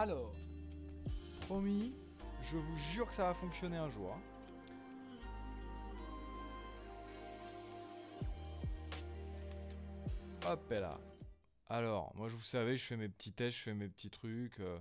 Alors, 0.00 0.30
promis, 1.40 1.92
je 2.52 2.56
vous 2.56 2.76
jure 2.92 3.08
que 3.08 3.14
ça 3.16 3.24
va 3.24 3.34
fonctionner 3.34 3.78
un 3.78 3.90
jour. 3.90 4.12
hein. 4.14 4.20
Hop 10.46 10.70
là. 10.70 11.00
Alors, 11.68 12.14
moi, 12.14 12.28
je 12.28 12.36
vous 12.36 12.44
savez, 12.44 12.76
je 12.76 12.86
fais 12.86 12.96
mes 12.96 13.08
petits 13.08 13.32
tests, 13.32 13.56
je 13.56 13.62
fais 13.64 13.74
mes 13.74 13.88
petits 13.88 14.08
trucs. 14.08 14.60
euh, 14.60 14.78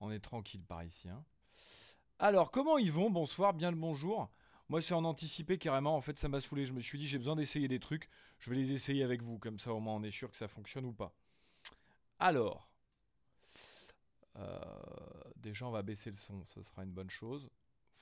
on 0.00 0.10
est 0.10 0.20
tranquille 0.20 0.64
par 0.66 0.84
ici. 0.84 1.10
hein. 1.10 1.22
Alors, 2.18 2.50
comment 2.50 2.78
ils 2.78 2.92
vont? 2.92 3.10
Bonsoir, 3.10 3.52
bien 3.52 3.70
le 3.70 3.76
bonjour. 3.76 4.30
Moi, 4.70 4.80
c'est 4.80 4.94
en 4.94 5.04
anticipé 5.04 5.58
carrément. 5.58 5.94
En 5.96 6.00
fait, 6.00 6.18
ça 6.18 6.30
m'a 6.30 6.40
saoulé. 6.40 6.64
Je 6.64 6.72
me 6.72 6.80
suis 6.80 6.98
dit, 6.98 7.06
j'ai 7.06 7.18
besoin 7.18 7.36
d'essayer 7.36 7.68
des 7.68 7.78
trucs. 7.78 8.08
Je 8.38 8.48
vais 8.48 8.56
les 8.56 8.72
essayer 8.72 9.04
avec 9.04 9.20
vous. 9.20 9.38
Comme 9.38 9.58
ça, 9.58 9.74
au 9.74 9.80
moins, 9.80 9.96
on 9.96 10.02
est 10.02 10.10
sûr 10.10 10.30
que 10.30 10.38
ça 10.38 10.48
fonctionne 10.48 10.86
ou 10.86 10.94
pas. 10.94 11.12
Alors, 12.18 12.69
déjà, 15.36 15.66
on 15.66 15.70
va 15.70 15.82
baisser 15.82 16.10
le 16.10 16.16
son. 16.16 16.44
Ça 16.44 16.62
sera 16.62 16.84
une 16.84 16.92
bonne 16.92 17.10
chose. 17.10 17.48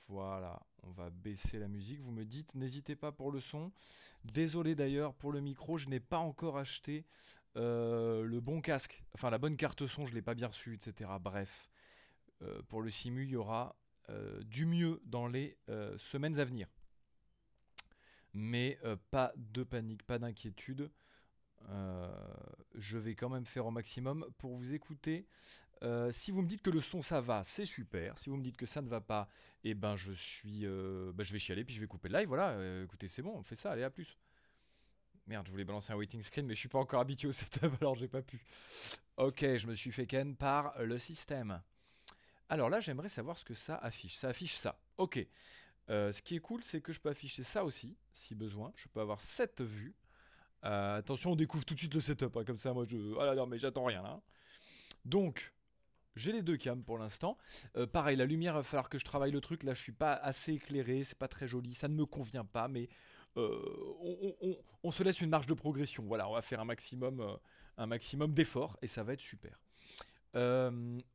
Voilà, 0.07 0.59
on 0.81 0.91
va 0.91 1.11
baisser 1.11 1.59
la 1.59 1.67
musique. 1.67 1.99
Vous 2.01 2.11
me 2.11 2.25
dites, 2.25 2.55
n'hésitez 2.55 2.95
pas 2.95 3.11
pour 3.11 3.31
le 3.31 3.41
son. 3.41 3.71
Désolé 4.25 4.75
d'ailleurs 4.75 5.13
pour 5.13 5.31
le 5.31 5.39
micro, 5.39 5.77
je 5.77 5.87
n'ai 5.87 5.99
pas 5.99 6.17
encore 6.17 6.57
acheté 6.57 7.05
euh, 7.55 8.23
le 8.23 8.39
bon 8.39 8.61
casque. 8.61 9.03
Enfin, 9.13 9.29
la 9.29 9.37
bonne 9.37 9.55
carte 9.55 9.85
son, 9.87 10.05
je 10.05 10.13
l'ai 10.13 10.21
pas 10.21 10.33
bien 10.33 10.47
reçue, 10.47 10.73
etc. 10.73 11.11
Bref, 11.21 11.49
euh, 12.41 12.61
pour 12.69 12.81
le 12.81 12.89
simu, 12.89 13.23
il 13.23 13.29
y 13.29 13.35
aura 13.35 13.75
euh, 14.09 14.41
du 14.43 14.65
mieux 14.65 14.99
dans 15.05 15.27
les 15.27 15.57
euh, 15.69 15.97
semaines 16.11 16.39
à 16.39 16.45
venir. 16.45 16.67
Mais 18.33 18.79
euh, 18.83 18.95
pas 19.11 19.31
de 19.35 19.63
panique, 19.63 20.03
pas 20.03 20.19
d'inquiétude. 20.19 20.89
Euh, 21.69 22.11
je 22.75 22.97
vais 22.97 23.15
quand 23.15 23.29
même 23.29 23.45
faire 23.45 23.65
au 23.65 23.71
maximum 23.71 24.25
pour 24.37 24.55
vous 24.55 24.73
écouter. 24.73 25.27
Euh, 25.83 26.11
si 26.11 26.31
vous 26.31 26.41
me 26.41 26.47
dites 26.47 26.61
que 26.61 26.69
le 26.69 26.81
son 26.81 27.01
ça 27.01 27.21
va, 27.21 27.43
c'est 27.55 27.65
super. 27.65 28.17
Si 28.19 28.29
vous 28.29 28.35
me 28.37 28.43
dites 28.43 28.57
que 28.57 28.65
ça 28.65 28.81
ne 28.81 28.89
va 28.89 28.99
pas, 29.01 29.29
eh 29.63 29.73
ben 29.73 29.95
je 29.95 30.11
suis, 30.11 30.65
bah, 31.13 31.23
je 31.23 31.31
vais 31.33 31.39
chialer 31.39 31.63
puis 31.63 31.75
je 31.75 31.79
vais 31.81 31.87
couper 31.87 32.09
le 32.09 32.19
live. 32.19 32.27
Voilà, 32.27 32.49
Euh, 32.51 32.83
écoutez, 32.83 33.07
c'est 33.07 33.21
bon, 33.21 33.33
on 33.37 33.43
fait 33.43 33.55
ça. 33.55 33.71
Allez, 33.71 33.83
à 33.83 33.89
plus. 33.89 34.17
Merde, 35.27 35.45
je 35.45 35.51
voulais 35.51 35.63
balancer 35.63 35.93
un 35.93 35.95
waiting 35.95 36.23
screen, 36.23 36.45
mais 36.47 36.55
je 36.55 36.59
suis 36.59 36.69
pas 36.69 36.79
encore 36.79 36.99
habitué 37.01 37.27
au 37.27 37.31
setup, 37.31 37.71
alors 37.81 37.95
j'ai 37.95 38.07
pas 38.07 38.21
pu. 38.21 38.41
Ok, 39.17 39.41
je 39.41 39.67
me 39.67 39.75
suis 39.75 39.91
fait 39.91 40.07
ken 40.07 40.35
par 40.35 40.77
le 40.81 40.97
système. 40.99 41.61
Alors 42.49 42.69
là, 42.69 42.79
j'aimerais 42.79 43.09
savoir 43.09 43.37
ce 43.37 43.45
que 43.45 43.53
ça 43.53 43.75
affiche. 43.75 44.15
Ça 44.15 44.29
affiche 44.29 44.55
ça. 44.57 44.79
Ok. 44.97 45.19
Ce 45.87 46.21
qui 46.21 46.35
est 46.35 46.39
cool, 46.39 46.63
c'est 46.63 46.81
que 46.81 46.91
je 46.93 46.99
peux 46.99 47.09
afficher 47.09 47.43
ça 47.43 47.63
aussi, 47.63 47.95
si 48.13 48.35
besoin. 48.35 48.71
Je 48.75 48.87
peux 48.89 48.99
avoir 49.01 49.21
cette 49.21 49.61
vue. 49.61 49.93
Attention, 50.63 51.31
on 51.31 51.35
découvre 51.35 51.63
tout 51.65 51.73
de 51.75 51.79
suite 51.79 51.93
le 51.93 52.01
setup. 52.01 52.35
hein, 52.37 52.43
comme 52.43 52.57
ça, 52.57 52.73
moi, 52.73 52.85
je. 52.87 52.97
Ah 53.19 53.25
là, 53.25 53.35
non, 53.35 53.45
mais 53.47 53.59
j'attends 53.59 53.85
rien 53.85 54.01
là. 54.01 54.19
Donc, 55.05 55.53
j'ai 56.15 56.31
les 56.31 56.41
deux 56.41 56.57
cams 56.57 56.83
pour 56.83 56.97
l'instant. 56.97 57.37
Euh, 57.75 57.87
pareil, 57.87 58.17
la 58.17 58.25
lumière, 58.25 58.53
va 58.53 58.63
falloir 58.63 58.89
que 58.89 58.97
je 58.97 59.05
travaille 59.05 59.31
le 59.31 59.41
truc. 59.41 59.63
Là, 59.63 59.73
je 59.73 59.81
suis 59.81 59.91
pas 59.91 60.13
assez 60.13 60.53
éclairé, 60.53 61.03
c'est 61.03 61.17
pas 61.17 61.27
très 61.27 61.47
joli, 61.47 61.73
ça 61.75 61.87
ne 61.87 61.95
me 61.95 62.05
convient 62.05 62.45
pas, 62.45 62.67
mais 62.67 62.89
euh, 63.37 64.55
on, 64.83 64.91
se 64.91 65.03
laisse 65.03 65.21
une 65.21 65.29
marge 65.29 65.47
de 65.47 65.53
progression. 65.53 66.03
Voilà, 66.03 66.27
on 66.29 66.33
va 66.33 66.41
faire 66.41 66.59
un 66.59 66.65
maximum, 66.65 67.21
euh, 67.21 68.27
d'efforts 68.27 68.77
et 68.81 68.87
ça 68.87 69.03
va 69.03 69.13
être 69.13 69.21
super. 69.21 69.59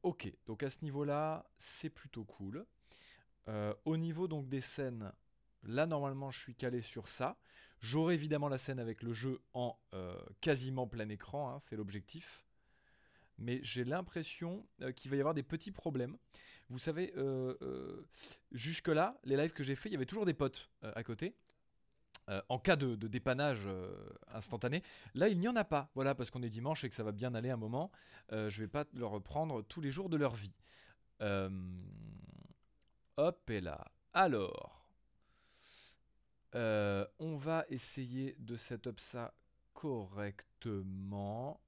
Ok, 0.02 0.32
donc 0.46 0.62
à 0.62 0.70
ce 0.70 0.78
niveau-là, 0.82 1.46
c'est 1.58 1.90
plutôt 1.90 2.24
cool. 2.24 2.64
Au 3.84 3.96
niveau 3.96 4.26
donc 4.26 4.48
des 4.48 4.62
scènes, 4.62 5.12
là 5.62 5.86
normalement 5.86 6.30
je 6.30 6.40
suis 6.40 6.54
calé 6.54 6.80
sur 6.80 7.06
ça. 7.08 7.36
J'aurai 7.80 8.14
évidemment 8.14 8.48
la 8.48 8.58
scène 8.58 8.80
avec 8.80 9.02
le 9.02 9.12
jeu 9.12 9.40
en 9.52 9.78
quasiment 10.40 10.86
plein 10.86 11.08
écran, 11.10 11.50
hein, 11.50 11.60
c'est 11.68 11.76
l'objectif. 11.76 12.44
Mais 13.38 13.60
j'ai 13.62 13.84
l'impression 13.84 14.66
euh, 14.82 14.92
qu'il 14.92 15.10
va 15.10 15.16
y 15.16 15.20
avoir 15.20 15.34
des 15.34 15.42
petits 15.42 15.72
problèmes. 15.72 16.16
Vous 16.70 16.78
savez, 16.78 17.12
euh, 17.16 17.56
euh, 17.62 18.06
jusque-là, 18.52 19.18
les 19.24 19.36
lives 19.36 19.52
que 19.52 19.62
j'ai 19.62 19.76
fait, 19.76 19.88
il 19.88 19.92
y 19.92 19.96
avait 19.96 20.06
toujours 20.06 20.26
des 20.26 20.34
potes 20.34 20.70
à 20.82 21.02
côté. 21.02 21.34
en 22.48 22.58
cas 22.58 22.76
de, 22.76 22.94
dépannage 22.94 23.68
instantané. 24.28 24.82
Là, 25.14 25.28
il 25.28 25.38
n'y 25.38 25.48
en 25.48 25.56
a 25.56 25.64
pas. 25.64 25.90
Voilà, 25.94 26.14
parce 26.14 26.30
qu'on 26.30 26.42
est 26.42 26.48
dimanche 26.48 26.82
et 26.84 26.88
que 26.88 26.94
ça 26.94 27.02
va 27.02 27.12
bien 27.12 27.34
aller 27.34 27.50
un 27.50 27.58
moment. 27.58 27.90
Je 28.30 28.60
vais 28.60 28.68
pas 28.68 28.86
leur 28.94 29.10
reprendre 29.10 29.62
tous 29.62 29.82
les 29.82 29.90
jours 29.90 30.08
de 30.08 30.16
leur 30.16 30.34
vie. 30.34 30.54
Hop 33.16 33.50
et 33.50 33.60
là. 33.60 33.84
Alors, 34.14 34.88
on 36.54 37.36
va 37.36 37.66
essayer 37.68 38.36
de 38.38 38.56
setup 38.56 39.00
ça 39.00 39.34
correctement. 39.74 41.60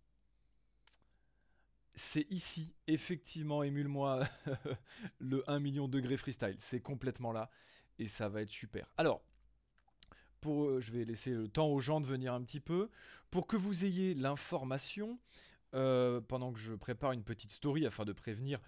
C'est 1.96 2.26
ici, 2.30 2.74
effectivement, 2.86 3.62
émule-moi 3.62 4.28
le 5.18 5.42
1 5.50 5.60
million 5.60 5.88
degré 5.88 6.16
freestyle. 6.16 6.56
C'est 6.60 6.80
complètement 6.80 7.32
là 7.32 7.50
et 7.98 8.08
ça 8.08 8.28
va 8.28 8.42
être 8.42 8.50
super. 8.50 8.86
Alors, 8.98 9.22
pour, 10.40 10.66
euh, 10.66 10.80
je 10.80 10.92
vais 10.92 11.04
laisser 11.04 11.30
le 11.30 11.48
temps 11.48 11.68
aux 11.68 11.80
gens 11.80 12.00
de 12.00 12.06
venir 12.06 12.34
un 12.34 12.42
petit 12.42 12.60
peu. 12.60 12.90
Pour 13.30 13.46
que 13.46 13.56
vous 13.56 13.84
ayez 13.84 14.14
l'information, 14.14 15.18
euh, 15.74 16.20
pendant 16.20 16.52
que 16.52 16.58
je 16.58 16.74
prépare 16.74 17.12
une 17.12 17.24
petite 17.24 17.50
story 17.50 17.86
afin 17.86 18.04
de 18.04 18.12
prévenir 18.12 18.60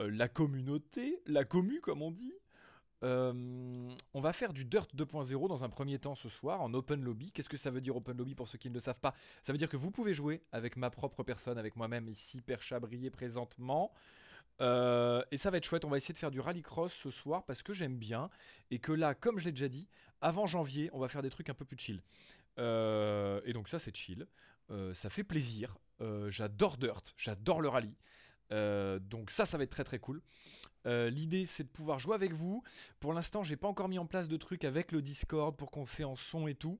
euh, 0.00 0.10
la 0.10 0.28
communauté, 0.28 1.20
la 1.26 1.44
commu 1.44 1.80
comme 1.80 2.02
on 2.02 2.10
dit, 2.10 2.32
euh, 3.02 3.94
on 4.14 4.20
va 4.20 4.32
faire 4.32 4.52
du 4.52 4.64
Dirt 4.64 4.88
2.0 4.94 5.48
dans 5.48 5.64
un 5.64 5.68
premier 5.68 5.98
temps 5.98 6.14
ce 6.14 6.28
soir 6.28 6.62
en 6.62 6.72
open 6.74 7.02
lobby. 7.02 7.30
Qu'est-ce 7.32 7.48
que 7.48 7.56
ça 7.56 7.70
veut 7.70 7.80
dire 7.80 7.96
open 7.96 8.16
lobby 8.16 8.34
pour 8.34 8.48
ceux 8.48 8.58
qui 8.58 8.68
ne 8.68 8.74
le 8.74 8.80
savent 8.80 9.00
pas? 9.00 9.14
Ça 9.42 9.52
veut 9.52 9.58
dire 9.58 9.68
que 9.68 9.76
vous 9.76 9.90
pouvez 9.90 10.14
jouer 10.14 10.42
avec 10.52 10.76
ma 10.76 10.90
propre 10.90 11.22
personne, 11.22 11.58
avec 11.58 11.76
moi-même 11.76 12.08
ici, 12.08 12.40
Percha 12.40 12.80
brillé 12.80 13.10
présentement. 13.10 13.92
Euh, 14.62 15.22
et 15.30 15.36
ça 15.36 15.50
va 15.50 15.58
être 15.58 15.64
chouette, 15.64 15.84
on 15.84 15.90
va 15.90 15.98
essayer 15.98 16.14
de 16.14 16.18
faire 16.18 16.30
du 16.30 16.40
rallycross 16.40 16.90
ce 17.02 17.10
soir 17.10 17.44
parce 17.44 17.62
que 17.62 17.74
j'aime 17.74 17.98
bien. 17.98 18.30
Et 18.70 18.78
que 18.78 18.92
là, 18.92 19.14
comme 19.14 19.38
je 19.38 19.44
l'ai 19.44 19.52
déjà 19.52 19.68
dit, 19.68 19.86
avant 20.22 20.46
janvier, 20.46 20.88
on 20.92 20.98
va 20.98 21.08
faire 21.08 21.22
des 21.22 21.30
trucs 21.30 21.50
un 21.50 21.54
peu 21.54 21.66
plus 21.66 21.78
chill. 21.78 22.02
Euh, 22.58 23.42
et 23.44 23.52
donc 23.52 23.68
ça, 23.68 23.78
c'est 23.78 23.94
chill. 23.94 24.26
Ça 24.94 25.10
fait 25.10 25.22
plaisir. 25.22 25.76
J'adore 26.28 26.76
Dirt, 26.76 27.14
j'adore 27.16 27.60
le 27.60 27.68
rallye. 27.68 27.94
Donc 28.50 29.30
ça, 29.30 29.46
ça 29.46 29.58
va 29.58 29.64
être 29.64 29.70
très 29.70 29.84
très 29.84 30.00
cool. 30.00 30.22
Euh, 30.86 31.10
L'idée, 31.10 31.46
c'est 31.46 31.64
de 31.64 31.68
pouvoir 31.68 31.98
jouer 31.98 32.14
avec 32.14 32.32
vous. 32.32 32.62
Pour 33.00 33.12
l'instant, 33.12 33.42
j'ai 33.42 33.56
pas 33.56 33.68
encore 33.68 33.88
mis 33.88 33.98
en 33.98 34.06
place 34.06 34.28
de 34.28 34.36
trucs 34.36 34.64
avec 34.64 34.92
le 34.92 35.02
Discord 35.02 35.56
pour 35.56 35.70
qu'on 35.70 35.86
sait 35.86 36.04
en 36.04 36.16
son 36.16 36.46
et 36.46 36.54
tout. 36.54 36.78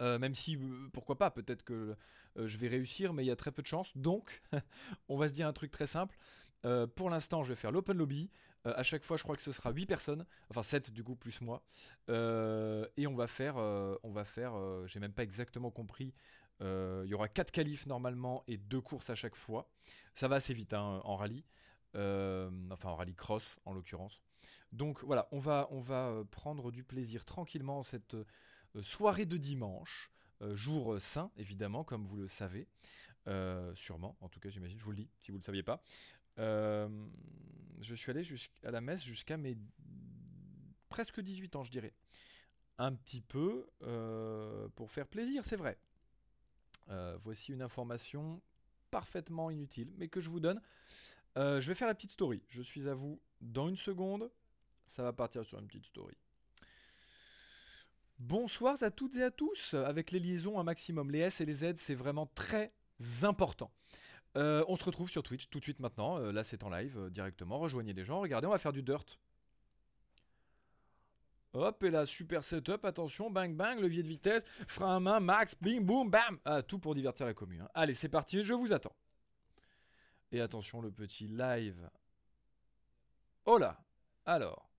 Euh, 0.00 0.18
même 0.18 0.34
si, 0.34 0.56
euh, 0.56 0.88
pourquoi 0.92 1.18
pas, 1.18 1.30
peut-être 1.30 1.62
que 1.62 1.96
je 2.36 2.56
vais 2.58 2.68
réussir, 2.68 3.12
mais 3.12 3.24
il 3.24 3.26
y 3.26 3.32
a 3.32 3.36
très 3.36 3.50
peu 3.50 3.62
de 3.62 3.66
chances. 3.66 3.90
Donc, 3.96 4.40
on 5.08 5.16
va 5.16 5.28
se 5.28 5.34
dire 5.34 5.48
un 5.48 5.52
truc 5.52 5.70
très 5.70 5.86
simple. 5.86 6.16
Pour 6.94 7.08
l'instant, 7.08 7.42
je 7.42 7.48
vais 7.48 7.56
faire 7.56 7.72
l'open 7.72 7.96
lobby. 7.96 8.30
À 8.64 8.82
chaque 8.82 9.02
fois, 9.02 9.16
je 9.16 9.22
crois 9.22 9.34
que 9.34 9.40
ce 9.40 9.50
sera 9.50 9.72
8 9.72 9.86
personnes, 9.86 10.26
enfin 10.50 10.62
7 10.62 10.90
du 10.90 11.02
coup, 11.02 11.16
plus 11.16 11.40
moi. 11.40 11.62
Et 12.08 13.06
on 13.06 13.14
va 13.14 13.26
faire, 13.26 13.56
on 13.56 14.10
va 14.10 14.24
faire, 14.24 14.52
j'ai 14.86 15.00
même 15.00 15.14
pas 15.14 15.22
exactement 15.22 15.70
compris. 15.70 16.12
Il 16.60 17.06
y 17.06 17.14
aura 17.14 17.28
4 17.28 17.50
qualifs 17.50 17.86
normalement 17.86 18.44
et 18.46 18.58
2 18.58 18.80
courses 18.82 19.08
à 19.08 19.14
chaque 19.14 19.36
fois. 19.36 19.70
Ça 20.14 20.28
va 20.28 20.36
assez 20.36 20.52
vite 20.52 20.74
hein, 20.74 21.00
en 21.04 21.16
rallye. 21.16 21.44
Euh, 21.96 22.50
enfin 22.70 22.90
en 22.90 22.96
rallye 22.96 23.14
cross 23.14 23.42
en 23.64 23.72
l'occurrence. 23.72 24.20
Donc 24.72 25.02
voilà, 25.02 25.26
on 25.32 25.40
va, 25.40 25.66
on 25.72 25.80
va 25.80 26.08
euh, 26.08 26.24
prendre 26.24 26.70
du 26.70 26.84
plaisir 26.84 27.24
tranquillement 27.24 27.80
en 27.80 27.82
cette 27.82 28.14
euh, 28.14 28.24
soirée 28.82 29.26
de 29.26 29.36
dimanche. 29.36 30.12
jour 30.54 31.00
saint, 31.00 31.30
évidemment, 31.36 31.84
comme 31.84 32.06
vous 32.06 32.16
le 32.16 32.28
savez. 32.28 32.66
Sûrement, 33.74 34.16
en 34.20 34.28
tout 34.28 34.40
cas, 34.40 34.48
j'imagine, 34.48 34.78
je 34.78 34.84
vous 34.84 34.92
le 34.92 34.96
dis, 34.96 35.08
si 35.20 35.30
vous 35.30 35.36
ne 35.36 35.42
le 35.42 35.44
saviez 35.44 35.62
pas. 35.62 35.82
Je 36.36 37.94
suis 37.94 38.10
allé 38.10 38.24
jusqu'à 38.24 38.70
la 38.70 38.80
messe 38.80 39.02
jusqu'à 39.02 39.36
mes 39.36 39.56
presque 40.88 41.20
18 41.20 41.56
ans, 41.56 41.64
je 41.64 41.70
dirais. 41.70 41.92
Un 42.78 42.94
petit 42.94 43.20
peu 43.20 43.68
pour 44.76 44.90
faire 44.90 45.06
plaisir, 45.06 45.44
c'est 45.44 45.56
vrai. 45.56 45.76
Voici 47.22 47.52
une 47.52 47.62
information 47.62 48.40
parfaitement 48.90 49.50
inutile, 49.50 49.92
mais 49.98 50.08
que 50.08 50.20
je 50.20 50.30
vous 50.30 50.40
donne. 50.40 50.60
Euh, 51.36 51.60
je 51.60 51.68
vais 51.68 51.74
faire 51.74 51.88
la 51.88 51.94
petite 51.94 52.10
story. 52.10 52.42
Je 52.48 52.62
suis 52.62 52.88
à 52.88 52.94
vous 52.94 53.20
dans 53.40 53.68
une 53.68 53.76
seconde. 53.76 54.30
Ça 54.88 55.02
va 55.02 55.12
partir 55.12 55.44
sur 55.44 55.58
une 55.58 55.66
petite 55.66 55.86
story. 55.86 56.16
Bonsoir 58.18 58.76
à 58.82 58.90
toutes 58.90 59.16
et 59.16 59.22
à 59.22 59.30
tous. 59.30 59.74
Avec 59.74 60.10
les 60.10 60.18
liaisons 60.18 60.58
un 60.58 60.64
maximum, 60.64 61.10
les 61.10 61.20
S 61.20 61.40
et 61.40 61.46
les 61.46 61.54
Z, 61.54 61.76
c'est 61.78 61.94
vraiment 61.94 62.26
très 62.34 62.72
important. 63.22 63.70
Euh, 64.36 64.64
on 64.68 64.76
se 64.76 64.84
retrouve 64.84 65.10
sur 65.10 65.22
Twitch 65.22 65.48
tout 65.48 65.58
de 65.58 65.64
suite 65.64 65.80
maintenant. 65.80 66.18
Euh, 66.18 66.32
là, 66.32 66.44
c'est 66.44 66.62
en 66.62 66.70
live 66.70 67.08
directement. 67.10 67.58
Rejoignez 67.58 67.92
les 67.92 68.04
gens. 68.04 68.20
Regardez, 68.20 68.46
on 68.46 68.50
va 68.50 68.58
faire 68.58 68.72
du 68.72 68.82
dirt. 68.82 69.18
Hop, 71.52 71.82
et 71.82 71.90
là, 71.90 72.06
super 72.06 72.44
setup. 72.44 72.84
Attention, 72.84 73.30
bang 73.30 73.56
bang, 73.56 73.80
levier 73.80 74.02
de 74.04 74.08
vitesse, 74.08 74.44
frein 74.68 74.96
à 74.96 75.00
main, 75.00 75.18
max, 75.18 75.56
bing, 75.60 75.84
boom, 75.84 76.08
bam. 76.10 76.38
Ah, 76.44 76.62
tout 76.62 76.78
pour 76.78 76.94
divertir 76.94 77.26
la 77.26 77.34
commune. 77.34 77.62
hein. 77.62 77.70
Allez, 77.74 77.94
c'est 77.94 78.08
parti, 78.08 78.44
je 78.44 78.54
vous 78.54 78.72
attends. 78.72 78.94
Et 80.32 80.40
attention, 80.40 80.80
le 80.80 80.90
petit 80.90 81.26
live. 81.26 81.90
Oh 83.46 83.58
là 83.58 83.82
Alors, 84.26 84.70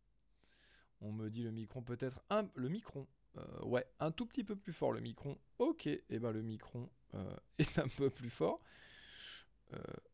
on 1.02 1.12
me 1.12 1.30
dit 1.30 1.44
le 1.44 1.52
micron 1.52 1.82
peut-être. 1.82 2.22
Le 2.56 2.70
micron 2.70 3.08
euh, 3.38 3.66
Ouais, 3.66 3.86
un 4.00 4.12
tout 4.12 4.26
petit 4.26 4.44
peu 4.44 4.56
plus 4.56 4.72
fort 4.72 4.94
le 4.94 5.02
micron. 5.02 5.38
Ok, 5.60 5.88
et 5.88 6.20
ben 6.20 6.32
le 6.32 6.42
micron 6.42 6.90
euh, 7.16 7.36
est 7.60 7.80
un 7.80 7.88
peu 7.90 8.10
plus 8.10 8.30
fort. 8.30 8.62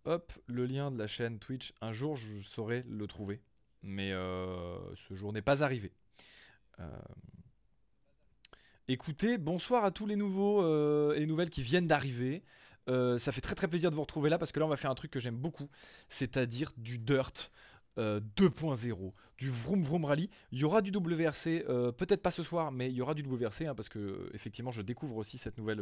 hop, 0.06 0.34
le 0.48 0.66
lien 0.66 0.92
de 0.92 0.98
la 0.98 1.08
chaîne 1.08 1.38
Twitch. 1.38 1.74
Un 1.82 1.94
jour, 1.94 2.16
je 2.16 2.42
saurai 2.42 2.84
le 2.88 3.06
trouver. 3.06 3.42
Mais 3.84 4.12
ce 4.12 5.14
jour 5.14 5.34
n'est 5.34 5.44
pas 5.44 5.64
arrivé. 5.64 5.94
Écoutez, 8.88 9.38
bonsoir 9.38 9.86
à 9.86 9.92
tous 9.92 10.08
les 10.08 10.16
nouveaux 10.16 11.14
et 11.14 11.20
les 11.20 11.28
nouvelles 11.28 11.52
qui 11.52 11.62
viennent 11.62 11.88
d'arriver. 11.88 12.44
Ça 12.88 13.32
fait 13.32 13.42
très 13.42 13.56
très 13.56 13.68
plaisir 13.68 13.90
de 13.90 13.96
vous 13.96 14.02
retrouver 14.02 14.30
là 14.30 14.38
parce 14.38 14.52
que 14.52 14.60
là 14.60 14.66
on 14.66 14.70
va 14.70 14.78
faire 14.78 14.92
un 14.92 14.96
truc 14.96 15.12
que 15.12 15.20
j'aime 15.20 15.38
beaucoup, 15.38 15.70
c'est-à-dire 16.10 16.72
du 16.78 16.98
dirt. 16.98 17.52
2.0, 18.00 19.14
du 19.40 19.50
Vroom 19.50 19.82
Vroom 19.82 20.06
Rally. 20.06 20.30
Il 20.52 20.60
y 20.60 20.64
aura 20.66 20.84
du 20.84 20.92
WRC, 20.92 21.66
peut-être 21.98 22.22
pas 22.22 22.30
ce 22.30 22.44
soir, 22.44 22.72
mais 22.72 22.92
il 22.92 22.96
y 22.96 23.02
aura 23.02 23.16
du 23.16 23.24
WRC 23.24 23.62
hein, 23.64 23.74
parce 23.74 23.90
que 23.90 24.30
effectivement 24.36 24.70
je 24.70 24.84
découvre 24.84 25.16
aussi 25.16 25.40
cette 25.40 25.58
nouvelle, 25.58 25.82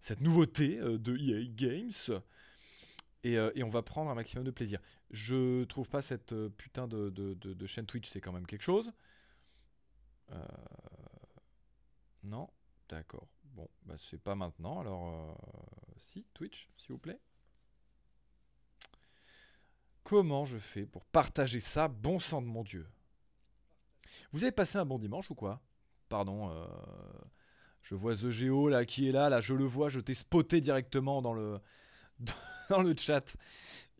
cette 0.00 0.22
nouveauté 0.22 0.78
de 0.78 1.14
EA 1.14 1.44
Games. 1.54 2.22
Euh, 3.26 3.52
et, 3.54 3.62
on 3.62 3.70
va 3.70 3.82
prendre 3.82 4.10
un 4.10 4.14
maximum 4.14 4.44
de 4.44 4.50
plaisir. 4.50 4.80
Je 5.10 5.64
trouve 5.64 5.88
pas 5.88 6.02
cette 6.02 6.32
euh, 6.32 6.48
putain 6.48 6.88
de, 6.88 7.66
chaîne 7.66 7.86
Twitch, 7.86 8.08
c'est 8.10 8.20
quand 8.20 8.32
même 8.32 8.46
quelque 8.46 8.62
chose. 8.62 8.92
Euh, 10.32 10.38
non 12.24 12.48
D'accord. 12.88 13.28
Bon, 13.52 13.68
bah 13.84 13.94
c'est 14.10 14.20
pas 14.20 14.34
maintenant, 14.34 14.80
alors... 14.80 15.36
si, 15.98 16.24
Twitch, 16.34 16.68
s'il 16.76 16.92
vous 16.92 16.98
plaît. 16.98 17.20
Comment 20.04 20.44
je 20.44 20.58
fais 20.58 20.86
pour 20.86 21.04
partager 21.06 21.60
ça, 21.60 21.88
bon 21.88 22.18
sang 22.18 22.42
de 22.42 22.46
mon 22.46 22.64
Dieu? 22.64 22.86
Vous 24.32 24.42
avez 24.42 24.52
passé 24.52 24.78
un 24.78 24.84
bon 24.84 24.98
dimanche 24.98 25.30
ou 25.30 25.34
quoi? 25.34 25.60
Pardon, 26.08 26.50
je 27.82 27.94
vois 27.94 28.14
The 28.16 28.30
Geo 28.30 28.68
là 28.68 28.84
qui 28.84 29.08
est 29.08 29.12
là, 29.12 29.28
là 29.28 29.40
je 29.40 29.54
le 29.54 29.64
vois, 29.64 29.88
je 29.88 30.00
t'ai 30.00 30.14
spoté 30.14 30.60
directement 30.60 31.22
dans 31.22 31.32
le 31.32 31.60
dans 32.70 32.82
le 32.82 32.94
chat. 32.96 33.24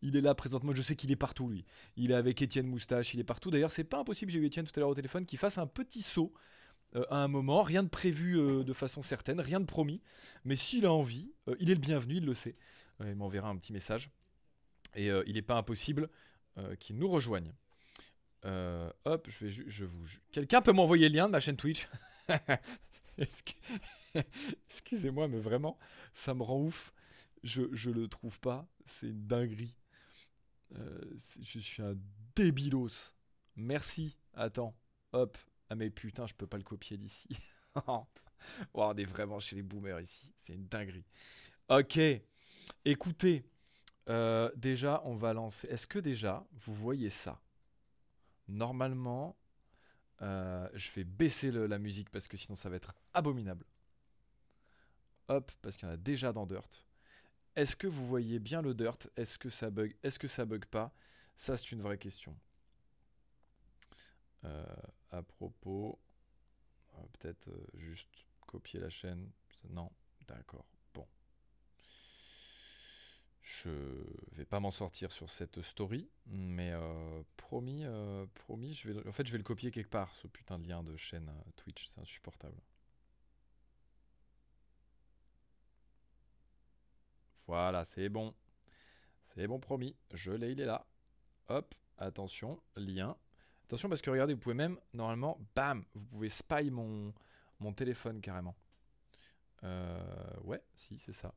Il 0.02 0.16
est 0.16 0.20
là 0.20 0.34
présentement, 0.34 0.72
je 0.72 0.82
sais 0.82 0.96
qu'il 0.96 1.10
est 1.12 1.16
partout 1.16 1.48
lui. 1.48 1.64
Il 1.96 2.10
est 2.10 2.14
avec 2.14 2.42
Étienne 2.42 2.66
Moustache, 2.66 3.14
il 3.14 3.20
est 3.20 3.24
partout. 3.24 3.50
D'ailleurs, 3.50 3.70
c'est 3.70 3.84
pas 3.84 4.00
impossible, 4.00 4.32
j'ai 4.32 4.40
eu 4.40 4.46
Étienne 4.46 4.66
tout 4.66 4.72
à 4.76 4.80
l'heure 4.80 4.88
au 4.88 4.94
téléphone, 4.94 5.24
qu'il 5.24 5.38
fasse 5.38 5.58
un 5.58 5.66
petit 5.66 6.02
saut 6.02 6.32
euh, 6.94 7.04
à 7.10 7.16
un 7.16 7.28
moment. 7.28 7.62
Rien 7.62 7.82
de 7.82 7.88
prévu 7.88 8.38
euh, 8.38 8.64
de 8.64 8.72
façon 8.72 9.02
certaine, 9.02 9.40
rien 9.40 9.60
de 9.60 9.66
promis. 9.66 10.00
Mais 10.44 10.56
s'il 10.56 10.86
a 10.86 10.92
envie, 10.92 11.32
euh, 11.48 11.56
il 11.60 11.70
est 11.70 11.74
le 11.74 11.80
bienvenu, 11.80 12.16
il 12.16 12.24
le 12.24 12.34
sait. 12.34 12.56
il 13.00 13.14
m'enverra 13.14 13.48
un 13.48 13.56
petit 13.56 13.72
message. 13.72 14.10
Et 14.94 15.06
il 15.26 15.34
n'est 15.34 15.42
pas 15.42 15.56
impossible 15.56 16.10
qu'il 16.78 16.98
nous 16.98 17.08
rejoigne. 17.08 17.50
hop, 18.44 19.26
je 19.30 19.46
vais 19.46 19.50
je 19.66 19.84
vous. 19.86 20.06
Quelqu'un 20.32 20.60
peut 20.60 20.72
m'envoyer 20.72 21.08
le 21.08 21.14
lien 21.16 21.26
de 21.28 21.32
ma 21.32 21.40
chaîne 21.40 21.56
Twitch? 21.56 21.88
Excusez-moi, 24.70 25.28
mais 25.28 25.40
vraiment, 25.40 25.78
ça 26.12 26.34
me 26.34 26.42
rend 26.42 26.60
ouf 26.60 26.92
je, 27.42 27.62
je 27.72 27.88
le 27.88 28.06
trouve 28.06 28.38
pas. 28.40 28.66
C'est 28.86 29.06
une 29.06 29.26
dinguerie. 29.26 29.74
Je 31.40 31.58
suis 31.58 31.82
un 31.82 31.96
débilos. 32.36 33.14
Merci. 33.56 34.14
Attends. 34.34 34.74
Hop. 35.12 35.38
Ah 35.72 35.74
mais 35.74 35.88
putain, 35.88 36.26
je 36.26 36.34
peux 36.34 36.46
pas 36.46 36.58
le 36.58 36.64
copier 36.64 36.98
d'ici. 36.98 37.34
on 38.74 38.94
est 38.94 39.06
vraiment 39.06 39.40
chez 39.40 39.56
les 39.56 39.62
boomers 39.62 40.02
ici. 40.02 40.30
C'est 40.44 40.52
une 40.52 40.68
dinguerie. 40.68 41.06
Ok. 41.70 41.98
Écoutez. 42.84 43.42
Euh, 44.10 44.50
déjà, 44.54 45.00
on 45.06 45.16
va 45.16 45.32
lancer. 45.32 45.66
Est-ce 45.68 45.86
que 45.86 45.98
déjà, 45.98 46.44
vous 46.52 46.74
voyez 46.74 47.08
ça? 47.24 47.40
Normalement, 48.48 49.34
euh, 50.20 50.68
je 50.74 50.90
vais 50.92 51.04
baisser 51.04 51.50
la 51.50 51.78
musique 51.78 52.10
parce 52.10 52.28
que 52.28 52.36
sinon 52.36 52.54
ça 52.54 52.68
va 52.68 52.76
être 52.76 52.92
abominable. 53.14 53.64
Hop, 55.28 55.50
parce 55.62 55.78
qu'il 55.78 55.88
y 55.88 55.90
en 55.90 55.94
a 55.94 55.96
déjà 55.96 56.34
dans 56.34 56.44
Dirt. 56.44 56.84
Est-ce 57.56 57.76
que 57.76 57.86
vous 57.86 58.06
voyez 58.06 58.40
bien 58.40 58.60
le 58.60 58.74
dirt? 58.74 59.08
Est-ce 59.16 59.38
que 59.38 59.48
ça 59.48 59.70
bug? 59.70 59.96
Est-ce 60.02 60.18
que 60.18 60.28
ça 60.28 60.44
bug 60.44 60.66
pas? 60.66 60.92
Ça, 61.38 61.56
c'est 61.56 61.72
une 61.72 61.80
vraie 61.80 61.96
question. 61.96 62.36
Euh, 64.44 64.66
à 65.12 65.22
propos, 65.22 65.98
peut-être 67.12 67.48
euh, 67.48 67.66
juste 67.78 68.08
copier 68.46 68.80
la 68.80 68.90
chaîne. 68.90 69.30
Non, 69.70 69.90
d'accord. 70.26 70.66
Bon. 70.94 71.06
Je 73.42 73.70
vais 74.32 74.44
pas 74.44 74.60
m'en 74.60 74.70
sortir 74.70 75.12
sur 75.12 75.30
cette 75.30 75.62
story, 75.62 76.08
mais 76.26 76.72
euh, 76.72 77.22
promis, 77.36 77.84
promis, 78.34 78.74
je 78.74 78.90
vais, 78.90 79.08
en 79.08 79.12
fait, 79.12 79.26
je 79.26 79.32
vais 79.32 79.38
le 79.38 79.44
copier 79.44 79.70
quelque 79.70 79.90
part, 79.90 80.14
ce 80.16 80.26
putain 80.26 80.58
de 80.58 80.66
lien 80.66 80.82
de 80.82 80.96
chaîne 80.96 81.30
Twitch, 81.56 81.88
c'est 81.94 82.00
insupportable. 82.00 82.60
Voilà, 87.46 87.84
c'est 87.84 88.08
bon. 88.08 88.34
C'est 89.34 89.46
bon, 89.46 89.60
promis. 89.60 89.94
Je 90.12 90.32
l'ai, 90.32 90.52
il 90.52 90.60
est 90.60 90.66
là. 90.66 90.86
Hop, 91.48 91.74
attention, 91.98 92.60
lien. 92.76 93.16
Attention 93.72 93.88
parce 93.88 94.02
que 94.02 94.10
regardez, 94.10 94.34
vous 94.34 94.40
pouvez 94.40 94.54
même, 94.54 94.78
normalement, 94.92 95.40
bam, 95.56 95.82
vous 95.94 96.04
pouvez 96.04 96.28
spy 96.28 96.70
mon, 96.70 97.14
mon 97.58 97.72
téléphone 97.72 98.20
carrément. 98.20 98.54
Euh, 99.64 100.36
ouais, 100.44 100.62
si, 100.76 100.98
c'est 100.98 101.14
ça. 101.14 101.32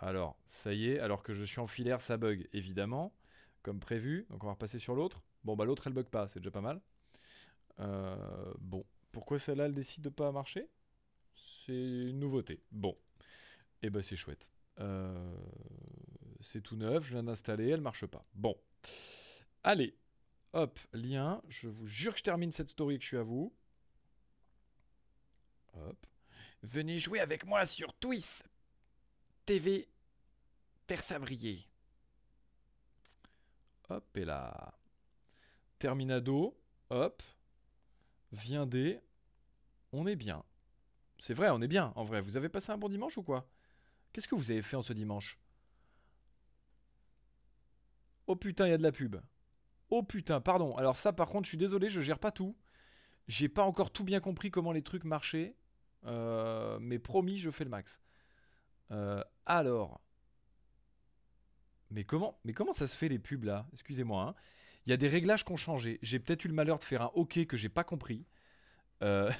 Alors, 0.00 0.36
ça 0.48 0.72
y 0.72 0.88
est, 0.88 0.98
alors 0.98 1.22
que 1.22 1.32
je 1.32 1.44
suis 1.44 1.60
en 1.60 1.68
filaire, 1.68 2.00
ça 2.00 2.16
bug, 2.16 2.48
évidemment, 2.52 3.14
comme 3.62 3.78
prévu. 3.78 4.26
Donc 4.30 4.42
on 4.42 4.48
va 4.48 4.54
repasser 4.54 4.80
sur 4.80 4.96
l'autre. 4.96 5.22
Bon, 5.44 5.54
bah 5.54 5.64
l'autre, 5.64 5.86
elle 5.86 5.92
bug 5.92 6.06
pas, 6.06 6.26
c'est 6.26 6.40
déjà 6.40 6.50
pas 6.50 6.60
mal. 6.60 6.80
Euh, 7.78 8.52
bon, 8.58 8.84
pourquoi 9.12 9.38
celle-là, 9.38 9.66
elle 9.66 9.74
décide 9.74 10.02
de 10.02 10.08
pas 10.08 10.32
marcher? 10.32 10.68
C'est 11.64 12.08
une 12.08 12.18
nouveauté. 12.18 12.64
Bon, 12.72 12.98
et 13.80 13.86
eh 13.86 13.90
ben 13.90 14.02
c'est 14.02 14.16
chouette. 14.16 14.50
Euh, 14.80 15.36
c'est 16.40 16.62
tout 16.62 16.74
neuf, 16.74 17.04
je 17.04 17.12
viens 17.12 17.22
d'installer, 17.22 17.68
elle 17.68 17.80
marche 17.80 18.06
pas. 18.06 18.26
Bon. 18.34 18.56
Allez, 19.66 19.98
hop, 20.52 20.78
lien. 20.92 21.42
Je 21.48 21.66
vous 21.66 21.88
jure 21.88 22.12
que 22.12 22.20
je 22.20 22.22
termine 22.22 22.52
cette 22.52 22.68
story 22.68 22.98
que 22.98 23.02
je 23.02 23.08
suis 23.08 23.16
à 23.16 23.24
vous. 23.24 23.52
Hop. 25.74 26.06
Venez 26.62 26.98
jouer 26.98 27.18
avec 27.18 27.44
moi 27.44 27.66
sur 27.66 27.92
Twitch 27.94 28.28
TV 29.44 29.88
Savrier. 31.08 31.66
Hop, 33.88 34.16
et 34.16 34.24
là. 34.24 34.72
Terminado. 35.80 36.56
Hop. 36.90 37.20
Viendez. 38.30 39.00
On 39.90 40.06
est 40.06 40.14
bien. 40.14 40.44
C'est 41.18 41.34
vrai, 41.34 41.50
on 41.50 41.60
est 41.60 41.66
bien, 41.66 41.92
en 41.96 42.04
vrai. 42.04 42.20
Vous 42.20 42.36
avez 42.36 42.48
passé 42.48 42.70
un 42.70 42.78
bon 42.78 42.88
dimanche 42.88 43.18
ou 43.18 43.24
quoi? 43.24 43.50
Qu'est-ce 44.12 44.28
que 44.28 44.36
vous 44.36 44.52
avez 44.52 44.62
fait 44.62 44.76
en 44.76 44.82
ce 44.82 44.92
dimanche? 44.92 45.40
Oh 48.28 48.36
putain, 48.36 48.68
il 48.68 48.70
y 48.70 48.74
a 48.74 48.78
de 48.78 48.84
la 48.84 48.92
pub. 48.92 49.16
Oh 49.90 50.02
putain, 50.02 50.40
pardon. 50.40 50.76
Alors 50.76 50.96
ça, 50.96 51.12
par 51.12 51.28
contre, 51.28 51.44
je 51.44 51.50
suis 51.50 51.58
désolé, 51.58 51.88
je 51.88 52.00
gère 52.00 52.18
pas 52.18 52.32
tout. 52.32 52.56
J'ai 53.28 53.48
pas 53.48 53.62
encore 53.62 53.90
tout 53.90 54.04
bien 54.04 54.20
compris 54.20 54.50
comment 54.50 54.72
les 54.72 54.82
trucs 54.82 55.04
marchaient. 55.04 55.56
Euh, 56.04 56.78
mais 56.80 56.98
promis, 56.98 57.38
je 57.38 57.50
fais 57.50 57.64
le 57.64 57.70
max. 57.70 58.00
Euh, 58.90 59.22
alors. 59.44 60.00
Mais 61.90 62.04
comment, 62.04 62.38
mais 62.44 62.52
comment 62.52 62.72
ça 62.72 62.86
se 62.86 62.96
fait 62.96 63.08
les 63.08 63.18
pubs 63.18 63.44
là? 63.44 63.66
Excusez-moi. 63.72 64.22
Hein. 64.22 64.34
Il 64.86 64.90
y 64.90 64.92
a 64.92 64.96
des 64.96 65.08
réglages 65.08 65.44
qui 65.44 65.52
ont 65.52 65.56
changé. 65.56 65.98
J'ai 66.02 66.18
peut-être 66.18 66.44
eu 66.44 66.48
le 66.48 66.54
malheur 66.54 66.78
de 66.78 66.84
faire 66.84 67.02
un 67.02 67.10
OK 67.14 67.44
que 67.46 67.56
j'ai 67.56 67.68
pas 67.68 67.84
compris. 67.84 68.26
Euh... 69.02 69.30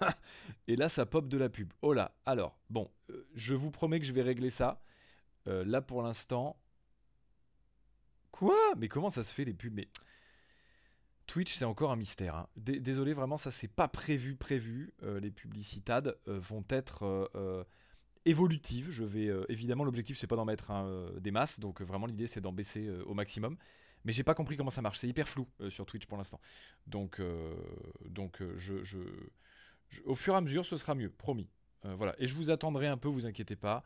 et 0.68 0.76
là, 0.76 0.88
ça 0.88 1.06
pop 1.06 1.28
de 1.28 1.38
la 1.38 1.48
pub. 1.48 1.72
Oh 1.82 1.92
là, 1.92 2.16
alors, 2.26 2.58
bon, 2.70 2.90
je 3.34 3.54
vous 3.54 3.70
promets 3.70 3.98
que 3.98 4.06
je 4.06 4.12
vais 4.12 4.22
régler 4.22 4.50
ça. 4.50 4.80
Là, 5.46 5.80
pour 5.80 6.02
l'instant... 6.02 6.56
Quoi? 8.38 8.74
Mais 8.76 8.88
comment 8.88 9.10
ça 9.10 9.24
se 9.24 9.32
fait 9.32 9.44
les 9.44 9.54
pubs? 9.54 9.74
Mais... 9.74 9.88
Twitch, 11.26 11.56
c'est 11.56 11.64
encore 11.64 11.90
un 11.90 11.96
mystère. 11.96 12.36
Hein. 12.36 12.48
Désolé, 12.56 13.12
vraiment, 13.12 13.36
ça 13.36 13.50
c'est 13.50 13.68
pas 13.68 13.88
prévu, 13.88 14.36
prévu. 14.36 14.92
Euh, 15.02 15.18
les 15.18 15.30
publicitades 15.30 16.16
vont 16.26 16.64
être 16.68 17.28
évolutives. 18.24 18.90
Je 18.90 19.04
vais 19.04 19.28
évidemment 19.48 19.84
l'objectif 19.84 20.18
c'est 20.18 20.28
pas 20.28 20.36
d'en 20.36 20.44
mettre 20.44 20.70
des 21.20 21.32
masses, 21.32 21.58
donc 21.58 21.80
vraiment 21.82 22.06
l'idée 22.06 22.28
c'est 22.28 22.40
d'en 22.40 22.52
baisser 22.52 22.88
au 23.06 23.14
maximum. 23.14 23.56
Mais 24.04 24.12
j'ai 24.12 24.22
pas 24.22 24.34
compris 24.34 24.56
comment 24.56 24.70
ça 24.70 24.82
marche. 24.82 25.00
C'est 25.00 25.08
hyper 25.08 25.28
flou 25.28 25.48
sur 25.68 25.84
Twitch 25.84 26.06
pour 26.06 26.16
l'instant. 26.16 26.40
Donc, 26.86 27.20
donc 28.04 28.40
je, 28.56 28.84
au 30.04 30.14
fur 30.14 30.34
et 30.34 30.36
à 30.36 30.40
mesure, 30.40 30.64
ce 30.64 30.76
sera 30.78 30.94
mieux, 30.94 31.10
promis. 31.10 31.48
Euh, 31.84 31.94
voilà. 31.94 32.14
Et 32.18 32.26
je 32.26 32.34
vous 32.34 32.50
attendrai 32.50 32.86
un 32.86 32.96
peu, 32.96 33.08
vous 33.08 33.26
inquiétez 33.26 33.56
pas. 33.56 33.84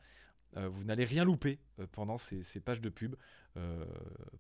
Euh, 0.57 0.69
vous 0.69 0.85
n'allez 0.85 1.04
rien 1.04 1.25
louper 1.25 1.59
euh, 1.78 1.87
pendant 1.92 2.19
ces, 2.19 2.61
pages 2.61 2.80
de 2.80 2.88
pub. 2.88 3.14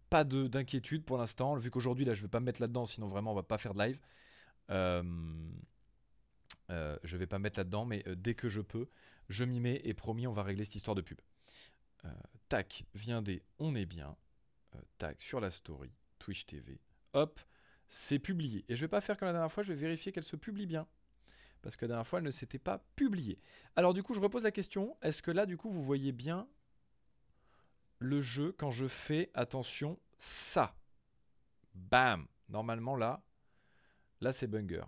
Pas 0.08 0.24
d'inquiétude 0.24 1.04
pour 1.04 1.18
l'instant, 1.18 1.56
vu 1.56 1.70
qu'aujourd'hui, 1.70 2.04
là, 2.04 2.14
je 2.14 2.22
vais 2.22 2.28
pas 2.28 2.40
me 2.40 2.46
mettre 2.46 2.60
là-dedans, 2.60 2.86
sinon 2.86 3.08
vraiment, 3.08 3.32
on 3.32 3.34
va 3.34 3.42
pas 3.42 3.58
faire 3.58 3.74
de 3.74 3.82
live. 3.82 4.00
je 4.68 5.02
ne 6.68 7.16
vais 7.18 7.26
pas 7.26 7.38
me 7.38 7.44
mettre 7.44 7.58
là-dedans, 7.58 7.84
mais 7.84 8.04
dès 8.16 8.34
que 8.34 8.48
je 8.48 8.60
peux, 8.60 8.88
je 9.28 9.44
m'y 9.44 9.60
mets 9.60 9.80
et 9.84 9.94
promis, 9.94 10.26
on 10.26 10.32
va 10.32 10.42
régler 10.42 10.64
cette 10.64 10.76
histoire 10.76 10.94
de 10.94 11.02
pub. 11.02 11.20
tac, 12.48 12.84
vient 12.94 13.22
des 13.22 13.42
on 13.58 13.74
est 13.74 13.86
bien. 13.86 14.16
tac, 14.98 15.20
sur 15.20 15.40
la 15.40 15.50
story, 15.50 15.90
Twitch 16.18 16.46
TV. 16.46 16.80
Hop, 17.12 17.40
c'est 17.88 18.18
publié. 18.18 18.64
Et 18.68 18.76
je 18.76 18.80
vais 18.80 18.88
pas 18.88 19.00
faire 19.00 19.18
comme 19.18 19.26
la 19.26 19.32
dernière 19.32 19.52
fois, 19.52 19.62
je 19.62 19.72
vais 19.72 19.78
vérifier 19.78 20.12
qu'elle 20.12 20.24
se 20.24 20.36
publie 20.36 20.66
bien 20.66 20.86
parce 21.62 21.76
que 21.76 21.84
la 21.84 21.88
dernière 21.88 22.06
fois, 22.06 22.20
elle 22.20 22.24
ne 22.24 22.30
s'était 22.30 22.58
pas 22.58 22.82
publiée. 22.96 23.38
Alors 23.76 23.94
du 23.94 24.02
coup, 24.02 24.14
je 24.14 24.20
repose 24.20 24.44
la 24.44 24.50
question, 24.50 24.96
est-ce 25.02 25.22
que 25.22 25.30
là, 25.30 25.46
du 25.46 25.56
coup, 25.56 25.70
vous 25.70 25.82
voyez 25.82 26.12
bien 26.12 26.48
le 28.00 28.20
jeu 28.20 28.52
quand 28.58 28.72
je 28.72 28.88
fais, 28.88 29.30
attention, 29.34 29.96
ça. 30.18 30.74
Bam 31.74 32.26
Normalement 32.48 32.96
là, 32.96 33.22
là 34.20 34.32
c'est 34.32 34.48
Bunger. 34.48 34.82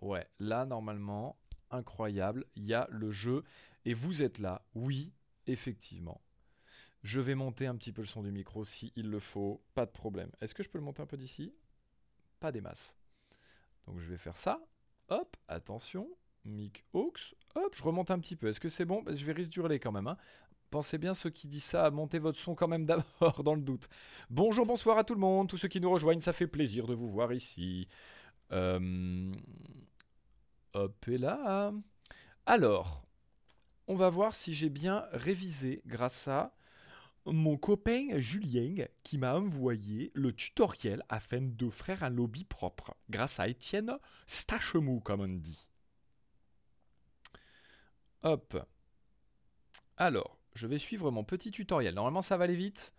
Ouais, 0.00 0.28
là 0.38 0.64
normalement, 0.66 1.36
incroyable, 1.70 2.46
il 2.54 2.64
y 2.64 2.74
a 2.74 2.86
le 2.90 3.10
jeu 3.10 3.42
et 3.84 3.94
vous 3.94 4.22
êtes 4.22 4.38
là, 4.38 4.62
oui, 4.74 5.12
effectivement. 5.48 6.20
Je 7.02 7.20
vais 7.20 7.34
monter 7.34 7.66
un 7.66 7.74
petit 7.74 7.92
peu 7.92 8.02
le 8.02 8.06
son 8.06 8.22
du 8.22 8.30
micro 8.30 8.64
si 8.64 8.92
il 8.94 9.10
le 9.10 9.18
faut, 9.18 9.60
pas 9.74 9.86
de 9.86 9.90
problème. 9.90 10.30
Est-ce 10.40 10.54
que 10.54 10.62
je 10.62 10.68
peux 10.68 10.78
le 10.78 10.84
monter 10.84 11.02
un 11.02 11.06
peu 11.06 11.16
d'ici? 11.16 11.52
Pas 12.38 12.52
des 12.52 12.60
masses. 12.60 12.94
Donc 13.86 13.98
je 13.98 14.08
vais 14.08 14.18
faire 14.18 14.36
ça. 14.38 14.60
Hop, 15.08 15.36
attention, 15.48 16.08
mic 16.44 16.84
aux. 16.92 17.12
Hop, 17.56 17.74
je 17.74 17.82
remonte 17.82 18.12
un 18.12 18.20
petit 18.20 18.36
peu. 18.36 18.48
Est-ce 18.48 18.60
que 18.60 18.68
c'est 18.68 18.84
bon? 18.84 19.02
Je 19.08 19.24
vais 19.24 19.32
risque 19.32 19.50
d'hurler 19.50 19.80
quand 19.80 19.90
même. 19.90 20.06
Hein. 20.06 20.16
Pensez 20.72 20.96
bien 20.96 21.12
ceux 21.12 21.28
qui 21.28 21.48
disent 21.48 21.64
ça 21.64 21.84
à 21.84 21.90
monter 21.90 22.18
votre 22.18 22.38
son 22.38 22.54
quand 22.54 22.66
même 22.66 22.86
d'abord 22.86 23.04
dans 23.44 23.54
le 23.54 23.60
doute. 23.60 23.86
Bonjour, 24.30 24.64
bonsoir 24.64 24.96
à 24.96 25.04
tout 25.04 25.12
le 25.12 25.20
monde, 25.20 25.50
tous 25.50 25.58
ceux 25.58 25.68
qui 25.68 25.82
nous 25.82 25.90
rejoignent, 25.90 26.22
ça 26.22 26.32
fait 26.32 26.46
plaisir 26.46 26.86
de 26.86 26.94
vous 26.94 27.10
voir 27.10 27.34
ici. 27.34 27.88
Euh, 28.52 29.30
hop 30.72 31.08
et 31.08 31.18
là. 31.18 31.74
Alors, 32.46 33.04
on 33.86 33.96
va 33.96 34.08
voir 34.08 34.34
si 34.34 34.54
j'ai 34.54 34.70
bien 34.70 35.04
révisé 35.12 35.82
grâce 35.84 36.26
à 36.26 36.54
mon 37.26 37.58
copain 37.58 38.16
Julien 38.16 38.86
qui 39.02 39.18
m'a 39.18 39.34
envoyé 39.36 40.10
le 40.14 40.32
tutoriel 40.32 41.02
afin 41.10 41.42
d'offrir 41.42 42.02
un 42.02 42.08
lobby 42.08 42.44
propre, 42.44 42.96
grâce 43.10 43.38
à 43.38 43.46
Étienne 43.46 43.98
Stachemou, 44.26 45.00
comme 45.00 45.20
on 45.20 45.28
dit. 45.28 45.68
Hop. 48.22 48.56
Alors, 49.98 50.38
je 50.54 50.66
vais 50.66 50.78
suivre 50.78 51.10
mon 51.10 51.24
petit 51.24 51.50
tutoriel. 51.50 51.94
Normalement, 51.94 52.22
ça 52.22 52.36
va 52.36 52.44
aller 52.44 52.56
vite. 52.56 52.92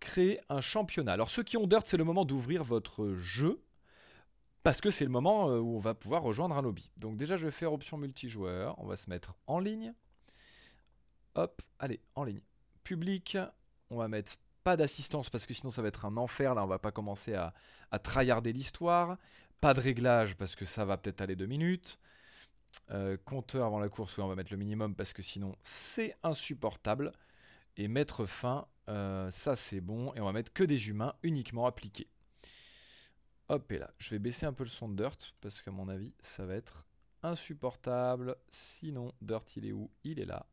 Créer 0.00 0.40
un 0.48 0.60
championnat. 0.60 1.12
Alors, 1.12 1.30
ceux 1.30 1.42
qui 1.42 1.56
ont 1.56 1.66
Dirt, 1.66 1.86
c'est 1.86 1.96
le 1.96 2.04
moment 2.04 2.24
d'ouvrir 2.24 2.64
votre 2.64 3.14
jeu. 3.14 3.60
Parce 4.62 4.80
que 4.80 4.90
c'est 4.90 5.04
le 5.04 5.10
moment 5.10 5.50
euh, 5.50 5.58
où 5.58 5.76
on 5.76 5.80
va 5.80 5.94
pouvoir 5.94 6.22
rejoindre 6.22 6.56
un 6.56 6.62
lobby. 6.62 6.90
Donc 6.96 7.16
déjà, 7.16 7.36
je 7.36 7.46
vais 7.46 7.52
faire 7.52 7.72
option 7.72 7.98
multijoueur. 7.98 8.76
On 8.78 8.86
va 8.86 8.96
se 8.96 9.10
mettre 9.10 9.34
en 9.46 9.58
ligne. 9.58 9.92
Hop, 11.34 11.62
allez, 11.78 12.00
en 12.14 12.24
ligne. 12.24 12.40
Public, 12.84 13.38
on 13.90 13.96
va 13.96 14.08
mettre 14.08 14.36
pas 14.62 14.76
d'assistance 14.76 15.30
parce 15.30 15.46
que 15.46 15.54
sinon 15.54 15.72
ça 15.72 15.82
va 15.82 15.88
être 15.88 16.04
un 16.04 16.16
enfer. 16.16 16.54
Là, 16.54 16.62
on 16.62 16.68
va 16.68 16.78
pas 16.78 16.92
commencer 16.92 17.34
à, 17.34 17.54
à 17.90 17.98
l'histoire. 18.44 19.18
Pas 19.60 19.74
de 19.74 19.80
réglage 19.80 20.36
parce 20.36 20.54
que 20.54 20.64
ça 20.64 20.84
va 20.84 20.96
peut-être 20.96 21.20
aller 21.20 21.36
deux 21.36 21.46
minutes. 21.46 21.98
Euh, 22.90 23.16
compteur 23.24 23.66
avant 23.66 23.78
la 23.80 23.88
course, 23.88 24.18
on 24.18 24.28
va 24.28 24.34
mettre 24.34 24.52
le 24.52 24.58
minimum 24.58 24.94
parce 24.94 25.12
que 25.12 25.22
sinon 25.22 25.56
c'est 25.94 26.16
insupportable. 26.22 27.12
Et 27.76 27.88
mettre 27.88 28.26
fin, 28.26 28.66
euh, 28.88 29.30
ça 29.30 29.56
c'est 29.56 29.80
bon. 29.80 30.12
Et 30.14 30.20
on 30.20 30.26
va 30.26 30.32
mettre 30.32 30.52
que 30.52 30.64
des 30.64 30.88
humains 30.88 31.14
uniquement 31.22 31.66
appliqués. 31.66 32.08
Hop 33.48 33.70
et 33.70 33.78
là, 33.78 33.90
je 33.98 34.10
vais 34.10 34.18
baisser 34.18 34.46
un 34.46 34.52
peu 34.52 34.64
le 34.64 34.70
son 34.70 34.88
de 34.88 34.96
Dirt 34.96 35.34
parce 35.40 35.60
qu'à 35.62 35.70
mon 35.70 35.88
avis 35.88 36.12
ça 36.22 36.44
va 36.46 36.54
être 36.54 36.84
insupportable. 37.22 38.36
Sinon, 38.50 39.12
Dirt 39.20 39.44
il 39.56 39.66
est 39.66 39.72
où? 39.72 39.90
Il 40.04 40.18
est 40.20 40.24
là. 40.24 40.46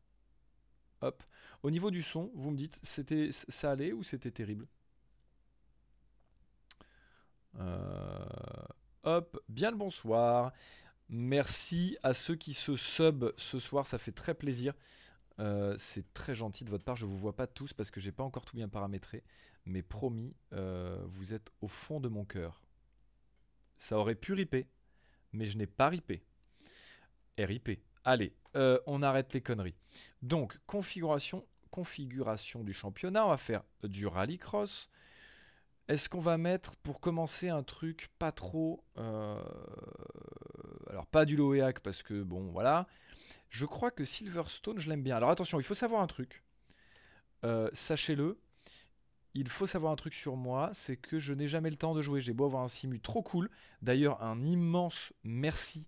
Hop. 1.02 1.22
Au 1.62 1.70
niveau 1.70 1.90
du 1.90 2.02
son, 2.02 2.30
vous 2.34 2.50
me 2.50 2.56
dites, 2.56 2.78
c'était 2.82 3.30
ça 3.32 3.72
allait 3.72 3.92
ou 3.92 4.02
c'était 4.02 4.30
terrible? 4.30 4.66
Euh, 7.58 8.24
Hop, 9.04 9.40
bien 9.48 9.70
le 9.70 9.76
bonsoir. 9.76 10.52
Merci 11.12 11.98
à 12.04 12.14
ceux 12.14 12.36
qui 12.36 12.54
se 12.54 12.76
sub 12.76 13.32
ce 13.36 13.58
soir, 13.58 13.84
ça 13.88 13.98
fait 13.98 14.12
très 14.12 14.32
plaisir. 14.32 14.74
Euh, 15.40 15.76
c'est 15.76 16.12
très 16.14 16.36
gentil 16.36 16.64
de 16.64 16.70
votre 16.70 16.84
part. 16.84 16.94
Je 16.94 17.04
vous 17.04 17.18
vois 17.18 17.34
pas 17.34 17.48
tous 17.48 17.72
parce 17.72 17.90
que 17.90 18.00
j'ai 18.00 18.12
pas 18.12 18.22
encore 18.22 18.44
tout 18.44 18.54
bien 18.54 18.68
paramétré. 18.68 19.24
Mais 19.64 19.82
promis, 19.82 20.36
euh, 20.52 21.02
vous 21.06 21.34
êtes 21.34 21.50
au 21.62 21.66
fond 21.66 21.98
de 21.98 22.08
mon 22.08 22.24
cœur. 22.24 22.62
Ça 23.76 23.98
aurait 23.98 24.14
pu 24.14 24.34
riper, 24.34 24.68
mais 25.32 25.46
je 25.46 25.58
n'ai 25.58 25.66
pas 25.66 25.88
ripé. 25.88 26.22
RIP. 27.38 27.80
Allez, 28.04 28.32
euh, 28.54 28.78
on 28.86 29.02
arrête 29.02 29.32
les 29.34 29.40
conneries. 29.40 29.74
Donc, 30.22 30.60
configuration, 30.66 31.44
configuration 31.72 32.62
du 32.62 32.72
championnat. 32.72 33.26
On 33.26 33.30
va 33.30 33.36
faire 33.36 33.64
du 33.82 34.06
rallycross. 34.06 34.88
Est-ce 35.88 36.08
qu'on 36.08 36.20
va 36.20 36.38
mettre 36.38 36.76
pour 36.76 37.00
commencer 37.00 37.48
un 37.48 37.64
truc 37.64 38.10
pas 38.20 38.30
trop... 38.30 38.84
Alors 40.90 41.06
pas 41.06 41.24
du 41.24 41.36
Loéac 41.36 41.80
parce 41.80 42.02
que 42.02 42.22
bon 42.22 42.50
voilà. 42.50 42.86
Je 43.48 43.64
crois 43.64 43.90
que 43.90 44.04
Silverstone 44.04 44.78
je 44.78 44.88
l'aime 44.88 45.02
bien. 45.02 45.16
Alors 45.16 45.30
attention, 45.30 45.58
il 45.60 45.64
faut 45.64 45.74
savoir 45.74 46.02
un 46.02 46.06
truc. 46.06 46.42
Euh, 47.44 47.70
sachez-le, 47.72 48.38
il 49.34 49.48
faut 49.48 49.66
savoir 49.66 49.92
un 49.92 49.96
truc 49.96 50.14
sur 50.14 50.36
moi, 50.36 50.70
c'est 50.74 50.96
que 50.96 51.18
je 51.18 51.32
n'ai 51.32 51.48
jamais 51.48 51.70
le 51.70 51.76
temps 51.76 51.94
de 51.94 52.02
jouer. 52.02 52.20
J'ai 52.20 52.32
beau 52.32 52.44
avoir 52.44 52.62
un 52.62 52.68
simu 52.68 53.00
trop 53.00 53.22
cool. 53.22 53.48
D'ailleurs, 53.82 54.22
un 54.22 54.44
immense 54.44 55.12
merci 55.24 55.86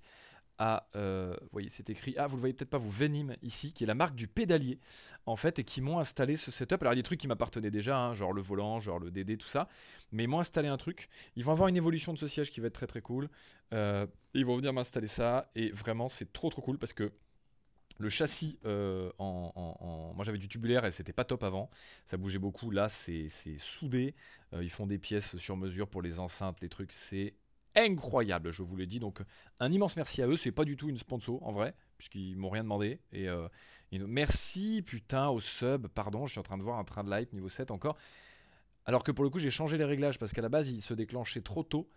euh, 0.61 1.37
vous 1.41 1.49
voyez, 1.53 1.69
c'est 1.71 1.89
écrit, 1.91 2.15
ah, 2.19 2.27
vous 2.27 2.37
le 2.37 2.41
voyez 2.41 2.55
peut-être 2.55 2.71
pas, 2.71 2.79
vous, 2.79 2.91
Venim, 2.91 3.35
ici, 3.43 3.73
qui 3.73 3.85
est 3.85 3.87
la 3.87 3.95
marque 3.95 4.15
du 4.15 4.29
pédalier, 4.29 4.79
en 5.27 5.37
fait, 5.37 5.59
et 5.59 5.65
qui 5.65 5.81
m'ont 5.81 5.99
installé 5.99 6.37
ce 6.37 6.51
setup. 6.51 6.83
Alors, 6.83 6.93
il 6.93 6.97
y 6.97 7.01
a 7.01 7.03
des 7.03 7.07
trucs 7.07 7.21
qui 7.21 7.29
m'appartenaient 7.29 7.71
déjà, 7.71 7.99
hein, 7.99 8.15
genre 8.15 8.33
le 8.33 8.43
volant, 8.43 8.81
genre 8.81 8.99
le 8.99 9.11
DD, 9.11 9.37
tout 9.39 9.49
ça, 9.49 9.69
mais 10.13 10.25
ils 10.25 10.29
m'ont 10.29 10.41
installé 10.41 10.69
un 10.69 10.77
truc. 10.77 11.09
Ils 11.37 11.45
vont 11.45 11.53
avoir 11.53 11.69
une 11.69 11.77
évolution 11.77 12.13
de 12.13 12.19
ce 12.19 12.29
siège 12.29 12.51
qui 12.51 12.61
va 12.61 12.69
être 12.69 12.75
très 12.75 12.87
très 12.87 13.01
cool. 13.01 13.29
Euh, 13.73 14.07
ils 14.35 14.45
vont 14.45 14.57
venir 14.57 14.73
m'installer 14.73 15.09
ça, 15.09 15.51
et 15.55 15.71
vraiment, 15.71 16.09
c'est 16.09 16.33
trop 16.33 16.51
trop 16.51 16.63
cool 16.63 16.79
parce 16.79 16.93
que 16.93 17.13
le 17.99 18.09
châssis, 18.09 18.59
euh, 18.65 19.13
moi 19.19 20.25
j'avais 20.25 20.39
du 20.39 20.49
tubulaire 20.49 20.85
et 20.85 20.93
c'était 20.93 21.13
pas 21.13 21.25
top 21.25 21.45
avant, 21.45 21.71
ça 22.09 22.17
bougeait 22.17 22.39
beaucoup. 22.39 22.71
Là, 22.71 22.89
c'est 22.89 23.29
soudé. 23.59 24.15
ils 24.61 24.71
font 24.71 24.87
des 24.87 24.99
pièces 24.99 25.37
sur 25.37 25.57
mesure 25.57 25.89
pour 25.89 26.03
les 26.03 26.19
enceintes, 26.19 26.61
les 26.63 26.69
trucs, 26.69 26.91
c'est 26.93 27.35
incroyable, 27.75 28.51
je 28.51 28.63
vous 28.63 28.77
l'ai 28.77 28.87
dit. 28.87 28.99
Donc 28.99 29.23
un 29.61 29.71
immense 29.71 29.97
merci 29.97 30.23
à 30.23 30.27
eux. 30.27 30.37
C'est 30.37 30.53
pas 30.53 30.65
du 30.65 30.77
tout 30.77 30.89
une 30.89 30.99
sponsor 30.99 31.43
en 31.43 31.53
vrai, 31.53 31.75
puisqu'ils 31.99 32.37
m'ont 32.37 32.51
rien 32.51 32.63
demandé. 32.63 33.01
Et 33.13 33.29
euh, 33.29 33.49
merci 33.93 34.83
putain 34.87 35.29
au 35.29 35.41
sub. 35.41 35.89
Pardon, 35.89 36.27
je 36.27 36.33
suis 36.33 36.41
en 36.41 36.45
train 36.45 36.59
de 36.59 36.63
voir 36.63 36.79
un 36.79 36.85
train 36.85 37.05
de 37.05 37.11
light 37.11 37.33
niveau 37.33 37.49
7 37.49 37.71
encore. 37.71 37.97
Alors 38.85 39.05
que 39.05 39.13
pour 39.13 39.25
le 39.25 39.31
coup, 39.31 39.39
j'ai 39.39 39.51
changé 39.51 39.77
les 39.77 39.85
réglages 39.85 40.19
parce 40.19 40.33
qu'à 40.33 40.43
la 40.43 40.49
base, 40.49 40.69
il 40.69 40.83
se 40.83 40.95
déclenchait 40.95 41.43
trop 41.43 41.63
tôt. 41.63 41.89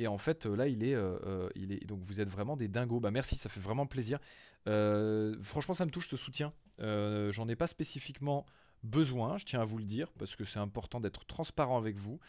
Et 0.00 0.06
en 0.06 0.18
fait, 0.18 0.46
là, 0.46 0.68
il 0.68 0.84
est, 0.84 0.94
euh, 0.94 1.48
il 1.56 1.72
est. 1.72 1.84
Donc, 1.84 2.00
vous 2.02 2.20
êtes 2.20 2.28
vraiment 2.28 2.56
des 2.56 2.68
dingos. 2.68 3.00
Bah, 3.00 3.10
merci, 3.10 3.36
ça 3.36 3.48
fait 3.48 3.58
vraiment 3.58 3.86
plaisir. 3.86 4.20
Euh, 4.68 5.34
franchement, 5.42 5.74
ça 5.74 5.84
me 5.84 5.90
touche 5.90 6.08
ce 6.08 6.16
soutien. 6.16 6.52
J'en 6.78 7.48
ai 7.48 7.56
pas 7.56 7.66
spécifiquement 7.66 8.46
besoin, 8.82 9.38
je 9.38 9.44
tiens 9.44 9.60
à 9.60 9.64
vous 9.64 9.78
le 9.78 9.84
dire, 9.84 10.10
parce 10.18 10.36
que 10.36 10.44
c'est 10.44 10.58
important 10.58 11.00
d'être 11.00 11.24
transparent 11.26 11.78
avec 11.78 11.96
vous. 11.96 12.20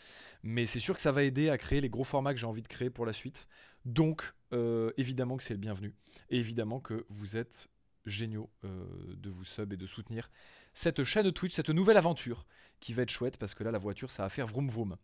Mais 0.44 0.66
c'est 0.66 0.80
sûr 0.80 0.96
que 0.96 1.02
ça 1.02 1.12
va 1.12 1.24
aider 1.24 1.50
à 1.50 1.58
créer 1.58 1.82
les 1.82 1.90
gros 1.90 2.04
formats 2.04 2.34
que 2.34 2.40
j'ai 2.40 2.48
envie 2.48 2.62
de 2.62 2.68
créer 2.68 2.90
pour 2.90 3.06
la 3.06 3.14
suite. 3.14 3.48
Donc, 3.86 4.34
euh, 4.54 4.92
évidemment 4.98 5.38
que 5.38 5.44
c'est 5.44 5.54
le 5.54 5.60
bienvenu. 5.60 5.94
Et 6.30 6.38
évidemment 6.38 6.80
que 6.80 7.06
vous 7.10 7.38
êtes 7.38 7.70
géniaux 8.06 8.50
euh, 8.64 8.86
de 9.16 9.30
vous 9.30 9.46
sub 9.46 9.74
et 9.74 9.78
de 9.78 9.88
soutenir 9.88 10.30
cette 10.74 11.04
chaîne 11.04 11.32
Twitch, 11.32 11.56
cette 11.56 11.70
nouvelle 11.70 11.98
aventure 11.98 12.46
qui 12.80 12.94
va 12.94 13.04
être 13.04 13.10
chouette, 13.10 13.38
parce 13.38 13.54
que 13.54 13.64
là, 13.64 13.72
la 13.72 13.80
voiture, 13.80 14.12
ça 14.12 14.24
va 14.24 14.30
faire 14.30 14.48
vroom 14.48 14.70
vroom. 14.70 14.98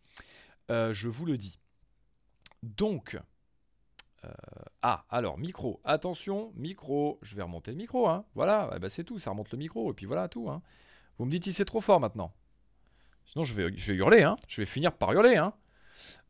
Euh, 0.72 0.94
je 0.94 1.08
vous 1.10 1.26
le 1.26 1.38
dis. 1.38 1.60
Donc, 2.64 3.18
ah, 4.82 5.06
alors, 5.10 5.38
micro. 5.38 5.80
Attention, 5.84 6.52
micro. 6.56 7.20
Je 7.22 7.36
vais 7.36 7.42
remonter 7.42 7.72
le 7.72 7.78
micro, 7.78 8.08
hein. 8.08 8.26
Voilà, 8.36 8.72
eh 8.76 8.80
ben, 8.80 8.90
c'est 8.90 9.04
tout, 9.04 9.20
ça 9.20 9.32
remonte 9.32 9.52
le 9.52 9.58
micro, 9.58 9.92
et 9.92 9.94
puis 9.94 10.06
voilà 10.06 10.28
tout, 10.28 10.50
hein. 10.50 10.62
Vous 11.18 11.26
me 11.26 11.32
dites 11.32 11.46
si 11.46 11.54
c'est 11.54 11.66
trop 11.66 11.82
fort 11.82 12.00
maintenant. 12.00 12.34
Sinon, 13.28 13.44
je 13.44 13.54
vais, 13.54 13.70
hurler, 13.94 14.24
hein. 14.24 14.38
Je 14.48 14.62
vais 14.62 14.66
finir 14.66 14.94
par 14.94 15.12
hurler, 15.14 15.36
hein. 15.36 15.54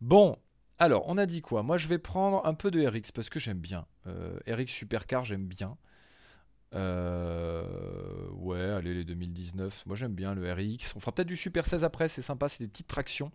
Bon, 0.02 0.38
alors, 0.78 1.04
on 1.08 1.18
a 1.18 1.26
dit 1.26 1.42
quoi? 1.42 1.64
Moi, 1.64 1.78
je 1.78 1.88
vais 1.88 1.98
prendre 1.98 2.46
un 2.46 2.54
peu 2.54 2.72
de 2.72 2.86
RX 2.86 3.12
parce 3.14 3.30
que 3.30 3.40
j'aime 3.40 3.60
bien. 3.60 3.86
Euh, 4.08 4.38
RX 4.48 4.68
Supercar, 4.68 5.24
j'aime 5.24 5.48
bien. 5.48 5.78
Euh, 6.74 8.30
ouais, 8.32 8.60
allez, 8.60 8.94
les 8.94 9.04
2019. 9.06 9.86
Moi, 9.86 9.96
j'aime 9.96 10.14
bien 10.14 10.34
le 10.36 10.52
RX. 10.52 10.94
On 10.96 11.00
fera 11.00 11.14
peut-être 11.14 11.28
du 11.28 11.38
Super 11.38 11.66
16 11.66 11.86
après, 11.86 12.10
c'est 12.10 12.22
sympa, 12.22 12.50
c'est 12.50 12.64
des 12.64 12.68
petites 12.68 12.88
tractions 12.88 13.32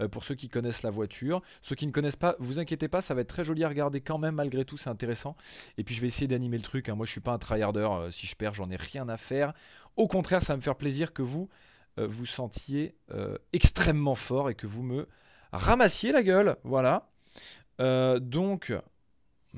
euh, 0.00 0.06
pour 0.06 0.24
ceux 0.24 0.36
qui 0.36 0.48
connaissent 0.48 0.82
la 0.82 0.90
voiture. 0.90 1.42
Ceux 1.62 1.74
qui 1.74 1.86
ne 1.86 1.92
connaissent 1.92 2.14
pas, 2.14 2.36
vous 2.38 2.60
inquiétez 2.60 2.86
pas, 2.86 3.00
ça 3.00 3.14
va 3.14 3.22
être 3.22 3.28
très 3.28 3.42
joli 3.42 3.64
à 3.64 3.68
regarder 3.68 4.00
quand 4.00 4.18
même, 4.18 4.36
malgré 4.36 4.64
tout, 4.64 4.76
c'est 4.76 4.90
intéressant. 4.90 5.36
Et 5.78 5.82
puis, 5.82 5.94
je 5.96 6.00
vais 6.00 6.06
essayer 6.06 6.28
d'animer 6.28 6.58
le 6.58 6.62
truc. 6.62 6.88
Hein. 6.88 6.94
Moi, 6.94 7.06
je 7.06 7.10
suis 7.10 7.20
pas 7.20 7.32
un 7.32 7.38
tryharder. 7.38 8.08
si 8.12 8.28
je 8.28 8.36
perds, 8.36 8.54
j'en 8.54 8.70
ai 8.70 8.76
rien 8.76 9.08
à 9.08 9.16
faire. 9.16 9.54
Au 9.96 10.08
contraire, 10.08 10.42
ça 10.42 10.52
va 10.52 10.56
me 10.56 10.62
faire 10.62 10.76
plaisir 10.76 11.12
que 11.12 11.22
vous 11.22 11.48
euh, 11.98 12.06
vous 12.06 12.26
sentiez 12.26 12.96
euh, 13.12 13.38
extrêmement 13.52 14.16
fort 14.16 14.50
et 14.50 14.54
que 14.54 14.66
vous 14.66 14.82
me 14.82 15.08
ramassiez 15.52 16.12
la 16.12 16.22
gueule. 16.22 16.56
Voilà. 16.64 17.08
Euh, 17.80 18.18
donc, 18.18 18.72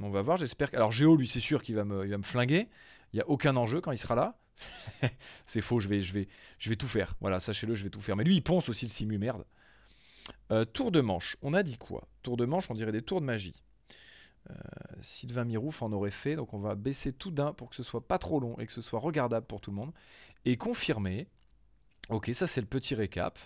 on 0.01 0.11
va 0.11 0.23
voir, 0.23 0.37
j'espère 0.37 0.71
que... 0.71 0.77
Alors 0.77 0.93
Géo, 0.93 1.17
lui, 1.17 1.27
c'est 1.27 1.41
sûr 1.41 1.63
qu'il 1.63 1.77
va 1.77 1.85
me, 1.85 2.23
flinguer. 2.23 2.69
Il 3.13 3.17
n'y 3.17 3.23
a 3.23 3.29
aucun 3.29 3.57
enjeu 3.57 3.81
quand 3.81 3.93
il 3.93 3.99
sera 3.99 4.15
là. 4.15 4.37
c'est 5.47 5.61
faux, 5.61 5.81
je 5.81 5.89
vais, 5.89 6.01
je, 6.01 6.13
vais, 6.13 6.29
je 6.59 6.69
vais 6.69 6.77
tout 6.77 6.89
faire. 6.89 7.15
Voilà, 7.21 7.41
sachez-le, 7.41 7.75
je 7.75 7.85
vais 7.85 7.91
tout 7.91 8.01
faire. 8.01 8.17
Mais 8.17 8.25
lui, 8.25 8.37
il 8.37 8.43
ponce 8.43 8.69
aussi 8.69 8.87
le 8.87 8.91
simu, 8.91 9.19
merde. 9.19 9.45
tour 10.75 10.93
de 10.93 11.01
manche, 11.01 11.37
on 11.41 11.55
a 11.55 11.63
dit 11.63 11.79
quoi? 11.79 12.07
Tour 12.23 12.37
de 12.37 12.45
manche, 12.45 12.71
on 12.71 12.75
dirait 12.75 12.93
des 12.93 13.03
tours 13.03 13.21
de 13.21 13.27
magie. 13.27 13.55
Sylvain 15.01 15.45
Mirouf 15.45 15.83
en 15.83 15.93
aurait 15.93 16.11
fait, 16.11 16.37
donc 16.37 16.55
on 16.55 16.59
va 16.59 16.75
baisser 16.75 17.13
tout 17.13 17.31
d'un 17.31 17.53
pour 17.53 17.71
que 17.71 17.77
ce 17.77 17.83
soit 17.83 18.07
pas 18.07 18.19
trop 18.19 18.41
long 18.41 18.59
et 18.59 18.67
que 18.67 18.73
ce 18.73 18.83
soit 18.83 19.01
regardable 19.01 19.47
pour 19.47 19.61
tout 19.61 19.71
le 19.71 19.77
monde 19.77 19.93
et 20.45 20.57
confirmer. 20.57 21.29
Ok, 22.09 22.31
ça 22.35 22.47
c'est 22.47 22.61
le 22.61 22.67
petit 22.67 22.95
récap. 22.95 23.39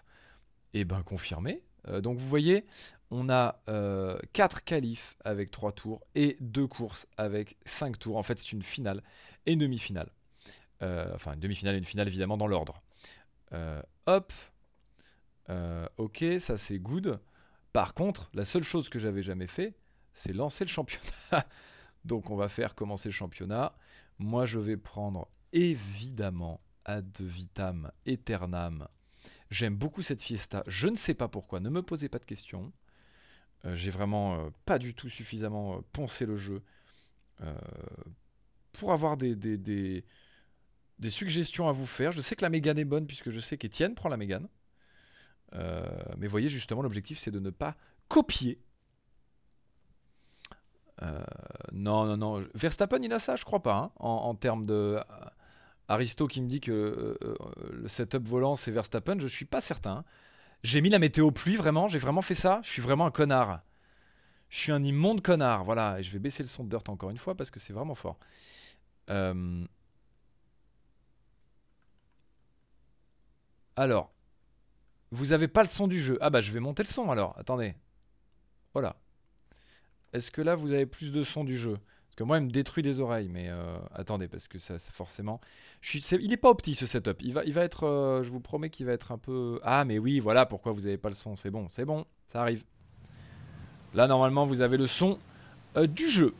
Et 0.73 0.81
eh 0.81 0.85
ben 0.85 1.03
confirmé. 1.03 1.63
Euh, 1.89 2.01
donc 2.01 2.19
vous 2.19 2.29
voyez, 2.29 2.65
on 3.11 3.29
a 3.29 3.61
4 3.65 3.69
euh, 3.69 4.61
qualifs 4.65 5.17
avec 5.25 5.51
3 5.51 5.73
tours 5.73 6.07
et 6.15 6.37
2 6.41 6.67
courses 6.67 7.07
avec 7.17 7.57
5 7.65 7.99
tours. 7.99 8.17
En 8.17 8.23
fait, 8.23 8.39
c'est 8.39 8.53
une 8.53 8.63
finale 8.63 9.03
et 9.47 9.53
une 9.53 9.59
demi-finale. 9.59 10.11
Euh, 10.83 11.11
enfin, 11.15 11.35
une 11.35 11.41
demi-finale 11.41 11.75
et 11.75 11.79
une 11.79 11.85
finale 11.85 12.09
évidemment 12.09 12.37
dans 12.37 12.47
l'ordre. 12.47 12.83
hop. 14.07 14.33
ok, 15.97 16.25
ça 16.39 16.57
c'est 16.57 16.79
good. 16.79 17.19
Par 17.73 17.95
contre, 17.95 18.31
la 18.35 18.45
seule 18.45 18.65
chose 18.65 18.89
que 18.89 18.99
j'avais 18.99 19.23
jamais 19.23 19.47
fait, 19.47 19.75
c'est 20.13 20.33
lancer 20.33 20.65
le 20.65 20.71
championnat. 20.71 21.05
Donc 22.05 22.31
on 22.31 22.37
va 22.37 22.49
faire 22.49 22.75
commencer 22.75 23.09
le 23.09 23.15
championnat. 23.15 23.75
Moi 24.19 24.47
je 24.47 24.59
vais 24.59 24.77
prendre 24.77 25.29
évidemment 25.53 26.61
Ad 26.85 27.21
Vitam 27.21 27.91
Eternam. 28.07 28.89
J'aime 29.51 29.77
beaucoup 29.77 30.03
cette 30.03 30.23
fiesta. 30.23 30.63
Je 30.67 30.89
ne 30.89 30.97
sais 30.97 31.15
pas 31.15 31.29
pourquoi, 31.29 31.61
ne 31.61 31.71
me 31.71 31.83
posez 31.83 32.09
pas 32.09 32.19
de 32.19 32.25
questions. 32.25 32.73
Euh, 33.65 33.75
j'ai 33.75 33.91
vraiment 33.91 34.39
euh, 34.39 34.51
pas 34.65 34.79
du 34.79 34.95
tout 34.95 35.09
suffisamment 35.09 35.77
euh, 35.77 35.81
poncé 35.93 36.27
le 36.27 36.37
jeu 36.37 36.63
pour 38.73 38.93
avoir 38.93 39.17
des, 39.17 40.05
suggestions 41.09 41.69
à 41.69 41.73
vous 41.73 41.87
faire. 41.87 42.13
Je 42.13 42.21
sais 42.21 42.37
que 42.37 42.43
la 42.45 42.51
Mégane 42.51 42.79
est 42.79 42.85
bonne 42.85 43.07
puisque 43.07 43.31
je 43.31 43.41
sais 43.41 43.57
qu'Etienne 43.57 43.95
prend 43.95 44.11
la 44.11 44.19
Mégane. 44.19 44.47
mais 46.19 46.27
voyez, 46.27 46.49
justement, 46.49 46.83
l'objectif 46.83 47.19
c'est 47.19 47.31
de 47.31 47.41
ne 47.41 47.49
pas 47.49 47.77
copier. 48.09 48.61
Non, 51.73 52.05
non, 52.05 52.17
non. 52.17 52.41
Verstappen, 52.55 53.03
il 53.03 53.13
a 53.13 53.19
ça, 53.19 53.37
je 53.37 53.45
crois 53.45 53.63
pas, 53.63 53.77
hein, 53.77 53.91
en, 53.99 54.35
termes 54.35 54.67
de. 54.67 54.99
Aristo 55.89 56.29
qui 56.29 56.41
me 56.41 56.47
dit 56.47 56.61
que 56.61 57.19
le 57.73 57.89
setup 57.89 58.27
volant 58.27 58.55
c'est 58.55 58.71
Verstappen, 58.71 59.19
je 59.19 59.27
suis 59.27 59.45
pas 59.45 59.61
certain. 59.61 60.05
J'ai 60.63 60.81
mis 60.81 60.91
la 60.91 60.99
météo 60.99 61.31
pluie, 61.31 61.57
vraiment, 61.57 61.89
j'ai 61.89 61.99
vraiment 61.99 62.23
fait 62.23 62.35
ça. 62.35 62.61
Je 62.63 62.71
suis 62.71 62.83
vraiment 62.83 63.07
un 63.07 63.11
connard. 63.11 63.63
Je 64.51 64.59
suis 64.59 64.73
un 64.73 64.83
immonde 64.85 65.23
connard, 65.23 65.65
voilà. 65.65 65.99
Et 65.99 66.03
je 66.03 66.13
vais 66.13 66.19
baisser 66.19 66.43
le 66.43 66.49
son 66.49 66.65
de 66.65 66.71
Dirt 66.71 66.89
encore 66.89 67.11
une 67.11 67.19
fois 67.19 67.35
parce 67.37 67.51
que 67.51 67.61
c'est 67.61 67.73
vraiment 67.73 67.95
fort. 67.95 68.19
Euh, 69.09 69.65
alors, 73.77 74.13
vous 75.13 75.33
avez 75.33 75.49
pas 75.49 75.63
le 75.63 75.69
son 75.69 75.89
du 75.89 75.99
jeu. 76.01 76.19
Ah 76.21 76.31
bah 76.31 76.41
je 76.41 76.53
vais 76.53 76.61
monter 76.61 76.83
le 76.83 76.89
son 76.89 77.11
alors. 77.11 77.35
Attendez. 77.39 77.75
Voilà. 78.75 78.97
Est-ce 80.13 80.31
que 80.31 80.43
là 80.43 80.55
vous 80.55 80.73
avez 80.73 80.87
plus 80.87 81.13
de 81.13 81.23
son 81.25 81.45
du 81.45 81.57
jeu? 81.57 81.79
Que 82.21 82.25
moi, 82.25 82.37
il 82.37 82.45
me 82.45 82.51
détruit 82.51 82.83
des 82.83 83.01
oreilles. 83.01 83.31
Mais 83.33 83.49
euh, 83.49 83.79
attendez, 83.95 84.29
parce 84.29 84.47
que 84.47 84.59
ça, 84.59 84.79
forcément. 84.93 85.41
Je 85.81 85.99
suis, 85.99 86.17
il 86.21 86.33
est 86.35 86.37
pas 86.37 86.51
opti 86.51 86.75
ce 86.75 86.85
setup. 86.85 87.17
Il 87.23 87.33
va, 87.33 87.45
il 87.45 87.55
va 87.55 87.63
être. 87.63 87.87
Euh, 87.87 88.23
je 88.23 88.31
vous 88.31 88.41
promets 88.41 88.69
qu'il 88.69 88.85
va 88.85 88.93
être 88.93 89.11
un 89.11 89.17
peu. 89.17 89.59
Ah, 89.63 89.87
mais 89.87 89.99
oui, 89.99 90.19
voilà 90.21 90.45
pourquoi 90.45 90.73
vous 90.73 90.87
avez 90.87 90.99
pas 90.99 91.09
le 91.09 91.15
son. 91.15 91.37
C'est 91.37 91.51
bon, 91.51 91.69
c'est 91.71 91.87
bon, 91.87 92.05
ça 92.31 92.43
arrive. 92.43 92.63
Là, 93.95 94.07
normalement, 94.07 94.45
vous 94.45 94.61
avez 94.61 94.77
le 94.77 94.87
son 94.87 95.19
euh, 95.77 95.87
du 95.87 96.11
jeu. 96.11 96.35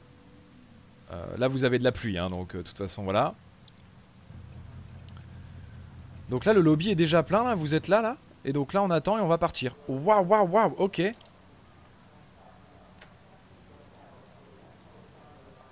là, 1.39 1.49
vous 1.49 1.65
avez 1.65 1.79
de 1.79 1.85
la 1.85 1.93
pluie, 1.93 2.19
hein, 2.19 2.27
donc 2.27 2.55
de 2.55 2.63
toute 2.63 2.77
façon, 2.77 3.03
voilà. 3.03 3.35
Donc 6.29 6.45
là, 6.45 6.53
le 6.53 6.61
lobby 6.61 6.91
est 6.91 6.95
déjà 6.95 7.23
plein. 7.23 7.43
Là, 7.43 7.55
vous 7.55 7.75
êtes 7.75 7.89
là, 7.89 8.03
là. 8.03 8.19
Et 8.45 8.53
donc 8.53 8.75
là, 8.75 8.83
on 8.83 8.91
attend 8.91 9.17
et 9.17 9.23
on 9.23 9.29
va 9.29 9.39
partir. 9.39 9.75
Waouh, 9.89 10.27
waouh, 10.27 10.47
waouh. 10.47 10.75
Ok. 10.77 11.01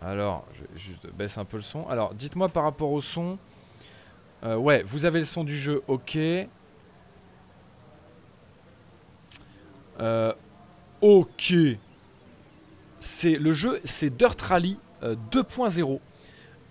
Alors, 0.08 0.46
je, 0.74 0.92
baisse 1.10 1.36
un 1.36 1.44
peu 1.44 1.58
le 1.58 1.62
son. 1.62 1.86
Alors, 1.86 2.14
dites-moi 2.14 2.48
par 2.48 2.62
rapport 2.62 2.90
au 2.92 3.02
son. 3.02 3.36
Euh, 4.42 4.56
ouais, 4.56 4.82
vous 4.82 5.04
avez 5.04 5.18
le 5.18 5.26
son 5.26 5.44
du 5.44 5.54
jeu, 5.54 5.82
ok. 5.86 6.18
Euh, 10.00 10.32
ok. 11.02 11.54
C'est 13.00 13.34
le 13.34 13.52
jeu, 13.52 13.82
c'est 13.84 14.16
Dirt 14.16 14.40
Rally 14.40 14.78
2.0. 15.02 16.00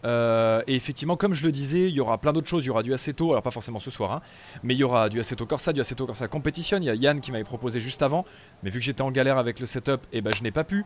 Euh, 0.06 0.62
et 0.68 0.76
effectivement, 0.76 1.18
comme 1.18 1.34
je 1.34 1.46
le 1.46 1.52
disais, 1.52 1.90
il 1.90 1.96
y 1.96 2.00
aura 2.00 2.18
plein 2.20 2.34
d'autres 2.34 2.48
choses. 2.48 2.64
Il 2.64 2.68
y 2.68 2.70
aura 2.70 2.84
du 2.84 2.94
Assetto, 2.94 3.32
alors 3.32 3.42
pas 3.42 3.52
forcément 3.52 3.80
ce 3.80 3.92
soir, 3.92 4.12
hein, 4.12 4.22
mais 4.64 4.76
il 4.76 4.78
y 4.78 4.84
aura 4.84 5.10
du 5.10 5.20
Assetto 5.20 5.46
Corsa, 5.46 5.74
du 5.74 5.82
Assetto 5.82 6.06
Corsa 6.06 6.28
Competition. 6.28 6.78
Il 6.78 6.86
y 6.86 6.90
a 6.90 6.96
Yann 6.96 7.20
qui 7.20 7.32
m'avait 7.32 7.44
proposé 7.44 7.80
juste 7.80 8.02
avant, 8.02 8.26
mais 8.64 8.70
vu 8.70 8.80
que 8.80 8.86
j'étais 8.86 9.02
en 9.02 9.12
galère 9.12 9.38
avec 9.38 9.60
le 9.60 9.66
setup, 9.66 10.02
et 10.12 10.18
eh 10.18 10.22
ben 10.22 10.34
je 10.34 10.44
n'ai 10.44 10.52
pas 10.52 10.64
pu. 10.64 10.86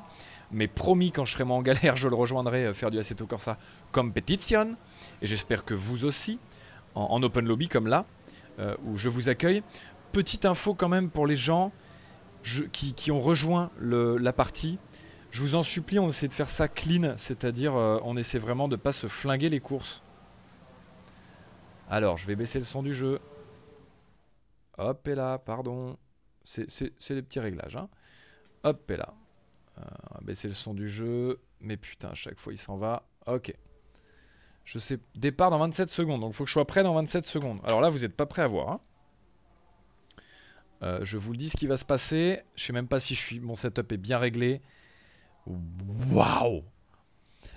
Mais 0.52 0.68
promis, 0.68 1.12
quand 1.12 1.26
je 1.26 1.34
serai 1.34 1.44
moi 1.44 1.58
en 1.58 1.62
galère, 1.62 1.96
je 1.98 2.08
le 2.08 2.16
rejoindrai 2.16 2.66
euh, 2.66 2.74
faire 2.74 2.92
du 2.92 3.00
Assetto 3.00 3.26
Corsa 3.26 3.58
Competition. 3.92 4.76
Et 5.22 5.28
j'espère 5.28 5.66
que 5.66 5.74
vous 5.74 6.06
aussi, 6.06 6.40
en, 6.96 7.22
open 7.24 7.46
lobby 7.46 7.68
comme 7.68 7.88
là, 7.88 8.06
euh, 8.60 8.76
où 8.86 8.98
je 8.98 9.10
vous 9.10 9.30
accueille. 9.30 9.64
Petite 10.12 10.46
info 10.46 10.74
quand 10.74 10.90
même 10.90 11.10
pour 11.10 11.26
les 11.26 11.38
gens 11.38 11.72
qui, 12.44 13.12
ont 13.12 13.20
rejoint 13.20 13.70
la 13.80 14.34
partie. 14.34 14.78
Je 15.32 15.42
vous 15.42 15.56
en 15.56 15.64
supplie, 15.64 15.98
on 15.98 16.10
essaie 16.10 16.28
de 16.28 16.34
faire 16.34 16.50
ça 16.50 16.68
clean, 16.68 17.16
c'est-à-dire 17.18 17.74
euh, 17.76 18.00
on 18.04 18.18
essaie 18.18 18.38
vraiment 18.38 18.68
de 18.68 18.76
pas 18.76 18.92
se 18.92 19.08
flinguer 19.08 19.48
les 19.48 19.62
courses. 19.62 20.04
Alors, 21.90 22.18
je 22.18 22.28
vais 22.28 22.36
baisser 22.36 22.60
le 22.60 22.66
son 22.66 22.84
du 22.84 22.94
jeu. 22.94 23.20
Hop 24.78 25.08
et 25.08 25.16
là, 25.16 25.38
pardon. 25.38 25.98
C'est 26.44 26.66
des 27.10 27.22
petits 27.22 27.40
réglages. 27.40 27.78
Hein. 27.78 27.88
Hop 28.64 28.92
et 28.92 28.98
là. 28.98 29.14
Euh, 29.78 29.84
on 30.10 30.16
va 30.16 30.22
baisser 30.22 30.50
le 30.50 30.54
son 30.54 30.74
du 30.74 30.90
jeu. 30.90 31.40
Mais 31.62 31.78
putain, 31.78 32.10
à 32.10 32.14
chaque 32.14 32.40
fois 32.40 32.52
il 32.52 32.58
s'en 32.58 32.76
va. 32.76 33.04
Ok. 33.26 33.54
Je 34.66 34.80
sais. 34.80 35.00
Départ 35.16 35.50
dans 35.50 35.60
27 35.60 35.90
secondes. 35.90 36.22
Donc 36.22 36.34
il 36.34 36.36
faut 36.36 36.44
que 36.44 36.50
je 36.50 36.54
sois 36.54 36.68
prêt 36.68 36.84
dans 36.84 36.94
27 36.94 37.26
secondes. 37.26 37.60
Alors 37.64 37.80
là, 37.80 37.90
vous 37.90 38.00
n'êtes 38.00 38.16
pas 38.16 38.26
prêt 38.26 38.42
à 38.42 38.48
voir. 38.48 38.70
Hein. 38.70 38.80
Euh, 40.84 41.00
je 41.04 41.18
vous 41.18 41.32
le 41.32 41.38
dis 41.38 41.50
ce 41.50 41.58
qui 41.58 41.68
va 41.68 41.78
se 41.78 41.86
passer. 41.86 42.42
Je 42.56 42.66
sais 42.66 42.74
même 42.74 42.88
pas 42.88 43.00
si 43.00 43.16
je 43.16 43.22
suis, 43.22 43.40
mon 43.40 43.56
setup 43.56 43.92
est 43.92 43.98
bien 43.98 44.18
réglé. 44.18 44.62
Waouh 45.48 46.64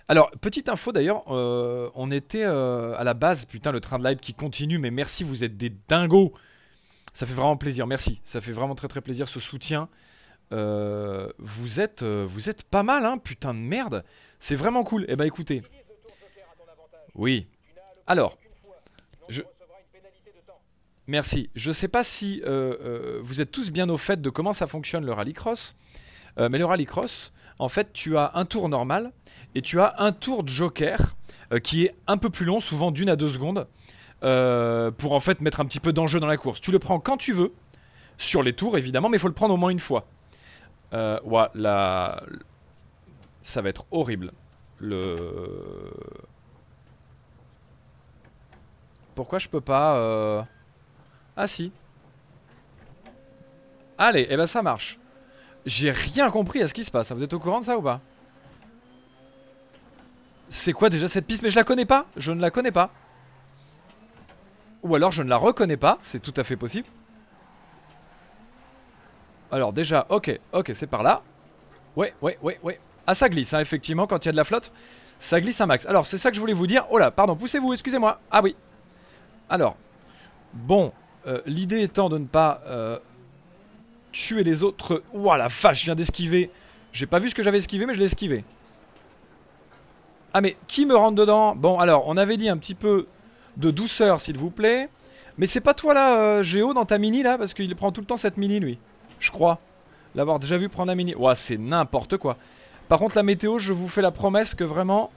alors, 0.07 0.31
petite 0.33 0.69
info 0.69 0.93
d'ailleurs, 0.93 1.25
euh, 1.33 1.89
on 1.95 2.11
était 2.11 2.43
à 2.43 3.03
la 3.05 3.15
base, 3.15 3.47
putain, 3.47 3.73
le 3.73 3.81
train 3.81 3.99
de 3.99 4.05
live 4.05 4.19
qui 4.19 4.35
continue, 4.35 4.77
mais 4.77 4.91
merci, 4.91 5.25
vous 5.25 5.45
êtes 5.45 5.57
des 5.57 5.73
dingos. 5.89 6.35
Ça 7.15 7.27
fait 7.27 7.33
vraiment 7.33 7.57
plaisir, 7.57 7.87
merci. 7.87 8.21
Ça 8.25 8.41
fait 8.41 8.53
vraiment 8.53 8.75
très 8.75 8.89
très 8.89 9.01
plaisir 9.01 9.29
ce 9.29 9.41
soutien. 9.41 9.89
Euh, 10.53 11.33
vous, 11.39 11.81
êtes, 11.81 12.03
euh, 12.03 12.27
vous 12.29 12.49
êtes 12.49 12.65
pas 12.65 12.83
mal, 12.83 13.07
hein, 13.07 13.19
putain 13.19 13.55
de 13.55 13.61
merde. 13.61 14.05
C'est 14.41 14.57
vraiment 14.57 14.85
cool. 14.85 15.05
Eh 15.09 15.17
bah 15.17 15.27
écoutez. 15.27 15.63
Oui. 17.15 17.47
Alors. 18.07 18.37
Je... 19.29 19.43
Merci. 21.07 21.51
Je 21.55 21.71
sais 21.71 21.89
pas 21.89 22.03
si 22.03 22.43
euh, 22.45 23.21
vous 23.23 23.41
êtes 23.41 23.53
tous 23.53 23.71
bien 23.71 23.89
au 23.89 23.97
fait 23.97 24.21
de 24.21 24.31
comment 24.31 24.53
ça 24.53 24.67
fonctionne 24.67 25.05
le 25.05 25.13
rallycross. 25.13 25.77
mais 26.37 26.59
le 26.59 26.65
rallycross, 26.65 27.33
en 27.59 27.69
fait, 27.69 27.93
tu 27.93 28.17
as 28.17 28.33
un 28.35 28.45
tour 28.45 28.69
normal 28.69 29.13
et 29.55 29.63
tu 29.63 29.81
as 29.81 29.95
un 29.99 30.13
tour 30.13 30.43
de 30.43 30.49
joker 30.49 31.15
qui 31.63 31.85
est 31.85 31.95
un 32.07 32.17
peu 32.17 32.31
plus 32.31 32.45
long, 32.45 32.61
souvent 32.61 32.91
d'une 32.91 33.09
à 33.09 33.17
deux 33.17 33.29
secondes, 33.29 33.67
pour 34.21 35.13
en 35.13 35.21
fait 35.21 35.41
mettre 35.41 35.61
un 35.61 35.67
petit 35.67 35.81
peu 35.81 35.93
d'enjeu 35.93 36.21
dans 36.21 36.27
la 36.27 36.37
course. 36.37 36.61
Tu 36.61 36.73
le 36.73 36.79
prends 36.79 36.99
quand 36.99 37.17
tu 37.17 37.33
veux, 37.33 37.53
sur 38.19 38.43
les 38.43 38.53
tours 38.53 38.79
évidemment, 38.79 39.09
mais 39.09 39.17
il 39.17 39.21
faut 39.21 39.29
le 39.29 39.35
prendre 39.35 39.55
au 39.55 39.57
moins 39.57 39.71
une 39.71 39.81
fois. 39.81 40.07
Euh, 40.93 41.21
ouais, 41.25 41.47
la... 41.55 42.23
Ça 43.43 43.61
va 43.63 43.69
être 43.69 43.85
horrible. 43.91 44.33
Le... 44.79 45.93
Pourquoi 49.15 49.39
je 49.39 49.49
peux 49.49 49.61
pas... 49.61 49.97
Euh... 49.97 50.43
Ah 51.37 51.47
si. 51.47 51.73
Allez, 53.99 54.23
et 54.23 54.29
eh 54.31 54.37
ben 54.37 54.47
ça 54.47 54.63
marche. 54.63 54.99
J'ai 55.67 55.91
rien 55.91 56.31
compris 56.31 56.63
à 56.63 56.69
ce 56.69 56.75
qui 56.75 56.85
se 56.85 56.91
passe. 56.91 57.11
Vous 57.13 57.23
êtes 57.23 57.33
au 57.33 57.39
courant 57.39 57.61
de 57.61 57.65
ça 57.65 57.79
ou 57.79 57.83
pas? 57.83 58.01
C'est 60.49 60.73
quoi 60.73 60.91
déjà 60.91 61.09
cette 61.09 61.27
piste? 61.27 61.43
Mais 61.43 61.51
je 61.51 61.57
la 61.57 61.65
connais 61.65 61.87
pas. 61.87 62.07
Je 62.17 62.33
ne 62.33 62.41
la 62.41 62.51
connais 62.51 62.73
pas. 62.73 62.91
Ou 64.83 64.95
alors 64.95 65.11
je 65.11 65.23
ne 65.23 65.29
la 65.29 65.37
reconnais 65.37 65.79
pas. 65.79 65.99
C'est 66.03 66.21
tout 66.21 66.35
à 66.37 66.45
fait 66.45 66.57
possible. 66.57 66.87
Alors 69.51 69.73
déjà, 69.73 70.07
ok, 70.09 70.39
ok, 70.53 70.73
c'est 70.75 70.87
par 70.87 71.03
là. 71.03 71.23
Ouais, 71.97 72.13
ouais, 72.21 72.39
ouais, 72.43 72.59
ouais. 72.63 72.81
Ah, 73.07 73.15
ça 73.15 73.29
glisse, 73.29 73.55
hein, 73.55 73.61
effectivement, 73.61 74.07
quand 74.07 74.25
il 74.25 74.27
y 74.27 74.29
a 74.31 74.33
de 74.33 74.37
la 74.37 74.45
flotte. 74.45 74.73
Ça 75.21 75.41
glisse 75.41 75.61
un 75.61 75.67
max. 75.67 75.87
Alors, 75.87 76.07
c'est 76.07 76.19
ça 76.19 76.31
que 76.31 76.37
je 76.37 76.41
voulais 76.41 76.55
vous 76.55 76.67
dire. 76.67 76.87
Oh 76.91 76.99
là, 76.99 77.11
pardon, 77.11 77.37
poussez-vous, 77.37 77.73
excusez-moi. 77.73 78.21
Ah 78.31 78.43
oui. 78.43 78.57
Alors, 79.49 79.77
bon, 80.53 80.93
euh, 81.27 81.41
l'idée 81.47 81.83
étant 81.83 82.09
de 82.09 82.19
ne 82.19 82.27
pas 82.27 82.63
euh, 82.67 82.99
tuer 84.15 84.45
les 84.45 84.63
autres... 84.63 85.03
Ouah, 85.13 85.37
la 85.37 85.49
vache, 85.49 85.81
je 85.81 85.85
viens 85.87 85.95
d'esquiver. 85.95 86.51
J'ai 86.93 87.07
pas 87.07 87.19
vu 87.19 87.29
ce 87.29 87.35
que 87.35 87.43
j'avais 87.43 87.59
esquivé, 87.59 87.85
mais 87.85 87.95
je 87.95 87.99
l'ai 87.99 88.07
esquivé. 88.07 88.45
Ah, 90.33 90.41
mais 90.41 90.57
qui 90.69 90.87
me 90.87 90.95
rentre 90.95 91.17
dedans? 91.17 91.55
Bon, 91.55 91.79
alors, 91.79 92.05
on 92.07 92.17
avait 92.17 92.37
dit 92.37 92.49
un 92.49 92.57
petit 92.57 92.75
peu 92.75 93.07
de 93.57 93.71
douceur, 93.71 94.21
s'il 94.21 94.39
vous 94.39 94.51
plaît. 94.51 94.89
Mais 95.37 95.47
c'est 95.47 95.61
pas 95.61 95.75
toi, 95.75 95.95
là, 95.95 96.19
euh, 96.19 96.43
Géo, 96.43 96.73
dans 96.75 96.85
ta 96.85 96.99
mini, 96.99 97.23
là? 97.23 97.37
Parce 97.37 97.55
qu'il 97.55 97.75
prend 97.77 97.93
tout 97.93 98.01
le 98.01 98.07
temps 98.07 98.17
cette 98.17 98.37
mini, 98.37 98.61
lui 98.61 98.79
je 99.25 99.31
crois. 99.31 99.59
L'avoir 100.15 100.39
déjà 100.39 100.59
vu 100.59 100.69
prendre 100.69 100.93
un 100.93 100.95
mini. 100.95 101.15
Ouah, 101.15 101.35
c'est 101.35 101.57
n'importe 101.57 102.19
quoi. 102.19 102.37
Par 102.89 102.99
contre, 102.99 103.17
la 103.17 103.23
météo, 103.23 103.59
je 103.59 103.73
vous 103.73 103.89
fais 103.89 104.03
la 104.03 104.11
promesse 104.11 104.55
que 104.55 104.65
vraiment... 104.65 105.11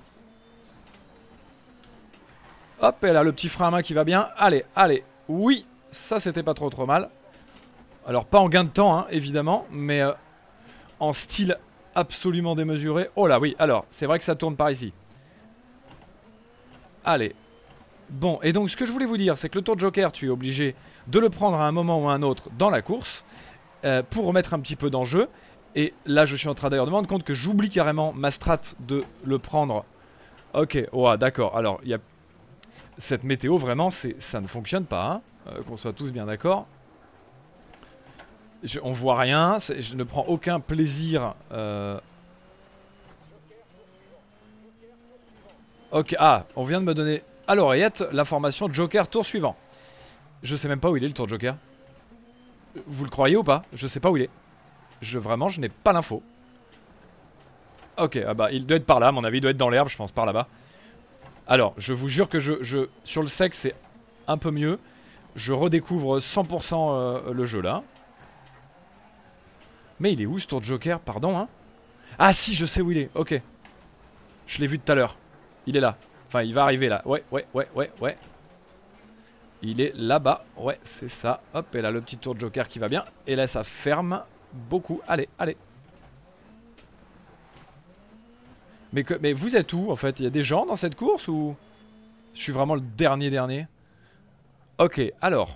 Hop, 2.80 2.96
elle 3.04 3.18
a 3.18 3.24
le 3.24 3.32
petit 3.32 3.50
frein 3.50 3.68
à 3.68 3.72
main 3.72 3.82
qui 3.82 3.94
va 3.94 4.04
bien. 4.04 4.30
Allez, 4.38 4.64
allez. 4.76 5.04
Oui. 5.28 5.66
Ça, 5.92 6.20
c'était 6.20 6.44
pas 6.44 6.54
trop 6.54 6.70
trop 6.70 6.86
mal. 6.86 7.10
Alors, 8.08 8.26
pas 8.26 8.40
en 8.40 8.48
gain 8.48 8.64
de 8.64 8.70
temps, 8.70 8.98
hein, 8.98 9.06
évidemment, 9.10 9.66
mais 9.70 10.02
euh, 10.02 10.14
en 11.02 11.12
style 11.12 11.58
absolument 11.94 12.56
démesuré. 12.56 13.10
Oh 13.18 13.28
là, 13.28 13.38
oui, 13.38 13.54
alors, 13.60 13.86
c'est 13.90 14.06
vrai 14.06 14.18
que 14.18 14.24
ça 14.24 14.36
tourne 14.36 14.56
par 14.56 14.72
ici. 14.72 14.94
Allez. 17.04 17.36
Bon, 18.10 18.40
et 18.44 18.54
donc, 18.54 18.70
ce 18.70 18.78
que 18.78 18.86
je 18.86 18.94
voulais 18.94 19.06
vous 19.06 19.18
dire, 19.18 19.38
c'est 19.38 19.50
que 19.50 19.58
le 19.58 19.64
tour 19.64 19.76
de 19.76 19.82
Joker, 19.82 20.14
tu 20.14 20.28
es 20.28 20.30
obligé 20.30 20.74
de 21.08 21.20
le 21.20 21.30
prendre 21.30 21.58
à 21.58 21.68
un 21.68 21.74
moment 21.74 22.02
ou 22.02 22.08
à 22.08 22.14
un 22.14 22.22
autre 22.22 22.50
dans 22.58 22.70
la 22.70 22.82
course 22.82 23.26
euh, 23.84 24.04
pour 24.10 24.26
remettre 24.26 24.54
un 24.54 24.62
petit 24.62 24.78
peu 24.78 24.90
d'enjeu. 24.90 25.28
Et 25.76 25.94
là, 26.06 26.24
je 26.24 26.38
suis 26.38 26.48
en 26.48 26.56
train 26.56 26.70
d'ailleurs 26.70 26.86
de 26.86 26.92
me 26.92 26.96
rendre 26.96 27.10
compte 27.10 27.26
que 27.26 27.34
j'oublie 27.34 27.70
carrément 27.70 28.14
ma 28.14 28.32
strat 28.32 28.62
de 28.80 29.04
le 29.26 29.38
prendre. 29.38 29.84
Ok, 30.54 30.78
ouais, 30.94 31.18
d'accord. 31.18 31.58
Alors, 31.58 31.82
il 31.84 31.90
y 31.90 31.94
a... 31.94 32.00
Cette 32.98 33.26
météo, 33.26 33.58
vraiment, 33.58 33.90
ça 33.90 34.40
ne 34.40 34.48
fonctionne 34.48 34.86
pas, 34.86 35.12
hein, 35.12 35.22
euh, 35.48 35.62
qu'on 35.64 35.76
soit 35.76 35.94
tous 35.94 36.14
bien 36.14 36.26
d'accord. 36.26 36.68
On 38.82 38.92
voit 38.92 39.20
rien, 39.20 39.58
je 39.60 39.96
ne 39.96 40.04
prends 40.04 40.26
aucun 40.26 40.60
plaisir. 40.60 41.36
Euh. 41.52 42.00
Ok, 45.92 46.16
ah, 46.20 46.46
on 46.56 46.64
vient 46.64 46.80
de 46.82 46.86
me 46.86 46.94
donner 46.94 47.24
à 47.48 47.56
l'oreillette 47.56 48.04
l'information 48.12 48.72
Joker 48.72 49.08
tour 49.08 49.26
suivant. 49.26 49.56
Je 50.44 50.56
sais 50.56 50.68
même 50.68 50.80
pas 50.80 50.90
où 50.90 50.98
il 50.98 51.04
est 51.04 51.08
le 51.08 51.14
tour 51.14 51.28
Joker. 51.28 51.56
Vous 52.88 53.04
le 53.04 53.10
croyez 53.10 53.38
ou 53.38 53.44
pas? 53.44 53.64
Je 53.74 53.88
sais 53.88 54.00
pas 54.00 54.10
où 54.10 54.18
il 54.18 54.24
est. 54.24 54.30
Je 55.02 55.20
vraiment, 55.20 55.50
je 55.50 55.62
n'ai 55.62 55.70
pas 55.70 55.94
l'info. 55.94 56.22
Ok, 57.98 58.20
ah 58.28 58.34
bah 58.34 58.52
il 58.52 58.66
doit 58.66 58.78
être 58.78 58.86
par 58.86 59.00
là, 59.00 59.08
à 59.08 59.12
mon 59.12 59.24
avis, 59.24 59.38
il 59.38 59.42
doit 59.42 59.52
être 59.52 59.58
dans 59.58 59.70
l'herbe, 59.70 59.90
je 59.90 59.98
pense, 59.98 60.12
par 60.12 60.26
là-bas. 60.26 60.48
Alors, 61.48 61.74
je 61.78 61.94
vous 61.94 62.10
jure 62.10 62.30
que 62.30 62.40
je, 62.40 62.54
je 62.62 62.90
sur 63.04 63.22
le 63.22 63.28
sexe, 63.28 63.60
c'est 63.60 63.76
un 64.28 64.38
peu 64.38 64.52
mieux. 64.52 64.80
Je 65.36 65.54
redécouvre 65.54 66.20
100% 66.20 66.74
euh, 66.74 67.34
le 67.34 67.46
jeu 67.46 67.62
là. 67.62 67.84
Mais 70.00 70.14
il 70.14 70.22
est 70.22 70.26
où 70.26 70.38
ce 70.40 70.48
tour 70.48 70.62
de 70.62 70.66
Joker? 70.66 71.00
Pardon, 71.00 71.38
hein? 71.38 71.48
Ah 72.20 72.34
si, 72.34 72.54
je 72.54 72.66
sais 72.66 72.82
où 72.82 72.92
il 72.92 72.98
est, 72.98 73.10
ok. 73.16 73.42
Je 74.48 74.60
l'ai 74.60 74.68
vu 74.68 74.80
tout 74.80 74.92
à 74.92 74.96
l'heure. 74.96 75.18
Il 75.66 75.76
est 75.76 75.82
là. 75.82 75.98
Enfin, 76.28 76.44
il 76.44 76.54
va 76.54 76.64
arriver 76.64 76.90
là. 76.90 77.02
Ouais, 77.06 77.24
ouais, 77.32 77.46
ouais, 77.54 77.68
ouais, 77.76 77.92
ouais. 78.02 78.18
Il 79.62 79.82
est 79.82 79.94
là-bas. 79.96 80.46
Ouais, 80.58 80.80
c'est 81.00 81.10
ça. 81.10 81.42
Hop, 81.54 81.74
et 81.76 81.82
là, 81.82 81.92
le 81.92 82.02
petit 82.02 82.18
tour 82.18 82.36
de 82.36 82.40
Joker 82.40 82.68
qui 82.68 82.80
va 82.80 82.90
bien. 82.90 83.06
Et 83.26 83.36
là, 83.36 83.48
ça 83.48 83.64
ferme 83.64 84.24
beaucoup. 84.54 85.02
Allez, 85.08 85.30
allez. 85.40 85.58
Mais, 88.94 89.04
mais 89.22 89.34
vous 89.34 89.56
êtes 89.56 89.74
où, 89.74 89.92
en 89.92 89.96
fait? 89.96 90.20
Il 90.20 90.24
y 90.24 90.28
a 90.28 90.32
des 90.32 90.44
gens 90.44 90.66
dans 90.66 90.76
cette 90.76 90.96
course 90.96 91.28
ou... 91.28 91.56
Je 92.34 92.42
suis 92.42 92.52
vraiment 92.52 92.76
le 92.76 92.82
dernier 92.82 93.30
dernier 93.32 93.68
Ok, 94.78 95.02
alors... 95.22 95.56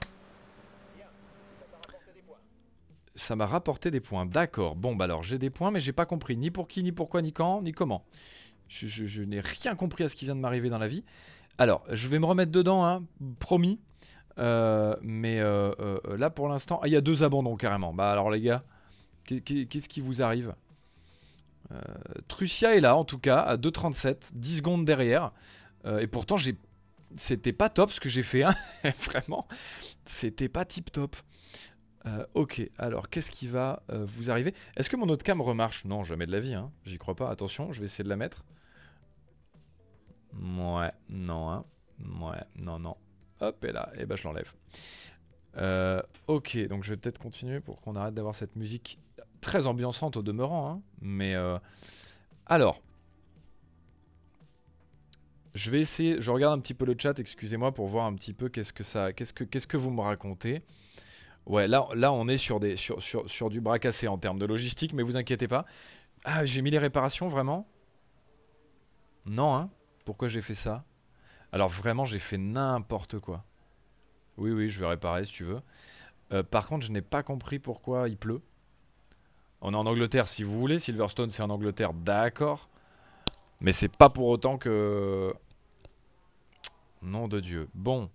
Ça 3.15 3.35
m'a 3.35 3.45
rapporté 3.45 3.91
des 3.91 3.99
points. 3.99 4.25
D'accord. 4.25 4.75
Bon, 4.75 4.95
bah 4.95 5.05
alors 5.05 5.23
j'ai 5.23 5.37
des 5.37 5.49
points, 5.49 5.71
mais 5.71 5.79
j'ai 5.79 5.91
pas 5.91 6.05
compris 6.05 6.37
ni 6.37 6.49
pour 6.49 6.67
qui, 6.67 6.83
ni 6.83 6.91
pourquoi, 6.91 7.21
ni 7.21 7.33
quand, 7.33 7.61
ni 7.61 7.73
comment. 7.73 8.05
Je, 8.69 9.23
n'ai 9.23 9.41
rien 9.41 9.75
compris 9.75 10.05
à 10.05 10.09
ce 10.09 10.15
qui 10.15 10.25
vient 10.25 10.35
de 10.35 10.39
m'arriver 10.39 10.69
dans 10.69 10.77
la 10.77 10.87
vie. 10.87 11.03
Alors, 11.57 11.83
je 11.89 12.07
vais 12.07 12.19
me 12.19 12.25
remettre 12.25 12.51
dedans, 12.51 12.85
hein, 12.85 13.03
promis. 13.39 13.79
Euh, 14.37 14.95
mais 15.01 15.39
euh, 15.39 15.73
euh, 15.79 16.17
là, 16.17 16.29
pour 16.29 16.47
l'instant... 16.47 16.79
Ah, 16.81 16.87
il 16.87 16.93
y 16.93 16.95
a 16.95 17.01
deux 17.01 17.21
abandons, 17.21 17.57
carrément. 17.57 17.93
Bah 17.93 18.11
alors, 18.11 18.31
les 18.31 18.39
gars, 18.39 18.63
qu'est-ce 19.25 19.89
qui 19.89 20.01
vous 20.01 20.21
arrive? 20.21 20.55
Trucia 22.27 22.75
est 22.75 22.81
là, 22.81 22.97
en 22.97 23.05
tout 23.05 23.19
cas, 23.19 23.39
à 23.39 23.55
2.37, 23.55 24.31
10 24.33 24.57
secondes 24.57 24.85
derrière. 24.85 25.31
et 25.99 26.07
pourtant, 26.07 26.37
j'ai... 26.37 26.57
C'était 27.17 27.53
pas 27.53 27.69
top 27.69 27.91
ce 27.91 27.99
que 27.99 28.07
j'ai 28.07 28.23
fait, 28.23 28.43
hein 28.43 28.55
vraiment. 29.05 29.47
C'était 30.05 30.49
pas 30.49 30.63
tip 30.63 30.91
top. 30.91 31.17
Euh, 32.07 32.25
ok, 32.33 32.61
alors 32.77 33.09
qu'est-ce 33.09 33.29
qui 33.29 33.47
va 33.47 33.83
euh, 33.91 34.05
vous 34.05 34.31
arriver? 34.31 34.53
Est-ce 34.75 34.89
que 34.89 34.95
mon 34.95 35.09
autre 35.09 35.23
cam 35.23 35.39
remarche? 35.41 35.85
Non, 35.85 36.03
jamais 36.03 36.25
de 36.25 36.31
la 36.31 36.39
vie, 36.39 36.53
hein. 36.53 36.71
j'y 36.85 36.97
crois 36.97 37.15
pas. 37.15 37.29
Attention, 37.29 37.71
je 37.71 37.79
vais 37.79 37.85
essayer 37.85 38.03
de 38.03 38.09
la 38.09 38.15
mettre. 38.15 38.43
Ouais, 40.33 40.91
non, 41.09 41.49
hein. 41.51 41.65
Ouais, 41.99 42.43
non, 42.55 42.79
non. 42.79 42.97
Hop, 43.41 43.63
et 43.65 43.71
là, 43.71 43.91
et 43.97 44.05
bah 44.05 44.15
je 44.15 44.23
l'enlève. 44.23 44.51
Euh, 45.57 46.01
ok, 46.27 46.57
donc 46.67 46.83
je 46.83 46.91
vais 46.91 46.97
peut-être 46.97 47.19
continuer 47.19 47.59
pour 47.59 47.81
qu'on 47.81 47.95
arrête 47.95 48.13
d'avoir 48.13 48.35
cette 48.35 48.55
musique 48.55 48.97
très 49.41 49.67
ambiançante 49.67 50.17
au 50.17 50.23
demeurant. 50.23 50.71
Hein. 50.71 50.81
Mais 51.01 51.35
alors, 52.45 52.81
je 55.53 55.69
vais 55.69 55.81
essayer. 55.81 56.21
Je 56.21 56.31
regarde 56.31 56.57
un 56.57 56.61
petit 56.61 56.73
peu 56.73 56.85
le 56.85 56.95
chat. 56.97 57.19
Excusez-moi 57.19 57.73
pour 57.73 57.87
voir 57.87 58.05
un 58.05 58.15
petit 58.15 58.33
peu 58.33 58.49
qu'est-ce 58.49 58.73
que 58.73 58.83
ça, 58.83 59.13
qu'est-ce 59.13 59.33
que, 59.33 59.43
qu'est-ce 59.43 59.67
que 59.67 59.77
vous 59.77 59.91
me 59.91 60.01
racontez. 60.01 60.61
Ouais, 61.45 61.67
là, 61.67 62.13
on 62.13 62.27
est 62.27 62.37
sur, 62.37 62.59
des, 62.59 62.75
sur, 62.75 63.49
du 63.49 63.61
bras 63.61 63.77
en 64.07 64.17
termes 64.17 64.39
de 64.39 64.45
logistique, 64.45 64.93
mais 64.93 65.03
vous 65.03 65.17
inquiétez 65.17 65.47
pas. 65.47 65.65
Ah, 66.23 66.45
j'ai 66.45 66.61
mis 66.61 66.69
les 66.69 66.77
réparations, 66.77 67.27
vraiment? 67.27 67.67
Non, 69.25 69.55
hein? 69.55 69.69
Pourquoi 70.05 70.27
j'ai 70.27 70.41
fait 70.41 70.55
ça? 70.55 70.83
Alors 71.51 71.69
vraiment, 71.69 72.05
j'ai 72.05 72.19
fait 72.19 72.37
n'importe 72.37 73.19
quoi. 73.19 73.43
Oui, 74.37 74.51
oui, 74.51 74.69
je 74.69 74.79
vais 74.79 74.87
réparer 74.87 75.25
si 75.25 75.33
tu 75.33 75.43
veux. 75.43 75.61
Euh, 76.31 76.43
par 76.43 76.67
contre, 76.67 76.85
je 76.85 76.91
n'ai 76.91 77.01
pas 77.01 77.23
compris 77.23 77.59
pourquoi 77.59 78.07
il 78.07 78.17
pleut. 78.17 78.41
On 79.61 79.73
est 79.73 79.77
en 79.77 79.85
Angleterre 79.85 80.27
si 80.27 80.43
vous 80.43 80.57
voulez. 80.57 80.79
Silverstone, 80.79 81.29
c'est 81.29 81.43
en 81.43 81.49
Angleterre, 81.49 81.93
d'accord. 81.93 82.69
Mais 83.59 83.73
c'est 83.73 83.95
pas 83.95 84.09
pour 84.09 84.27
autant 84.27 84.57
que... 84.57 85.33
Nom 87.01 87.27
de 87.27 87.39
Dieu. 87.39 87.67
Bon. 87.73 88.09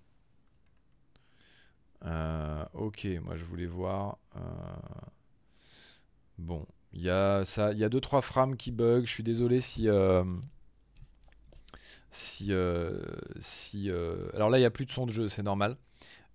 Euh, 2.05 2.65
ok, 2.75 3.07
moi 3.23 3.37
je 3.37 3.45
voulais 3.45 3.67
voir. 3.67 4.19
Euh, 4.37 4.41
bon, 6.39 6.67
il 6.93 7.03
y 7.03 7.11
a 7.11 7.45
ça, 7.45 7.73
il 7.73 7.79
y 7.79 7.85
a 7.85 7.89
deux 7.89 8.01
trois 8.01 8.23
frames 8.23 8.57
qui 8.57 8.71
bug. 8.73 9.07
Je 9.07 9.13
suis 9.13 9.23
désolé 9.23 9.61
si 9.61 9.89
euh, 9.89 10.25
si 12.11 12.53
si. 13.41 13.91
alors 14.35 14.51
là, 14.51 14.59
il 14.59 14.63
y 14.63 14.67
a 14.67 14.71
plus 14.71 14.87
de 14.87 14.93
son 14.93 15.07
de 15.07 15.13
jeu, 15.13 15.29
c'est 15.29 15.43
normal. 15.43 15.77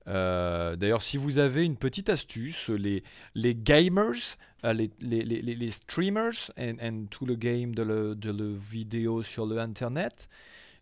D'ailleurs, 0.07 1.01
si 1.03 1.17
vous 1.17 1.39
avez 1.39 1.63
une 1.63 1.77
petite 1.77 2.09
astuce, 2.09 2.69
les, 2.69 3.03
les 3.35 3.55
gamers, 3.55 4.37
les, 4.63 4.89
les, 4.99 5.23
les, 5.23 5.41
les, 5.41 5.71
streamers 5.71 6.51
et, 6.57 6.75
tout 7.11 7.25
le 7.25 7.35
game 7.35 7.73
de 7.75 7.83
le, 7.83 8.15
de 8.15 8.31
le 8.31 8.55
vidéo 8.55 9.21
sur 9.23 9.45
le 9.45 9.59
internet, 9.59 10.27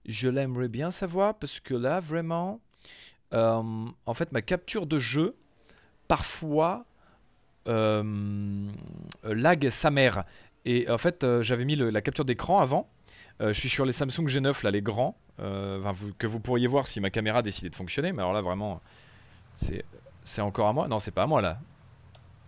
je 0.06 0.30
l'aimerais 0.30 0.70
bien 0.70 0.92
savoir 0.92 1.38
parce 1.38 1.60
que 1.60 1.74
là, 1.74 2.00
vraiment, 2.00 2.62
en 3.32 4.13
fait, 4.13 4.32
ma 4.32 4.42
capture 4.42 4.86
de 4.86 5.00
jeu, 5.00 5.36
parfois, 6.08 6.86
euh, 7.68 8.68
lag 9.24 9.70
sa 9.70 9.92
mère. 9.92 10.24
Et 10.65 10.89
en 10.89 10.98
fait, 10.98 11.24
euh, 11.24 11.42
j'avais 11.42 11.65
mis 11.65 11.76
la 11.76 12.02
capture 12.02 12.26
d'écran 12.26 12.60
avant. 12.60 12.88
je 13.39 13.54
suis 13.54 13.70
sur 13.70 13.86
les 13.86 13.94
Samsung 13.94 14.28
G9, 14.28 14.63
là, 14.63 14.72
les 14.72 14.82
grands, 14.82 15.15
que 15.38 16.28
vous 16.28 16.39
pourriez 16.39 16.68
voir 16.68 16.88
si 16.88 17.00
ma 17.00 17.10
caméra 17.10 17.42
décidait 17.42 17.70
de 17.70 17.76
fonctionner. 17.76 18.12
Mais 18.12 18.22
alors 18.22 18.34
là, 18.34 18.42
vraiment, 18.42 18.82
c'est 19.54 20.42
encore 20.42 20.68
à 20.68 20.74
moi 20.74 20.88
Non, 20.88 21.00
c'est 21.00 21.12
pas 21.12 21.24
à 21.24 21.28
moi, 21.28 21.42
là. 21.42 21.60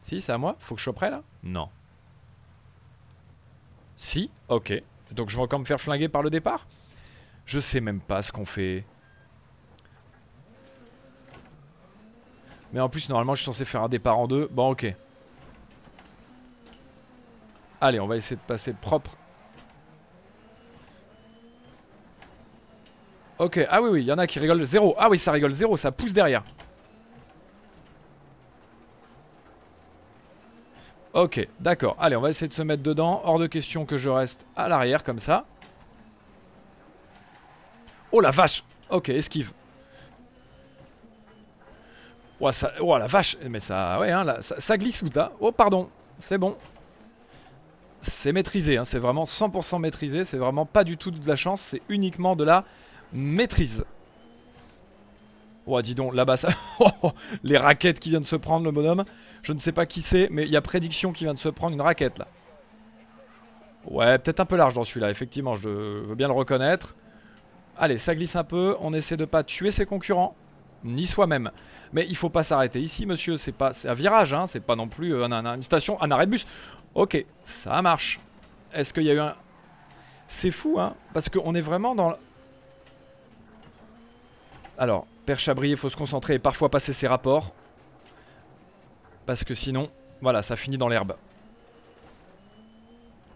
Si, 0.04 0.20
c'est 0.20 0.32
à 0.32 0.38
moi 0.38 0.58
Faut 0.60 0.76
que 0.76 0.80
je 0.80 0.84
sois 0.86 0.94
prêt, 0.94 1.12
là? 1.12 1.22
Non. 1.44 1.70
Si? 3.96 4.32
Ok. 4.50 4.74
Donc 5.12 5.30
je 5.30 5.36
vais 5.36 5.44
encore 5.44 5.60
me 5.60 5.66
faire 5.66 5.80
flinguer 5.80 6.10
par 6.10 6.24
le 6.24 6.30
départ? 6.30 6.66
Je 7.46 7.60
sais 7.60 7.82
même 7.82 8.00
pas 8.00 8.22
ce 8.22 8.32
qu'on 8.32 8.46
fait. 8.46 8.84
Mais 12.74 12.80
en 12.80 12.90
plus, 12.90 13.10
normalement, 13.10 13.36
je 13.36 13.42
suis 13.42 13.46
censé 13.46 13.66
faire 13.66 13.84
un 13.84 13.90
départ 13.90 14.18
en 14.18 14.28
deux. 14.28 14.48
Bon, 14.52 14.72
ok. 14.72 14.94
Allez, 17.82 18.00
on 18.00 18.08
va 18.08 18.18
essayer 18.18 18.36
de 18.36 18.42
passer 18.42 18.74
propre. 18.74 19.12
Ok, 23.40 23.60
ah 23.70 23.82
oui, 23.82 23.90
oui, 23.90 24.02
il 24.04 24.06
y 24.06 24.12
en 24.12 24.20
a 24.20 24.28
qui 24.28 24.40
rigolent 24.40 24.64
zéro. 24.66 24.96
Ah 25.00 25.10
oui, 25.10 25.18
ça 25.18 25.32
rigole 25.32 25.52
zéro, 25.52 25.76
ça 25.76 25.92
pousse 25.92 26.14
derrière. 26.14 26.44
Ok, 31.14 31.46
d'accord. 31.60 31.98
Allez, 32.00 32.16
on 32.16 32.22
va 32.22 32.30
essayer 32.30 32.48
de 32.48 32.54
se 32.54 32.62
mettre 32.62 32.84
dedans. 32.84 33.22
Hors 33.26 33.40
de 33.40 33.48
question 33.48 33.86
que 33.86 33.98
je 33.98 34.10
reste 34.10 34.46
à 34.56 34.68
l'arrière, 34.70 35.04
comme 35.04 35.20
ça. 35.20 35.46
Oh 38.12 38.22
la 38.22 38.32
vache 38.32 38.64
Ok, 38.90 39.10
esquive. 39.10 39.52
Oh, 42.42 42.52
ça, 42.52 42.72
oh 42.80 42.98
la 42.98 43.06
vache 43.06 43.38
Mais 43.48 43.60
ça, 43.60 44.00
ouais, 44.00 44.12
hein, 44.12 44.26
ça, 44.42 44.78
glisse 44.78 45.04
ou 45.04 45.10
là. 45.14 45.32
Oh, 45.40 45.52
pardon. 45.52 45.90
C'est 46.20 46.40
bon. 46.40 46.58
C'est 48.02 48.34
maîtrisé, 48.34 48.78
hein, 48.78 48.86
c'est 48.86 48.98
vraiment 48.98 49.26
100% 49.26 49.80
maîtrisé. 49.80 50.26
C'est 50.26 50.38
vraiment 50.38 50.66
pas 50.66 50.84
du 50.84 50.98
tout 50.98 51.12
de 51.12 51.28
la 51.28 51.36
chance, 51.36 51.62
c'est 51.62 51.82
uniquement 51.88 52.36
de 52.36 52.44
la 52.44 52.66
maîtrise. 53.14 53.84
Oh, 55.68 55.80
dis 55.84 55.94
donc, 55.94 56.16
là-bas, 56.16 56.38
ça... 56.38 56.50
les 57.44 57.58
raquettes 57.58 58.00
qui 58.00 58.10
viennent 58.10 58.24
de 58.24 58.28
se 58.28 58.36
prendre, 58.36 58.66
le 58.66 58.72
bonhomme. 58.72 59.06
Je 59.44 59.54
ne 59.54 59.60
sais 59.60 59.72
pas 59.72 59.86
qui 59.86 60.02
c'est, 60.02 60.28
mais 60.32 60.44
il 60.44 60.50
y 60.50 60.58
a 60.58 60.62
prédiction 60.62 61.14
qui 61.14 61.26
vient 61.26 61.36
de 61.36 61.40
se 61.40 61.50
prendre 61.50 61.76
une 61.76 61.82
raquette, 61.82 62.18
là. 62.18 62.28
Ouais, 63.86 64.18
peut-être 64.18 64.40
un 64.40 64.46
peu 64.46 64.56
large 64.56 64.74
dans 64.74 64.84
celui-là, 64.84 65.10
effectivement, 65.10 65.56
je 65.56 65.70
veux 65.70 66.16
bien 66.16 66.28
le 66.28 66.34
reconnaître. 66.34 66.96
Allez, 67.78 67.98
ça 67.98 68.14
glisse 68.16 68.36
un 68.36 68.44
peu, 68.44 68.76
on 68.80 68.94
essaie 68.94 69.18
de 69.18 69.26
pas 69.26 69.44
tuer 69.44 69.72
ses 69.72 69.86
concurrents. 69.86 70.36
ni 70.84 71.06
soi-même. 71.06 71.52
Mais 71.94 72.06
il 72.08 72.16
faut 72.16 72.30
pas 72.30 72.44
s'arrêter 72.44 72.82
ici, 72.82 73.06
monsieur. 73.06 73.38
C'est 73.38 73.52
pas, 73.52 73.72
un 73.84 73.94
virage, 73.94 74.34
hein. 74.34 74.48
C'est 74.48 74.62
pas 74.62 74.76
non 74.76 74.88
plus 74.88 75.14
euh, 75.14 75.28
une 75.28 75.62
station, 75.62 76.02
un 76.02 76.12
arrêt 76.12 76.26
de 76.26 76.32
bus. 76.32 76.48
Ok, 76.96 77.26
ça 77.44 77.82
marche. 77.82 78.20
Est-ce 78.74 78.94
qu'il 78.94 79.04
y 79.04 79.10
a 79.10 79.14
eu 79.14 79.20
un... 79.20 79.36
C'est 80.28 80.52
fou, 80.52 80.80
hein 80.80 80.96
Parce 81.14 81.30
qu'on 81.30 81.54
est 81.56 81.62
vraiment 81.62 81.94
dans... 81.96 82.16
Alors, 84.78 85.06
Père 85.26 85.40
Chabrier, 85.40 85.76
faut 85.76 85.90
se 85.90 85.98
concentrer 85.98 86.36
et 86.36 86.40
parfois 86.40 86.70
passer 86.70 86.94
ses 86.94 87.08
rapports. 87.08 87.54
Parce 89.26 89.44
que 89.44 89.54
sinon, 89.54 89.90
voilà, 90.22 90.42
ça 90.42 90.56
finit 90.56 90.78
dans 90.78 90.88
l'herbe. 90.88 91.16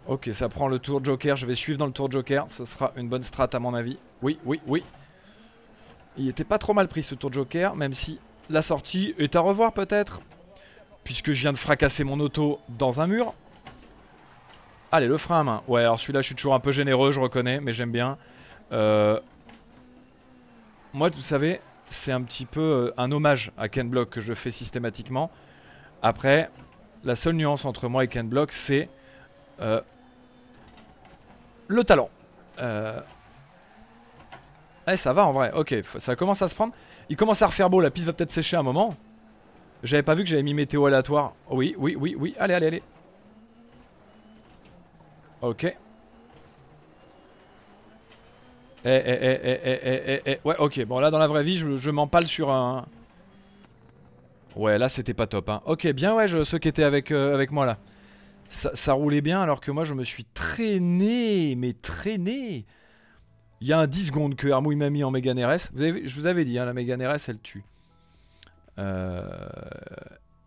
Ok, 0.08 0.30
ça 0.34 0.50
prend 0.50 0.68
le 0.68 0.80
tour 0.80 1.04
Joker. 1.04 1.36
Je 1.36 1.46
vais 1.46 1.56
suivre 1.56 1.78
dans 1.78 1.88
le 1.88 1.92
tour 1.92 2.12
Joker. 2.12 2.46
Ce 2.50 2.64
sera 2.66 2.94
une 2.96 3.10
bonne 3.10 3.24
strat 3.24 3.50
à 3.52 3.60
mon 3.60 3.74
avis. 3.74 3.98
Oui, 4.22 4.40
oui, 4.46 4.62
oui. 4.68 4.84
Il 6.18 6.30
était 6.30 6.44
pas 6.44 6.58
trop 6.58 6.74
mal 6.74 6.88
pris 6.88 7.04
ce 7.04 7.16
tour 7.16 7.34
Joker, 7.34 7.76
même 7.76 7.94
si 7.94 8.20
la 8.50 8.62
sortie 8.62 9.14
est 9.18 9.36
à 9.36 9.40
revoir 9.40 9.74
peut-être. 9.74 10.22
Puisque 11.04 11.34
je 11.34 11.42
viens 11.42 11.54
de 11.54 11.58
fracasser 11.58 12.04
mon 12.04 12.20
auto 12.20 12.60
dans 12.70 13.00
un 13.00 13.08
mur. 13.08 13.34
Allez, 14.92 15.08
le 15.08 15.18
frein 15.18 15.42
à 15.42 15.44
main. 15.44 15.64
Ouais, 15.68 15.82
alors 15.82 16.00
celui-là, 16.00 16.22
je 16.22 16.28
suis 16.28 16.36
toujours 16.36 16.56
un 16.56 16.60
peu 16.60 16.72
généreux, 16.72 17.12
je 17.12 17.20
reconnais, 17.20 17.60
mais 17.60 17.74
j'aime 17.74 17.92
bien. 17.92 18.18
Euh, 18.72 19.20
moi, 20.94 21.10
vous 21.10 21.22
savez, 21.22 21.60
c'est 21.90 22.12
un 22.12 22.24
petit 22.24 22.46
peu 22.46 22.62
euh, 22.62 22.94
un 22.98 23.12
hommage 23.12 23.52
à 23.58 23.70
Ken 23.70 23.90
Block 23.90 24.10
que 24.10 24.22
je 24.22 24.34
fais 24.34 24.52
systématiquement. 24.52 25.30
Après, 26.02 26.50
la 27.04 27.16
seule 27.16 27.36
nuance 27.36 27.66
entre 27.66 27.88
moi 27.88 28.04
et 28.04 28.08
Ken 28.08 28.28
Block, 28.28 28.52
c'est 28.52 28.90
euh, 29.60 29.82
le 31.68 31.84
talent. 31.84 32.10
Eh, 34.88 34.98
ça 34.98 35.14
va 35.14 35.26
en 35.26 35.32
vrai. 35.34 35.52
Ok, 35.54 35.76
ça 36.00 36.16
commence 36.16 36.42
à 36.42 36.48
se 36.48 36.56
prendre. 36.56 36.74
Il 37.10 37.18
commence 37.18 37.42
à 37.42 37.48
refaire 37.48 37.70
beau, 37.70 37.82
la 37.82 37.92
piste 37.92 38.06
va 38.06 38.14
peut-être 38.14 38.32
sécher 38.32 38.58
un 38.58 38.64
moment. 38.64 38.96
J'avais 39.84 40.04
pas 40.04 40.16
vu 40.16 40.24
que 40.24 40.30
j'avais 40.30 40.44
mis 40.44 40.54
météo 40.54 40.86
aléatoire. 40.86 41.34
Oui, 41.50 41.76
oui, 41.78 41.96
oui, 42.00 42.16
oui. 42.18 42.36
Allez, 42.40 42.54
allez, 42.54 42.68
allez. 42.68 42.84
Ok. 45.42 45.64
Eh, 45.64 45.76
eh, 48.88 49.18
eh, 49.22 49.40
eh, 49.44 49.60
eh, 49.64 50.02
eh, 50.06 50.22
eh, 50.26 50.40
Ouais, 50.44 50.56
ok. 50.58 50.86
Bon, 50.86 51.00
là, 51.00 51.12
dans 51.12 51.20
la 51.20 51.28
vraie 51.28 51.44
vie, 51.44 51.58
je, 51.58 51.90
m'empale 51.92 52.28
sur 52.28 52.52
un... 52.52 52.86
Ouais, 54.56 54.78
là, 54.78 54.90
c'était 54.90 55.14
pas 55.14 55.28
top. 55.28 55.50
Hein. 55.50 55.62
Ok, 55.66 55.88
bien, 55.88 56.16
ouais, 56.16 56.28
je, 56.28 56.44
ceux 56.44 56.60
qui 56.60 56.68
étaient 56.68 56.84
avec, 56.84 57.12
euh, 57.12 57.34
avec 57.34 57.52
moi, 57.52 57.66
là. 57.66 57.78
Ça, 58.50 58.94
roulait 58.94 59.22
bien, 59.22 59.42
alors 59.42 59.60
que 59.60 59.72
moi, 59.72 59.84
je 59.84 59.94
me 59.94 60.04
suis 60.04 60.24
traîné, 60.26 61.56
mais 61.56 61.74
traîné. 61.74 62.66
Il 63.66 63.70
y 63.70 63.74
a 63.74 63.80
un 63.80 63.88
10 63.88 64.06
secondes 64.06 64.36
que 64.36 64.48
Armouille 64.48 64.76
m'a 64.76 64.92
mis 64.92 65.04
en 65.04 65.10
Mégane 65.10 65.44
RS. 65.44 65.72
Vous 65.74 65.82
avez, 65.82 66.08
je 66.08 66.20
vous 66.20 66.28
avais 66.28 66.46
dit, 66.46 66.60
hein, 66.60 66.66
la 66.66 66.74
Mégane 66.74 67.04
RS, 67.04 67.30
elle 67.30 67.40
tue. 67.40 67.64
Euh, 68.78 69.50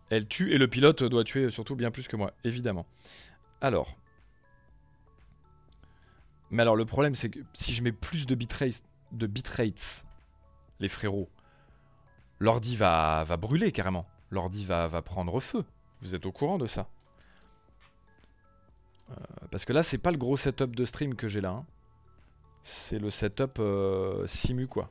elle 0.09 0.25
tue, 0.25 0.53
et 0.53 0.57
le 0.57 0.69
pilote 0.69 1.03
doit 1.03 1.25
tuer 1.25 1.49
surtout 1.49 1.75
bien 1.75 1.91
plus 1.91 2.07
que 2.07 2.15
moi, 2.15 2.31
évidemment. 2.45 2.85
Alors, 3.59 3.93
mais 6.49 6.61
alors 6.61 6.77
le 6.77 6.85
problème 6.85 7.13
c'est 7.13 7.29
que 7.29 7.39
si 7.53 7.73
je 7.73 7.83
mets 7.83 7.91
plus 7.91 8.25
de 8.25 8.35
bitrates, 8.35 8.81
de 9.11 9.29
les 10.79 10.87
frérots, 10.87 11.27
l'ordi 12.39 12.77
va, 12.77 13.25
va 13.25 13.35
brûler 13.35 13.73
carrément. 13.73 14.05
L'ordi 14.31 14.63
va, 14.63 14.87
va 14.87 15.01
prendre 15.01 15.37
feu. 15.41 15.65
Vous 16.01 16.15
êtes 16.15 16.25
au 16.25 16.31
courant 16.31 16.57
de 16.57 16.67
ça 16.67 16.87
euh, 19.11 19.15
Parce 19.51 19.65
que 19.65 19.73
là 19.73 19.83
c'est 19.83 19.97
pas 19.97 20.11
le 20.11 20.17
gros 20.17 20.37
setup 20.37 20.73
de 20.73 20.85
stream 20.85 21.15
que 21.15 21.27
j'ai 21.27 21.41
là. 21.41 21.49
Hein. 21.49 21.65
C'est 22.63 22.99
le 22.99 23.09
setup 23.09 23.59
euh, 23.59 24.27
simu 24.27 24.67
quoi. 24.67 24.89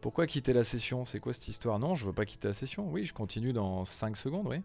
Pourquoi 0.00 0.26
quitter 0.26 0.52
la 0.52 0.64
session? 0.64 1.04
C'est 1.04 1.20
quoi 1.20 1.32
cette 1.32 1.48
histoire? 1.48 1.78
Non, 1.78 1.94
je 1.94 2.06
veux 2.06 2.12
pas 2.12 2.26
quitter 2.26 2.48
la 2.48 2.54
session. 2.54 2.86
Oui, 2.90 3.04
je 3.04 3.14
continue 3.14 3.52
dans 3.52 3.84
5 3.84 4.16
secondes, 4.16 4.46
oui. 4.46 4.60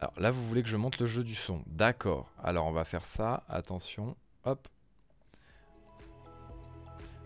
Alors 0.00 0.12
là, 0.20 0.30
vous 0.30 0.46
voulez 0.46 0.62
que 0.62 0.68
je 0.68 0.76
monte 0.76 1.00
le 1.00 1.06
jeu 1.06 1.24
du 1.24 1.34
son. 1.34 1.62
D'accord. 1.66 2.30
Alors 2.42 2.66
on 2.66 2.72
va 2.72 2.84
faire 2.84 3.04
ça. 3.06 3.44
Attention. 3.48 4.14
Hop. 4.44 4.68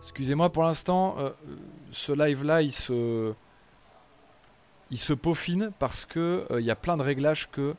Excusez-moi 0.03 0.51
pour 0.51 0.63
l'instant, 0.63 1.19
euh, 1.19 1.31
ce 1.93 2.13
live 2.13 2.43
là 2.43 2.63
il 2.63 2.73
se 2.73 3.35
il 4.91 4.99
se 4.99 5.13
peaufine 5.13 5.71
parce 5.79 6.05
que 6.05 6.47
euh, 6.51 6.61
il 6.61 6.67
y 6.67 6.71
a 6.71 6.77
plein 6.77 6.97
de 6.97 7.03
réglages 7.03 7.49
que 7.51 7.75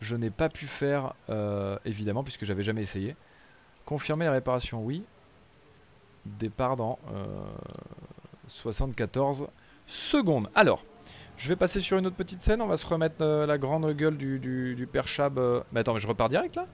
je 0.00 0.16
n'ai 0.16 0.30
pas 0.30 0.48
pu 0.48 0.66
faire 0.66 1.14
euh, 1.30 1.78
évidemment 1.84 2.22
puisque 2.22 2.44
j'avais 2.44 2.62
jamais 2.62 2.82
essayé. 2.82 3.16
Confirmer 3.84 4.24
la 4.24 4.32
réparation, 4.32 4.82
oui. 4.82 5.04
Départ 6.24 6.76
dans 6.76 6.98
74 8.48 9.46
secondes. 9.86 10.48
Alors, 10.54 10.82
je 11.36 11.48
vais 11.48 11.56
passer 11.56 11.80
sur 11.80 11.98
une 11.98 12.06
autre 12.06 12.16
petite 12.16 12.42
scène, 12.42 12.62
on 12.62 12.66
va 12.66 12.76
se 12.76 12.86
remettre 12.86 13.16
euh, 13.20 13.46
la 13.46 13.58
grande 13.58 13.90
gueule 13.92 14.16
du, 14.16 14.88
père 14.90 15.08
Chab. 15.08 15.38
Euh. 15.38 15.60
Mais 15.72 15.80
attends, 15.80 15.94
mais 15.94 16.00
je 16.00 16.06
repars 16.06 16.28
direct 16.28 16.56
là? 16.56 16.66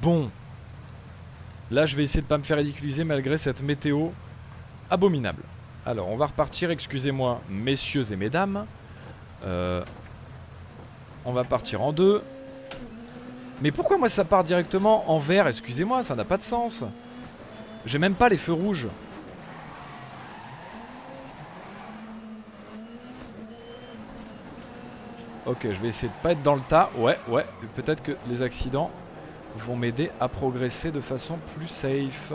Bon. 0.00 0.30
Là, 1.70 1.86
je 1.86 1.96
vais 1.96 2.04
essayer 2.04 2.20
de 2.20 2.26
pas 2.26 2.38
me 2.38 2.42
faire 2.42 2.58
ridiculiser 2.58 3.04
malgré 3.04 3.38
cette 3.38 3.62
météo 3.62 4.08
abominable. 4.90 5.42
Alors, 5.84 6.08
on 6.08 6.16
va 6.16 6.26
repartir, 6.26 6.70
excusez-moi, 6.70 7.40
messieurs 7.48 8.12
et 8.12 8.16
mesdames. 8.16 8.66
Euh, 9.44 9.84
on 11.24 11.32
va 11.32 11.42
partir 11.42 11.82
en 11.82 11.92
deux. 11.92 12.22
Mais 13.60 13.72
pourquoi 13.72 13.98
moi 13.98 14.08
ça 14.08 14.24
part 14.24 14.44
directement 14.44 15.10
en 15.10 15.18
vert 15.18 15.48
Excusez-moi, 15.48 16.04
ça 16.04 16.14
n'a 16.14 16.24
pas 16.24 16.36
de 16.36 16.42
sens. 16.42 16.84
J'ai 17.84 17.98
même 17.98 18.14
pas 18.14 18.28
les 18.28 18.36
feux 18.36 18.52
rouges. 18.52 18.86
Ok, 25.46 25.62
je 25.64 25.80
vais 25.80 25.88
essayer 25.88 26.06
de 26.06 26.22
pas 26.22 26.30
être 26.30 26.42
dans 26.44 26.54
le 26.54 26.60
tas. 26.68 26.90
Ouais, 26.96 27.18
ouais. 27.26 27.44
Peut-être 27.74 28.04
que 28.04 28.12
les 28.28 28.42
accidents 28.42 28.90
vont 29.56 29.74
m'aider 29.74 30.12
à 30.20 30.28
progresser 30.28 30.92
de 30.92 31.00
façon 31.00 31.38
plus 31.56 31.66
safe. 31.66 32.32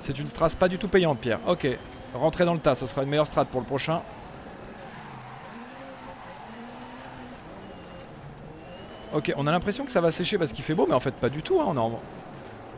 C'est 0.00 0.18
une 0.18 0.26
strat 0.26 0.50
pas 0.58 0.68
du 0.68 0.78
tout 0.78 0.88
payante, 0.88 1.20
Pierre. 1.20 1.38
Ok, 1.46 1.68
rentrer 2.14 2.44
dans 2.44 2.54
le 2.54 2.60
tas, 2.60 2.74
ce 2.74 2.86
sera 2.86 3.02
une 3.02 3.08
meilleure 3.08 3.26
strat 3.26 3.44
pour 3.44 3.60
le 3.60 3.66
prochain. 3.66 4.02
Ok, 9.12 9.32
on 9.36 9.46
a 9.46 9.52
l'impression 9.52 9.84
que 9.84 9.90
ça 9.90 10.00
va 10.00 10.12
sécher 10.12 10.38
parce 10.38 10.52
qu'il 10.52 10.64
fait 10.64 10.74
beau, 10.74 10.86
mais 10.86 10.94
en 10.94 11.00
fait 11.00 11.14
pas 11.14 11.28
du 11.28 11.42
tout. 11.42 11.60
Hein. 11.60 11.66
On 11.68 11.76
en... 11.76 12.00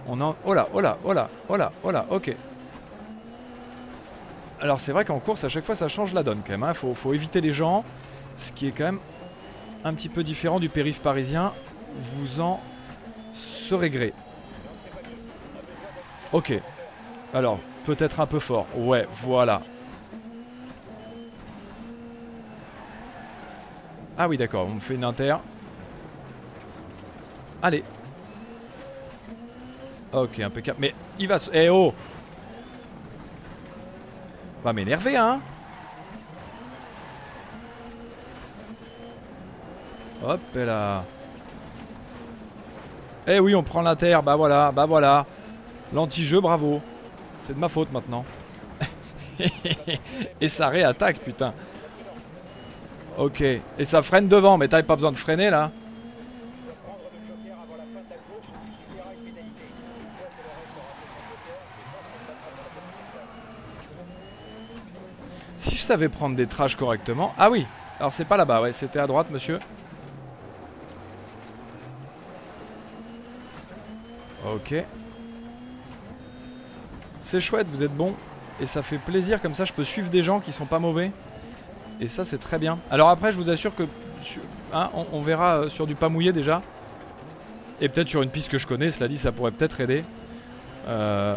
On 0.08 0.20
en... 0.20 0.34
Oh 0.44 0.54
là, 0.54 0.68
oh 0.72 0.80
là, 0.80 0.98
oh 1.04 1.12
là, 1.12 1.28
oh 1.48 1.56
là, 1.56 1.72
oh 1.82 1.90
là, 1.90 2.06
ok. 2.10 2.34
Alors 4.60 4.80
c'est 4.80 4.92
vrai 4.92 5.04
qu'en 5.04 5.18
course, 5.18 5.44
à 5.44 5.48
chaque 5.48 5.64
fois, 5.64 5.76
ça 5.76 5.88
change 5.88 6.14
la 6.14 6.22
donne 6.22 6.40
quand 6.44 6.52
même. 6.52 6.62
Hein. 6.62 6.74
Faut, 6.74 6.94
faut 6.94 7.12
éviter 7.12 7.40
les 7.40 7.52
gens. 7.52 7.84
Ce 8.38 8.52
qui 8.52 8.66
est 8.66 8.72
quand 8.72 8.84
même 8.84 9.00
un 9.84 9.92
petit 9.94 10.08
peu 10.08 10.22
différent 10.22 10.58
du 10.58 10.68
périph' 10.68 11.00
parisien. 11.00 11.52
Vous 12.14 12.40
en 12.40 12.60
serez 13.68 13.90
gré. 13.90 14.14
Ok. 16.32 16.52
Alors, 17.34 17.58
peut-être 17.84 18.20
un 18.20 18.26
peu 18.26 18.38
fort. 18.38 18.66
Ouais, 18.76 19.06
voilà. 19.22 19.62
Ah 24.16 24.28
oui, 24.28 24.36
d'accord. 24.36 24.66
On 24.66 24.74
me 24.74 24.80
fait 24.80 24.94
une 24.94 25.04
inter. 25.04 25.36
Allez. 27.62 27.82
Ok, 30.12 30.40
impeccable. 30.40 30.78
Mais 30.80 30.94
il 31.18 31.28
va... 31.28 31.38
Eh 31.52 31.68
oh 31.70 31.94
Va 34.62 34.72
m'énerver, 34.72 35.16
hein 35.16 35.40
Hop 40.24 40.40
là. 40.54 41.02
Eh 43.26 43.40
oui, 43.40 43.54
on 43.54 43.62
prend 43.62 43.82
l'inter. 43.82 44.18
Bah 44.24 44.36
voilà, 44.36 44.70
bah 44.70 44.84
voilà. 44.84 45.26
L'anti-jeu, 45.92 46.40
bravo. 46.40 46.80
C'est 47.42 47.54
de 47.54 47.58
ma 47.58 47.68
faute 47.68 47.92
maintenant. 47.92 48.24
et 50.40 50.48
ça 50.48 50.68
réattaque, 50.68 51.18
putain. 51.20 51.52
Ok. 53.18 53.40
Et 53.40 53.84
ça 53.84 54.02
freine 54.02 54.28
devant, 54.28 54.56
mais 54.56 54.68
t'avais 54.68 54.82
pas 54.82 54.94
besoin 54.94 55.12
de 55.12 55.16
freiner 55.16 55.50
là. 55.50 55.70
Si 65.58 65.76
je 65.76 65.82
savais 65.82 66.08
prendre 66.08 66.34
des 66.36 66.46
trash 66.46 66.76
correctement... 66.76 67.34
Ah 67.38 67.50
oui 67.50 67.66
Alors 68.00 68.12
c'est 68.12 68.24
pas 68.24 68.36
là-bas, 68.36 68.62
ouais, 68.62 68.72
c'était 68.72 68.98
à 68.98 69.06
droite, 69.06 69.30
monsieur. 69.30 69.60
Ok. 74.44 74.74
C'est 77.32 77.40
chouette, 77.40 77.66
vous 77.68 77.82
êtes 77.82 77.96
bon. 77.96 78.14
Et 78.60 78.66
ça 78.66 78.82
fait 78.82 78.98
plaisir, 78.98 79.40
comme 79.40 79.54
ça 79.54 79.64
je 79.64 79.72
peux 79.72 79.84
suivre 79.84 80.10
des 80.10 80.22
gens 80.22 80.38
qui 80.38 80.52
sont 80.52 80.66
pas 80.66 80.78
mauvais. 80.78 81.12
Et 81.98 82.08
ça 82.08 82.26
c'est 82.26 82.36
très 82.36 82.58
bien. 82.58 82.78
Alors 82.90 83.08
après 83.08 83.32
je 83.32 83.38
vous 83.38 83.48
assure 83.48 83.74
que 83.74 83.84
hein, 84.74 84.90
on, 85.14 85.22
verra 85.22 85.60
euh, 85.60 85.68
sur 85.70 85.86
du 85.86 85.94
pas 85.94 86.10
mouillé 86.10 86.32
déjà. 86.32 86.60
Et 87.80 87.88
peut-être 87.88 88.08
sur 88.08 88.20
une 88.20 88.28
piste 88.28 88.50
que 88.50 88.58
je 88.58 88.66
connais, 88.66 88.90
cela 88.90 89.08
dit, 89.08 89.16
ça 89.16 89.32
pourrait 89.32 89.50
peut-être 89.50 89.80
aider. 89.80 90.04
Euh, 90.88 91.34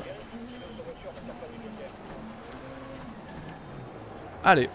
Allez. 4.43 4.69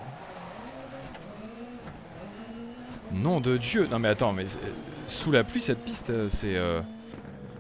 Nom 3.13 3.43
de 3.43 3.59
Dieu. 3.59 3.87
Non 3.91 3.99
mais 3.99 4.09
attends, 4.09 4.33
mais 4.33 4.47
sous 5.07 5.33
la 5.33 5.45
pluie, 5.45 5.61
cette 5.61 5.85
piste, 5.85 6.09
euh, 6.09 6.31
c'est... 6.31 6.57
Euh, 6.57 6.81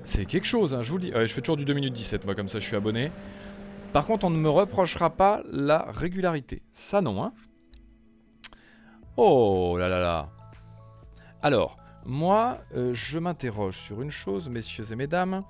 c'est 0.07 0.25
quelque 0.25 0.47
chose, 0.47 0.73
hein, 0.73 0.83
je 0.83 0.91
vous 0.91 0.97
le 0.97 1.03
dis. 1.03 1.13
je 1.15 1.27
fais 1.27 1.43
toujours 1.43 1.59
du 1.59 1.67
2 1.67 1.75
minutes 1.75 1.93
17, 1.93 2.25
moi, 2.25 2.35
comme 2.35 2.49
ça, 2.49 2.59
je 2.59 2.67
suis 2.67 2.75
abonné. 2.75 3.13
Par 3.93 4.07
contre, 4.07 4.25
on 4.25 4.31
ne 4.31 4.39
me 4.39 4.49
reprochera 4.49 5.11
pas 5.11 5.43
la 5.51 5.91
régularité. 5.91 6.63
Ça, 6.73 7.01
non, 7.01 7.23
hein. 7.23 7.33
Oh 9.17 9.77
là 9.79 9.89
là 9.89 10.01
là. 10.01 10.29
Alors, 11.43 11.77
moi, 12.05 12.59
euh, 12.75 12.95
je 12.95 13.19
m'interroge 13.19 13.79
sur 13.79 14.01
une 14.03 14.11
chose, 14.11 14.49
messieurs 14.49 14.91
et 14.93 14.97
mesdames. 14.97 15.43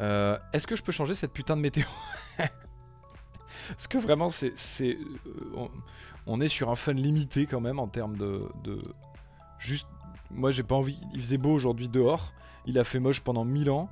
Est-ce 0.00 0.66
que 0.66 0.74
je 0.74 0.82
peux 0.82 0.90
changer 0.90 1.14
cette 1.14 1.32
putain 1.32 1.56
de 1.56 1.60
météo? 1.60 1.84
Parce 3.68 3.86
que 3.86 3.98
vraiment, 3.98 4.30
c'est, 4.30 4.54
euh, 4.80 5.68
on, 6.26 6.40
est 6.40 6.48
sur 6.48 6.70
un 6.70 6.76
fun 6.76 6.92
limité 6.92 7.46
quand 7.46 7.60
même 7.60 7.78
en 7.78 7.88
termes 7.88 8.16
de, 8.16 8.48
juste. 9.58 9.86
Moi, 10.30 10.50
j'ai 10.50 10.62
pas 10.62 10.74
envie. 10.74 10.98
Il 11.12 11.20
faisait 11.20 11.38
beau 11.38 11.52
aujourd'hui 11.52 11.88
dehors. 11.88 12.32
Il 12.66 12.78
a 12.78 12.84
fait 12.84 12.98
moche 12.98 13.20
pendant 13.20 13.44
1000 13.44 13.70
ans. 13.70 13.88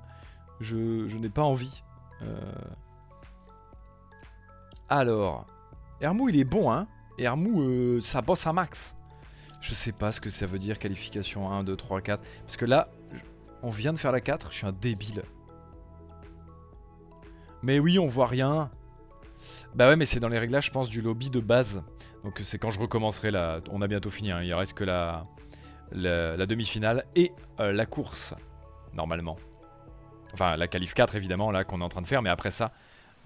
Je, 0.60 0.76
n'ai 1.16 1.28
pas 1.28 1.42
envie. 1.42 1.82
Euh. 2.22 2.40
Alors, 4.90 5.46
Hermou, 6.00 6.28
il 6.30 6.36
est 6.36 6.44
bon, 6.44 6.72
hein. 6.72 6.88
Hermou, 7.16 7.62
euh, 7.62 8.00
ça 8.00 8.22
bosse 8.22 8.44
à 8.48 8.52
max. 8.52 8.92
Je 9.60 9.72
sais 9.72 9.92
pas 9.92 10.10
ce 10.10 10.20
que 10.20 10.30
ça 10.30 10.46
veut 10.46 10.58
dire 10.58 10.80
qualification 10.80 11.48
1, 11.48 11.62
2, 11.62 11.76
3, 11.76 12.00
4. 12.00 12.22
Parce 12.42 12.56
que 12.56 12.64
là, 12.64 12.88
on 13.62 13.70
vient 13.70 13.92
de 13.92 13.98
faire 13.98 14.10
la 14.10 14.20
4, 14.20 14.50
je 14.50 14.56
suis 14.56 14.66
un 14.66 14.72
débile. 14.72 15.22
Mais 17.62 17.78
oui, 17.78 18.00
on 18.00 18.08
voit 18.08 18.26
rien. 18.26 18.68
Bah 19.76 19.88
ouais, 19.88 19.94
mais 19.94 20.06
c'est 20.06 20.18
dans 20.18 20.28
les 20.28 20.40
réglages, 20.40 20.66
je 20.66 20.72
pense, 20.72 20.88
du 20.88 21.02
lobby 21.02 21.30
de 21.30 21.38
base. 21.40 21.82
Donc 22.24 22.40
c'est 22.42 22.58
quand 22.58 22.70
je 22.70 22.80
recommencerai 22.80 23.30
là. 23.30 23.60
On 23.70 23.82
a 23.82 23.86
bientôt 23.86 24.10
fini, 24.10 24.32
hein. 24.32 24.42
il 24.42 24.52
reste 24.54 24.72
que 24.72 24.84
la, 24.84 25.24
la, 25.92 26.46
demi-finale 26.46 27.04
et 27.14 27.30
euh, 27.60 27.70
la 27.72 27.86
course, 27.86 28.34
normalement. 28.92 29.36
Enfin, 30.32 30.56
la 30.56 30.66
qualif 30.66 30.94
4, 30.94 31.14
évidemment, 31.14 31.52
là, 31.52 31.62
qu'on 31.62 31.80
est 31.80 31.84
en 31.84 31.88
train 31.88 32.02
de 32.02 32.08
faire, 32.08 32.22
mais 32.22 32.30
après 32.30 32.50
ça, 32.50 32.72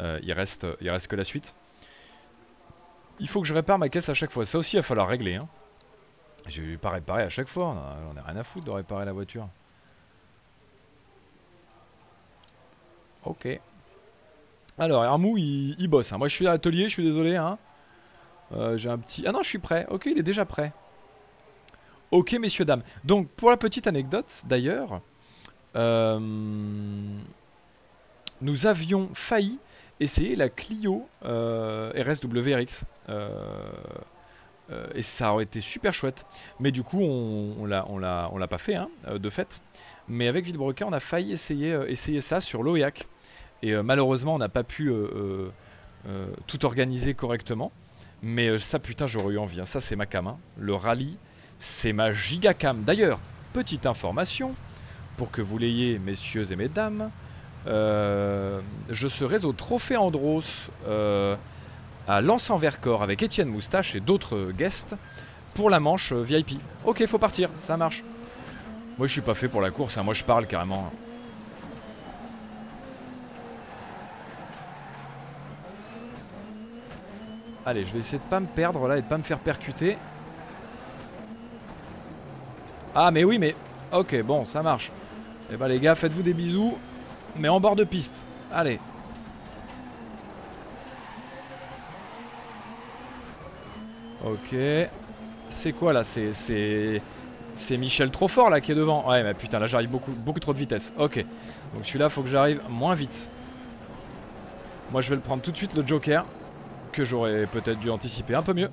euh, 0.00 0.18
il, 0.22 0.32
reste, 0.32 0.66
il 0.80 0.90
reste 0.90 1.06
que 1.06 1.16
la 1.16 1.24
suite. 1.24 1.54
Il 3.20 3.28
faut 3.28 3.40
que 3.40 3.46
je 3.46 3.54
répare 3.54 3.78
ma 3.78 3.88
caisse 3.88 4.08
à 4.08 4.14
chaque 4.14 4.30
fois. 4.30 4.44
Ça 4.44 4.58
aussi, 4.58 4.76
il 4.76 4.80
va 4.80 4.82
falloir 4.82 5.08
régler. 5.08 5.36
Hein. 5.36 5.48
Je 6.48 6.62
vais 6.62 6.76
pas 6.76 6.90
réparer 6.90 7.22
à 7.22 7.28
chaque 7.28 7.48
fois. 7.48 7.76
On 8.12 8.16
a 8.16 8.22
rien 8.22 8.36
à 8.36 8.44
foutre 8.44 8.66
de 8.66 8.70
réparer 8.70 9.04
la 9.04 9.12
voiture. 9.12 9.48
Ok. 13.24 13.60
Alors, 14.78 15.04
Hermou, 15.04 15.38
il, 15.38 15.88
bosse. 15.88 16.12
Hein. 16.12 16.18
Moi, 16.18 16.28
je 16.28 16.34
suis 16.34 16.46
à 16.46 16.52
l'atelier, 16.52 16.88
je 16.88 16.94
suis 16.94 17.04
désolé. 17.04 17.36
Hein. 17.36 17.58
Euh, 18.52 18.76
j'ai 18.76 18.90
un 18.90 18.98
petit... 18.98 19.24
Ah 19.26 19.32
non, 19.32 19.42
je 19.42 19.48
suis 19.48 19.58
prêt. 19.58 19.86
Ok, 19.88 20.06
il 20.06 20.18
est 20.18 20.22
déjà 20.24 20.44
prêt. 20.44 20.72
Ok, 22.10 22.32
messieurs, 22.32 22.64
dames. 22.64 22.82
Donc, 23.04 23.28
pour 23.28 23.50
la 23.50 23.56
petite 23.56 23.86
anecdote, 23.86 24.42
d'ailleurs, 24.46 25.00
euh, 25.76 26.18
nous 28.40 28.66
avions 28.66 29.10
failli 29.14 29.58
essayer 30.00 30.36
la 30.36 30.48
Clio 30.48 31.08
euh, 31.24 31.92
RSWRX. 31.96 32.84
et 34.94 35.02
ça 35.02 35.32
aurait 35.32 35.44
été 35.44 35.60
super 35.60 35.92
chouette. 35.92 36.24
Mais 36.60 36.70
du 36.72 36.82
coup, 36.82 37.00
on, 37.00 37.56
on 37.60 37.98
l'a 37.98 38.48
pas 38.48 38.58
fait, 38.58 38.74
hein, 38.74 38.88
de 39.08 39.30
fait. 39.30 39.60
Mais 40.08 40.28
avec 40.28 40.44
Villebrequin, 40.44 40.86
on 40.88 40.92
a 40.92 41.00
failli 41.00 41.32
essayer, 41.32 41.78
essayer 41.88 42.20
ça 42.20 42.40
sur 42.40 42.62
l'OEAC. 42.62 43.06
Et 43.64 43.72
euh, 43.72 43.82
malheureusement, 43.82 44.34
on 44.34 44.38
n'a 44.38 44.50
pas 44.50 44.62
pu 44.62 44.90
euh, 44.90 45.48
euh, 46.06 46.26
tout 46.46 46.66
organiser 46.66 47.14
correctement. 47.14 47.72
Mais 48.22 48.58
ça, 48.58 48.78
putain, 48.78 49.06
j'aurais 49.06 49.34
eu 49.34 49.38
envie. 49.38 49.58
Hein. 49.58 49.66
Ça, 49.66 49.80
c'est 49.80 49.96
ma 49.96 50.04
cam. 50.04 50.26
Hein. 50.26 50.38
Le 50.58 50.74
rallye, 50.74 51.16
c'est 51.60 51.94
ma 51.94 52.12
giga 52.12 52.52
cam. 52.52 52.84
D'ailleurs, 52.84 53.20
petite 53.54 53.86
information, 53.86 54.54
pour 55.16 55.30
que 55.30 55.40
vous 55.40 55.56
l'ayez, 55.56 55.98
messieurs 55.98 56.52
et 56.52 56.56
mesdames. 56.56 57.10
Je 57.66 59.08
serai 59.08 59.44
au 59.44 59.52
Trophée 59.52 59.96
Andros 59.96 60.44
à 62.06 62.20
Lens 62.20 62.50
en 62.50 62.56
Vercors 62.56 63.02
avec 63.02 63.22
Étienne 63.22 63.48
Moustache 63.48 63.94
et 63.94 64.00
d'autres 64.00 64.52
guests 64.52 64.94
pour 65.54 65.70
la 65.70 65.80
manche 65.80 66.12
VIP. 66.12 66.60
Ok, 66.84 67.06
faut 67.06 67.18
partir, 67.18 67.48
ça 67.66 67.76
marche. 67.76 68.04
Moi, 68.98 69.06
je 69.06 69.12
suis 69.12 69.22
pas 69.22 69.34
fait 69.34 69.48
pour 69.48 69.60
la 69.60 69.70
course. 69.70 69.96
Hein. 69.98 70.02
Moi, 70.02 70.14
je 70.14 70.24
parle 70.24 70.46
carrément. 70.46 70.92
Allez, 77.66 77.84
je 77.84 77.92
vais 77.92 78.00
essayer 78.00 78.18
de 78.18 78.28
pas 78.28 78.40
me 78.40 78.46
perdre 78.46 78.86
là 78.86 78.98
et 78.98 79.02
de 79.02 79.06
pas 79.06 79.16
me 79.16 79.22
faire 79.22 79.38
percuter. 79.38 79.96
Ah 82.94 83.10
mais 83.10 83.24
oui 83.24 83.38
mais... 83.38 83.56
Ok 83.90 84.20
bon 84.22 84.44
ça 84.44 84.60
marche. 84.62 84.92
Eh 85.50 85.56
bah 85.56 85.66
les 85.66 85.78
gars 85.78 85.94
faites-vous 85.94 86.22
des 86.22 86.34
bisous. 86.34 86.76
Mais 87.36 87.48
en 87.48 87.60
bord 87.60 87.76
de 87.76 87.84
piste. 87.84 88.12
Allez. 88.52 88.78
Ok. 94.24 94.56
C'est 95.50 95.72
quoi 95.72 95.92
là? 95.92 96.04
C'est... 96.04 97.00
C'est 97.56 97.76
Michel 97.76 98.10
trop 98.10 98.26
fort 98.26 98.50
là 98.50 98.60
qui 98.60 98.72
est 98.72 98.74
devant. 98.74 99.08
Ouais 99.08 99.22
mais 99.22 99.32
putain 99.32 99.60
là 99.60 99.68
j'arrive 99.68 99.88
beaucoup, 99.90 100.10
beaucoup 100.10 100.40
trop 100.40 100.52
de 100.52 100.58
vitesse. 100.58 100.92
Ok. 100.98 101.24
Donc 101.74 101.86
celui-là 101.86 102.08
faut 102.08 102.22
que 102.22 102.28
j'arrive 102.28 102.60
moins 102.68 102.94
vite. 102.94 103.30
Moi 104.90 105.00
je 105.00 105.10
vais 105.10 105.16
le 105.16 105.22
prendre 105.22 105.40
tout 105.42 105.52
de 105.52 105.56
suite 105.56 105.74
le 105.74 105.86
Joker 105.86 106.24
que 106.90 107.04
j'aurais 107.04 107.46
peut-être 107.46 107.78
dû 107.78 107.90
anticiper 107.90 108.34
un 108.34 108.42
peu 108.42 108.54
mieux. 108.54 108.70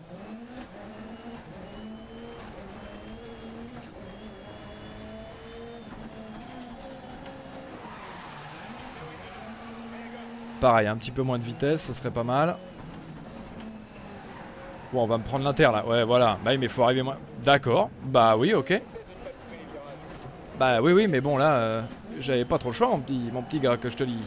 Pareil, 10.61 10.87
un 10.87 10.95
petit 10.95 11.09
peu 11.09 11.23
moins 11.23 11.39
de 11.39 11.43
vitesse, 11.43 11.81
ce 11.81 11.93
serait 11.93 12.11
pas 12.11 12.23
mal. 12.23 12.55
Bon, 14.93 15.01
on 15.01 15.07
va 15.07 15.17
me 15.17 15.23
prendre 15.23 15.43
l'inter 15.43 15.63
là. 15.63 15.83
Ouais, 15.87 16.03
voilà. 16.03 16.37
Bah, 16.45 16.55
mais 16.55 16.67
il 16.67 16.69
faut 16.69 16.83
arriver 16.83 17.01
moins. 17.01 17.17
D'accord. 17.43 17.89
Bah 18.03 18.37
oui, 18.37 18.53
ok. 18.53 18.79
Bah 20.59 20.79
oui, 20.79 20.93
oui, 20.93 21.07
mais 21.07 21.19
bon 21.19 21.37
là, 21.37 21.53
euh, 21.53 21.81
j'avais 22.19 22.45
pas 22.45 22.59
trop 22.59 22.69
le 22.69 22.75
choix, 22.75 22.89
mon 22.89 22.99
petit, 22.99 23.29
mon 23.33 23.41
petit 23.41 23.59
gars, 23.59 23.75
que 23.75 23.89
je 23.89 23.97
te 23.97 24.03
dis. 24.03 24.21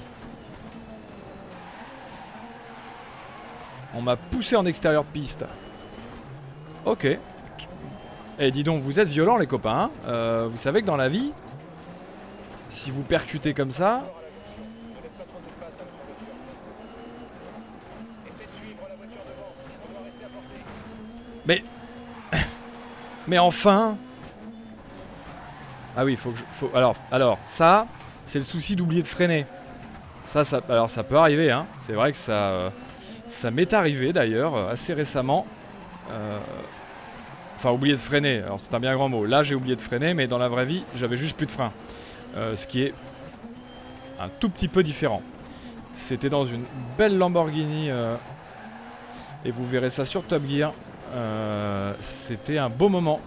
On 3.95 4.03
m'a 4.03 4.17
poussé 4.17 4.57
en 4.57 4.67
extérieur 4.67 5.05
de 5.05 5.11
piste. 5.11 5.45
Ok. 6.85 7.07
Eh 8.41 8.51
dis 8.51 8.65
donc, 8.65 8.83
vous 8.83 8.99
êtes 8.99 9.07
violents 9.07 9.37
les 9.37 9.47
copains. 9.47 9.83
Hein. 9.83 9.91
Euh, 10.09 10.49
vous 10.51 10.59
savez 10.59 10.83
que 10.83 10.87
dans 10.87 10.97
la 10.97 11.09
vie, 11.09 11.31
si 12.71 12.91
vous 12.91 13.03
percutez 13.03 13.55
comme 13.55 13.71
ça... 13.71 14.03
Mais 23.27 23.39
enfin 23.39 23.97
Ah 25.97 26.05
oui. 26.05 26.19
Alors, 27.11 27.39
ça, 27.49 27.87
c'est 28.27 28.39
le 28.39 28.45
souci 28.45 28.77
d'oublier 28.77 29.03
de 29.03 29.07
freiner. 29.07 29.47
Ça, 30.33 30.45
ça... 30.45 30.61
Alors, 30.69 30.91
ça 30.91 31.03
peut 31.03 31.17
arriver, 31.17 31.51
hein. 31.51 31.67
C'est 31.83 31.95
vrai 31.95 32.13
que 32.13 32.19
ça... 32.19 32.33
Euh, 32.33 32.71
ça 33.29 33.51
m'est 33.51 33.73
arrivé 33.73 34.13
d'ailleurs 34.13 34.55
euh, 34.55 34.73
assez 34.73 34.93
récemment. 34.93 35.47
Euh, 36.11 36.39
enfin, 37.57 37.71
oublier 37.71 37.95
de 37.95 38.01
freiner. 38.01 38.43
Alors, 38.43 38.61
c'est 38.61 38.75
un 38.75 38.81
bien 38.81 38.95
grand 38.95 39.09
mot. 39.09 39.25
Là, 39.25 39.43
j'ai 39.43 39.55
oublié 39.55 39.77
de 39.77 39.81
freiner, 39.81 40.13
mais 40.13 40.27
dans 40.27 40.39
la 40.39 40.49
vraie 40.49 40.67
vie, 40.67 40.83
j'avais 40.95 41.17
juste 41.17 41.37
plus 41.37 41.47
de 41.47 41.53
frein. 41.53 41.73
Ce 42.57 42.67
qui 42.67 42.83
est 42.83 42.93
un 44.21 44.29
tout 44.41 44.49
petit 44.49 44.67
peu 44.67 44.83
différent. 44.83 45.23
C'était 45.95 46.29
dans 46.29 46.45
une 46.45 46.65
belle 46.99 47.17
Lamborghini. 47.17 47.91
et 49.45 49.51
vous 49.53 49.65
verrez 49.69 49.91
ça 49.91 50.05
sur 50.05 50.25
Top 50.25 50.43
Gear. 50.49 50.73
C'était 52.27 52.59
un 52.59 52.69
beau 52.69 52.89
moment. 52.89 53.21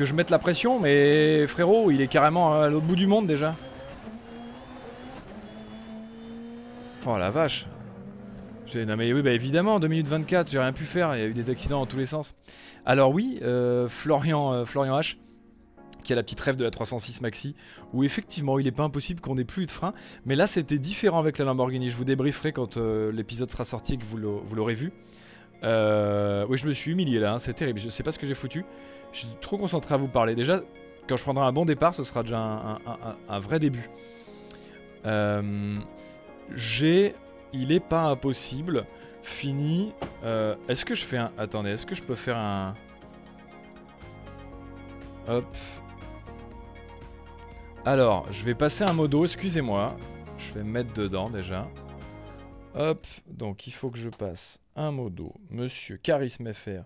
que 0.00 0.06
je 0.06 0.14
mette 0.14 0.30
la 0.30 0.38
pression, 0.38 0.80
mais 0.80 1.46
frérot, 1.46 1.90
il 1.90 2.00
est 2.00 2.06
carrément 2.06 2.58
à 2.58 2.70
l'autre 2.70 2.86
bout 2.86 2.96
du 2.96 3.06
monde 3.06 3.26
déjà. 3.26 3.54
Oh 7.06 7.18
la 7.18 7.28
vache. 7.28 7.66
Non 8.74 8.96
mais 8.96 9.12
oui, 9.12 9.20
bah 9.20 9.32
évidemment, 9.32 9.78
2 9.78 9.88
minutes 9.88 10.06
24, 10.06 10.50
j'ai 10.50 10.58
rien 10.58 10.72
pu 10.72 10.84
faire, 10.84 11.14
il 11.16 11.20
y 11.20 11.22
a 11.22 11.26
eu 11.26 11.34
des 11.34 11.50
accidents 11.50 11.80
dans 11.80 11.86
tous 11.86 11.98
les 11.98 12.06
sens. 12.06 12.34
Alors 12.86 13.12
oui, 13.12 13.40
euh, 13.42 13.88
Florian, 13.88 14.54
euh, 14.54 14.64
Florian 14.64 14.98
H, 14.98 15.18
la 16.14 16.22
petite 16.22 16.40
rêve 16.40 16.56
de 16.56 16.64
la 16.64 16.70
306 16.70 17.20
Maxi, 17.20 17.54
où 17.92 18.04
effectivement 18.04 18.58
il 18.58 18.64
n'est 18.64 18.72
pas 18.72 18.82
impossible 18.82 19.20
qu'on 19.20 19.36
ait 19.36 19.44
plus 19.44 19.66
de 19.66 19.70
frein, 19.70 19.92
mais 20.24 20.36
là 20.36 20.46
c'était 20.46 20.78
différent 20.78 21.18
avec 21.18 21.38
la 21.38 21.44
Lamborghini, 21.44 21.90
je 21.90 21.96
vous 21.96 22.04
débrieferai 22.04 22.52
quand 22.52 22.76
euh, 22.76 23.12
l'épisode 23.12 23.50
sera 23.50 23.64
sorti 23.64 23.94
et 23.94 23.96
que 23.98 24.04
vous 24.04 24.16
l'aurez 24.16 24.74
vu. 24.74 24.92
Euh, 25.62 26.46
oui, 26.48 26.56
je 26.56 26.66
me 26.66 26.72
suis 26.72 26.92
humilié 26.92 27.18
là, 27.18 27.34
hein, 27.34 27.38
c'est 27.38 27.54
terrible. 27.54 27.80
Je 27.80 27.88
sais 27.90 28.02
pas 28.02 28.12
ce 28.12 28.18
que 28.18 28.26
j'ai 28.26 28.34
foutu. 28.34 28.64
Je 29.12 29.20
suis 29.20 29.28
trop 29.40 29.58
concentré 29.58 29.94
à 29.94 29.98
vous 29.98 30.08
parler. 30.08 30.34
Déjà, 30.34 30.62
quand 31.08 31.16
je 31.16 31.22
prendrai 31.22 31.44
un 31.44 31.52
bon 31.52 31.64
départ, 31.64 31.92
ce 31.92 32.02
sera 32.02 32.22
déjà 32.22 32.78
un, 33.28 33.38
vrai 33.40 33.58
début. 33.58 33.90
Euh, 35.04 35.74
j'ai... 36.54 37.14
Il 37.52 37.72
est 37.72 37.84
pas 37.84 38.04
impossible. 38.04 38.86
Fini. 39.22 39.92
Est-ce 40.68 40.84
que 40.84 40.94
je 40.94 41.04
fais 41.04 41.18
un... 41.18 41.30
Attendez, 41.36 41.70
est-ce 41.70 41.84
que 41.84 41.94
je 41.94 42.02
peux 42.02 42.14
faire 42.14 42.38
un... 42.38 42.74
Hop. 45.28 45.56
Alors, 47.86 48.30
je 48.30 48.44
vais 48.44 48.54
passer 48.54 48.84
un 48.84 48.92
modo, 48.92 49.24
excusez-moi. 49.24 49.96
Je 50.36 50.52
vais 50.52 50.62
me 50.62 50.70
mettre 50.70 50.92
dedans 50.92 51.30
déjà. 51.30 51.66
Hop, 52.74 53.06
donc 53.26 53.66
il 53.66 53.72
faut 53.72 53.90
que 53.90 53.96
je 53.96 54.10
passe 54.10 54.58
un 54.76 54.90
modo. 54.90 55.32
Monsieur 55.48 55.96
Charisme 55.96 56.52
FR. 56.52 56.84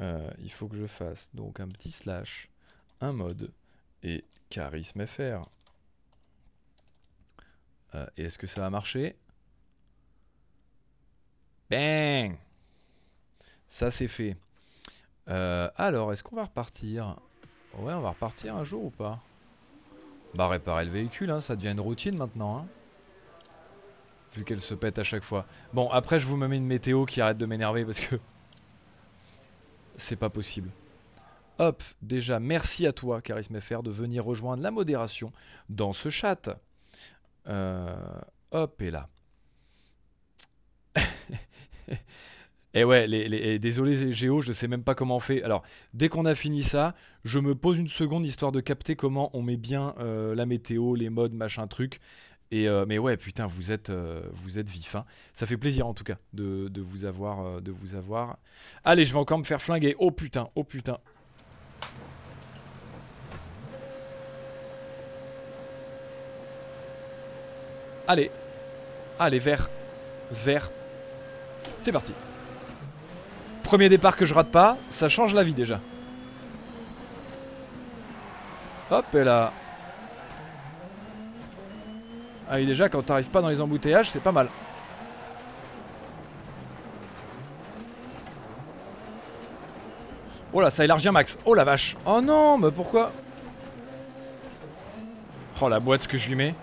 Euh, 0.00 0.30
il 0.40 0.52
faut 0.52 0.68
que 0.68 0.76
je 0.76 0.86
fasse 0.86 1.30
donc 1.32 1.60
un 1.60 1.68
petit 1.68 1.90
slash, 1.90 2.50
un 3.00 3.12
mode 3.12 3.50
et 4.02 4.22
Charisme 4.50 5.06
FR. 5.06 5.48
Euh, 7.94 8.06
et 8.18 8.24
est-ce 8.24 8.36
que 8.36 8.46
ça 8.46 8.60
va 8.60 8.68
marcher? 8.68 9.16
Bang 11.70 12.36
Ça 13.70 13.90
c'est 13.90 14.08
fait. 14.08 14.36
Euh, 15.28 15.70
alors, 15.76 16.12
est-ce 16.12 16.22
qu'on 16.22 16.36
va 16.36 16.44
repartir? 16.44 17.16
Ouais, 17.78 17.94
on 17.94 18.00
va 18.00 18.10
repartir 18.10 18.54
un 18.54 18.64
jour 18.64 18.84
ou 18.84 18.90
pas? 18.90 19.22
Bah 20.34 20.48
réparer 20.48 20.84
le 20.84 20.90
véhicule, 20.90 21.30
hein, 21.30 21.40
ça 21.40 21.56
devient 21.56 21.72
une 21.72 21.80
routine 21.80 22.16
maintenant. 22.16 22.58
Hein 22.58 22.66
vu 24.36 24.44
qu'elle 24.44 24.60
se 24.60 24.74
pète 24.74 24.98
à 24.98 25.04
chaque 25.04 25.24
fois. 25.24 25.46
Bon, 25.72 25.88
après 25.90 26.18
je 26.18 26.26
vous 26.26 26.36
mets 26.36 26.56
une 26.56 26.66
météo 26.66 27.04
qui 27.04 27.20
arrête 27.20 27.36
de 27.36 27.46
m'énerver 27.46 27.84
parce 27.84 28.00
que 28.00 28.16
c'est 29.96 30.16
pas 30.16 30.30
possible. 30.30 30.70
Hop, 31.58 31.82
déjà 32.00 32.40
merci 32.40 32.86
à 32.86 32.92
toi 32.92 33.20
Charisme 33.20 33.60
FR 33.60 33.82
de 33.82 33.90
venir 33.90 34.24
rejoindre 34.24 34.62
la 34.62 34.70
modération 34.70 35.32
dans 35.68 35.92
ce 35.92 36.08
chat. 36.08 36.48
Euh, 37.46 37.94
hop, 38.52 38.80
et 38.80 38.90
là. 38.90 39.08
et 42.74 42.84
ouais, 42.84 43.06
les, 43.06 43.58
désolé 43.58 44.12
Géo, 44.12 44.40
je 44.40 44.52
sais 44.52 44.66
même 44.66 44.82
pas 44.82 44.94
comment 44.94 45.16
on 45.16 45.20
fait. 45.20 45.42
Alors, 45.42 45.62
dès 45.92 46.08
qu'on 46.08 46.24
a 46.24 46.34
fini 46.34 46.62
ça, 46.62 46.94
je 47.24 47.38
me 47.38 47.54
pose 47.54 47.78
une 47.78 47.88
seconde 47.88 48.24
histoire 48.24 48.50
de 48.50 48.60
capter 48.60 48.96
comment 48.96 49.30
on 49.34 49.42
met 49.42 49.58
bien 49.58 49.94
euh, 49.98 50.34
la 50.34 50.46
météo, 50.46 50.94
les 50.94 51.10
modes, 51.10 51.34
machin 51.34 51.66
truc. 51.66 52.00
Euh, 52.54 52.84
mais 52.86 52.98
ouais, 52.98 53.16
putain, 53.16 53.46
vous 53.46 53.72
êtes, 53.72 53.90
euh, 53.90 54.22
vif. 54.46 54.94
Hein. 54.94 55.04
Ça 55.34 55.46
fait 55.46 55.56
plaisir 55.56 55.86
en 55.86 55.94
tout 55.94 56.04
cas 56.04 56.16
de, 56.32 56.70
vous 56.80 57.04
avoir, 57.04 57.60
de 57.60 57.70
vous 57.70 57.94
avoir. 57.94 58.38
Allez, 58.84 59.04
je 59.04 59.12
vais 59.12 59.18
encore 59.18 59.38
me 59.38 59.44
faire 59.44 59.60
flinguer. 59.60 59.94
Oh 59.98 60.10
putain, 60.10 60.48
oh 60.54 60.64
putain. 60.64 60.98
Allez, 68.06 68.30
allez, 69.18 69.38
vert, 69.38 69.70
vert. 70.30 70.70
C'est 71.82 71.92
parti. 71.92 72.12
Premier 73.62 73.88
départ 73.88 74.16
que 74.16 74.26
je 74.26 74.34
rate 74.34 74.50
pas, 74.50 74.76
ça 74.90 75.08
change 75.08 75.32
la 75.34 75.42
vie 75.42 75.54
déjà. 75.54 75.80
Hop, 78.90 79.06
et 79.14 79.24
là. 79.24 79.52
Ah 82.50 82.58
déjà 82.58 82.90
quand 82.90 83.02
t'arrives 83.02 83.30
pas 83.30 83.40
dans 83.40 83.48
les 83.48 83.62
embouteillages 83.62 84.10
c'est 84.10 84.20
pas 84.20 84.32
mal. 84.32 84.48
Oh 90.52 90.60
là 90.60 90.70
ça 90.70 90.84
élargit 90.84 91.08
un 91.08 91.12
max. 91.12 91.38
Oh 91.46 91.54
la 91.54 91.64
vache. 91.64 91.96
Oh 92.04 92.20
non 92.20 92.58
mais 92.58 92.70
pourquoi? 92.70 93.10
Oh 95.62 95.68
la 95.70 95.80
boîte 95.80 96.02
ce 96.02 96.08
que 96.08 96.18
je 96.18 96.28
lui 96.28 96.34
mets. 96.34 96.54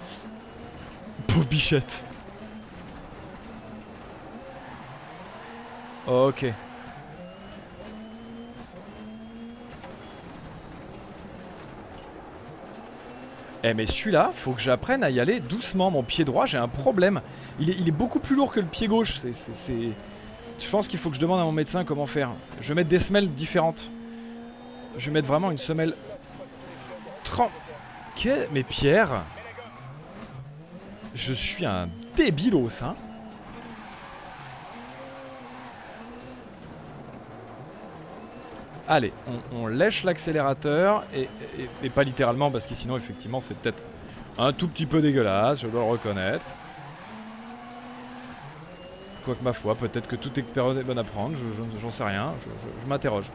Pauvre 1.28 1.46
bichette. 1.46 2.04
Ok 6.06 6.46
Eh 13.70 13.76
mais 13.76 13.86
celui-là, 13.86 14.32
faut 14.36 14.54
que 14.54 14.62
j'apprenne 14.62 15.04
à 15.04 15.12
y 15.12 15.20
aller 15.20 15.40
doucement. 15.40 15.92
Mon 15.92 16.02
pied 16.02 16.26
droit, 16.26 16.48
j'ai 16.48 16.58
un 16.58 16.68
problème. 16.68 17.22
Il 17.60 17.88
est, 17.88 17.92
beaucoup 17.92 18.20
plus 18.20 18.36
lourd 18.36 18.52
que 18.52 18.60
le 18.60 18.66
pied 18.66 18.88
gauche. 18.88 19.20
Je 19.68 20.70
pense 20.72 20.88
qu'il 20.88 20.98
faut 20.98 21.12
que 21.12 21.16
je 21.16 21.22
demande 21.22 21.40
à 21.40 21.44
mon 21.44 21.52
médecin 21.52 21.84
comment 21.84 22.08
faire. 22.08 22.32
Je 22.62 22.70
vais 22.70 22.76
mettre 22.76 22.90
des 22.90 22.98
semelles 22.98 23.32
différentes. 23.32 23.88
Je 24.98 25.06
vais 25.06 25.12
mettre 25.12 25.28
vraiment 25.28 25.52
une 25.52 25.60
semelle... 25.60 25.94
30... 27.26 27.52
Mais 28.52 28.64
Pierre... 28.64 29.22
Je 31.14 31.34
suis 31.34 31.66
un 31.66 31.90
débilos, 32.16 32.82
hein 32.82 32.96
Allez, 38.92 39.14
on, 39.54 39.68
lèche 39.68 40.04
l'accélérateur, 40.04 41.04
et, 41.14 41.90
pas 41.92 42.04
littéralement, 42.04 42.50
parce 42.50 42.66
que 42.66 42.74
sinon, 42.74 42.98
effectivement, 42.98 43.40
c'est 43.40 43.56
peut-être 43.56 43.80
un 44.40 44.52
tout 44.52 44.68
petit 44.68 44.88
peu 44.88 45.00
dégueulasse, 45.00 45.60
je 45.60 45.68
dois 45.68 45.82
le 45.82 45.92
reconnaître. 45.92 46.44
Quoique, 49.24 49.44
ma 49.44 49.54
foi, 49.54 49.76
peut-être 49.76 50.08
que 50.08 50.16
toute 50.16 50.40
expérience 50.40 50.76
est 50.78 50.84
bonne 50.84 50.98
à 50.98 51.04
prendre, 51.04 51.38
j'en 51.80 51.92
sais 51.92 52.04
rien, 52.04 52.34
je, 52.82 52.90
m'interroge. 52.90 53.30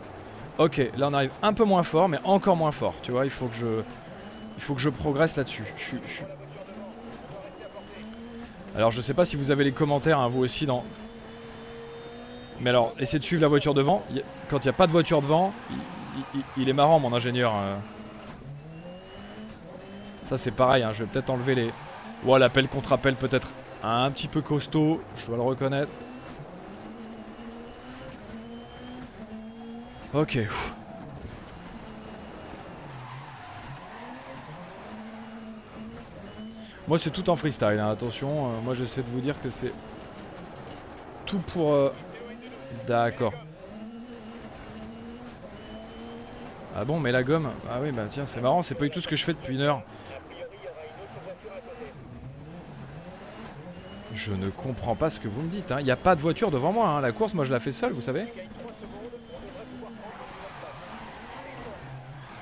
Ok, 0.59 0.79
là 0.97 1.09
on 1.09 1.15
arrive 1.15 1.31
un 1.41 1.53
peu 1.53 1.65
moins 1.65 1.85
fort, 1.85 2.09
mais 2.09 2.19
encore 2.25 2.57
moins 2.57 2.73
fort, 2.73 2.95
tu 3.03 3.13
vois, 3.13 3.25
il 3.25 3.31
faut 3.31 3.47
que 3.47 3.55
je, 3.55 3.83
il 4.57 4.63
faut 4.63 4.75
que 4.75 4.81
je 4.81 4.91
progresse 4.91 5.37
là-dessus. 5.37 5.65
Alors 8.75 8.91
je 8.91 9.01
sais 9.01 9.15
pas 9.15 9.25
si 9.25 9.37
vous 9.37 9.53
avez 9.53 9.63
les 9.63 9.73
commentaires, 9.73 10.19
hein, 10.19 10.27
vous 10.27 10.43
aussi, 10.43 10.67
dans, 10.67 10.85
mais 12.61 12.71
alors, 12.71 12.95
essayez 12.99 13.19
de 13.19 13.25
suivre 13.25 13.43
la 13.43 13.49
voiture 13.49 13.75
devant. 13.75 14.03
Quand 14.49 14.59
il 14.59 14.65
n'y 14.65 14.71
a 14.71 14.75
pas 14.75 14.87
de 14.87 14.93
voiture 14.93 15.21
devant, 15.21 15.53
il, 16.57 16.69
est 16.69 16.73
marrant 16.73 17.01
mon 17.01 17.13
ingénieur. 17.13 17.53
Euh. 17.57 17.77
Ça 20.29 20.39
c'est 20.39 20.53
pareil, 20.53 20.83
hein, 20.83 20.93
je 20.93 21.05
vais 21.05 21.11
peut-être 21.11 21.31
enlever 21.31 21.55
les... 21.55 21.71
Ouais, 22.25 22.39
l'appel 22.39 22.69
contre 22.69 22.93
appel 22.93 23.15
peut-être 23.17 23.49
un 23.83 24.11
petit 24.11 24.29
peu 24.29 24.41
costaud, 24.41 25.01
je 25.17 25.27
dois 25.27 25.37
le 25.37 25.43
reconnaître. 25.43 25.91
Ok. 30.15 30.39
Moi 36.87 36.99
c'est 36.99 37.11
tout 37.11 37.29
en 37.29 37.37
freestyle, 37.37 37.81
hein, 37.81 37.91
attention, 37.91 38.47
euh, 38.47 38.61
moi 38.63 38.75
j'essaie 38.75 39.03
de 39.03 39.09
vous 39.09 39.21
dire 39.21 39.41
que 39.43 39.51
c'est 39.51 39.73
tout 41.27 41.39
pour 41.39 41.73
euh, 41.73 41.93
D'accord. 42.87 43.35
Ah 46.77 46.85
bon, 46.85 46.99
mais 46.99 47.13
la 47.13 47.23
gomme 47.23 47.51
Ah 47.71 47.79
oui, 47.81 47.93
bah 47.93 48.05
tiens, 48.09 48.27
c'est 48.27 48.41
marrant, 48.41 48.63
c'est 48.63 48.75
pas 48.75 48.85
du 48.85 48.91
tout 48.91 49.01
ce 49.01 49.09
que 49.09 49.17
je 49.17 49.25
fais 49.25 49.33
depuis 49.33 49.55
une 49.55 49.61
heure. 49.61 49.83
Je 54.13 54.33
ne 54.33 54.49
comprends 54.49 54.95
pas 54.95 55.11
ce 55.11 55.21
que 55.21 55.29
vous 55.29 55.43
me 55.43 55.49
dites. 55.49 55.71
Hein. 55.73 55.81
Il 55.81 55.85
n'y 55.85 55.91
a 55.91 55.97
pas 55.97 56.15
de 56.15 56.21
voiture 56.21 56.51
devant 56.51 56.73
moi. 56.73 56.89
Hein. 56.89 57.01
La 57.01 57.13
course, 57.13 57.35
moi, 57.35 57.45
je 57.45 57.53
la 57.53 57.61
fais 57.61 57.73
seule, 57.73 57.93
vous 57.93 58.01
savez. 58.01 58.27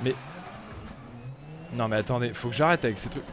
Mais... 0.03 0.15
Non, 1.73 1.89
mais 1.89 1.97
attendez, 1.97 2.33
faut 2.35 2.49
que 2.49 2.55
j'arrête 2.55 2.85
avec 2.85 2.99
ces 2.99 3.09
trucs. 3.09 3.25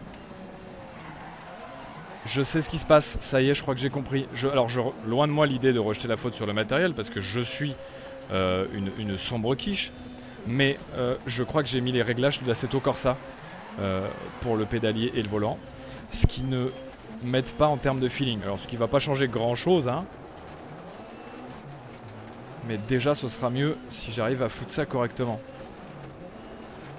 Je 2.26 2.44
sais 2.44 2.62
ce 2.62 2.70
qui 2.70 2.78
se 2.78 2.86
passe, 2.86 3.18
ça 3.22 3.42
y 3.42 3.50
est, 3.50 3.54
je 3.54 3.62
crois 3.62 3.74
que 3.74 3.80
j'ai 3.80 3.90
compris. 3.90 4.28
alors, 4.52 4.70
je, 4.70 4.82
loin 5.08 5.28
de 5.28 5.32
moi 5.32 5.48
l'idée 5.48 5.72
de 5.72 5.80
rejeter 5.80 6.08
la 6.08 6.18
faute 6.18 6.36
sur 6.36 6.46
le 6.46 6.54
matériel, 6.54 6.94
parce 6.94 7.10
que 7.10 7.22
je 7.22 7.40
suis 7.40 7.76
euh, 8.32 8.66
une, 8.98 9.18
sombre 9.18 9.56
quiche, 9.56 9.92
mais 10.46 10.78
euh, 10.96 11.16
je 11.26 11.44
crois 11.44 11.64
que 11.64 11.70
j'ai 11.70 11.82
mis 11.82 11.92
les 11.92 12.02
réglages 12.02 12.42
de 12.42 12.48
l'Assetto 12.48 12.80
Corsa 12.80 13.16
euh, 13.80 14.08
pour 14.42 14.58
le 14.58 14.66
pédalier 14.66 15.12
et 15.16 15.22
le 15.22 15.30
volant, 15.30 15.58
ce 16.10 16.28
qui 16.28 16.44
ne 16.44 16.72
m'aide 17.24 17.50
pas 17.58 17.68
en 17.68 17.78
termes 17.78 18.00
de 18.00 18.08
feeling. 18.08 18.44
Alors, 18.44 18.60
ce 18.60 18.68
qui 18.68 18.76
va 18.76 18.88
pas 18.88 19.00
changer 19.00 19.28
grand 19.28 19.56
chose, 19.56 19.88
hein, 19.88 20.06
mais 22.68 22.78
déjà, 22.88 23.16
ce 23.16 23.30
sera 23.30 23.50
mieux 23.50 23.78
si 23.90 24.12
j'arrive 24.12 24.44
à 24.44 24.50
foutre 24.50 24.72
ça 24.72 24.86
correctement. 24.86 25.40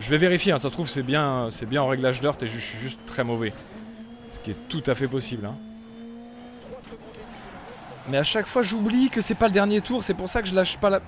Je 0.01 0.11
vais 0.11 0.17
vérifier, 0.17 0.53
hein, 0.53 0.59
ça 0.59 0.69
se 0.69 0.73
trouve 0.73 0.89
c'est 0.89 1.03
bien, 1.03 1.51
bien 1.69 1.83
en 1.83 1.87
réglage 1.89 2.23
d'heure 2.23 2.37
et 2.41 2.47
je 2.47 2.59
suis 2.59 2.79
juste 2.79 2.99
très 3.07 3.23
mauvais. 3.23 3.53
Ce 4.31 4.39
qui 4.39 4.53
est 4.53 4.69
tout 4.69 4.83
à 4.87 4.95
fait 4.95 5.09
possible. 5.09 5.47
Hein. 5.47 5.57
Mais 8.09 8.19
à 8.19 8.25
chaque 8.25 8.47
fois 8.47 8.63
j'oublie 8.63 9.11
que 9.11 9.21
c'est 9.21 9.35
pas 9.35 9.47
le 9.47 9.53
dernier 9.53 9.81
tour, 9.81 10.03
c'est 10.03 10.15
pour 10.15 10.29
ça 10.29 10.43
que 10.43 10.49
je 10.49 10.55
lâche 10.55 10.79
pas 10.79 10.91
la... 10.91 11.01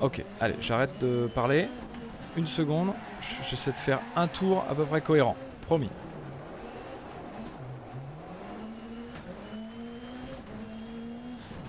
Ok, 0.00 0.24
allez, 0.40 0.56
j'arrête 0.60 0.98
de 1.00 1.28
parler. 1.34 1.68
Une 2.36 2.46
seconde, 2.46 2.92
j'essaie 3.48 3.72
de 3.72 3.76
faire 3.76 4.00
un 4.14 4.28
tour 4.28 4.64
à 4.70 4.74
peu 4.74 4.84
près 4.84 5.00
cohérent, 5.00 5.36
promis. 5.66 5.90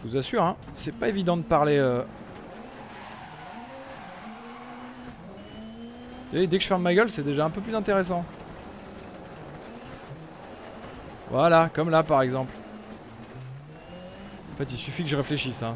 Je 0.03 0.09
vous 0.09 0.17
assure, 0.17 0.43
hein, 0.43 0.55
c'est 0.75 0.93
pas 0.93 1.09
évident 1.09 1.37
de 1.37 1.41
parler... 1.41 1.77
Euh... 1.77 2.03
dès 6.31 6.47
que 6.47 6.59
je 6.59 6.67
ferme 6.67 6.83
ma 6.83 6.93
gueule, 6.93 7.09
c'est 7.09 7.23
déjà 7.23 7.45
un 7.45 7.49
peu 7.49 7.61
plus 7.61 7.75
intéressant. 7.75 8.23
Voilà, 11.29 11.69
comme 11.73 11.89
là 11.89 12.03
par 12.03 12.21
exemple. 12.21 12.51
En 14.53 14.57
fait, 14.57 14.71
il 14.71 14.77
suffit 14.77 15.03
que 15.03 15.09
je 15.09 15.15
réfléchisse. 15.15 15.63
Hein, 15.63 15.75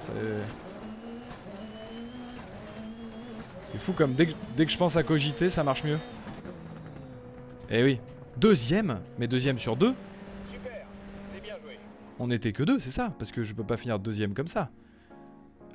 c'est 3.71 3.77
fou 3.79 3.93
comme 3.93 4.13
dès 4.13 4.27
que, 4.27 4.33
je 4.67 4.77
pense 4.77 4.95
à 4.95 5.03
cogiter, 5.03 5.49
ça 5.49 5.63
marche 5.63 5.83
mieux. 5.83 5.99
Eh 7.69 7.83
oui. 7.83 7.99
Deuxième 8.37 8.99
Mais 9.19 9.27
deuxième 9.27 9.59
sur 9.59 9.75
deux 9.75 9.93
On 12.19 12.31
était 12.31 12.51
que 12.51 12.63
deux, 12.63 12.79
c'est 12.79 12.91
ça? 12.91 13.13
Parce 13.19 13.31
que 13.31 13.43
je 13.43 13.53
peux 13.53 13.63
pas 13.63 13.77
finir 13.77 13.99
deuxième 13.99 14.33
comme 14.33 14.47
ça. 14.47 14.69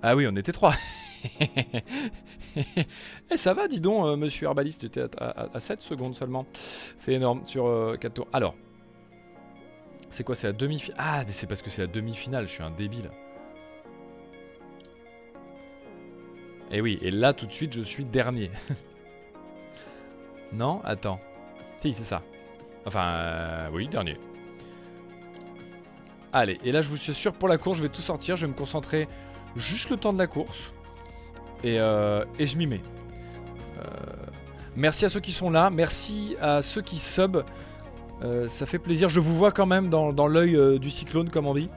Ah 0.03 0.17
oui, 0.17 0.27
on 0.29 0.37
était 0.37 0.53
trois. 0.53 0.75
Eh 3.31 3.37
ça 3.37 3.55
va, 3.55 3.69
dis 3.69 3.81
donc, 3.81 4.05
euh, 4.05 4.17
monsieur 4.17 4.47
herbaliste, 4.47 4.81
j'étais 4.81 5.05
à, 5.19 5.61
7 5.61 5.81
secondes 5.81 6.15
seulement. 6.15 6.47
C'est 6.99 7.13
énorme 7.13 7.45
sur 7.45 7.65
4 8.01 8.05
euh, 8.05 8.09
tours. 8.09 8.29
Alors, 8.33 8.55
c'est 10.11 10.25
quoi, 10.25 10.35
c'est 10.35 10.47
la 10.47 10.53
demi-finale 10.53 10.97
Ah, 10.99 11.25
mais 11.27 11.33
c'est 11.33 11.47
parce 11.47 11.63
que 11.63 11.71
c'est 11.71 11.83
la 11.83 11.87
demi-finale, 11.87 12.47
je 12.47 12.53
suis 12.53 12.63
un 12.63 12.71
débile. 12.71 13.11
Et 16.71 16.79
eh 16.79 16.81
oui, 16.83 16.99
et 17.01 17.11
là 17.11 17.33
tout 17.33 17.47
de 17.47 17.53
suite 17.53 17.73
je 17.73 17.83
suis 17.83 18.05
dernier. 18.05 18.51
non 20.53 20.83
Attends. 20.85 21.19
Si, 21.79 21.95
c'est 21.95 22.05
ça. 22.05 22.23
Enfin, 22.85 23.07
euh, 23.07 23.69
oui, 23.73 23.89
dernier. 23.89 24.19
Allez, 26.33 26.59
et 26.63 26.73
là 26.73 26.83
je 26.83 26.89
vous 26.91 26.99
suis 26.99 27.15
sûr 27.15 27.33
pour 27.33 27.49
la 27.49 27.57
course, 27.57 27.79
je 27.79 27.83
vais 27.83 27.89
tout 27.89 28.03
sortir, 28.03 28.37
je 28.37 28.45
vais 28.45 28.53
me 28.53 28.57
concentrer 28.57 29.09
juste 29.57 29.89
le 29.89 29.97
temps 29.97 30.13
de 30.13 30.19
la 30.19 30.27
course. 30.27 30.73
Et, 31.65 31.81
euh, 31.81 32.25
et 32.39 32.47
je 32.47 32.57
m'y 32.59 32.67
mets. 32.67 32.83
Euh, 33.79 33.83
merci 34.77 35.07
à 35.07 35.09
ceux 35.09 35.21
qui 35.21 35.33
sont 35.33 35.51
là, 35.51 35.71
merci 35.71 36.37
à 36.41 36.61
ceux 36.63 36.83
qui 36.83 36.99
sub. 36.99 37.39
Ça 38.49 38.67
fait 38.67 38.79
plaisir, 38.79 39.09
je 39.09 39.21
vous 39.21 39.35
vois 39.37 39.53
quand 39.53 39.67
même 39.67 39.89
dans, 39.89 40.27
l'œil 40.27 40.79
du 40.79 40.91
cyclone, 40.91 41.31
comme 41.31 41.47
on 41.47 41.55
dit. 41.55 41.69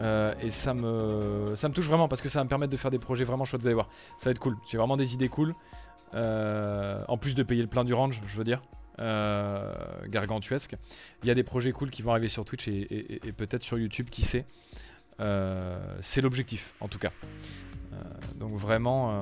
et 0.00 0.50
ça 0.50 0.74
me, 0.74 1.54
ça 1.56 1.68
me 1.68 1.74
touche 1.74 1.86
vraiment 1.86 2.08
parce 2.08 2.22
que 2.22 2.28
ça 2.28 2.40
va 2.40 2.44
me 2.44 2.48
permettre 2.48 2.72
de 2.72 2.76
faire 2.76 2.90
des 2.90 2.98
projets 2.98 3.24
vraiment 3.24 3.44
chouettes, 3.44 3.62
vous 3.62 3.68
allez 3.68 3.74
voir. 3.74 3.88
Ça 4.18 4.26
va 4.26 4.30
être 4.32 4.38
cool, 4.38 4.56
j'ai 4.70 4.78
vraiment 4.78 4.96
des 4.96 5.14
idées 5.14 5.28
cool. 5.28 5.52
en 6.14 7.16
plus 7.18 7.34
de 7.34 7.42
payer 7.42 7.62
le 7.62 7.68
plein 7.68 7.84
du 7.84 7.94
range, 7.94 8.22
je 8.26 8.36
veux 8.36 8.44
dire. 8.44 8.60
Euh, 8.98 9.72
gargantuesque. 10.08 10.76
Il 11.22 11.28
y 11.28 11.30
a 11.30 11.34
des 11.34 11.42
projets 11.42 11.72
cool 11.72 11.90
qui 11.90 12.02
vont 12.02 12.10
arriver 12.10 12.28
sur 12.28 12.44
Twitch 12.44 12.68
et, 12.68 13.32
peut-être 13.36 13.62
sur 13.62 13.78
YouTube, 13.78 14.10
qui 14.10 14.22
sait. 14.22 14.44
Euh, 15.20 15.96
c'est 16.02 16.20
l'objectif, 16.20 16.74
en 16.80 16.88
tout 16.88 16.98
cas. 16.98 17.12
Euh, 17.92 17.96
donc 18.38 18.52
vraiment... 18.52 19.20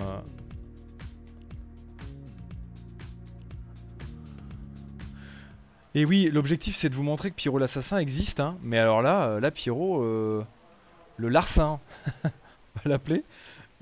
Et 5.95 6.05
oui, 6.05 6.31
l'objectif 6.31 6.77
c'est 6.77 6.89
de 6.89 6.95
vous 6.95 7.03
montrer 7.03 7.31
que 7.31 7.37
Pyro 7.37 7.59
l'assassin 7.59 7.99
existe, 7.99 8.41
hein. 8.41 8.57
mais 8.63 8.79
alors 8.79 9.03
là, 9.03 9.41
là 9.41 9.51
Pyro, 9.51 10.05
le 10.05 11.29
larcin, 11.29 11.81
on 12.25 12.29
va 12.77 12.83
l'appeler, 12.85 13.25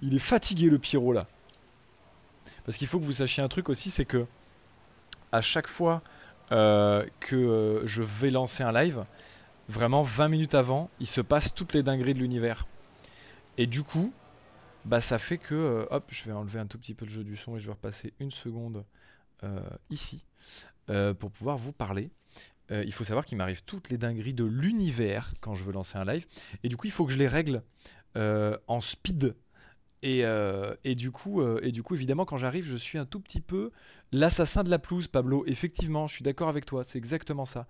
il 0.00 0.14
est 0.14 0.20
fatigué 0.20 0.70
le 0.70 0.78
Pyro 0.78 1.12
là. 1.12 1.26
Parce 2.64 2.76
qu'il 2.76 2.86
faut 2.86 2.98
que 2.98 3.04
vous 3.04 3.12
sachiez 3.12 3.42
un 3.42 3.48
truc 3.48 3.68
aussi, 3.70 3.90
c'est 3.90 4.04
que 4.04 4.26
à 5.32 5.40
chaque 5.40 5.68
fois 5.68 6.02
euh, 6.52 7.06
que 7.20 7.36
euh, 7.36 7.86
je 7.86 8.02
vais 8.02 8.30
lancer 8.30 8.62
un 8.62 8.72
live, 8.72 9.04
vraiment 9.68 10.02
20 10.02 10.28
minutes 10.28 10.54
avant, 10.54 10.90
il 11.00 11.06
se 11.06 11.20
passe 11.20 11.54
toutes 11.54 11.72
les 11.74 11.82
dingueries 11.82 12.14
de 12.14 12.18
l'univers. 12.18 12.66
Et 13.58 13.66
du 13.66 13.82
coup, 13.82 14.12
bah 14.84 15.00
ça 15.00 15.18
fait 15.18 15.38
que, 15.38 15.54
euh, 15.54 15.86
hop, 15.90 16.04
je 16.08 16.24
vais 16.24 16.32
enlever 16.32 16.58
un 16.58 16.66
tout 16.66 16.78
petit 16.78 16.94
peu 16.94 17.04
le 17.04 17.10
jeu 17.10 17.24
du 17.24 17.36
son 17.36 17.56
et 17.56 17.58
je 17.58 17.66
vais 17.66 17.72
repasser 17.72 18.12
une 18.20 18.30
seconde 18.30 18.84
ici 19.88 20.24
pour 21.18 21.30
pouvoir 21.30 21.58
vous 21.58 21.72
parler. 21.72 22.10
il 22.70 22.92
faut 22.92 23.04
savoir 23.04 23.26
qu'il 23.26 23.38
m'arrive 23.38 23.62
toutes 23.64 23.90
les 23.90 23.98
dingueries 23.98 24.34
de 24.34 24.44
l'univers 24.44 25.32
quand 25.40 25.54
je 25.54 25.64
veux 25.64 25.72
lancer 25.72 25.98
un 25.98 26.04
live. 26.04 26.26
Et 26.64 26.68
du 26.68 26.76
coup, 26.76 26.86
il 26.86 26.92
faut 26.92 27.06
que 27.06 27.12
je 27.12 27.18
les 27.18 27.28
règle 27.28 27.62
en 28.16 28.80
speed 28.80 29.34
euh, 30.04 30.74
et, 30.84 30.94
du 30.94 31.10
coup, 31.10 31.40
euh, 31.40 31.60
et 31.62 31.72
du 31.72 31.82
coup, 31.82 31.94
évidemment, 31.94 32.24
quand 32.24 32.36
j'arrive, 32.36 32.64
je 32.64 32.76
suis 32.76 32.98
un 32.98 33.04
tout 33.04 33.20
petit 33.20 33.40
peu 33.40 33.70
l'assassin 34.12 34.62
de 34.62 34.70
la 34.70 34.78
pelouse, 34.78 35.08
Pablo. 35.08 35.44
Effectivement, 35.46 36.06
je 36.06 36.14
suis 36.14 36.22
d'accord 36.22 36.48
avec 36.48 36.66
toi, 36.66 36.84
c'est 36.84 36.98
exactement 36.98 37.46
ça. 37.46 37.66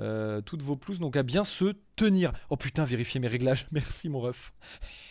Euh, 0.00 0.40
toutes 0.40 0.62
vos 0.62 0.76
pelouses, 0.76 1.00
donc 1.00 1.16
à 1.16 1.22
bien 1.22 1.44
se 1.44 1.74
tenir. 1.96 2.32
Oh 2.50 2.56
putain, 2.56 2.84
vérifier 2.84 3.20
mes 3.20 3.28
réglages. 3.28 3.66
Merci 3.72 4.08
mon 4.08 4.20
ref. 4.20 4.52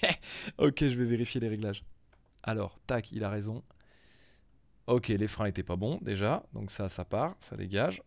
ok, 0.58 0.80
je 0.80 0.96
vais 0.96 1.06
vérifier 1.06 1.42
les 1.42 1.50
réglages. 1.50 1.84
Alors, 2.44 2.80
tac, 2.88 3.12
il 3.12 3.24
a 3.24 3.30
raison. 3.30 3.64
Ok, 4.88 5.10
les 5.10 5.28
freins 5.28 5.46
étaient 5.48 5.64
pas 5.64 5.76
bons 5.76 6.00
déjà, 6.02 6.44
donc 6.54 6.72
ça, 6.72 6.88
ça 6.88 7.04
part, 7.04 7.36
ça 7.42 7.58
dégage. 7.58 8.02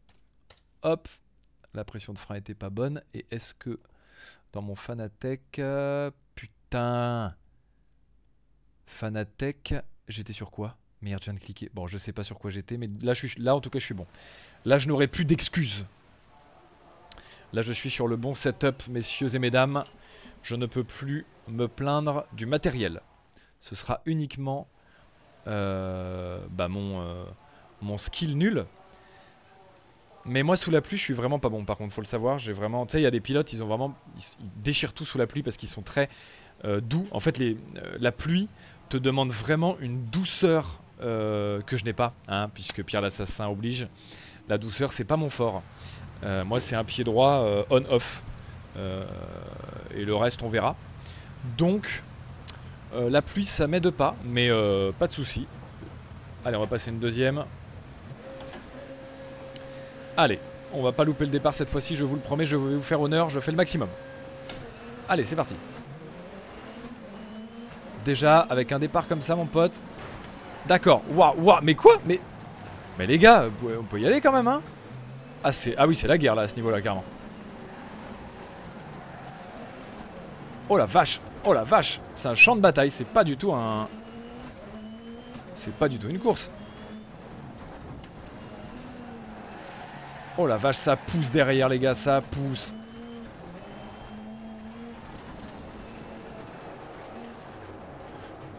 Hop, 0.83 1.09
la 1.75 1.85
pression 1.85 2.15
de 2.15 2.19
frein 2.19 2.37
était 2.37 2.55
pas 2.55 2.71
bonne. 2.71 3.03
Et 3.13 3.27
est-ce 3.31 3.55
que 3.55 3.79
dans 4.53 4.63
mon 4.63 4.75
Fanatec, 4.75 5.61
putain, 6.35 7.35
Fanatec, 8.87 9.75
j'étais 10.09 10.33
sur 10.33 10.51
quoi? 10.51 10.79
Merde, 11.03 11.21
je 11.21 11.27
viens 11.27 11.35
de 11.35 11.39
cliquer. 11.39 11.71
Bon, 11.75 11.87
je 11.87 11.99
sais 11.99 12.13
pas 12.13 12.25
sur 12.25 12.39
quoi 12.39 12.51
j'étais, 12.51 12.79
mais 12.79 12.89
là, 13.03 13.13
là, 13.37 13.55
en 13.55 13.61
tout 13.61 13.71
cas, 13.71 13.79
je 13.79 13.85
suis 13.85 13.95
bon. 13.95 14.07
Là, 14.65 14.79
je 14.79 14.89
n'aurai 14.89 15.07
plus 15.07 15.25
d'excuses. 15.25 15.85
Là, 17.53 17.63
je 17.63 17.73
suis 17.73 17.91
sur 17.91 18.09
le 18.09 18.17
bon 18.17 18.35
setup, 18.35 18.87
messieurs 18.89 19.35
et 19.35 19.39
mesdames. 19.39 19.85
Je 20.43 20.57
ne 20.57 20.67
peux 20.67 20.85
plus 20.85 21.27
me 21.49 21.67
plaindre 21.69 22.27
du 22.33 22.47
matériel. 22.47 23.03
Ce 23.61 23.75
sera 23.75 24.01
uniquement 24.07 24.67
euh, 24.67 24.80
bah, 25.47 26.69
mon, 26.69 27.01
euh, 27.01 27.25
mon 27.83 27.99
skill 27.99 28.37
nul. 28.37 28.67
Mais 30.27 30.43
moi, 30.43 30.57
sous 30.57 30.71
la 30.71 30.83
pluie, 30.83 30.99
je 30.99 31.03
suis 31.03 31.15
vraiment 31.15 31.39
pas 31.39 31.49
bon. 31.49 31.65
Par 31.65 31.77
contre, 31.77 31.95
faut 31.95 32.03
le 32.03 32.07
savoir. 32.07 32.39
J'ai 32.39 32.53
vraiment, 32.53 32.85
tu 32.85 32.93
sais, 32.93 33.01
il 33.01 33.05
y 33.05 33.07
a 33.07 33.11
des 33.11 33.21
pilotes, 33.21 33.53
ils 33.53 33.63
ont 33.63 33.67
vraiment, 33.67 33.95
ils, 34.19 34.63
déchirent 34.63 34.93
tout 34.93 35.05
sous 35.05 35.19
la 35.19 35.27
pluie 35.27 35.43
parce 35.43 35.57
qu'ils 35.57 35.69
sont 35.69 35.83
très 35.83 36.11
euh, 36.65 36.81
doux. 36.81 37.07
En 37.11 37.21
fait, 37.21 37.39
les, 37.39 37.57
la 37.99 38.13
pluie, 38.13 38.49
te 38.91 38.97
demande 38.97 39.31
vraiment 39.31 39.79
une 39.81 40.05
douceur 40.07 40.81
euh, 41.01 41.63
que 41.63 41.79
je 41.79 41.85
n'ai 41.85 41.95
pas, 41.95 42.13
hein, 42.29 42.51
puisque 42.53 42.83
Pierre 42.83 43.01
l'Assassin 43.01 43.49
oblige. 43.49 43.89
La 44.49 44.59
douceur, 44.59 44.93
c'est 44.93 45.05
pas 45.05 45.17
mon 45.17 45.31
fort. 45.31 45.63
Euh, 46.25 46.45
moi, 46.45 46.61
c'est 46.61 46.77
un 46.77 46.85
pied 46.85 47.05
droit 47.05 47.45
euh, 47.45 47.63
on-off. 47.71 48.23
et 48.77 50.05
le 50.05 50.15
reste, 50.15 50.43
on 50.43 50.49
verra. 50.49 50.77
Donc, 51.57 52.03
la 52.95 53.23
pluie, 53.23 53.45
ça 53.45 53.67
m'aide 53.67 53.91
pas, 53.91 54.17
mais 54.25 54.51
pas 54.99 55.07
de 55.07 55.13
souci. 55.13 55.47
Allez, 56.45 56.57
on 56.57 56.61
va 56.61 56.67
passer 56.67 56.91
une 56.91 56.99
deuxième. 56.99 57.45
Allez, 60.17 60.39
on 60.73 60.83
va 60.83 60.93
pas 60.93 61.05
louper 61.05 61.25
le 61.25 61.31
départ 61.31 61.55
cette 61.55 61.69
fois-ci, 61.69 61.97
je 61.97 62.05
vous 62.05 62.15
le 62.17 62.21
promets, 62.21 62.45
je 62.45 62.57
vais 62.57 62.77
vous 62.77 62.83
faire 62.83 63.01
honneur, 63.01 63.31
je 63.31 63.41
fais 63.41 63.51
le 63.51 63.57
maximum. 63.57 63.89
Allez, 65.09 65.25
c'est 65.25 65.37
parti. 65.37 65.55
Déjà, 68.05 68.41
avec 68.41 68.73
un 68.73 68.79
départ 68.79 69.07
comme 69.07 69.23
ça, 69.23 69.37
mon 69.37 69.47
pote. 69.47 69.73
D'accord. 70.67 71.03
Waouh, 71.11 71.41
waouh. 71.41 71.61
Mais 71.63 71.75
quoi? 71.75 71.99
Mais 72.07 72.21
mais 72.99 73.07
les 73.07 73.19
gars, 73.19 73.47
on 73.79 73.85
peut 73.85 73.99
y 73.99 74.07
aller 74.07 74.21
quand 74.21 74.33
même, 74.33 74.49
hein? 74.49 74.61
Ah, 75.43 75.53
ah 75.79 75.87
oui, 75.87 75.97
c'est 75.97 76.07
la 76.07 76.19
guerre, 76.19 76.35
là, 76.35 76.43
à 76.43 76.49
ce 76.49 76.55
niveau-là, 76.57 76.83
carrément. 76.83 77.05
Oh 80.71 80.77
la 80.77 80.87
vache 80.87 81.21
Oh 81.45 81.53
la 81.53 81.65
vache 81.65 82.01
C'est 82.15 82.29
un 82.29 82.35
champ 82.37 82.55
de 82.55 82.61
bataille, 82.61 82.93
c'est 82.93 83.05
pas 83.07 83.25
du 83.25 83.37
tout 83.37 83.53
un... 83.53 83.89
C'est 85.57 85.75
pas 85.75 85.89
du 85.89 85.99
tout 85.99 86.09
une 86.09 86.21
course. 86.21 86.49
Oh 90.39 90.47
la 90.47 90.57
vache, 90.57 90.79
ça 90.79 90.95
pousse 90.95 91.31
derrière, 91.33 91.69
les 91.69 91.81
gars, 91.81 91.95
ça 91.95 92.21
pousse. 92.23 92.73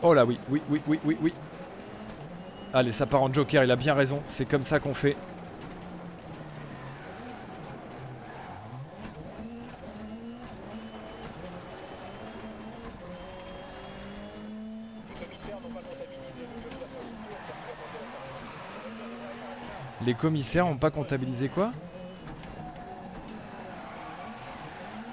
Oh 0.03 0.13
là 0.13 0.25
oui, 0.25 0.37
oui, 0.49 0.61
oui, 0.69 0.81
oui, 0.87 0.99
oui, 1.05 1.17
oui. 1.21 1.33
Allez, 2.73 2.91
ça 2.91 3.05
part 3.05 3.23
en 3.23 3.33
joker, 3.33 3.63
il 3.63 3.71
a 3.71 3.75
bien 3.77 3.93
raison. 3.93 4.21
C'est 4.25 4.45
comme 4.45 4.63
ça 4.63 4.79
qu'on 4.79 4.93
fait. 4.93 5.15
Les 20.01 20.15
commissaires 20.15 20.65
n'ont 20.65 20.77
pas 20.77 20.89
comptabilisé 20.89 21.47
quoi? 21.49 21.71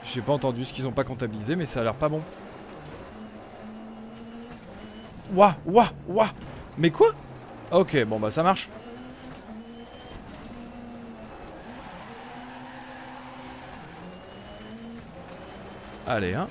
J'ai 0.03 0.23
pas 0.23 0.33
entendu 0.33 0.65
ce 0.65 0.73
qu'ils 0.73 0.87
ont 0.87 0.93
pas 0.93 1.05
comptabilisé, 1.05 1.55
mais 1.55 1.67
ça 1.67 1.81
a 1.81 1.85
l'air 1.85 1.95
pas 1.95 2.09
bon. 2.09 2.23
Ouah, 5.31 5.57
ouah, 5.67 5.93
ouah 6.07 6.33
Mais 6.79 6.91
quoi? 6.91 7.09
Ok, 7.71 7.97
bon 8.05 8.19
bah 8.21 8.31
ça 8.31 8.43
marche. 8.43 8.71
Allez, 16.07 16.35
hein. 16.35 16.49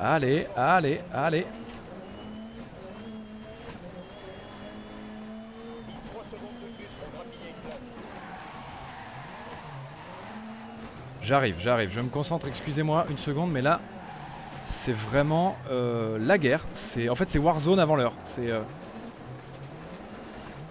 Allez, 0.00 0.46
allez, 0.56 1.00
allez. 1.12 1.46
J'arrive, 11.22 11.56
j'arrive. 11.58 11.90
Je 11.92 12.00
me 12.00 12.08
concentre, 12.08 12.46
excusez-moi 12.46 13.06
une 13.10 13.18
seconde, 13.18 13.50
mais 13.50 13.62
là, 13.62 13.80
c'est 14.66 14.92
vraiment 14.92 15.56
euh, 15.70 16.18
la 16.20 16.38
guerre. 16.38 16.64
C'est, 16.74 17.08
En 17.08 17.14
fait, 17.14 17.28
c'est 17.28 17.38
Warzone 17.38 17.80
avant 17.80 17.96
l'heure. 17.96 18.12
Euh, 18.38 18.60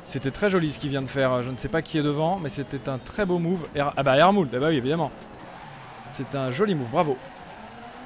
c'était 0.06 0.32
très 0.32 0.50
joli 0.50 0.72
ce 0.72 0.80
qu'il 0.80 0.92
vient 0.92 1.02
de 1.02 1.08
faire. 1.10 1.44
Je 1.44 1.50
ne 1.50 1.58
sais 1.58 1.68
pas 1.68 1.82
qui 1.82 1.98
est 1.98 2.04
devant, 2.04 2.40
mais 2.40 2.50
c'était 2.50 2.88
un 2.88 3.00
très 3.00 3.26
beau 3.26 3.40
move. 3.40 3.66
ah 3.76 4.04
bah 4.04 4.16
Hermoult, 4.16 4.48
ah 4.54 4.60
bah 4.60 4.68
oui, 4.70 4.78
évidemment. 4.78 5.12
C'est 6.16 6.36
un 6.36 6.52
joli 6.52 6.76
move, 6.76 6.88
bravo. 6.90 7.18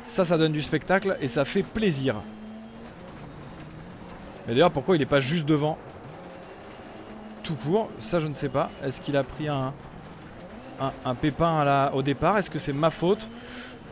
Ça, 0.09 0.25
ça 0.25 0.37
donne 0.37 0.51
du 0.51 0.61
spectacle 0.61 1.17
et 1.21 1.27
ça 1.27 1.45
fait 1.45 1.63
plaisir. 1.63 2.15
Mais 4.47 4.53
d'ailleurs, 4.53 4.71
pourquoi 4.71 4.95
il 4.95 4.99
n'est 4.99 5.05
pas 5.05 5.19
juste 5.19 5.45
devant 5.45 5.77
Tout 7.43 7.55
court, 7.55 7.89
ça 7.99 8.19
je 8.19 8.27
ne 8.27 8.33
sais 8.33 8.49
pas. 8.49 8.71
Est-ce 8.83 8.99
qu'il 9.01 9.15
a 9.15 9.23
pris 9.23 9.47
un, 9.47 9.71
un, 11.05 11.15
pépin 11.15 11.91
au 11.93 12.01
départ? 12.01 12.37
Est-ce 12.37 12.49
que 12.49 12.57
c'est 12.57 12.73
ma 12.73 12.89
faute? 12.89 13.27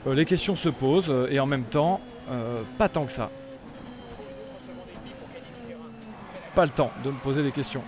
Euh, 0.08 0.16
Les 0.16 0.26
questions 0.26 0.56
se 0.56 0.70
posent 0.70 1.10
euh, 1.10 1.28
et 1.30 1.40
en 1.40 1.46
même 1.46 1.64
temps, 1.64 2.02
euh, 2.32 2.64
pas 2.80 2.90
tant 2.90 3.06
que 3.06 3.12
ça. 3.12 3.30
Pas 6.56 6.66
le 6.66 6.72
temps 6.72 6.92
de 7.04 7.12
me 7.12 7.18
poser 7.18 7.44
des 7.44 7.52
questions. 7.52 7.84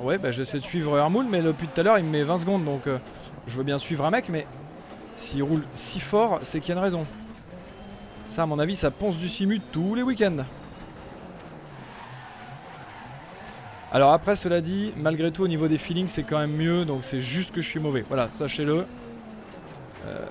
Ouais, 0.00 0.18
bah 0.18 0.32
j'essaie 0.32 0.58
de 0.58 0.64
suivre 0.64 0.98
Hermoul, 0.98 1.26
mais 1.30 1.42
depuis 1.42 1.68
tout 1.68 1.80
à 1.80 1.84
l'heure 1.84 1.96
il 1.96 2.04
me 2.04 2.10
met 2.10 2.24
20 2.24 2.38
secondes 2.38 2.64
donc 2.64 2.82
je 3.46 3.56
veux 3.56 3.62
bien 3.62 3.78
suivre 3.78 4.04
un 4.04 4.10
mec, 4.10 4.28
mais 4.28 4.48
s'il 5.22 5.42
roule 5.42 5.62
si 5.72 6.00
fort, 6.00 6.40
c'est 6.42 6.60
qu'il 6.60 6.70
y 6.70 6.72
a 6.72 6.74
une 6.74 6.84
raison. 6.84 7.06
Ça, 8.28 8.42
à 8.42 8.46
mon 8.46 8.58
avis, 8.58 8.76
ça 8.76 8.90
ponce 8.90 9.16
du 9.16 9.28
simu 9.28 9.60
tous 9.72 9.94
les 9.94 10.02
week-ends. 10.02 10.44
Alors 13.92 14.12
après, 14.12 14.36
cela 14.36 14.60
dit, 14.60 14.92
malgré 14.96 15.30
tout, 15.30 15.42
au 15.42 15.48
niveau 15.48 15.68
des 15.68 15.78
feelings, 15.78 16.08
c'est 16.08 16.22
quand 16.22 16.38
même 16.38 16.56
mieux. 16.56 16.84
Donc 16.84 17.04
c'est 17.04 17.20
juste 17.20 17.52
que 17.52 17.60
je 17.60 17.68
suis 17.68 17.80
mauvais. 17.80 18.04
Voilà, 18.08 18.30
sachez-le. 18.30 18.86
Euh, 20.06 20.26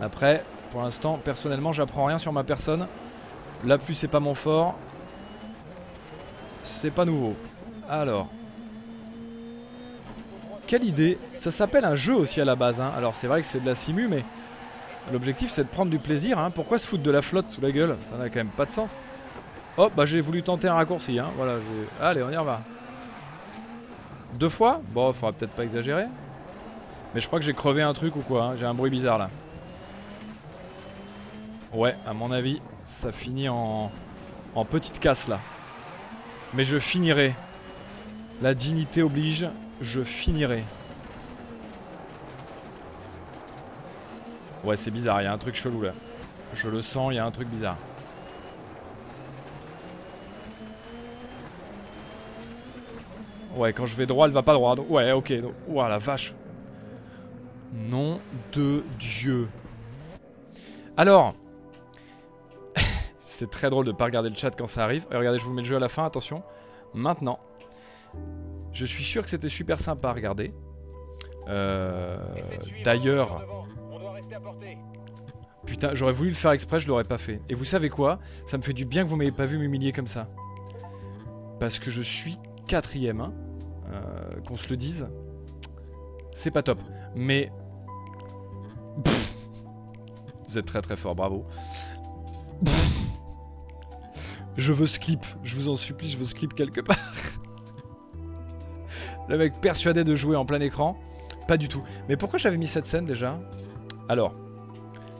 après, 0.00 0.42
pour 0.72 0.82
l'instant, 0.82 1.20
personnellement, 1.22 1.72
j'apprends 1.72 2.06
rien 2.06 2.18
sur 2.18 2.32
ma 2.32 2.44
personne. 2.44 2.86
La 3.64 3.76
pluie, 3.76 3.94
c'est 3.94 4.08
pas 4.08 4.20
mon 4.20 4.34
fort. 4.34 4.74
C'est 6.62 6.90
pas 6.90 7.04
nouveau. 7.04 7.36
Alors, 7.88 8.28
quelle 10.70 10.84
idée 10.84 11.18
Ça 11.40 11.50
s'appelle 11.50 11.84
un 11.84 11.96
jeu 11.96 12.14
aussi 12.14 12.40
à 12.40 12.44
la 12.44 12.54
base. 12.54 12.80
Hein. 12.80 12.92
Alors 12.96 13.16
c'est 13.16 13.26
vrai 13.26 13.42
que 13.42 13.48
c'est 13.48 13.60
de 13.60 13.66
la 13.66 13.74
simu, 13.74 14.06
mais 14.06 14.22
l'objectif 15.12 15.50
c'est 15.50 15.64
de 15.64 15.68
prendre 15.68 15.90
du 15.90 15.98
plaisir. 15.98 16.38
Hein. 16.38 16.52
Pourquoi 16.52 16.78
se 16.78 16.86
foutre 16.86 17.02
de 17.02 17.10
la 17.10 17.22
flotte 17.22 17.50
sous 17.50 17.60
la 17.60 17.72
gueule? 17.72 17.96
Ça 18.08 18.16
n'a 18.16 18.28
quand 18.28 18.36
même 18.36 18.50
pas 18.50 18.66
de 18.66 18.70
sens. 18.70 18.88
Oh, 19.76 19.90
bah 19.96 20.04
j'ai 20.04 20.20
voulu 20.20 20.44
tenter 20.44 20.68
un 20.68 20.74
raccourci. 20.74 21.18
Hein. 21.18 21.30
Voilà, 21.36 21.54
Allez, 22.00 22.22
on 22.22 22.30
y 22.30 22.34
va. 22.36 22.60
Deux 24.34 24.48
fois? 24.48 24.80
Bon, 24.92 25.12
faudra 25.12 25.32
peut-être 25.32 25.50
pas 25.50 25.64
exagérer. 25.64 26.04
Mais 27.14 27.20
je 27.20 27.26
crois 27.26 27.40
que 27.40 27.44
j'ai 27.44 27.52
crevé 27.52 27.82
un 27.82 27.92
truc 27.92 28.14
ou 28.14 28.20
quoi. 28.20 28.44
Hein. 28.44 28.54
J'ai 28.56 28.66
un 28.66 28.74
bruit 28.74 28.92
bizarre 28.92 29.18
là. 29.18 29.28
Ouais, 31.74 31.96
à 32.06 32.12
mon 32.14 32.30
avis, 32.30 32.62
ça 32.86 33.10
finit 33.10 33.48
en, 33.48 33.90
en 34.54 34.64
petite 34.64 35.00
casse 35.00 35.26
là. 35.26 35.40
Mais 36.54 36.62
je 36.62 36.78
finirai. 36.78 37.34
La 38.40 38.54
dignité 38.54 39.02
oblige 39.02 39.48
je 39.80 40.02
finirai. 40.02 40.64
Ouais, 44.64 44.76
c'est 44.76 44.90
bizarre, 44.90 45.22
il 45.22 45.24
y 45.24 45.28
a 45.28 45.32
un 45.32 45.38
truc 45.38 45.54
chelou 45.54 45.82
là. 45.82 45.92
Je 46.54 46.68
le 46.68 46.82
sens, 46.82 47.12
il 47.12 47.16
y 47.16 47.18
a 47.18 47.24
un 47.24 47.30
truc 47.30 47.48
bizarre. 47.48 47.76
Ouais, 53.56 53.72
quand 53.72 53.86
je 53.86 53.96
vais 53.96 54.06
droit, 54.06 54.26
elle 54.26 54.32
va 54.32 54.42
pas 54.42 54.54
droit. 54.54 54.74
Ouais, 54.88 55.12
ok. 55.12 55.32
Ouah, 55.68 55.88
la 55.88 55.98
vache. 55.98 56.34
Nom 57.72 58.20
de 58.52 58.82
Dieu. 58.98 59.48
Alors, 60.96 61.34
c'est 63.22 63.50
très 63.50 63.70
drôle 63.70 63.86
de 63.86 63.92
pas 63.92 64.04
regarder 64.04 64.28
le 64.28 64.34
chat 64.36 64.50
quand 64.50 64.66
ça 64.66 64.84
arrive. 64.84 65.06
regardez, 65.10 65.38
je 65.38 65.44
vous 65.44 65.52
mets 65.52 65.62
le 65.62 65.68
jeu 65.68 65.76
à 65.76 65.80
la 65.80 65.88
fin, 65.88 66.04
attention. 66.04 66.42
Maintenant, 66.94 67.38
je 68.72 68.84
suis 68.84 69.04
sûr 69.04 69.22
que 69.22 69.30
c'était 69.30 69.48
super 69.48 69.80
sympa 69.80 70.10
à 70.10 70.12
regarder. 70.12 70.52
Euh, 71.48 72.18
D'ailleurs... 72.84 73.46
Putain, 75.66 75.94
j'aurais 75.94 76.12
voulu 76.12 76.30
le 76.30 76.34
faire 76.34 76.52
exprès, 76.52 76.80
je 76.80 76.88
l'aurais 76.88 77.04
pas 77.04 77.18
fait. 77.18 77.40
Et 77.48 77.54
vous 77.54 77.64
savez 77.64 77.90
quoi? 77.90 78.18
Ça 78.46 78.56
me 78.56 78.62
fait 78.62 78.72
du 78.72 78.84
bien 78.84 79.04
que 79.04 79.08
vous 79.08 79.16
m'ayez 79.16 79.30
pas 79.30 79.46
vu 79.46 79.58
m'humilier 79.58 79.92
comme 79.92 80.06
ça. 80.06 80.28
Parce 81.60 81.78
que 81.78 81.90
je 81.90 82.02
suis 82.02 82.38
quatrième, 82.66 83.20
hein. 83.20 83.32
euh, 83.92 84.40
qu'on 84.46 84.56
se 84.56 84.68
le 84.68 84.76
dise. 84.76 85.06
C'est 86.34 86.50
pas 86.50 86.62
top. 86.62 86.80
Mais... 87.14 87.52
vous 90.48 90.58
êtes 90.58 90.66
très 90.66 90.80
très 90.80 90.96
fort, 90.96 91.14
bravo. 91.14 91.46
je 94.56 94.72
veux 94.72 94.86
skip, 94.86 95.24
je 95.42 95.56
vous 95.56 95.68
en 95.68 95.76
supplie, 95.76 96.10
je 96.10 96.16
veux 96.18 96.24
skip 96.24 96.54
quelque 96.54 96.80
part. 96.80 96.96
Le 99.30 99.38
mec 99.38 99.60
persuadé 99.60 100.02
de 100.02 100.16
jouer 100.16 100.34
en 100.34 100.44
plein 100.44 100.58
écran. 100.60 100.98
Pas 101.46 101.56
du 101.56 101.68
tout. 101.68 101.84
Mais 102.08 102.16
pourquoi 102.16 102.40
j'avais 102.40 102.56
mis 102.56 102.66
cette 102.66 102.86
scène 102.86 103.06
déjà? 103.06 103.38
Alors, 104.08 104.34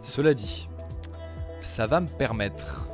cela 0.03 0.35
dit, 0.35 0.69
ça 1.63 1.87
va 1.87 2.01
me 2.01 2.09
permettre... 2.09 2.89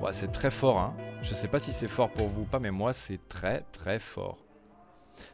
Ouais, 0.00 0.12
c'est 0.14 0.32
très 0.32 0.50
fort, 0.50 0.80
hein. 0.80 0.94
Je 1.20 1.34
sais 1.34 1.46
pas 1.46 1.58
si 1.58 1.72
c'est 1.74 1.88
fort 1.88 2.08
pour 2.08 2.26
vous 2.28 2.42
ou 2.42 2.44
pas, 2.46 2.58
mais 2.58 2.70
moi, 2.70 2.94
c'est 2.94 3.20
très 3.28 3.66
très 3.70 3.98
fort. 3.98 4.38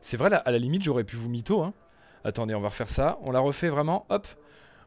C'est 0.00 0.16
vrai, 0.16 0.30
à 0.32 0.50
la 0.50 0.58
limite, 0.58 0.82
j'aurais 0.82 1.04
pu 1.04 1.14
vous 1.14 1.28
mytho, 1.28 1.62
hein. 1.62 1.74
Attendez, 2.24 2.56
on 2.56 2.60
va 2.60 2.68
refaire 2.68 2.88
ça. 2.88 3.18
On 3.22 3.30
la 3.30 3.38
refait 3.38 3.68
vraiment, 3.68 4.06
hop. 4.08 4.26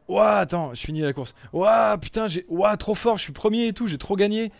Ouah, 0.08 0.36
attends, 0.36 0.74
je 0.74 0.82
finis 0.82 1.00
la 1.00 1.14
course. 1.14 1.34
Ouah, 1.54 1.96
putain, 1.98 2.26
j'ai... 2.26 2.44
Ouah, 2.50 2.76
trop 2.76 2.94
fort, 2.94 3.16
je 3.16 3.22
suis 3.22 3.32
premier 3.32 3.68
et 3.68 3.72
tout, 3.72 3.86
j'ai 3.86 3.96
trop 3.96 4.16
gagné. 4.16 4.52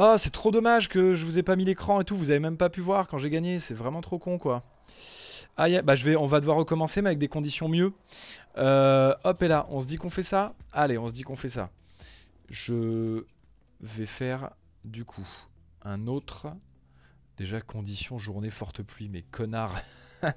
Oh, 0.00 0.14
c'est 0.16 0.30
trop 0.30 0.52
dommage 0.52 0.88
que 0.88 1.14
je 1.14 1.24
vous 1.24 1.40
ai 1.40 1.42
pas 1.42 1.56
mis 1.56 1.64
l'écran 1.64 2.00
et 2.00 2.04
tout, 2.04 2.16
vous 2.16 2.30
avez 2.30 2.38
même 2.38 2.56
pas 2.56 2.70
pu 2.70 2.80
voir 2.80 3.08
quand 3.08 3.18
j'ai 3.18 3.30
gagné, 3.30 3.58
c'est 3.58 3.74
vraiment 3.74 4.00
trop 4.00 4.20
con 4.20 4.38
quoi. 4.38 4.62
Ah 5.56 5.82
bah 5.82 5.96
je 5.96 6.04
vais, 6.04 6.14
on 6.14 6.28
va 6.28 6.38
devoir 6.38 6.56
recommencer 6.56 7.02
mais 7.02 7.08
avec 7.08 7.18
des 7.18 7.26
conditions 7.26 7.68
mieux. 7.68 7.92
Euh, 8.58 9.12
hop 9.24 9.42
et 9.42 9.48
là, 9.48 9.66
on 9.70 9.80
se 9.80 9.88
dit 9.88 9.96
qu'on 9.96 10.08
fait 10.08 10.22
ça 10.22 10.54
Allez, 10.72 10.98
on 10.98 11.08
se 11.08 11.12
dit 11.12 11.22
qu'on 11.22 11.34
fait 11.34 11.48
ça. 11.48 11.70
Je 12.48 13.24
vais 13.80 14.06
faire 14.06 14.50
du 14.84 15.04
coup 15.04 15.26
un 15.82 16.06
autre. 16.06 16.46
Déjà 17.36 17.60
condition 17.60 18.18
journée 18.18 18.50
forte 18.50 18.84
pluie, 18.84 19.08
mais 19.08 19.22
connard. 19.22 19.82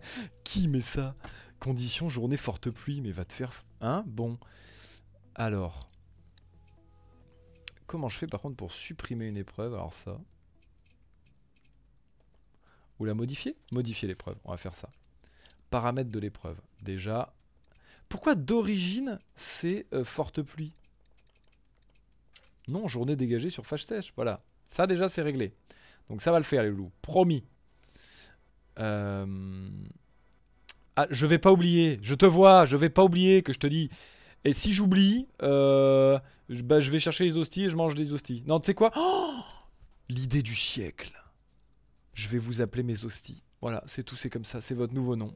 Qui 0.44 0.70
met 0.70 0.82
ça? 0.82 1.14
Condition 1.60 2.10
journée 2.10 2.38
forte 2.38 2.72
pluie, 2.72 3.00
mais 3.02 3.12
va 3.12 3.26
te 3.26 3.34
faire... 3.34 3.64
Hein? 3.82 4.04
Bon. 4.08 4.40
Alors, 5.36 5.91
Comment 7.92 8.08
je 8.08 8.18
fais 8.18 8.28
par 8.28 8.40
contre 8.40 8.56
pour 8.56 8.72
supprimer 8.72 9.28
une 9.28 9.36
épreuve 9.36 9.74
Alors 9.74 9.94
ça. 9.94 10.18
Ou 13.00 13.04
la 13.04 13.14
modifier? 13.14 13.58
Modifier 13.74 14.08
l'épreuve, 14.08 14.38
on 14.46 14.52
va 14.52 14.58
faire 14.58 14.76
ça. 14.76 14.90
Paramètres 15.70 16.10
de 16.10 16.20
l'épreuve. 16.20 16.58
Déjà. 16.84 17.34
Pourquoi 18.08 18.36
d'origine 18.36 19.18
c'est 19.36 19.88
euh, 19.92 20.06
forte 20.06 20.42
pluie? 20.42 20.72
Non, 22.70 22.88
journée 22.88 23.18
dégagée 23.18 23.50
sur 23.50 23.66
fâche 23.66 23.84
sèche. 23.84 24.14
Voilà. 24.16 24.42
Ça 24.70 24.88
déjà 24.88 25.10
c'est 25.10 25.22
réglé. 25.22 25.54
Donc 26.10 26.22
ça 26.22 26.32
va 26.32 26.38
le 26.38 26.46
faire 26.46 26.64
les 26.64 26.70
loups. 26.70 26.94
Promis. 27.02 27.44
Euh... 28.80 29.70
Ah, 30.96 31.08
je 31.10 31.28
vais 31.28 31.40
pas 31.40 31.52
oublier. 31.52 32.00
Je 32.04 32.16
te 32.16 32.26
vois, 32.26 32.64
je 32.64 32.78
vais 32.78 32.90
pas 32.90 33.04
oublier 33.04 33.44
que 33.44 33.52
je 33.52 33.60
te 33.60 33.68
dis. 33.68 33.90
Et 34.44 34.54
si 34.54 34.74
j'oublie, 34.74 35.28
euh, 35.44 36.20
bah, 36.50 36.80
je 36.80 36.92
vais 36.92 37.00
chercher 37.00 37.26
les 37.26 37.38
hosties 37.38 37.66
et 37.66 37.70
je 37.70 37.76
mange 37.76 37.96
des 37.96 38.12
hosties. 38.12 38.44
Non, 38.46 38.60
tu 38.60 38.68
sais 38.68 38.74
quoi? 38.74 38.92
Oh 38.96 39.34
L'idée 40.10 40.42
du 40.42 40.56
siècle. 40.56 41.14
Je 42.14 42.28
vais 42.28 42.40
vous 42.40 42.62
appeler 42.62 42.84
mes 42.84 43.06
hosties. 43.06 43.44
Voilà, 43.62 43.84
c'est 43.88 44.04
tout, 44.04 44.16
c'est 44.16 44.30
comme 44.30 44.46
ça, 44.46 44.60
c'est 44.60 44.74
votre 44.74 44.94
nouveau 44.94 45.16
nom. 45.16 45.34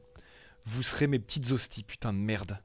Vous 0.66 0.82
serez 0.82 1.06
mes 1.06 1.18
petites 1.18 1.50
hosties, 1.52 1.84
putain 1.84 2.12
de 2.12 2.18
merde. 2.18 2.58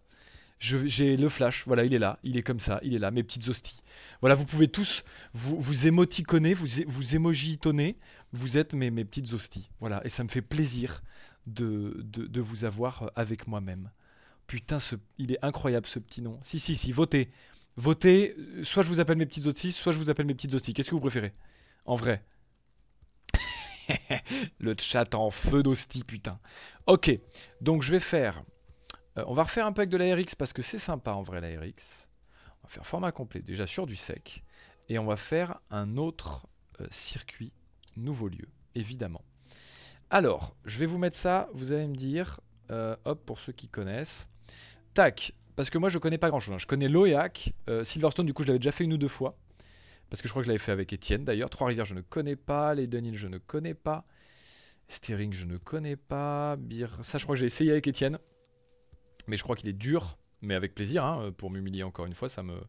J'ai 0.59 1.17
le 1.17 1.29
flash, 1.29 1.63
voilà, 1.65 1.85
il 1.85 1.93
est 1.93 1.99
là, 1.99 2.19
il 2.23 2.37
est 2.37 2.43
comme 2.43 2.59
ça, 2.59 2.79
il 2.83 2.93
est 2.93 2.99
là, 2.99 3.09
mes 3.09 3.23
petites 3.23 3.47
hosties. 3.47 3.81
Voilà, 4.19 4.35
vous 4.35 4.45
pouvez 4.45 4.67
tous 4.67 5.03
vous, 5.33 5.59
vous 5.59 5.87
émoticonner, 5.87 6.53
vous, 6.53 6.67
vous 6.85 7.15
émojitonner, 7.15 7.95
vous 8.31 8.57
êtes 8.57 8.73
mes, 8.73 8.91
mes 8.91 9.03
petites 9.03 9.33
hosties. 9.33 9.69
Voilà, 9.79 10.05
et 10.05 10.09
ça 10.09 10.23
me 10.23 10.29
fait 10.29 10.43
plaisir 10.43 11.01
de, 11.47 11.99
de, 12.03 12.27
de 12.27 12.41
vous 12.41 12.63
avoir 12.63 13.11
avec 13.15 13.47
moi-même. 13.47 13.89
Putain, 14.51 14.79
il 15.17 15.31
est 15.31 15.39
incroyable 15.45 15.87
ce 15.87 15.97
petit 15.97 16.21
nom. 16.21 16.37
Si, 16.43 16.59
si, 16.59 16.75
si, 16.75 16.91
votez. 16.91 17.31
Votez, 17.77 18.35
soit 18.63 18.83
je 18.83 18.89
vous 18.89 18.99
appelle 18.99 19.15
mes 19.15 19.25
petites 19.25 19.45
hosties, 19.45 19.71
soit 19.71 19.93
je 19.93 19.97
vous 19.97 20.09
appelle 20.09 20.25
mes 20.25 20.33
petites 20.33 20.53
hosties. 20.53 20.73
Qu'est-ce 20.73 20.89
que 20.89 20.95
vous 20.95 20.99
préférez? 20.99 21.31
En 21.85 21.95
vrai. 21.95 22.21
le 24.59 24.75
chat 24.77 25.15
en 25.15 25.31
feu 25.31 25.63
d'hostie, 25.63 26.03
putain. 26.03 26.37
Ok, 26.85 27.17
donc 27.61 27.81
je 27.81 27.93
vais 27.93 28.01
faire 28.01 28.43
Euh, 29.17 29.23
on 29.27 29.33
va 29.33 29.43
refaire 29.43 29.65
un 29.65 29.71
peu 29.71 29.83
avec 29.83 29.89
de 29.89 29.95
la 29.95 30.13
RX 30.13 30.35
parce 30.37 30.51
que 30.51 30.61
c'est 30.61 30.79
sympa 30.79 31.13
en 31.13 31.23
vrai 31.23 31.39
la 31.39 31.57
RX. 31.57 32.09
On 32.61 32.67
va 32.67 32.69
faire 32.69 32.85
format 32.85 33.13
complet, 33.13 33.39
déjà 33.39 33.65
sur 33.65 33.85
du 33.85 33.95
sec. 33.95 34.43
Et 34.89 34.99
on 34.99 35.05
va 35.05 35.15
faire 35.15 35.61
un 35.69 35.95
autre 35.95 36.45
euh, 36.81 36.87
circuit, 36.91 37.53
nouveau 37.95 38.27
lieu, 38.27 38.49
évidemment. 38.75 39.23
Alors, 40.09 40.57
je 40.65 40.77
vais 40.77 40.87
vous 40.87 40.97
mettre 40.97 41.17
ça, 41.17 41.47
vous 41.53 41.71
allez 41.71 41.87
me 41.87 41.95
dire, 41.95 42.41
euh, 42.69 42.97
hop, 43.05 43.25
pour 43.25 43.39
ceux 43.39 43.53
qui 43.53 43.69
connaissent. 43.69 44.27
Tac, 44.93 45.33
parce 45.55 45.69
que 45.69 45.77
moi 45.77 45.89
je 45.89 45.97
connais 45.97 46.17
pas 46.17 46.29
grand 46.29 46.39
chose. 46.39 46.55
Hein. 46.55 46.59
Je 46.59 46.67
connais 46.67 46.87
Loéac, 46.87 47.53
Silverstone, 47.83 48.25
du 48.25 48.33
coup 48.33 48.43
je 48.43 48.47
l'avais 48.47 48.59
déjà 48.59 48.71
fait 48.71 48.83
une 48.83 48.93
ou 48.93 48.97
deux 48.97 49.07
fois. 49.07 49.37
Parce 50.11 50.21
que 50.21 50.27
je 50.27 50.33
crois 50.33 50.41
que 50.41 50.47
je 50.47 50.49
l'avais 50.51 50.63
fait 50.63 50.73
avec 50.73 50.91
Étienne 50.91 51.23
d'ailleurs. 51.23 51.49
Trois-Rivières, 51.49 51.85
je 51.85 51.95
ne 51.95 52.01
connais 52.01 52.35
pas. 52.35 52.75
Les 52.75 52.85
Dunhill, 52.85 53.17
je 53.17 53.29
ne 53.29 53.37
connais 53.37 53.73
pas. 53.73 54.03
Steering, 54.89 55.31
je 55.31 55.45
ne 55.45 55.55
connais 55.55 55.95
pas. 55.95 56.57
Bir... 56.57 56.99
Ça, 57.01 57.17
je 57.17 57.23
crois 57.23 57.35
que 57.35 57.39
j'ai 57.39 57.45
essayé 57.45 57.71
avec 57.71 57.87
Étienne. 57.87 58.19
Mais 59.27 59.37
je 59.37 59.43
crois 59.43 59.55
qu'il 59.55 59.69
est 59.69 59.73
dur. 59.73 60.17
Mais 60.41 60.53
avec 60.53 60.75
plaisir, 60.75 61.05
hein, 61.05 61.31
pour 61.37 61.49
m'humilier 61.49 61.83
encore 61.83 62.07
une 62.07 62.13
fois, 62.13 62.27
ça 62.27 62.43
me, 62.43 62.59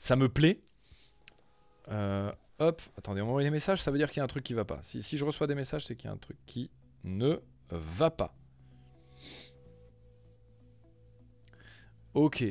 ça 0.00 0.16
me 0.16 0.28
plaît. 0.28 0.58
Euh, 1.90 2.32
hop, 2.58 2.82
attendez, 2.98 3.20
on 3.20 3.26
m'envoie 3.26 3.44
des 3.44 3.50
messages, 3.50 3.80
ça 3.82 3.92
veut 3.92 3.98
dire 3.98 4.08
qu'il 4.08 4.18
y 4.18 4.20
a 4.20 4.24
un 4.24 4.26
truc 4.26 4.42
qui 4.42 4.54
va 4.54 4.64
pas. 4.64 4.80
Si, 4.82 5.02
si 5.02 5.16
je 5.16 5.24
reçois 5.24 5.46
des 5.46 5.54
messages, 5.54 5.86
c'est 5.86 5.94
qu'il 5.94 6.06
y 6.06 6.10
a 6.10 6.14
un 6.14 6.18
truc 6.18 6.38
qui 6.46 6.70
ne 7.04 7.36
va 7.70 8.10
pas. 8.10 8.34
Ok, 12.14 12.44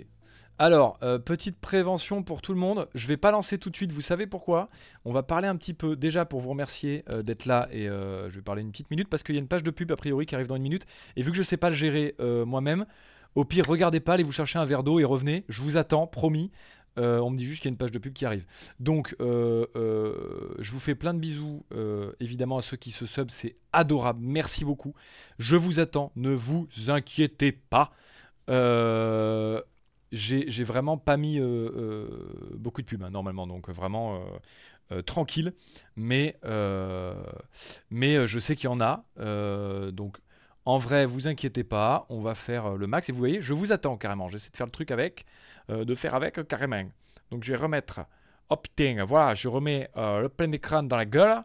alors, 0.62 0.98
euh, 1.04 1.20
petite 1.20 1.58
prévention 1.58 2.22
pour 2.22 2.42
tout 2.42 2.54
le 2.54 2.60
monde. 2.60 2.90
Je 2.94 3.08
vais 3.08 3.16
pas 3.16 3.32
lancer 3.32 3.58
tout 3.58 3.70
de 3.70 3.76
suite, 3.78 3.94
vous 3.94 4.02
savez 4.02 4.28
pourquoi? 4.28 4.70
On 5.06 5.14
va 5.14 5.24
parler 5.24 5.48
un 5.48 5.56
petit 5.56 5.74
peu, 5.74 5.96
déjà 5.96 6.26
pour 6.26 6.42
vous 6.42 6.50
remercier 6.50 7.06
euh, 7.14 7.22
d'être 7.22 7.46
là, 7.46 7.70
et 7.72 7.88
euh, 7.88 8.30
je 8.30 8.36
vais 8.36 8.42
parler 8.42 8.62
une 8.62 8.72
petite 8.72 8.92
minute, 8.92 9.08
parce 9.08 9.24
qu'il 9.24 9.36
y 9.36 9.38
a 9.38 9.42
une 9.42 9.48
page 9.48 9.64
de 9.64 9.72
pub 9.72 9.90
a 9.92 9.96
priori 9.96 10.26
qui 10.26 10.36
arrive 10.36 10.48
dans 10.48 10.58
une 10.58 10.64
minute, 10.64 10.86
et 11.16 11.24
vu 11.24 11.32
que 11.32 11.38
je 11.38 11.44
sais 11.44 11.56
pas 11.56 11.70
le 11.70 11.76
gérer 11.76 12.14
moi-même, 12.20 12.86
au 13.36 13.46
pire, 13.46 13.66
regardez 13.68 14.02
pas, 14.02 14.16
allez 14.16 14.24
vous 14.24 14.34
chercher 14.34 14.60
un 14.60 14.66
verre 14.66 14.84
d'eau 14.84 15.00
et 15.00 15.06
revenez, 15.06 15.46
je 15.48 15.62
vous 15.62 15.78
attends, 15.78 16.08
promis. 16.08 16.52
on 16.98 17.30
me 17.30 17.38
dit 17.38 17.46
juste 17.46 17.62
qu'il 17.62 17.70
y 17.70 17.72
a 17.72 17.74
une 17.74 17.78
page 17.78 17.92
de 17.92 18.00
pub 18.00 18.12
qui 18.12 18.26
arrive. 18.26 18.46
Donc, 18.82 19.16
je 19.20 20.72
vous 20.72 20.80
fais 20.80 20.96
plein 20.96 21.14
de 21.14 21.20
bisous, 21.20 21.64
évidemment, 22.20 22.58
à 22.58 22.62
ceux 22.62 22.76
qui 22.76 22.92
se 22.92 23.06
sub, 23.06 23.30
c'est 23.30 23.56
adorable, 23.72 24.20
merci 24.22 24.66
beaucoup. 24.66 24.94
Je 25.38 25.56
vous 25.56 25.80
attends, 25.80 26.12
ne 26.18 26.32
vous 26.32 26.68
inquiétez 26.88 27.54
pas. 27.54 27.92
Euh, 28.50 29.62
j'ai 30.12 30.64
vraiment 30.64 30.98
pas 30.98 31.18
mis 31.18 31.40
euh, 31.40 31.44
euh, 31.46 32.56
beaucoup 32.56 32.82
de 32.82 32.88
pubs 32.88 33.04
hein, 33.04 33.12
normalement, 33.12 33.46
donc 33.46 33.70
vraiment 33.70 34.20
tranquille. 35.06 35.54
Mais, 35.96 36.36
mais 37.92 38.28
je 38.28 38.40
sais 38.40 38.56
qu'il 38.56 38.70
y 38.70 38.74
en 38.74 38.82
a. 38.82 39.04
donc 39.92 40.18
en 40.66 40.78
vrai, 40.78 41.06
vous 41.06 41.28
inquiétez 41.28 41.64
pas, 41.64 42.06
on 42.10 42.22
va 42.22 42.36
faire 42.36 42.76
le 42.76 42.88
max. 42.88 43.10
Et 43.10 43.12
vous 43.12 43.18
voyez, 43.18 43.42
je 43.42 43.54
vous 43.54 43.72
attends 43.72 43.98
carrément. 43.98 44.28
J'essaie 44.28 44.52
de 44.52 44.58
faire 44.58 44.68
le 44.68 44.72
truc 44.72 44.92
avec, 44.92 45.26
de 45.70 45.96
faire 45.96 46.16
avec 46.16 46.48
carrément. 46.48 46.90
Donc 47.32 47.44
je 47.44 47.54
vais 47.54 47.58
remettre, 47.58 48.02
hop, 48.50 48.68
voilà, 49.08 49.36
je 49.36 49.48
remets 49.48 49.90
le 49.96 50.28
plein 50.28 50.52
écran 50.52 50.84
dans 50.84 50.98
la 50.98 51.06
gueule. 51.06 51.44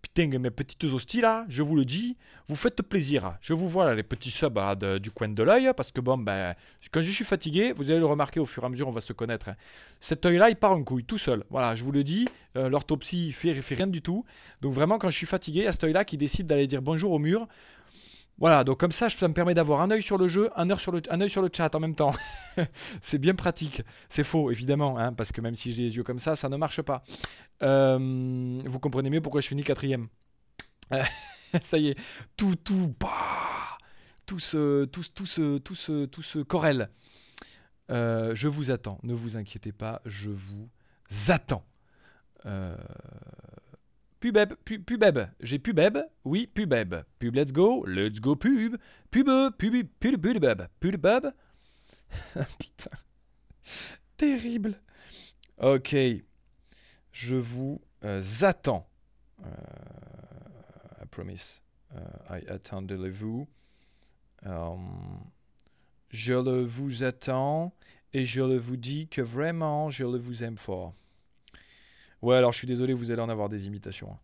Putain, 0.00 0.38
mes 0.38 0.50
petites 0.50 0.84
hosties 0.84 1.20
là, 1.20 1.44
je 1.48 1.62
vous 1.62 1.74
le 1.74 1.84
dis, 1.84 2.16
vous 2.46 2.54
faites 2.54 2.82
plaisir. 2.82 3.36
Je 3.40 3.52
vous 3.52 3.68
vois 3.68 3.84
là, 3.84 3.94
les 3.94 4.02
petits 4.02 4.30
subs 4.30 4.54
du 5.00 5.10
coin 5.10 5.28
de 5.28 5.42
l'œil, 5.42 5.70
parce 5.76 5.90
que 5.90 6.00
bon, 6.00 6.16
ben, 6.16 6.54
quand 6.92 7.00
je 7.00 7.10
suis 7.10 7.24
fatigué, 7.24 7.72
vous 7.72 7.90
allez 7.90 7.98
le 7.98 8.06
remarquer 8.06 8.38
au 8.38 8.46
fur 8.46 8.62
et 8.62 8.66
à 8.66 8.68
mesure, 8.68 8.88
on 8.88 8.92
va 8.92 9.00
se 9.00 9.12
connaître. 9.12 9.48
Hein. 9.48 9.56
Cet 10.00 10.24
œil 10.24 10.38
là, 10.38 10.50
il 10.50 10.56
part 10.56 10.72
en 10.72 10.82
couille, 10.84 11.04
tout 11.04 11.18
seul. 11.18 11.44
Voilà, 11.50 11.74
je 11.74 11.82
vous 11.82 11.92
le 11.92 12.04
dis, 12.04 12.26
euh, 12.56 12.68
l'orthopsie 12.68 13.32
fait, 13.32 13.54
fait 13.54 13.74
rien 13.74 13.88
du 13.88 14.00
tout. 14.00 14.24
Donc 14.62 14.72
vraiment, 14.72 14.98
quand 14.98 15.10
je 15.10 15.16
suis 15.16 15.26
fatigué, 15.26 15.60
il 15.60 15.64
y 15.64 15.68
a 15.68 15.72
cet 15.72 15.84
œil 15.84 15.92
là 15.92 16.04
qui 16.04 16.16
décide 16.16 16.46
d'aller 16.46 16.66
dire 16.66 16.82
bonjour 16.82 17.12
au 17.12 17.18
mur. 17.18 17.48
Voilà, 18.38 18.62
donc 18.62 18.78
comme 18.78 18.92
ça, 18.92 19.08
ça 19.08 19.26
me 19.26 19.34
permet 19.34 19.54
d'avoir 19.54 19.80
un 19.80 19.90
œil 19.90 20.02
sur 20.02 20.16
le 20.16 20.28
jeu, 20.28 20.50
un 20.54 20.70
œil 20.70 20.78
sur 20.78 21.42
le, 21.42 21.50
chat 21.52 21.74
en 21.74 21.80
même 21.80 21.96
temps. 21.96 22.14
c'est 23.02 23.18
bien 23.18 23.34
pratique. 23.34 23.82
C'est 24.08 24.22
faux, 24.22 24.50
évidemment, 24.52 24.96
hein, 24.96 25.12
parce 25.12 25.32
que 25.32 25.40
même 25.40 25.56
si 25.56 25.72
j'ai 25.72 25.82
les 25.82 25.96
yeux 25.96 26.04
comme 26.04 26.20
ça, 26.20 26.36
ça 26.36 26.48
ne 26.48 26.56
marche 26.56 26.82
pas. 26.82 27.02
Euh, 27.62 27.98
vous 28.64 28.78
comprenez 28.78 29.10
mieux 29.10 29.20
pourquoi 29.20 29.40
je 29.40 29.48
finis 29.48 29.64
quatrième. 29.64 30.06
ça 31.62 31.78
y 31.78 31.88
est, 31.88 31.98
tout, 32.36 32.54
tout, 32.54 32.94
bah, 33.00 33.78
tout 34.24 34.38
se, 34.38 34.84
tout, 34.84 35.02
tout 35.14 35.26
se, 35.26 35.58
tout 35.58 35.74
se, 35.74 36.06
tout 36.06 36.22
se 36.22 36.38
corrèle. 36.38 36.90
Euh, 37.90 38.34
je 38.34 38.48
vous 38.48 38.70
attends, 38.70 39.00
ne 39.02 39.14
vous 39.14 39.36
inquiétez 39.36 39.72
pas, 39.72 40.00
je 40.04 40.30
vous 40.30 40.68
attends. 41.28 41.64
Euh, 42.46 42.76
Pubeb, 44.20 44.54
pu, 44.64 44.80
pubeb. 44.80 45.28
J'ai 45.40 45.58
pubeb, 45.58 45.98
oui, 46.24 46.46
pubeb. 46.46 47.04
Pub, 47.18 47.34
let's 47.34 47.52
go, 47.52 47.84
let's 47.86 48.20
go 48.20 48.34
pub. 48.34 48.76
Pub, 49.10 49.56
pub, 49.56 49.88
pub, 50.00 50.20
pubeb, 50.20 50.68
pubeb. 50.80 51.32
Putain. 52.58 52.90
Terrible. 54.16 54.80
Ok. 55.58 55.94
Je 57.12 57.36
vous 57.36 57.80
euh, 58.04 58.22
attends. 58.40 58.88
Euh, 59.44 61.02
I 61.02 61.06
promise. 61.10 61.60
Uh, 61.94 61.98
I 62.28 62.48
attendez-vous. 62.48 63.46
Um, 64.44 65.20
je 66.10 66.34
vous 66.34 67.04
attends 67.04 67.74
et 68.12 68.24
je 68.24 68.42
le 68.42 68.56
vous 68.56 68.76
dis 68.76 69.08
que 69.08 69.20
vraiment 69.20 69.90
je 69.90 70.04
le 70.04 70.18
vous 70.18 70.42
aime 70.44 70.58
fort. 70.58 70.94
Ouais, 72.22 72.36
alors 72.36 72.52
je 72.52 72.58
suis 72.58 72.66
désolé, 72.66 72.94
vous 72.94 73.10
allez 73.10 73.22
en 73.22 73.28
avoir 73.28 73.48
des 73.48 73.66
imitations. 73.66 74.10
Hein. 74.12 74.18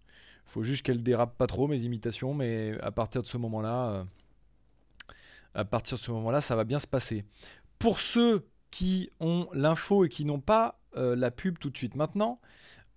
Faut 0.46 0.62
juste 0.62 0.82
qu'elles 0.84 1.02
dérapent 1.02 1.36
pas 1.36 1.46
trop 1.46 1.68
mes 1.68 1.78
imitations, 1.82 2.34
mais 2.34 2.78
à 2.80 2.90
partir 2.90 3.22
de 3.22 3.26
ce 3.26 3.36
moment-là, 3.38 3.88
euh, 3.90 4.04
à 5.54 5.64
partir 5.64 5.96
de 5.96 6.02
ce 6.02 6.10
moment-là, 6.10 6.40
ça 6.40 6.56
va 6.56 6.64
bien 6.64 6.78
se 6.78 6.86
passer. 6.86 7.24
Pour 7.78 8.00
ceux 8.00 8.46
qui 8.70 9.10
ont 9.20 9.48
l'info 9.52 10.04
et 10.04 10.08
qui 10.08 10.24
n'ont 10.24 10.40
pas 10.40 10.78
euh, 10.96 11.16
la 11.16 11.30
pub 11.30 11.58
tout 11.58 11.70
de 11.70 11.76
suite 11.76 11.94
maintenant, 11.94 12.40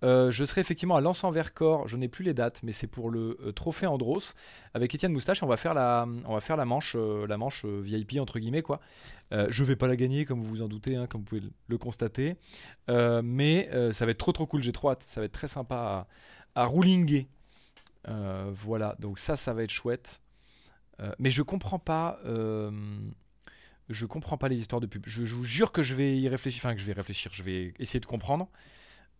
euh, 0.04 0.30
je 0.30 0.44
serai 0.44 0.60
effectivement 0.60 0.96
à 0.96 1.00
Lens 1.00 1.24
en 1.24 1.30
Vercors, 1.30 1.88
je 1.88 1.96
n'ai 1.96 2.08
plus 2.08 2.24
les 2.24 2.34
dates, 2.34 2.62
mais 2.62 2.72
c'est 2.72 2.86
pour 2.86 3.10
le 3.10 3.36
euh, 3.42 3.52
trophée 3.52 3.86
Andros. 3.86 4.34
Avec 4.74 4.94
Étienne 4.94 5.12
Moustache, 5.12 5.42
on 5.42 5.46
va 5.46 5.56
faire 5.56 5.74
la, 5.74 6.06
on 6.24 6.34
va 6.34 6.40
faire 6.40 6.56
la 6.56 6.64
manche, 6.64 6.94
euh, 6.96 7.26
la 7.26 7.36
manche 7.36 7.64
VIP 7.64 8.18
entre 8.20 8.38
guillemets 8.38 8.62
quoi. 8.62 8.80
je 9.30 9.64
vais 9.64 9.76
pas 9.76 9.88
la 9.88 9.96
gagner 9.96 10.24
comme 10.24 10.40
vous 10.40 10.48
vous 10.48 10.62
en 10.62 10.68
doutez, 10.68 10.96
hein, 10.96 11.06
comme 11.06 11.22
vous 11.22 11.26
pouvez 11.26 11.42
le, 11.66 11.78
constater, 11.78 12.36
mais 12.88 13.68
ça 13.92 14.04
va 14.04 14.12
être 14.12 14.18
trop 14.18 14.32
trop 14.32 14.46
cool, 14.46 14.62
j'ai 14.62 14.72
trop 14.72 14.90
hâte, 14.90 15.02
ça 15.08 15.20
va 15.20 15.26
être 15.26 15.32
très 15.32 15.48
sympa 15.48 16.06
à, 16.54 16.62
à 16.62 16.64
roulinguer. 16.66 17.26
voilà, 18.06 18.96
donc 19.00 19.18
ça, 19.18 19.36
ça 19.36 19.52
va 19.52 19.64
être 19.64 19.70
chouette. 19.70 20.20
mais 21.18 21.30
je 21.30 21.42
comprends 21.42 21.78
pas, 21.78 22.20
je 23.88 24.06
comprends 24.06 24.38
pas 24.38 24.48
les 24.48 24.58
histoires 24.58 24.80
de 24.80 24.86
pub. 24.86 25.02
Je, 25.06 25.24
je, 25.26 25.34
vous 25.34 25.44
jure 25.44 25.72
que 25.72 25.82
je 25.82 25.94
vais 25.94 26.18
y 26.18 26.28
réfléchir, 26.28 26.60
enfin 26.64 26.74
que 26.74 26.80
je 26.80 26.86
vais 26.86 26.92
réfléchir, 26.92 27.32
je 27.34 27.42
vais 27.42 27.74
essayer 27.78 28.00
de 28.00 28.06
comprendre. 28.06 28.48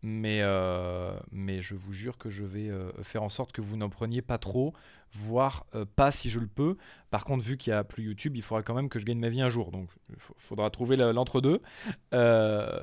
Mais, 0.02 0.40
euh, 0.42 1.12
mais 1.32 1.60
je 1.60 1.74
vous 1.74 1.92
jure 1.92 2.18
que 2.18 2.30
je 2.30 2.44
vais 2.44 2.68
euh, 2.68 2.92
faire 3.02 3.22
en 3.22 3.28
sorte 3.28 3.50
que 3.50 3.60
vous 3.60 3.76
n'en 3.76 3.90
preniez 3.90 4.22
pas 4.22 4.38
trop, 4.38 4.72
voire 5.12 5.66
euh, 5.74 5.84
pas 5.96 6.12
si 6.12 6.30
je 6.30 6.38
le 6.38 6.46
peux. 6.46 6.76
Par 7.10 7.24
contre, 7.24 7.42
vu 7.44 7.56
qu'il 7.56 7.72
n'y 7.72 7.78
a 7.78 7.82
plus 7.82 8.04
YouTube, 8.04 8.36
il 8.36 8.42
faudra 8.42 8.62
quand 8.62 8.74
même 8.74 8.88
que 8.88 9.00
je 9.00 9.04
gagne 9.04 9.18
ma 9.18 9.28
vie 9.28 9.40
un 9.40 9.48
jour. 9.48 9.72
Donc, 9.72 9.90
il 10.08 10.16
faudra 10.38 10.70
trouver 10.70 10.96
l'entre-deux. 10.96 11.60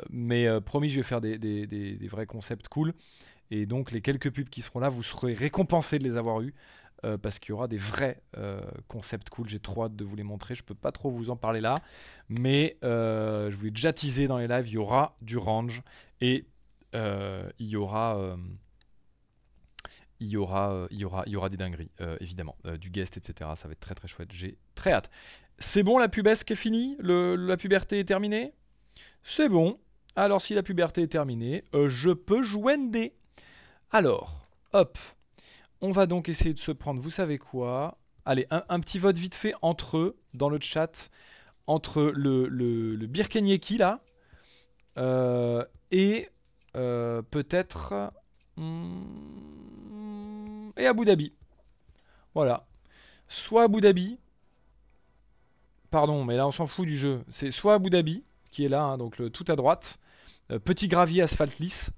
mais 0.10 0.62
promis, 0.62 0.90
je 0.90 0.98
vais 0.98 1.04
faire 1.04 1.22
des, 1.22 1.38
des, 1.38 1.66
des, 1.68 2.08
vrais 2.08 2.26
concepts 2.26 2.68
cool. 2.68 2.94
Et 3.50 3.66
donc, 3.66 3.92
les 3.92 4.02
quelques 4.02 4.32
pubs 4.32 4.50
qui 4.50 4.62
seront 4.62 4.80
là, 4.80 4.90
vous 4.90 5.04
serez 5.04 5.34
récompensés 5.34 6.00
de 6.00 6.04
les 6.04 6.18
avoir 6.18 6.42
eus. 6.42 6.54
parce 7.22 7.40
qu'il 7.40 7.52
y 7.52 7.54
aura 7.54 7.70
des 7.70 7.78
vrais 7.78 8.22
concepts 8.90 9.30
cool. 9.30 9.48
J'ai 9.48 9.60
trop 9.60 9.86
hâte 9.86 9.96
de 9.96 10.04
vous 10.04 10.18
les 10.18 10.24
montrer. 10.24 10.54
Je 10.54 10.64
peux 10.64 10.76
pas 10.76 10.92
trop 10.92 11.10
vous 11.10 11.30
en 11.30 11.38
parler 11.38 11.62
là. 11.62 11.76
Mais 12.28 12.78
je 12.82 13.56
voulais 13.56 13.72
déjà 13.72 13.94
teaser 13.94 14.28
dans 14.28 14.38
les 14.38 14.50
lives. 14.50 14.68
Il 14.68 14.74
y 14.74 14.78
aura 14.78 15.16
du 15.22 15.38
range. 15.38 15.82
Et 16.20 16.46
il 17.60 17.68
y 17.68 17.76
aura 17.76 18.18
euh, 18.18 18.36
il 20.20 20.28
y 20.28 20.38
aura, 20.38 20.72
euh, 20.72 20.88
il 20.92 20.98
y 20.98 21.06
aura, 21.06 21.24
il 21.26 21.34
y 21.34 21.36
aura 21.36 21.50
des 21.50 21.58
dingueries, 21.58 21.92
évidemment, 22.20 22.56
du 22.80 22.90
guest, 22.90 23.18
etc. 23.18 23.52
Ça 23.58 23.68
va 23.68 23.74
être 23.74 23.80
très 23.80 23.96
très 23.96 24.08
chouette. 24.08 24.30
J'ai 24.32 24.58
très 24.76 24.92
hâte. 24.92 25.10
C'est 25.60 25.84
bon, 25.84 25.98
la 25.98 26.10
pubesque 26.10 26.50
est 26.52 26.56
finie? 26.56 26.96
La 27.00 27.58
puberté 27.58 28.00
est 28.00 28.06
terminée? 28.06 28.54
C'est 29.24 29.50
bon. 29.50 29.80
Alors, 30.16 30.42
si 30.42 30.54
la 30.54 30.64
puberté 30.64 31.02
est 31.02 31.12
terminée, 31.12 31.64
je 31.74 32.12
peux 32.12 32.44
jouer 32.44 32.78
des. 32.90 33.14
Alors, 33.92 34.48
hop. 34.74 34.98
On 35.82 35.92
va 35.92 36.06
donc 36.06 36.30
essayer 36.30 36.54
de 36.54 36.60
se 36.60 36.72
prendre, 36.72 37.02
vous 37.02 37.12
savez 37.12 37.38
quoi? 37.38 37.98
Allez, 38.24 38.48
un, 38.50 38.80
petit 38.80 38.98
vote 38.98 39.18
vite 39.18 39.36
fait 39.36 39.54
entre 39.62 39.98
eux, 39.98 40.18
dans 40.34 40.50
le 40.50 40.58
chat, 40.60 41.12
entre 41.68 42.02
le, 42.04 42.48
le, 42.48 42.96
le 42.96 43.08
là, 43.78 44.00
et 45.92 46.30
euh, 46.76 47.22
peut-être. 47.22 48.12
Hmm, 48.58 49.02
et 50.78 50.86
Abu 50.86 51.06
Dhabi. 51.06 51.34
Voilà. 52.34 52.66
Soit 53.28 53.64
Abu 53.64 53.82
Dhabi. 53.82 54.18
Pardon, 55.92 56.24
mais 56.26 56.36
là 56.36 56.48
on 56.48 56.52
s'en 56.52 56.68
fout 56.68 56.86
du 56.86 56.98
jeu. 56.98 57.24
C'est 57.30 57.52
soit 57.52 57.76
Abu 57.76 57.90
Dhabi, 57.90 58.24
qui 58.52 58.66
est 58.66 58.70
là, 58.70 58.84
hein, 58.84 58.98
donc 58.98 59.32
tout 59.32 59.46
à 59.48 59.56
droite. 59.56 60.00
Euh, 60.52 60.60
petit 60.60 60.88
gravier 60.88 61.22
asphalte 61.22 61.58
lisse. 61.60 61.90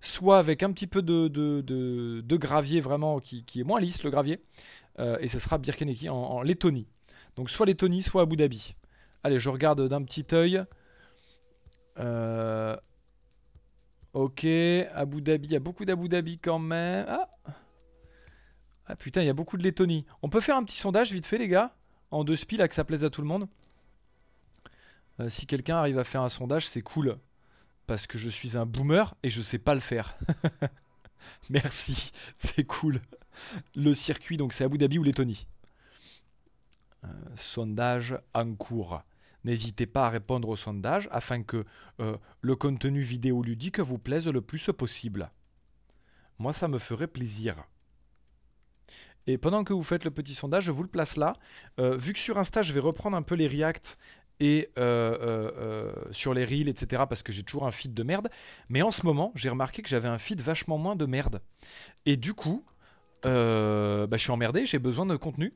Soit 0.00 0.38
avec 0.38 0.62
un 0.62 0.72
petit 0.72 0.88
peu 0.88 1.02
de, 1.02 2.36
gravier 2.36 2.80
vraiment 2.80 3.20
qui, 3.20 3.44
est 3.56 3.64
moins 3.64 3.80
lisse, 3.80 4.02
le 4.02 4.10
gravier. 4.10 4.40
Euh, 4.98 5.16
et 5.20 5.28
ce 5.28 5.38
sera 5.38 5.58
Birkeneki 5.58 6.08
en, 6.08 6.16
en 6.16 6.42
Lettonie. 6.42 6.86
Donc 7.36 7.50
soit 7.50 7.66
Lettonie, 7.66 8.02
soit 8.02 8.22
Abu 8.22 8.36
Dhabi. 8.36 8.74
Allez, 9.22 9.38
je 9.38 9.48
regarde 9.48 9.88
d'un 9.88 10.02
petit 10.02 10.26
œil. 10.32 10.64
Euh, 11.98 12.76
ok, 14.14 14.44
Abu 14.94 15.20
Dhabi, 15.20 15.48
il 15.48 15.52
y 15.52 15.56
a 15.56 15.60
beaucoup 15.60 15.84
d'Abu 15.84 16.08
Dhabi 16.08 16.38
quand 16.38 16.58
même. 16.58 17.06
Ah. 17.08 17.28
ah 18.86 18.96
putain, 18.96 19.22
il 19.22 19.26
y 19.26 19.30
a 19.30 19.34
beaucoup 19.34 19.56
de 19.56 19.62
Lettonie. 19.62 20.04
On 20.22 20.28
peut 20.28 20.40
faire 20.40 20.56
un 20.56 20.64
petit 20.64 20.76
sondage 20.76 21.12
vite 21.12 21.26
fait, 21.26 21.38
les 21.38 21.48
gars 21.48 21.74
En 22.10 22.24
deux 22.24 22.36
spies, 22.36 22.56
là, 22.56 22.68
que 22.68 22.74
ça 22.74 22.84
plaise 22.84 23.04
à 23.04 23.10
tout 23.10 23.22
le 23.22 23.28
monde. 23.28 23.48
Euh, 25.20 25.28
si 25.28 25.46
quelqu'un 25.46 25.76
arrive 25.76 25.98
à 25.98 26.04
faire 26.04 26.22
un 26.22 26.28
sondage, 26.28 26.68
c'est 26.68 26.82
cool. 26.82 27.18
Parce 27.86 28.06
que 28.06 28.18
je 28.18 28.30
suis 28.30 28.56
un 28.56 28.66
boomer 28.66 29.14
et 29.22 29.30
je 29.30 29.42
sais 29.42 29.58
pas 29.58 29.74
le 29.74 29.80
faire. 29.80 30.16
Merci, 31.50 32.12
c'est 32.38 32.64
cool. 32.64 33.00
Le 33.74 33.94
circuit, 33.94 34.36
donc 34.36 34.52
c'est 34.52 34.64
Abu 34.64 34.78
Dhabi 34.78 34.98
ou 34.98 35.02
Lettonie. 35.02 35.46
Euh, 37.04 37.08
sondage 37.34 38.16
en 38.34 38.54
cours. 38.54 39.02
N'hésitez 39.44 39.86
pas 39.86 40.06
à 40.06 40.10
répondre 40.10 40.48
au 40.48 40.56
sondage 40.56 41.08
afin 41.10 41.42
que 41.42 41.64
euh, 42.00 42.16
le 42.40 42.56
contenu 42.56 43.00
vidéoludique 43.00 43.80
vous 43.80 43.98
plaise 43.98 44.28
le 44.28 44.40
plus 44.40 44.70
possible. 44.76 45.30
Moi, 46.38 46.52
ça 46.52 46.68
me 46.68 46.78
ferait 46.78 47.06
plaisir. 47.06 47.64
Et 49.26 49.38
pendant 49.38 49.64
que 49.64 49.72
vous 49.72 49.82
faites 49.82 50.04
le 50.04 50.10
petit 50.10 50.34
sondage, 50.34 50.64
je 50.64 50.72
vous 50.72 50.82
le 50.82 50.88
place 50.88 51.16
là. 51.16 51.34
Euh, 51.78 51.96
vu 51.96 52.12
que 52.12 52.18
sur 52.18 52.38
Insta, 52.38 52.62
je 52.62 52.72
vais 52.72 52.80
reprendre 52.80 53.16
un 53.16 53.22
peu 53.22 53.34
les 53.34 53.46
reacts 53.46 53.98
et 54.40 54.70
sur 56.10 56.34
les 56.34 56.44
reels, 56.44 56.68
etc. 56.68 57.04
parce 57.08 57.22
que 57.22 57.32
j'ai 57.32 57.44
toujours 57.44 57.64
un 57.64 57.70
feed 57.70 57.94
de 57.94 58.02
merde. 58.02 58.28
Mais 58.68 58.82
en 58.82 58.90
ce 58.90 59.06
moment, 59.06 59.30
j'ai 59.36 59.48
remarqué 59.48 59.82
que 59.82 59.88
j'avais 59.88 60.08
un 60.08 60.18
feed 60.18 60.40
vachement 60.40 60.78
moins 60.78 60.96
de 60.96 61.06
merde. 61.06 61.40
Et 62.06 62.16
du 62.16 62.34
coup, 62.34 62.64
bah, 63.24 64.16
je 64.16 64.22
suis 64.22 64.30
emmerdé, 64.30 64.66
j'ai 64.66 64.78
besoin 64.78 65.06
de 65.06 65.16
contenu. 65.16 65.52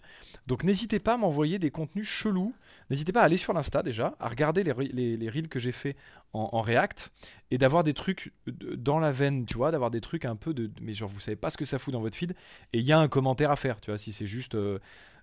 Donc 0.46 0.62
n'hésitez 0.62 1.00
pas 1.00 1.14
à 1.14 1.16
m'envoyer 1.16 1.58
des 1.58 1.70
contenus 1.70 2.06
chelous. 2.06 2.54
N'hésitez 2.88 3.12
pas 3.12 3.22
à 3.22 3.24
aller 3.24 3.36
sur 3.36 3.52
l'Insta 3.52 3.82
déjà, 3.82 4.14
à 4.20 4.28
regarder 4.28 4.62
les, 4.62 5.16
les, 5.16 5.48
que 5.48 5.58
j'ai 5.58 5.72
fait 5.72 5.96
en, 6.32 6.60
React 6.60 7.10
et 7.50 7.58
d'avoir 7.58 7.82
des 7.82 7.94
trucs 7.94 8.32
dans 8.46 8.98
la 8.98 9.10
veine, 9.10 9.46
tu 9.46 9.56
vois, 9.56 9.70
d'avoir 9.70 9.90
des 9.90 10.00
trucs 10.00 10.24
un 10.24 10.36
peu 10.36 10.54
de. 10.54 10.70
Mais 10.80 10.94
genre, 10.94 11.10
vous 11.10 11.20
savez 11.20 11.36
pas 11.36 11.50
ce 11.50 11.56
que 11.56 11.64
ça 11.64 11.78
fout 11.78 11.92
dans 11.92 12.00
votre 12.00 12.16
feed 12.16 12.32
et 12.72 12.78
il 12.78 12.84
y 12.84 12.92
a 12.92 12.98
un 12.98 13.08
commentaire 13.08 13.50
à 13.50 13.56
faire, 13.56 13.80
tu 13.80 13.90
vois. 13.90 13.98
Si 13.98 14.12
c'est 14.12 14.26
juste 14.26 14.54
euh, 14.54 14.78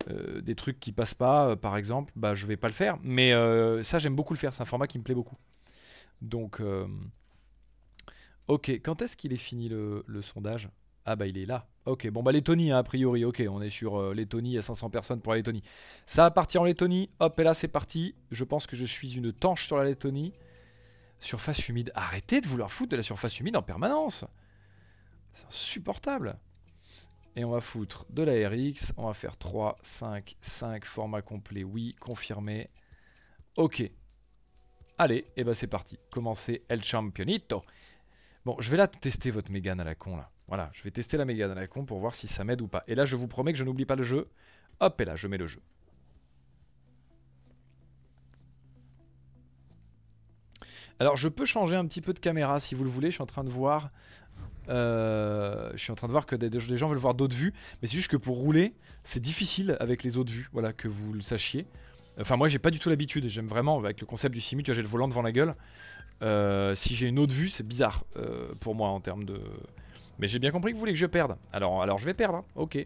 euh, 0.09 0.41
des 0.41 0.55
trucs 0.55 0.79
qui 0.79 0.91
passent 0.91 1.13
pas, 1.13 1.49
euh, 1.49 1.55
par 1.55 1.77
exemple, 1.77 2.11
bah 2.15 2.35
je 2.35 2.45
vais 2.45 2.57
pas 2.57 2.67
le 2.67 2.73
faire. 2.73 2.97
Mais 3.01 3.31
ça, 3.83 3.99
j'aime 3.99 4.15
beaucoup 4.15 4.33
le 4.33 4.39
faire, 4.39 4.53
c'est 4.53 4.61
un 4.61 4.65
format 4.65 4.87
qui 4.87 4.97
me 4.99 5.03
plaît 5.03 5.15
beaucoup. 5.15 5.37
Donc. 6.21 6.61
Ok, 8.49 8.69
quand 8.83 9.01
est-ce 9.01 9.15
qu'il 9.15 9.31
est 9.31 9.37
fini 9.37 9.69
le 9.69 10.21
sondage? 10.21 10.69
Ah 11.05 11.15
bah 11.15 11.27
il 11.27 11.37
est 11.37 11.45
là. 11.45 11.67
Ok, 11.85 12.07
bon 12.09 12.23
bah 12.23 12.31
Lettonie 12.31 12.71
hein, 12.71 12.77
a 12.77 12.83
priori, 12.83 13.25
ok, 13.25 13.43
on 13.49 13.61
est 13.61 13.69
sur 13.69 13.99
euh, 13.99 14.13
Lettonie, 14.13 14.51
il 14.51 14.55
y 14.55 14.57
a 14.57 14.61
500 14.61 14.89
personnes 14.89 15.21
pour 15.21 15.33
la 15.33 15.39
Lettonie. 15.39 15.63
Ça 16.05 16.23
va 16.23 16.31
partir 16.31 16.61
en 16.61 16.65
Lettonie, 16.65 17.09
hop 17.19 17.37
et 17.37 17.43
là 17.43 17.53
c'est 17.53 17.67
parti. 17.67 18.15
Je 18.31 18.43
pense 18.43 18.67
que 18.67 18.75
je 18.75 18.85
suis 18.85 19.15
une 19.15 19.33
tanche 19.33 19.67
sur 19.67 19.77
la 19.77 19.83
Lettonie. 19.83 20.31
Surface 21.19 21.67
humide, 21.69 21.91
arrêtez 21.95 22.41
de 22.41 22.47
vouloir 22.47 22.71
foutre 22.71 22.91
de 22.91 22.97
la 22.97 23.03
surface 23.03 23.39
humide 23.39 23.55
en 23.57 23.61
permanence. 23.61 24.25
C'est 25.33 25.45
insupportable. 25.47 26.37
Et 27.35 27.43
on 27.43 27.49
va 27.49 27.61
foutre 27.61 28.05
de 28.09 28.21
la 28.21 28.47
RX, 28.47 28.93
on 28.95 29.07
va 29.07 29.13
faire 29.13 29.37
3, 29.37 29.75
5, 29.83 30.35
5, 30.41 30.85
format 30.85 31.21
complet, 31.21 31.63
oui, 31.63 31.95
confirmé. 31.99 32.69
Ok. 33.57 33.83
Allez, 34.97 35.23
et 35.35 35.43
bah 35.43 35.55
c'est 35.55 35.67
parti. 35.67 35.97
Commencez 36.11 36.63
El 36.69 36.83
Championito. 36.83 37.61
Bon, 38.45 38.55
je 38.59 38.69
vais 38.69 38.77
là 38.77 38.87
tester 38.87 39.31
votre 39.31 39.51
Mégane 39.51 39.79
à 39.79 39.83
la 39.83 39.95
con 39.95 40.15
là. 40.15 40.29
Voilà, 40.47 40.69
je 40.73 40.83
vais 40.83 40.91
tester 40.91 41.17
la 41.17 41.25
Mégane 41.25 41.51
à 41.51 41.55
la 41.55 41.67
con 41.67 41.85
pour 41.85 41.99
voir 41.99 42.15
si 42.15 42.27
ça 42.27 42.43
m'aide 42.43 42.61
ou 42.61 42.67
pas. 42.67 42.83
Et 42.87 42.95
là, 42.95 43.05
je 43.05 43.15
vous 43.15 43.27
promets 43.27 43.53
que 43.53 43.59
je 43.59 43.63
n'oublie 43.63 43.85
pas 43.85 43.95
le 43.95 44.03
jeu. 44.03 44.27
Hop, 44.79 44.99
et 44.99 45.05
là, 45.05 45.15
je 45.15 45.27
mets 45.27 45.37
le 45.37 45.47
jeu. 45.47 45.61
Alors, 50.99 51.15
je 51.15 51.27
peux 51.27 51.45
changer 51.45 51.75
un 51.75 51.85
petit 51.85 52.01
peu 52.01 52.13
de 52.13 52.19
caméra 52.19 52.59
si 52.59 52.75
vous 52.75 52.83
le 52.83 52.89
voulez. 52.89 53.09
Je 53.09 53.15
suis 53.15 53.23
en 53.23 53.27
train 53.27 53.43
de 53.43 53.49
voir... 53.49 53.89
Euh, 54.69 55.71
je 55.73 55.77
suis 55.77 55.91
en 55.91 55.95
train 55.95 56.07
de 56.07 56.13
voir 56.13 56.25
que 56.25 56.35
des, 56.35 56.77
gens 56.77 56.87
veulent 56.87 56.97
voir 56.97 57.13
d'autres 57.13 57.35
vues. 57.35 57.53
Mais 57.81 57.87
c'est 57.87 57.97
juste 57.97 58.11
que 58.11 58.17
pour 58.17 58.37
rouler, 58.37 58.73
c'est 59.03 59.19
difficile 59.19 59.77
avec 59.79 60.03
les 60.03 60.17
autres 60.17 60.31
vues. 60.31 60.49
Voilà, 60.53 60.73
que 60.73 60.87
vous 60.87 61.13
le 61.13 61.21
sachiez. 61.21 61.65
Enfin, 62.19 62.37
moi, 62.37 62.47
j'ai 62.47 62.59
pas 62.59 62.69
du 62.69 62.79
tout 62.79 62.89
l'habitude. 62.89 63.27
J'aime 63.27 63.47
vraiment, 63.47 63.79
avec 63.79 63.99
le 64.01 64.05
concept 64.05 64.33
du 64.33 64.41
simu, 64.41 64.63
tu 64.63 64.71
vois, 64.71 64.75
j'ai 64.75 64.81
le 64.81 64.87
volant 64.87 65.07
devant 65.07 65.23
la 65.23 65.31
gueule. 65.31 65.55
Euh, 66.21 66.75
si 66.75 66.95
j'ai 66.95 67.07
une 67.07 67.19
autre 67.19 67.33
vue, 67.33 67.49
c'est 67.49 67.67
bizarre 67.67 68.05
euh, 68.17 68.53
pour 68.61 68.75
moi 68.75 68.89
en 68.89 68.99
termes 68.99 69.25
de... 69.25 69.39
Mais 70.19 70.27
j'ai 70.27 70.39
bien 70.39 70.51
compris 70.51 70.71
que 70.71 70.75
vous 70.75 70.79
voulez 70.79 70.93
que 70.93 70.99
je 70.99 71.05
perde. 71.05 71.35
Alors, 71.51 71.81
alors 71.81 71.97
je 71.97 72.05
vais 72.05 72.13
perdre, 72.13 72.39
hein. 72.39 72.45
ok. 72.55 72.85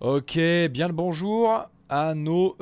Ok, 0.00 0.34
bien 0.34 0.88
le 0.88 0.92
bonjour 0.92 1.68
à 1.88 2.14
nos 2.14 2.56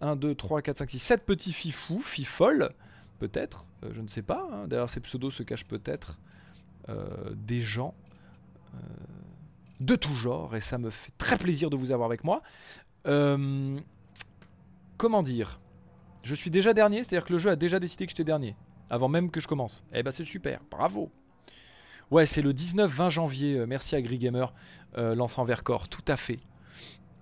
1, 0.00 0.16
2, 0.16 0.34
3, 0.34 0.62
4, 0.62 0.78
5, 0.78 0.90
6, 0.90 0.98
7 0.98 1.26
petits 1.26 1.52
fifous, 1.52 2.00
fifoles, 2.00 2.70
peut-être, 3.18 3.64
euh, 3.84 3.90
je 3.92 4.00
ne 4.00 4.08
sais 4.08 4.22
pas. 4.22 4.48
Hein. 4.52 4.68
derrière 4.68 4.88
ces 4.88 5.00
pseudos 5.00 5.34
se 5.34 5.42
cachent 5.42 5.66
peut-être 5.66 6.18
des 7.34 7.62
gens 7.62 7.94
de 9.78 9.94
tout 9.94 10.14
genre, 10.16 10.56
et 10.56 10.60
ça 10.60 10.78
me 10.78 10.90
fait 10.90 11.12
très 11.16 11.38
plaisir 11.38 11.70
de 11.70 11.76
vous 11.76 11.92
avoir 11.92 12.06
avec 12.06 12.24
moi. 12.24 12.42
comment 14.96 15.22
dire? 15.22 15.60
Je 16.22 16.34
suis 16.34 16.50
déjà 16.50 16.74
dernier, 16.74 16.98
c'est-à-dire 17.04 17.24
que 17.24 17.32
le 17.32 17.38
jeu 17.38 17.50
a 17.50 17.56
déjà 17.56 17.80
décidé 17.80 18.06
que 18.06 18.10
j'étais 18.10 18.24
dernier. 18.24 18.56
Avant 18.90 19.08
même 19.08 19.30
que 19.30 19.40
je 19.40 19.48
commence. 19.48 19.84
Eh 19.92 20.02
ben 20.02 20.10
c'est 20.10 20.24
super, 20.24 20.60
bravo 20.70 21.10
Ouais, 22.12 22.26
c'est 22.26 22.42
le 22.42 22.52
19-20 22.52 23.08
janvier, 23.08 23.56
euh, 23.56 23.66
merci 23.66 23.96
à 23.96 24.02
Grigamer, 24.02 24.44
euh, 24.98 25.14
lançant 25.14 25.44
Vercors, 25.44 25.88
tout 25.88 26.04
à 26.06 26.18
fait. 26.18 26.40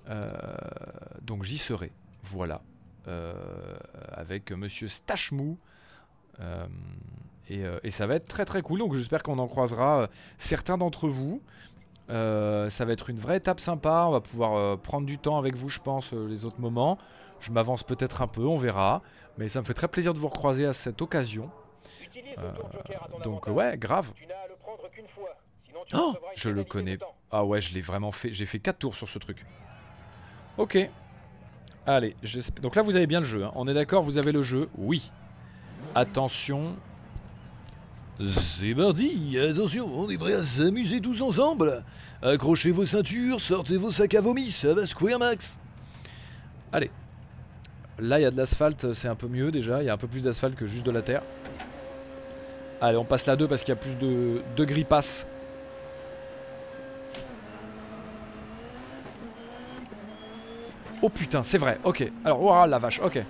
Euh, 0.09 0.29
donc 1.23 1.45
j'y 1.45 1.59
serai, 1.59 1.93
voilà. 2.25 2.61
avec 4.13 4.51
Monsieur 4.51 4.89
Stachmou. 4.89 5.59
Et, 7.49 7.63
et, 7.85 7.91
ça 7.93 8.09
va 8.09 8.17
être 8.17 8.27
très 8.27 8.45
très 8.45 8.63
cool, 8.63 8.81
donc 8.81 8.95
j'espère 8.95 9.23
qu'on 9.23 9.39
en 9.39 9.47
croisera 9.47 10.09
certains 10.39 10.77
d'entre 10.77 11.09
vous. 11.09 11.41
ça 12.09 12.85
va 12.85 12.93
être 12.93 13.11
une 13.11 13.21
vraie 13.21 13.37
étape 13.37 13.61
sympa, 13.61 14.07
on 14.09 14.11
va 14.11 14.21
pouvoir 14.21 14.77
prendre 14.79 15.07
du 15.07 15.19
temps 15.19 15.39
avec 15.39 15.55
vous 15.55 15.69
je 15.69 15.79
pense 15.79 16.13
les 16.13 16.45
autres 16.45 16.61
moments. 16.61 16.99
Je 17.39 17.53
m'avance 17.53 17.85
peut-être 17.85 18.23
un 18.23 18.27
peu, 18.27 18.43
on 18.43 18.59
verra. 18.59 19.03
Mais 19.39 19.49
ça 19.49 19.61
me 19.61 19.65
fait 19.65 19.75
très 19.75 19.89
plaisir 19.89 20.15
de 20.15 20.19
vous 20.19 20.29
recroiser 20.29 20.67
à 20.67 20.73
cette 20.73 21.01
occasion. 21.01 21.49
Euh, 22.39 22.53
donc 23.25 23.47
ouais, 23.47 23.77
grave. 23.77 24.13
Oh, 25.95 26.15
je 26.37 26.51
le 26.51 26.65
connais. 26.65 26.99
Ah 27.31 27.45
ouais, 27.45 27.61
je 27.61 27.73
l'ai 27.75 27.81
vraiment 27.81 28.13
fait. 28.13 28.33
J'ai 28.33 28.47
fait 28.47 28.59
4 28.59 28.79
tours 28.79 28.95
sur 28.95 29.09
ce 29.09 29.19
truc. 29.19 29.45
Ok. 30.59 30.79
Allez, 31.87 32.15
donc 32.61 32.77
là 32.77 32.83
vous 32.83 32.95
avez 32.95 33.07
bien 33.07 33.21
le 33.21 33.27
jeu. 33.27 33.45
Hein. 33.45 33.53
On 33.55 33.67
est 33.67 33.75
d'accord, 33.75 34.03
vous 34.03 34.19
avez 34.19 34.33
le 34.33 34.43
jeu 34.43 34.69
Oui. 34.77 35.11
Attention. 35.95 36.77
C'est 38.19 38.75
parti 38.75 39.39
Attention, 39.39 39.87
on 39.99 40.11
est 40.11 40.19
prêt 40.19 40.35
à 40.35 40.45
s'amuser 40.45 41.01
tous 41.01 41.23
ensemble 41.23 41.83
Accrochez 42.21 42.71
vos 42.71 42.85
ceintures, 42.85 43.41
sortez 43.41 43.79
vos 43.79 43.91
sacs 43.91 44.15
à 44.15 44.21
vomi, 44.21 44.51
ça 44.51 44.75
va 44.75 44.85
secouer 44.85 45.17
max 45.17 45.59
Allez, 46.71 46.91
Là, 48.01 48.19
il 48.19 48.23
y 48.23 48.27
a 48.27 48.31
de 48.31 48.37
l'asphalte, 48.37 48.95
c'est 48.95 49.09
un 49.09 49.15
peu 49.15 49.29
mieux 49.29 49.51
déjà. 49.51 49.83
Il 49.83 49.87
y 49.87 49.91
a 49.91 49.93
un 49.93 49.99
peu 49.99 50.09
plus 50.09 50.25
d'asphalte 50.25 50.57
que 50.57 50.65
juste 50.65 50.87
de 50.87 50.91
la 50.91 51.03
terre. 51.03 51.23
Allez, 52.81 52.97
on 52.97 53.05
passe 53.05 53.27
la 53.27 53.37
2 53.37 53.47
parce 53.47 53.63
qu'il 53.63 53.71
y 53.71 53.79
a 53.79 53.81
plus 53.81 53.95
de, 53.97 54.43
de 54.57 54.65
gripasses. 54.65 55.27
Oh 61.03 61.09
putain, 61.09 61.43
c'est 61.43 61.59
vrai, 61.59 61.79
ok. 61.85 62.11
Alors, 62.25 62.43
oh 62.43 62.67
la 62.67 62.79
vache, 62.79 63.01
ok. 63.01 63.23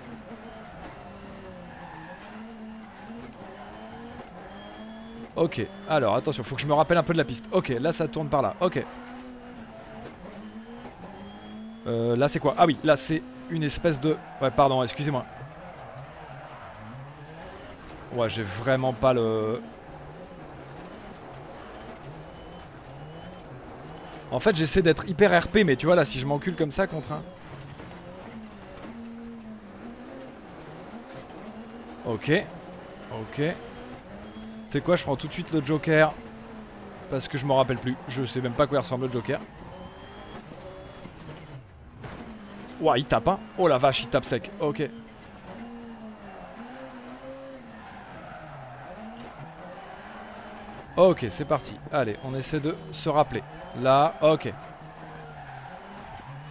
Ok, 5.35 5.65
alors 5.89 6.15
attention, 6.15 6.43
faut 6.43 6.55
que 6.55 6.61
je 6.61 6.67
me 6.67 6.73
rappelle 6.73 6.97
un 6.97 7.03
peu 7.03 7.13
de 7.13 7.17
la 7.17 7.23
piste. 7.23 7.45
Ok, 7.51 7.69
là 7.69 7.91
ça 7.93 8.07
tourne 8.07 8.27
par 8.27 8.41
là, 8.41 8.53
ok. 8.59 8.85
Euh, 11.87 12.15
là 12.15 12.27
c'est 12.27 12.39
quoi? 12.39 12.53
Ah 12.57 12.65
oui, 12.65 12.77
là 12.83 12.95
c'est 12.97 13.23
une 13.49 13.63
espèce 13.63 13.99
de... 13.99 14.15
Ouais, 14.41 14.51
pardon, 14.51 14.83
excusez-moi. 14.83 15.25
Ouais, 18.13 18.29
j'ai 18.29 18.43
vraiment 18.43 18.93
pas 18.93 19.13
le... 19.13 19.61
En 24.31 24.39
fait, 24.39 24.55
j'essaie 24.55 24.81
d'être 24.81 25.07
hyper 25.07 25.43
RP, 25.43 25.59
mais 25.65 25.75
tu 25.75 25.85
vois, 25.85 25.95
là, 25.95 26.05
si 26.05 26.19
je 26.19 26.25
m'encule 26.25 26.55
comme 26.55 26.71
ça 26.71 26.87
contre 26.87 27.11
un... 27.11 27.21
Ok. 32.05 32.31
Ok. 33.11 33.41
C'est 34.71 34.81
quoi, 34.81 34.95
je 34.95 35.03
prends 35.03 35.15
tout 35.15 35.27
de 35.27 35.33
suite 35.33 35.51
le 35.51 35.63
Joker. 35.63 36.13
Parce 37.09 37.27
que 37.27 37.37
je 37.37 37.45
m'en 37.45 37.57
rappelle 37.57 37.77
plus. 37.77 37.95
Je 38.07 38.23
sais 38.23 38.41
même 38.41 38.53
pas 38.53 38.67
quoi 38.67 38.79
ressemble 38.79 39.05
le 39.07 39.11
Joker. 39.11 39.39
Ouah, 42.79 42.97
il 42.97 43.05
tape, 43.05 43.27
hein. 43.27 43.39
Oh 43.57 43.67
la 43.67 43.77
vache, 43.77 44.03
il 44.03 44.09
tape 44.09 44.25
sec. 44.25 44.49
Ok. 44.59 44.81
Ok, 51.01 51.25
c'est 51.31 51.45
parti. 51.45 51.75
Allez, 51.91 52.15
on 52.23 52.35
essaie 52.35 52.59
de 52.59 52.75
se 52.91 53.09
rappeler. 53.09 53.41
Là, 53.81 54.13
ok. 54.21 54.53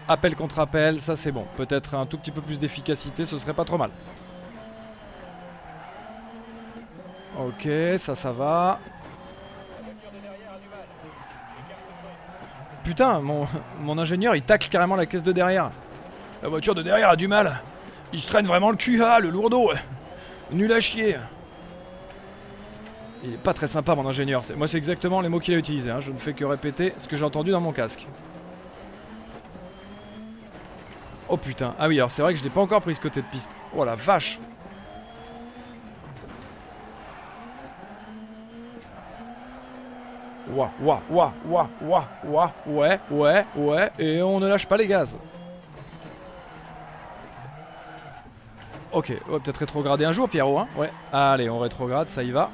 appel 0.09 0.34
contre 0.34 0.59
appel, 0.59 1.01
ça 1.01 1.14
c'est 1.14 1.30
bon. 1.30 1.46
Peut-être 1.57 1.94
un 1.94 2.05
tout 2.05 2.18
petit 2.18 2.32
peu 2.32 2.40
plus 2.40 2.59
d'efficacité, 2.59 3.26
ce 3.26 3.38
serait 3.38 3.55
pas 3.55 3.64
trop 3.64 3.78
mal. 3.78 3.90
Ok, 7.38 7.68
ça, 7.98 8.16
ça 8.16 8.32
va. 8.32 8.80
Putain, 12.82 13.20
mon, 13.20 13.46
mon 13.78 13.98
ingénieur, 13.98 14.34
il 14.34 14.42
tacle 14.42 14.68
carrément 14.68 14.96
la 14.96 15.07
caisse 15.07 15.22
de 15.22 15.30
derrière. 15.30 15.70
La 16.42 16.48
voiture 16.48 16.74
de 16.74 16.82
derrière 16.82 17.11
a 17.11 17.14
du 17.14 17.28
mal. 17.28 17.61
Il 18.12 18.20
se 18.20 18.26
traîne 18.26 18.46
vraiment 18.46 18.72
le 18.72 18.76
cul, 18.76 19.01
ah, 19.01 19.20
le 19.20 19.30
lourdeau. 19.30 19.70
Nul 20.51 20.72
à 20.72 20.80
chier. 20.80 21.18
Il 23.23 23.35
est 23.35 23.39
pas 23.39 23.53
très 23.53 23.68
sympa, 23.68 23.95
mon 23.95 24.07
ingénieur. 24.07 24.43
Moi, 24.57 24.66
c'est 24.66 24.79
exactement 24.79 25.21
les 25.21 25.29
mots 25.29 25.41
qu'il 25.41 25.55
a 25.55 25.59
utilisés. 25.59 25.91
Hein. 25.91 26.01
Je 26.01 26.11
ne 26.11 26.16
fais 26.16 26.33
que 26.33 26.45
répéter 26.45 26.95
ce 26.99 27.07
que 27.07 27.16
j'ai 27.16 27.25
entendu 27.25 27.51
dans 27.51 27.61
mon 27.61 27.73
casque. 27.73 28.07
Oh 31.29 31.37
putain. 31.37 31.75
Ah 31.79 31.87
oui, 31.87 31.99
alors 31.99 32.11
c'est 32.11 32.23
vrai 32.23 32.33
que 32.33 32.41
je 32.41 32.45
n'ai 32.45 32.51
pas 32.51 32.61
encore 32.61 32.81
pris 32.81 32.95
ce 32.95 33.01
côté 33.01 33.21
de 33.23 33.27
piste. 33.27 33.51
Oh 33.77 33.85
la 33.85 33.95
vache. 33.95 34.41
Ouah, 40.53 40.71
ouah, 40.83 41.01
ouah, 41.09 41.33
ouah, 41.49 41.68
ouah, 41.85 42.09
ouah, 42.27 42.53
ouais, 42.66 42.99
ouais, 43.12 43.47
ouais, 43.55 43.93
et 44.01 44.21
on 44.21 44.41
ne 44.41 44.49
lâche 44.49 44.66
pas 44.66 44.77
les 44.77 44.89
gaz. 44.89 45.09
Ok, 48.91 49.12
on 49.29 49.33
va 49.33 49.39
peut-être 49.39 49.59
rétrograder 49.59 50.05
un 50.05 50.11
jour, 50.11 50.29
Pierrot, 50.29 50.59
hein 50.59 50.66
Ouais, 50.77 50.91
allez, 51.12 51.49
on 51.49 51.61
rétrograde, 51.61 52.09
ça 52.09 52.25
y 52.25 52.33
va. 52.33 52.51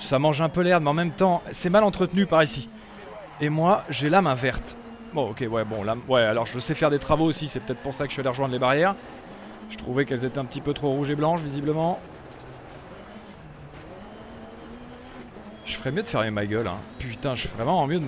Ça 0.00 0.18
mange 0.18 0.40
un 0.40 0.48
peu 0.48 0.62
l'air, 0.62 0.80
mais 0.80 0.88
en 0.88 0.94
même 0.94 1.10
temps, 1.10 1.42
c'est 1.52 1.70
mal 1.70 1.84
entretenu 1.84 2.26
par 2.26 2.42
ici. 2.42 2.68
Et 3.40 3.48
moi, 3.48 3.84
j'ai 3.88 4.08
la 4.08 4.22
main 4.22 4.34
verte. 4.34 4.76
Bon, 5.12 5.30
ok, 5.30 5.44
ouais, 5.50 5.64
bon, 5.64 5.82
là, 5.82 5.96
ouais, 6.08 6.22
alors 6.22 6.46
je 6.46 6.58
sais 6.60 6.74
faire 6.74 6.90
des 6.90 6.98
travaux 6.98 7.24
aussi, 7.24 7.48
c'est 7.48 7.60
peut-être 7.60 7.80
pour 7.80 7.94
ça 7.94 8.04
que 8.04 8.10
je 8.10 8.14
suis 8.14 8.20
allé 8.20 8.28
rejoindre 8.28 8.52
les 8.52 8.58
barrières. 8.58 8.94
Je 9.70 9.76
trouvais 9.76 10.04
qu'elles 10.04 10.24
étaient 10.24 10.38
un 10.38 10.44
petit 10.44 10.60
peu 10.60 10.72
trop 10.72 10.90
rouges 10.90 11.10
et 11.10 11.14
blanches, 11.14 11.40
visiblement. 11.40 11.98
Je 15.64 15.76
ferais 15.76 15.92
mieux 15.92 16.02
de 16.02 16.08
fermer 16.08 16.30
ma 16.30 16.46
gueule, 16.46 16.66
hein. 16.66 16.78
Putain, 16.98 17.34
je 17.34 17.48
ferais 17.48 17.64
vraiment 17.64 17.86
mieux 17.86 18.00
de 18.00 18.06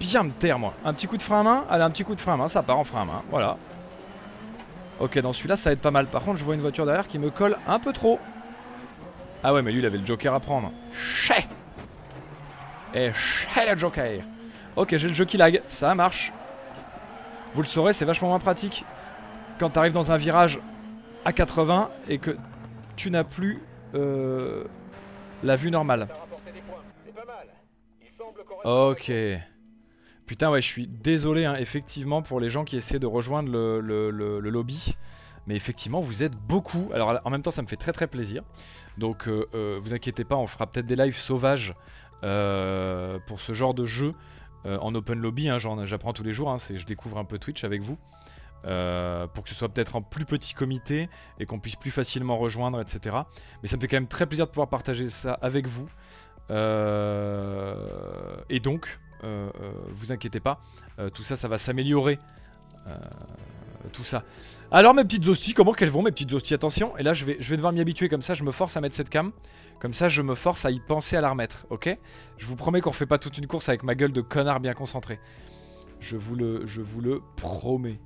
bien 0.00 0.22
me 0.22 0.30
taire, 0.30 0.58
moi. 0.58 0.74
Un 0.84 0.94
petit 0.94 1.06
coup 1.06 1.16
de 1.16 1.22
frein 1.22 1.40
à 1.40 1.42
main 1.42 1.64
Allez, 1.70 1.84
un 1.84 1.90
petit 1.90 2.04
coup 2.04 2.14
de 2.14 2.20
frein 2.20 2.34
à 2.34 2.36
main, 2.36 2.48
ça 2.48 2.62
part 2.62 2.78
en 2.78 2.84
frein 2.84 3.02
à 3.02 3.04
main, 3.04 3.22
voilà. 3.30 3.56
Ok, 5.00 5.18
dans 5.18 5.32
celui-là, 5.32 5.56
ça 5.56 5.70
va 5.70 5.72
être 5.74 5.80
pas 5.80 5.90
mal. 5.90 6.06
Par 6.06 6.22
contre, 6.22 6.38
je 6.38 6.44
vois 6.44 6.54
une 6.54 6.60
voiture 6.60 6.86
derrière 6.86 7.08
qui 7.08 7.18
me 7.18 7.30
colle 7.30 7.56
un 7.66 7.78
peu 7.78 7.92
trop. 7.92 8.18
Ah 9.42 9.52
ouais, 9.52 9.62
mais 9.62 9.72
lui, 9.72 9.80
il 9.80 9.86
avait 9.86 9.98
le 9.98 10.06
joker 10.06 10.34
à 10.34 10.40
prendre. 10.40 10.72
Chez 10.92 11.46
Et 12.94 13.12
chez 13.54 13.66
le 13.68 13.76
joker 13.76 14.20
Ok, 14.76 14.96
j'ai 14.96 15.08
le 15.08 15.14
jeu 15.14 15.24
qui 15.24 15.36
lag, 15.36 15.62
ça 15.66 15.94
marche. 15.94 16.32
Vous 17.54 17.62
le 17.62 17.66
saurez, 17.66 17.92
c'est 17.92 18.04
vachement 18.04 18.28
moins 18.28 18.38
pratique 18.38 18.84
quand 19.58 19.70
t'arrives 19.70 19.92
dans 19.92 20.10
un 20.10 20.16
virage 20.16 20.60
à 21.24 21.32
80 21.32 21.90
et 22.08 22.18
que 22.18 22.36
tu 22.96 23.10
n'as 23.10 23.24
plus 23.24 23.60
euh, 23.94 24.64
la 25.42 25.56
vue 25.56 25.70
normale. 25.70 26.08
Ok. 28.64 29.12
Putain, 30.26 30.50
ouais, 30.50 30.62
je 30.62 30.66
suis 30.66 30.86
désolé, 30.86 31.44
hein, 31.44 31.56
effectivement, 31.58 32.22
pour 32.22 32.40
les 32.40 32.48
gens 32.48 32.64
qui 32.64 32.76
essaient 32.76 32.98
de 32.98 33.06
rejoindre 33.06 33.50
le, 33.50 34.40
lobby. 34.40 34.96
Mais 35.46 35.56
effectivement, 35.56 36.00
vous 36.00 36.22
êtes 36.22 36.36
beaucoup. 36.36 36.90
Alors, 36.94 37.20
en 37.24 37.30
même 37.30 37.42
temps, 37.42 37.50
ça 37.50 37.62
me 37.62 37.66
fait 37.66 37.76
très 37.76 37.92
très 37.92 38.06
plaisir. 38.06 38.42
Donc, 38.98 39.28
euh, 39.28 39.46
euh, 39.54 39.78
vous 39.80 39.94
inquiétez 39.94 40.24
pas, 40.24 40.36
on 40.36 40.46
fera 40.46 40.66
peut-être 40.66 40.86
des 40.86 40.96
lives 40.96 41.16
sauvages 41.16 41.74
euh, 42.24 43.18
pour 43.26 43.40
ce 43.40 43.52
genre 43.52 43.74
de 43.74 43.84
jeu 43.84 44.12
en 44.64 44.94
open 44.94 45.18
lobby. 45.18 45.48
Hein, 45.48 45.58
J'apprends 45.58 46.12
tous 46.12 46.22
les 46.22 46.32
jours, 46.32 46.48
hein, 46.48 46.58
je 46.72 46.86
découvre 46.86 47.18
un 47.18 47.24
peu 47.24 47.38
Twitch 47.38 47.64
avec 47.64 47.82
vous. 47.82 47.98
pour 48.62 49.42
que 49.42 49.48
ce 49.48 49.56
soit 49.56 49.68
peut-être 49.68 49.96
en 49.96 50.02
plus 50.02 50.24
petit 50.24 50.54
comité 50.54 51.08
et 51.40 51.46
qu'on 51.46 51.58
puisse 51.58 51.74
plus 51.74 51.90
facilement 51.90 52.38
rejoindre, 52.38 52.80
etc. 52.80 53.16
Mais 53.62 53.68
ça 53.68 53.76
me 53.76 53.80
fait 53.80 53.88
quand 53.88 53.96
même 53.96 54.06
très 54.06 54.26
plaisir 54.26 54.46
de 54.46 54.52
pouvoir 54.52 54.68
partager 54.68 55.08
ça 55.10 55.32
avec 55.42 55.66
vous. 55.66 55.88
et 58.48 58.60
donc, 58.60 59.00
vous 59.24 60.12
inquiétez 60.12 60.38
pas, 60.38 60.60
tout 61.12 61.24
ça, 61.24 61.34
ça 61.34 61.48
va 61.48 61.58
s'améliorer. 61.58 62.20
Tout 63.90 64.04
ça. 64.04 64.24
Alors 64.70 64.94
mes 64.94 65.04
petites 65.04 65.26
hosties, 65.26 65.54
comment 65.54 65.72
qu'elles 65.72 65.90
vont 65.90 66.02
mes 66.02 66.10
petites 66.10 66.32
hosties? 66.32 66.54
Attention, 66.54 66.96
et 66.96 67.02
là 67.02 67.14
je 67.14 67.24
vais, 67.24 67.36
je 67.40 67.50
vais 67.50 67.56
devoir 67.56 67.72
m'y 67.72 67.80
habituer 67.80 68.08
comme 68.08 68.22
ça, 68.22 68.34
je 68.34 68.44
me 68.44 68.52
force 68.52 68.76
à 68.76 68.80
mettre 68.80 68.94
cette 68.94 69.10
cam. 69.10 69.32
Comme 69.80 69.92
ça 69.92 70.08
je 70.08 70.22
me 70.22 70.34
force 70.34 70.64
à 70.64 70.70
y 70.70 70.80
penser 70.80 71.16
à 71.16 71.20
la 71.20 71.30
remettre, 71.30 71.66
ok? 71.70 71.98
Je 72.38 72.46
vous 72.46 72.56
promets 72.56 72.80
qu'on 72.80 72.90
refait 72.90 73.06
pas 73.06 73.18
toute 73.18 73.36
une 73.38 73.46
course 73.46 73.68
avec 73.68 73.82
ma 73.82 73.94
gueule 73.94 74.12
de 74.12 74.20
connard 74.20 74.60
bien 74.60 74.74
concentré. 74.74 75.18
Je 76.00 76.16
vous 76.16 76.36
le, 76.36 76.66
je 76.66 76.80
vous 76.80 77.00
le 77.00 77.22
promets. 77.36 77.98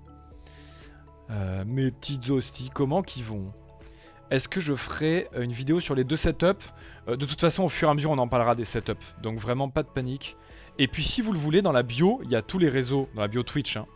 mes 1.67 1.91
petites 1.91 2.31
hosties, 2.31 2.71
comment 2.73 3.03
qu'ils 3.03 3.25
vont? 3.25 3.53
Est-ce 4.31 4.49
que 4.49 4.61
je 4.61 4.75
ferai 4.75 5.29
une 5.39 5.53
vidéo 5.53 5.81
sur 5.81 5.95
les 5.95 6.05
deux 6.05 6.17
setups? 6.17 6.67
De 7.07 7.27
toute 7.27 7.41
façon, 7.41 7.65
au 7.65 7.69
fur 7.69 7.89
et 7.89 7.91
à 7.91 7.95
mesure, 7.95 8.11
on 8.11 8.19
en 8.19 8.29
parlera 8.29 8.55
des 8.55 8.65
setups. 8.65 8.95
Donc 9.23 9.39
vraiment, 9.39 9.69
pas 9.69 9.83
de 9.83 9.89
panique. 9.89 10.37
Et 10.79 10.89
puis 10.89 11.05
si 11.05 11.23
vous 11.23 11.33
le 11.33 11.39
voulez, 11.39 11.63
dans 11.63 11.73
la 11.73 11.83
bio, 11.83 12.21
il 12.25 12.31
y 12.31 12.37
a 12.37 12.43
tous 12.43 12.59
les 12.59 12.69
réseaux, 12.69 13.09
dans 13.15 13.23
la 13.23 13.29
bio 13.29 13.43
Twitch, 13.43 13.77
hein. 13.77 13.87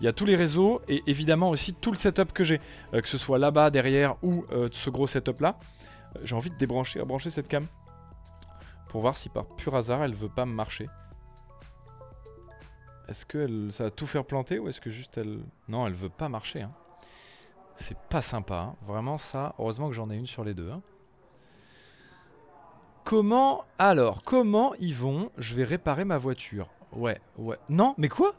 Il 0.00 0.04
y 0.04 0.08
a 0.08 0.12
tous 0.12 0.24
les 0.24 0.36
réseaux 0.36 0.80
et 0.88 1.02
évidemment 1.06 1.50
aussi 1.50 1.74
tout 1.74 1.90
le 1.90 1.96
setup 1.96 2.32
que 2.32 2.44
j'ai, 2.44 2.60
euh, 2.94 3.00
que 3.00 3.08
ce 3.08 3.18
soit 3.18 3.38
là-bas, 3.38 3.70
derrière 3.70 4.16
ou 4.22 4.44
euh, 4.52 4.68
ce 4.72 4.90
gros 4.90 5.06
setup 5.06 5.40
là. 5.40 5.58
Euh, 6.16 6.20
j'ai 6.24 6.34
envie 6.34 6.50
de 6.50 6.56
débrancher, 6.56 7.02
brancher 7.04 7.30
cette 7.30 7.48
cam 7.48 7.66
pour 8.88 9.00
voir 9.00 9.16
si 9.16 9.28
par 9.28 9.46
pur 9.56 9.74
hasard 9.74 10.04
elle 10.04 10.14
veut 10.14 10.28
pas 10.28 10.46
marcher. 10.46 10.86
Est-ce 13.08 13.24
que 13.24 13.70
ça 13.70 13.84
va 13.84 13.90
tout 13.90 14.06
faire 14.06 14.24
planter 14.24 14.58
ou 14.58 14.68
est-ce 14.68 14.80
que 14.80 14.90
juste 14.90 15.16
elle... 15.16 15.40
Non, 15.68 15.86
elle 15.86 15.94
veut 15.94 16.10
pas 16.10 16.28
marcher. 16.28 16.62
Hein. 16.62 16.72
C'est 17.76 17.98
pas 18.10 18.20
sympa, 18.22 18.56
hein. 18.56 18.76
vraiment 18.86 19.16
ça. 19.16 19.54
Heureusement 19.58 19.88
que 19.88 19.94
j'en 19.94 20.10
ai 20.10 20.16
une 20.16 20.26
sur 20.26 20.44
les 20.44 20.52
deux. 20.52 20.70
Hein. 20.70 20.82
Comment 23.04 23.64
alors 23.78 24.22
Comment 24.22 24.74
ils 24.74 24.94
vont 24.94 25.30
Je 25.38 25.54
vais 25.54 25.64
réparer 25.64 26.04
ma 26.04 26.18
voiture? 26.18 26.68
Ouais, 26.92 27.18
ouais. 27.38 27.56
Non, 27.70 27.94
mais 27.96 28.10
quoi? 28.10 28.34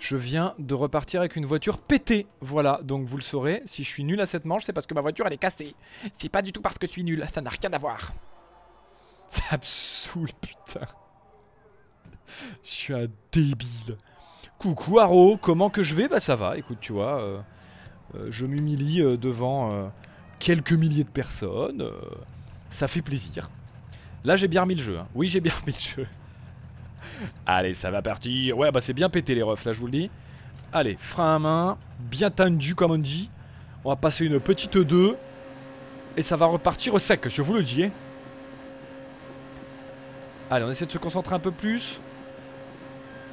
Je 0.00 0.16
viens 0.16 0.54
de 0.58 0.72
repartir 0.72 1.20
avec 1.20 1.36
une 1.36 1.44
voiture 1.44 1.76
pétée. 1.76 2.26
Voilà, 2.40 2.80
donc 2.82 3.06
vous 3.06 3.18
le 3.18 3.22
saurez, 3.22 3.62
si 3.66 3.84
je 3.84 3.88
suis 3.90 4.02
nul 4.02 4.18
à 4.22 4.26
cette 4.26 4.46
manche, 4.46 4.64
c'est 4.64 4.72
parce 4.72 4.86
que 4.86 4.94
ma 4.94 5.02
voiture 5.02 5.26
elle 5.26 5.34
est 5.34 5.38
cassée. 5.38 5.74
C'est 6.18 6.30
pas 6.30 6.40
du 6.40 6.52
tout 6.52 6.62
parce 6.62 6.78
que 6.78 6.86
je 6.86 6.92
suis 6.92 7.04
nul, 7.04 7.24
ça 7.34 7.42
n'a 7.42 7.50
rien 7.50 7.70
à 7.72 7.78
voir. 7.78 8.14
Ça 9.28 9.58
me 9.58 9.62
saoule, 9.62 10.30
putain. 10.40 10.86
Je 12.64 12.70
suis 12.70 12.94
un 12.94 13.08
débile. 13.30 13.98
Coucou 14.58 14.98
Haro, 14.98 15.36
comment 15.36 15.68
que 15.68 15.82
je 15.82 15.94
vais? 15.94 16.08
Bah 16.08 16.18
ça 16.18 16.34
va, 16.34 16.56
écoute, 16.56 16.78
tu 16.80 16.92
vois. 16.92 17.20
Euh, 17.20 17.40
euh, 18.14 18.26
je 18.30 18.46
m'humilie 18.46 19.02
euh, 19.02 19.18
devant 19.18 19.92
quelques 20.38 20.72
milliers 20.72 21.04
de 21.04 21.10
personnes. 21.10 21.86
ça 22.70 22.88
fait 22.88 23.02
plaisir. 23.02 23.50
Là, 24.24 24.36
j'ai 24.36 24.48
bien 24.48 24.62
remis 24.62 24.76
le 24.76 24.82
jeu. 24.82 24.98
Hein. 24.98 25.08
Oui, 25.14 25.28
j'ai 25.28 25.40
bien 25.40 25.52
remis 25.60 25.74
le 25.74 26.02
jeu. 26.04 26.08
Allez, 27.46 27.74
ça 27.74 27.90
va 27.90 28.02
partir. 28.02 28.56
Ouais, 28.58 28.70
bah 28.70 28.80
c'est 28.80 28.92
bien 28.92 29.08
pété 29.08 29.34
les 29.34 29.42
refs, 29.42 29.64
là, 29.64 29.72
je 29.72 29.78
vous 29.78 29.86
le 29.86 29.92
dis. 29.92 30.10
Allez, 30.72 30.96
frein 31.00 31.36
à 31.36 31.38
main, 31.38 31.78
bien 31.98 32.30
tendu 32.30 32.74
comme 32.74 32.92
on 32.92 32.98
dit. 32.98 33.30
On 33.84 33.90
va 33.90 33.96
passer 33.96 34.24
une 34.24 34.40
petite 34.40 34.76
2. 34.76 35.16
Et 36.16 36.22
ça 36.22 36.36
va 36.36 36.46
repartir 36.46 36.94
au 36.94 36.98
sec, 36.98 37.28
je 37.28 37.42
vous 37.42 37.54
le 37.54 37.62
dis. 37.62 37.84
Hein. 37.84 37.90
Allez, 40.50 40.64
on 40.64 40.70
essaie 40.70 40.86
de 40.86 40.90
se 40.90 40.98
concentrer 40.98 41.34
un 41.34 41.40
peu 41.40 41.52
plus. 41.52 42.00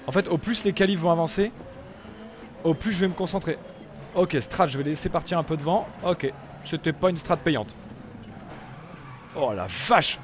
En 0.05 0.11
fait, 0.11 0.27
au 0.27 0.37
plus 0.37 0.63
les 0.63 0.73
qualifs 0.73 0.99
vont 0.99 1.11
avancer, 1.11 1.51
au 2.63 2.73
plus 2.73 2.91
je 2.91 2.99
vais 2.99 3.07
me 3.07 3.13
concentrer. 3.13 3.57
Ok, 4.15 4.37
strat, 4.39 4.67
je 4.67 4.77
vais 4.77 4.83
laisser 4.83 5.09
partir 5.09 5.37
un 5.37 5.43
peu 5.43 5.57
devant. 5.57 5.87
Ok, 6.05 6.31
c'était 6.63 6.93
pas 6.93 7.09
une 7.09 7.17
strat 7.17 7.37
payante. 7.37 7.75
Oh 9.35 9.53
la 9.53 9.67
vache 9.87 10.19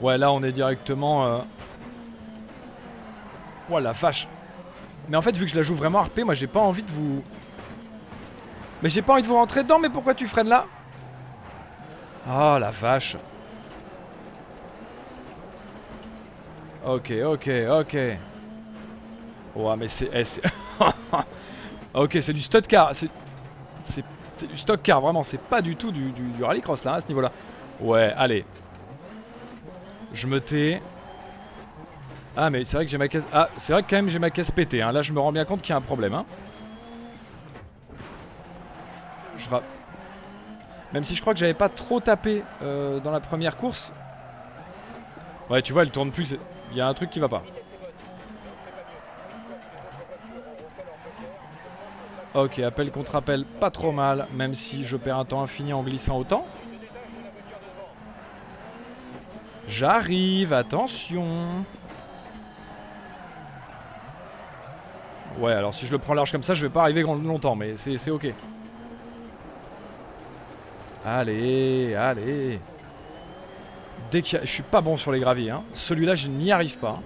Ouais, 0.00 0.18
là 0.18 0.32
on 0.32 0.42
est 0.42 0.52
directement... 0.52 1.26
Euh... 1.26 1.38
Oh 3.70 3.78
la 3.78 3.92
vache 3.92 4.26
Mais 5.08 5.16
en 5.16 5.22
fait, 5.22 5.36
vu 5.36 5.44
que 5.44 5.50
je 5.50 5.56
la 5.56 5.62
joue 5.62 5.74
vraiment 5.74 6.02
RP, 6.02 6.20
moi 6.24 6.34
j'ai 6.34 6.46
pas 6.46 6.60
envie 6.60 6.82
de 6.82 6.90
vous... 6.90 7.22
Mais 8.82 8.88
j'ai 8.88 9.02
pas 9.02 9.12
envie 9.12 9.22
de 9.22 9.28
vous 9.28 9.34
rentrer 9.34 9.62
dedans, 9.62 9.78
mais 9.78 9.90
pourquoi 9.90 10.14
tu 10.14 10.26
freines 10.26 10.48
là? 10.48 10.64
Oh 12.26 12.56
la 12.58 12.70
vache 12.70 13.16
Ok, 16.84 17.12
ok, 17.24 17.50
ok. 17.70 17.94
Ouais, 19.54 19.76
mais 19.76 19.88
c'est... 19.88 20.10
Eh, 20.14 20.24
Ok, 21.94 22.18
c'est 22.22 22.32
du 22.32 22.40
stud 22.40 22.66
car. 22.66 22.92
C'est 22.94 24.04
du 24.46 24.56
stock 24.56 24.80
car, 24.82 25.00
vraiment. 25.00 25.22
C'est 25.22 25.40
pas 25.40 25.60
du 25.60 25.76
tout 25.76 25.90
du, 25.90 26.10
du, 26.12 26.44
rallycross 26.44 26.84
là, 26.84 26.94
à 26.94 27.00
ce 27.00 27.08
niveau-là. 27.08 27.32
Ouais, 27.80 28.12
allez. 28.16 28.44
Je 30.12 30.26
me 30.26 30.40
tais. 30.40 30.80
Ah, 32.36 32.50
mais 32.50 32.64
c'est 32.64 32.76
vrai 32.76 32.84
que 32.84 32.90
j'ai 32.90 32.98
ma 32.98 33.08
caisse. 33.08 33.24
Ah, 33.32 33.50
c'est 33.56 33.72
vrai 33.72 33.82
que 33.82 33.90
quand 33.90 33.96
même 33.96 34.08
j'ai 34.08 34.18
ma 34.18 34.30
caisse 34.30 34.50
pétée. 34.50 34.82
Hein. 34.82 34.92
Là, 34.92 35.02
je 35.02 35.12
me 35.12 35.20
rends 35.20 35.32
bien 35.32 35.44
compte 35.44 35.62
qu'il 35.62 35.70
y 35.70 35.72
a 35.72 35.76
un 35.76 35.80
problème. 35.80 36.14
Hein. 36.14 36.24
Je 39.36 39.48
Même 40.92 41.04
si 41.04 41.14
je 41.14 41.20
crois 41.20 41.32
que 41.32 41.40
j'avais 41.40 41.54
pas 41.54 41.68
trop 41.68 42.00
tapé 42.00 42.42
euh, 42.62 43.00
dans 43.00 43.10
la 43.10 43.20
première 43.20 43.56
course. 43.56 43.92
Ouais, 45.48 45.62
tu 45.62 45.72
vois, 45.72 45.82
elle 45.82 45.90
tourne 45.90 46.12
plus. 46.12 46.34
Il 46.70 46.76
y 46.76 46.80
a 46.80 46.86
un 46.86 46.94
truc 46.94 47.10
qui 47.10 47.18
va 47.18 47.28
pas. 47.28 47.42
Ok, 52.32 52.60
appel 52.60 52.92
contre 52.92 53.16
appel, 53.16 53.44
pas 53.44 53.72
trop 53.72 53.90
mal, 53.90 54.28
même 54.32 54.54
si 54.54 54.84
je 54.84 54.96
perds 54.96 55.18
un 55.18 55.24
temps 55.24 55.42
infini 55.42 55.72
en 55.72 55.82
glissant 55.82 56.16
autant. 56.16 56.46
J'arrive, 59.70 60.52
attention. 60.52 61.64
Ouais, 65.38 65.52
alors 65.52 65.72
si 65.72 65.86
je 65.86 65.92
le 65.92 65.98
prends 65.98 66.12
large 66.12 66.32
comme 66.32 66.42
ça, 66.42 66.54
je 66.54 66.66
vais 66.66 66.72
pas 66.72 66.82
arriver 66.82 67.02
longtemps, 67.02 67.54
mais 67.54 67.76
c'est 67.76 68.10
ok. 68.10 68.26
Allez, 71.06 71.94
allez. 71.94 72.58
Dès 74.10 74.22
qu'il 74.22 74.38
a... 74.38 74.44
Je 74.44 74.50
suis 74.50 74.64
pas 74.64 74.80
bon 74.80 74.96
sur 74.96 75.12
les 75.12 75.20
graviers, 75.20 75.50
hein. 75.50 75.62
Celui-là, 75.72 76.16
je 76.16 76.26
n'y 76.26 76.50
arrive 76.50 76.76
pas. 76.78 76.98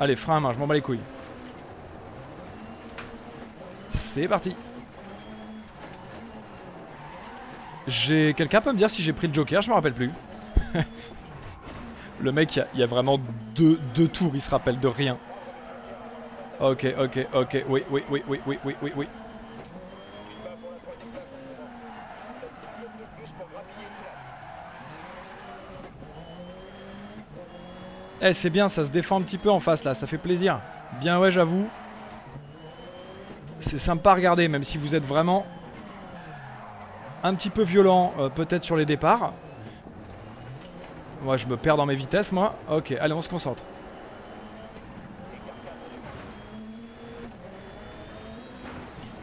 Allez, 0.00 0.16
frein 0.16 0.38
à 0.38 0.40
main, 0.40 0.52
je 0.52 0.58
m'en 0.58 0.66
bats 0.66 0.74
les 0.74 0.80
couilles. 0.80 1.00
C'est 3.90 4.26
parti. 4.26 4.56
J'ai... 7.86 8.34
Quelqu'un 8.34 8.60
peut 8.60 8.72
me 8.72 8.78
dire 8.78 8.90
si 8.90 9.00
j'ai 9.00 9.12
pris 9.12 9.28
le 9.28 9.32
joker, 9.32 9.62
je 9.62 9.70
me 9.70 9.74
rappelle 9.74 9.94
plus. 9.94 10.10
Le 12.20 12.32
mec, 12.32 12.56
il 12.56 12.80
y, 12.80 12.82
a 12.82 12.86
vraiment 12.86 13.18
deux, 13.54 13.78
deux 13.94 14.08
tours, 14.08 14.32
il 14.34 14.40
se 14.40 14.50
rappelle 14.50 14.80
de 14.80 14.88
rien. 14.88 15.18
Ok, 16.60 16.86
ok, 16.98 17.26
ok, 17.34 17.64
oui, 17.68 17.82
oui, 17.90 18.02
oui, 18.08 18.22
oui, 18.26 18.40
oui, 18.46 18.58
oui, 18.64 18.76
oui, 18.82 18.92
oui. 18.96 19.06
Eh, 28.22 28.32
c'est 28.32 28.48
bien, 28.48 28.70
ça 28.70 28.86
se 28.86 28.90
défend 28.90 29.20
un 29.20 29.22
petit 29.22 29.36
peu 29.36 29.50
en 29.50 29.60
face 29.60 29.84
là, 29.84 29.94
ça 29.94 30.06
fait 30.06 30.16
plaisir. 30.16 30.60
Bien 31.00 31.20
ouais, 31.20 31.30
j'avoue. 31.30 31.68
C'est 33.60 33.78
sympa 33.78 34.12
à 34.12 34.14
regarder, 34.14 34.48
même 34.48 34.64
si 34.64 34.78
vous 34.78 34.94
êtes 34.94 35.04
vraiment 35.04 35.44
un 37.22 37.34
petit 37.34 37.50
peu 37.50 37.62
violent, 37.62 38.14
euh, 38.18 38.28
peut-être 38.30 38.64
sur 38.64 38.76
les 38.76 38.86
départs. 38.86 39.32
Moi, 41.26 41.36
je 41.38 41.46
me 41.48 41.56
perds 41.56 41.76
dans 41.76 41.86
mes 41.86 41.96
vitesses, 41.96 42.30
moi. 42.30 42.54
Ok, 42.70 42.92
allez, 42.92 43.12
on 43.12 43.20
se 43.20 43.28
concentre. 43.28 43.60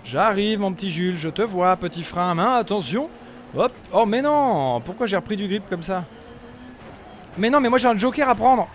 J'arrive, 0.04 0.60
mon 0.60 0.74
petit 0.74 0.92
Jules, 0.92 1.16
je 1.16 1.30
te 1.30 1.42
vois, 1.42 1.78
petit 1.78 2.04
frein 2.04 2.32
à 2.32 2.34
main, 2.34 2.56
attention. 2.56 3.10
Hop, 3.56 3.72
oh, 3.94 4.06
mais 4.06 4.22
non 4.22 4.82
Pourquoi 4.82 5.08
j'ai 5.08 5.16
repris 5.16 5.38
du 5.38 5.48
grip 5.48 5.64
comme 5.70 5.82
ça? 5.82 6.04
Mais 7.38 7.50
non, 7.50 7.62
mais 7.62 7.70
moi 7.70 7.78
j'ai 7.78 7.88
un 7.88 7.98
joker 7.98 8.28
à 8.28 8.36
prendre 8.36 8.68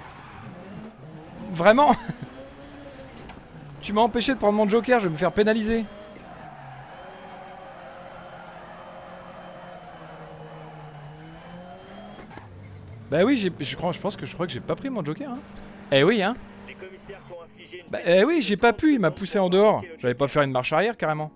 Vraiment? 1.53 1.95
Tu 3.83 3.93
m'as 3.93 4.01
empêché 4.01 4.33
de 4.33 4.39
prendre 4.39 4.57
mon 4.57 4.67
joker, 4.67 5.01
je 5.01 5.07
vais 5.07 5.13
me 5.13 5.19
faire 5.19 5.33
pénaliser. 5.33 5.85
Bah 13.11 13.25
oui, 13.25 13.37
je, 13.37 13.77
crois, 13.77 13.93
je 13.93 14.01
pense 14.01 14.17
que 14.17 14.27
je 14.27 14.35
crois 14.35 14.47
que 14.47 14.53
j'ai 14.53 14.61
pas 14.61 14.77
pris 14.77 14.91
mon 14.91 15.05
joker. 15.05 15.31
Hein. 15.31 15.39
Eh 15.91 16.05
oui, 16.05 16.23
hein. 16.23 16.37
Bah 17.91 17.99
eh 18.05 18.25
oui, 18.25 18.43
j'ai 18.43 18.57
pas 18.57 18.73
pu, 18.73 18.95
il 18.95 19.01
m'a 19.01 19.11
poussé 19.11 19.39
en 19.39 19.49
dehors. 19.49 19.83
J'allais 19.99 20.15
pas 20.15 20.29
faire 20.29 20.43
une 20.43 20.51
marche 20.51 20.73
arrière 20.73 20.97
carrément. 20.97 21.31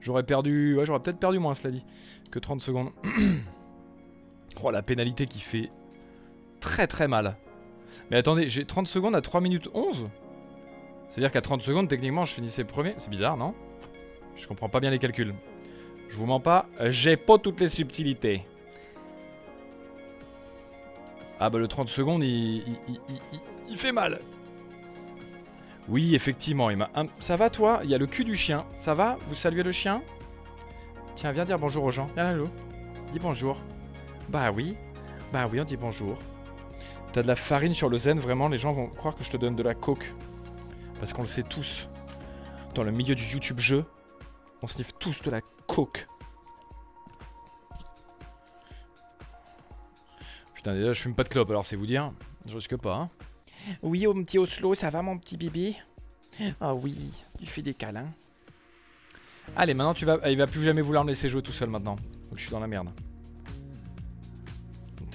J'aurais 0.00 0.22
perdu, 0.22 0.76
ouais, 0.76 0.86
j'aurais 0.86 1.00
peut-être 1.00 1.18
perdu 1.18 1.38
moins, 1.38 1.54
cela 1.54 1.70
dit, 1.70 1.84
que 2.30 2.38
30 2.38 2.60
secondes. 2.60 2.90
oh, 4.62 4.70
la 4.70 4.82
pénalité 4.82 5.26
qui 5.26 5.40
fait 5.40 5.70
très 6.60 6.86
très 6.86 7.08
mal. 7.08 7.36
Mais 8.10 8.16
attendez, 8.18 8.48
j'ai 8.48 8.64
30 8.64 8.86
secondes 8.86 9.14
à 9.14 9.20
3 9.20 9.40
minutes 9.40 9.68
11 9.72 10.08
C'est-à-dire 11.10 11.32
qu'à 11.32 11.40
30 11.40 11.62
secondes, 11.62 11.88
techniquement, 11.88 12.24
je 12.24 12.34
finissais 12.34 12.64
premier. 12.64 12.94
C'est 12.98 13.10
bizarre, 13.10 13.36
non? 13.36 13.54
Je 14.36 14.46
comprends 14.46 14.68
pas 14.68 14.80
bien 14.80 14.90
les 14.90 14.98
calculs. 14.98 15.34
Je 16.08 16.16
vous 16.16 16.26
mens 16.26 16.40
pas, 16.40 16.66
j'ai 16.86 17.16
pas 17.16 17.38
toutes 17.38 17.60
les 17.60 17.68
subtilités. 17.68 18.44
Ah 21.42 21.48
bah 21.48 21.58
le 21.58 21.68
30 21.68 21.88
secondes, 21.88 22.22
il, 22.22 22.62
il, 23.70 23.78
fait 23.78 23.92
mal. 23.92 24.20
Oui, 25.88 26.14
effectivement, 26.14 26.68
il 26.68 26.76
m'a... 26.76 26.90
Ça 27.18 27.36
va 27.36 27.48
toi? 27.48 27.80
Il 27.82 27.88
y 27.88 27.94
a 27.94 27.98
le 27.98 28.06
cul 28.06 28.24
du 28.24 28.36
chien. 28.36 28.66
Ça 28.76 28.92
va? 28.92 29.16
Vous 29.26 29.34
saluez 29.34 29.62
le 29.62 29.72
chien? 29.72 30.02
Tiens, 31.16 31.32
viens 31.32 31.46
dire 31.46 31.58
bonjour 31.58 31.84
aux 31.84 31.90
gens. 31.90 32.10
Viens 32.14 32.30
là, 32.30 32.44
Dis 33.14 33.18
bonjour. 33.18 33.56
Bah 34.28 34.52
oui. 34.52 34.76
Bah 35.32 35.46
oui, 35.50 35.58
on 35.60 35.64
dit 35.64 35.78
bonjour. 35.78 36.18
T'as 37.14 37.22
de 37.22 37.26
la 37.26 37.36
farine 37.36 37.72
sur 37.72 37.88
le 37.88 37.96
zen, 37.96 38.20
vraiment, 38.20 38.48
les 38.48 38.58
gens 38.58 38.72
vont 38.72 38.88
croire 38.88 39.16
que 39.16 39.24
je 39.24 39.30
te 39.30 39.38
donne 39.38 39.56
de 39.56 39.62
la 39.62 39.74
coke. 39.74 40.12
Parce 40.98 41.14
qu'on 41.14 41.22
le 41.22 41.28
sait 41.28 41.42
tous. 41.42 41.88
Dans 42.74 42.84
le 42.84 42.92
milieu 42.92 43.14
du 43.14 43.24
YouTube 43.24 43.58
jeu, 43.58 43.86
on 44.62 44.66
sniffe 44.66 44.92
tous 44.98 45.22
de 45.22 45.30
la 45.30 45.40
coke. 45.66 46.06
Putain, 50.60 50.74
déjà, 50.74 50.92
je 50.92 51.00
fume 51.00 51.14
pas 51.14 51.24
de 51.24 51.30
clope, 51.30 51.48
alors 51.48 51.64
c'est 51.64 51.74
vous 51.74 51.86
dire. 51.86 52.12
Je 52.44 52.54
risque 52.54 52.76
pas, 52.76 52.94
hein. 52.94 53.10
Oui, 53.80 54.06
mon 54.06 54.22
petit 54.22 54.36
Oslo, 54.36 54.74
ça 54.74 54.90
va, 54.90 55.00
mon 55.00 55.16
petit 55.16 55.38
bébé 55.38 55.74
Ah 56.60 56.74
oui, 56.74 57.14
tu 57.38 57.46
fais 57.46 57.62
des 57.62 57.72
câlins. 57.72 58.12
Allez, 59.56 59.72
maintenant, 59.72 59.94
tu 59.94 60.04
vas... 60.04 60.18
il 60.28 60.36
va 60.36 60.46
plus 60.46 60.62
jamais 60.62 60.82
vouloir 60.82 61.02
me 61.02 61.12
laisser 61.12 61.30
jouer 61.30 61.40
tout 61.40 61.50
seul, 61.50 61.70
maintenant. 61.70 61.96
Donc 62.28 62.36
je 62.36 62.42
suis 62.42 62.50
dans 62.50 62.60
la 62.60 62.66
merde. 62.66 62.90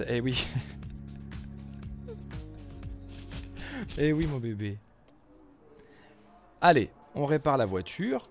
Eh 0.08 0.20
oui. 0.20 0.44
Eh 4.00 4.12
oui, 4.14 4.26
mon 4.26 4.40
bébé. 4.40 4.80
Allez, 6.60 6.90
on 7.14 7.26
répare 7.26 7.56
la 7.56 7.66
voiture. 7.66 8.24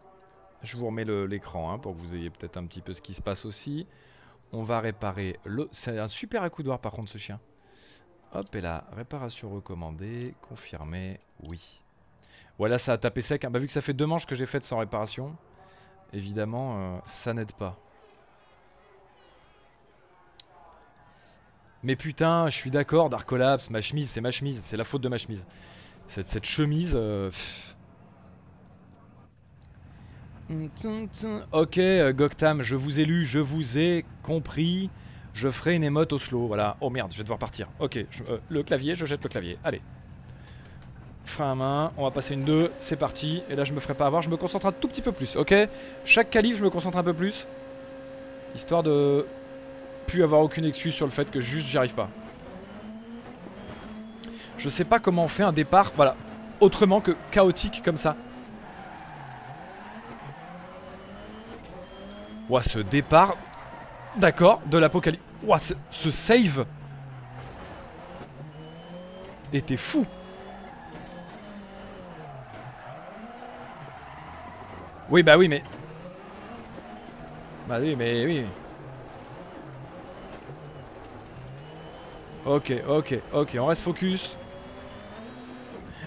Je 0.64 0.76
vous 0.76 0.86
remets 0.86 1.04
l'écran 1.04 1.72
hein, 1.72 1.78
pour 1.78 1.94
que 1.94 2.00
vous 2.00 2.16
ayez 2.16 2.28
peut-être 2.28 2.56
un 2.56 2.66
petit 2.66 2.80
peu 2.80 2.92
ce 2.92 3.00
qui 3.00 3.14
se 3.14 3.22
passe 3.22 3.44
aussi. 3.44 3.86
On 4.56 4.62
va 4.62 4.78
réparer 4.78 5.40
le... 5.44 5.68
C'est 5.72 5.98
un 5.98 6.06
super 6.06 6.44
accoudoir 6.44 6.78
par 6.78 6.92
contre 6.92 7.10
ce 7.10 7.18
chien. 7.18 7.40
Hop, 8.32 8.54
et 8.54 8.60
là, 8.60 8.84
réparation 8.92 9.50
recommandée, 9.50 10.36
confirmé, 10.48 11.18
oui. 11.48 11.80
Voilà, 12.56 12.78
ça 12.78 12.92
a 12.92 12.98
tapé 12.98 13.20
sec. 13.20 13.44
Hein. 13.44 13.50
Bah, 13.50 13.58
vu 13.58 13.66
que 13.66 13.72
ça 13.72 13.80
fait 13.80 13.92
deux 13.92 14.06
manches 14.06 14.26
que 14.26 14.36
j'ai 14.36 14.46
faites 14.46 14.64
sans 14.64 14.78
réparation, 14.78 15.36
évidemment, 16.12 16.78
euh, 16.78 16.98
ça 17.04 17.34
n'aide 17.34 17.52
pas. 17.54 17.76
Mais 21.82 21.96
putain, 21.96 22.48
je 22.48 22.56
suis 22.56 22.70
d'accord, 22.70 23.10
Dark 23.10 23.28
Collapse, 23.28 23.70
ma 23.70 23.82
chemise, 23.82 24.08
c'est 24.10 24.20
ma 24.20 24.30
chemise, 24.30 24.62
c'est 24.66 24.76
la 24.76 24.84
faute 24.84 25.02
de 25.02 25.08
ma 25.08 25.18
chemise. 25.18 25.44
Cette, 26.06 26.28
cette 26.28 26.46
chemise... 26.46 26.92
Euh, 26.94 27.32
ok, 31.52 31.78
euh, 31.78 32.12
Goktam, 32.12 32.62
je 32.62 32.76
vous 32.76 33.00
ai 33.00 33.04
lu, 33.04 33.24
je 33.24 33.38
vous 33.38 33.78
ai 33.78 34.04
compris. 34.22 34.90
Je 35.32 35.48
ferai 35.48 35.74
une 35.74 35.84
émote 35.84 36.12
au 36.12 36.18
slow, 36.18 36.46
voilà. 36.46 36.76
Oh 36.80 36.90
merde, 36.90 37.10
je 37.12 37.16
vais 37.16 37.24
devoir 37.24 37.38
partir. 37.38 37.68
Ok, 37.80 37.96
euh, 37.96 38.38
le 38.48 38.62
clavier, 38.62 38.94
je 38.94 39.06
jette 39.06 39.22
le 39.22 39.28
clavier. 39.28 39.58
Allez. 39.64 39.80
Frein 41.24 41.52
à 41.52 41.54
main, 41.54 41.92
on 41.96 42.04
va 42.04 42.10
passer 42.10 42.34
une 42.34 42.44
2, 42.44 42.70
c'est 42.78 42.96
parti. 42.96 43.42
Et 43.48 43.56
là, 43.56 43.64
je 43.64 43.72
me 43.72 43.80
ferai 43.80 43.94
pas 43.94 44.06
avoir, 44.06 44.22
je 44.22 44.30
me 44.30 44.36
concentre 44.36 44.66
un 44.66 44.72
tout 44.72 44.86
petit 44.86 45.02
peu 45.02 45.12
plus, 45.12 45.34
ok? 45.36 45.54
Chaque 46.04 46.30
calife, 46.30 46.58
je 46.58 46.62
me 46.62 46.70
concentre 46.70 46.98
un 46.98 47.02
peu 47.02 47.14
plus. 47.14 47.46
Histoire 48.54 48.82
de 48.82 49.26
plus 50.06 50.22
avoir 50.22 50.42
aucune 50.42 50.66
excuse 50.66 50.94
sur 50.94 51.06
le 51.06 51.10
fait 51.10 51.30
que 51.30 51.40
juste 51.40 51.66
j'y 51.66 51.78
arrive 51.78 51.94
pas. 51.94 52.10
Je 54.58 54.68
sais 54.68 54.84
pas 54.84 55.00
comment 55.00 55.24
on 55.24 55.28
fait 55.28 55.42
un 55.42 55.52
départ, 55.52 55.92
voilà, 55.96 56.14
autrement 56.60 57.00
que 57.00 57.12
chaotique 57.32 57.82
comme 57.82 57.96
ça. 57.96 58.16
Ouah, 62.48 62.62
ce 62.62 62.78
départ, 62.78 63.36
d'accord, 64.16 64.60
de 64.66 64.78
l'apocalypse. 64.78 65.22
Ouah, 65.44 65.58
ce, 65.58 66.10
save 66.10 66.66
était 69.52 69.76
fou. 69.76 70.06
Oui, 75.10 75.22
bah 75.22 75.38
oui, 75.38 75.48
mais... 75.48 75.62
Bah 77.68 77.78
oui, 77.80 77.94
mais 77.96 78.24
oui. 78.26 78.44
Ok, 82.46 82.72
ok, 82.86 83.14
ok, 83.32 83.56
on 83.58 83.66
reste 83.66 83.82
focus. 83.82 84.36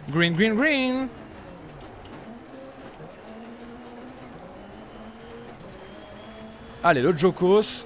Green, 0.10 0.36
green, 0.36 0.56
green 0.56 1.10
Allez, 6.84 7.02
le 7.02 7.18
Jokos. 7.18 7.86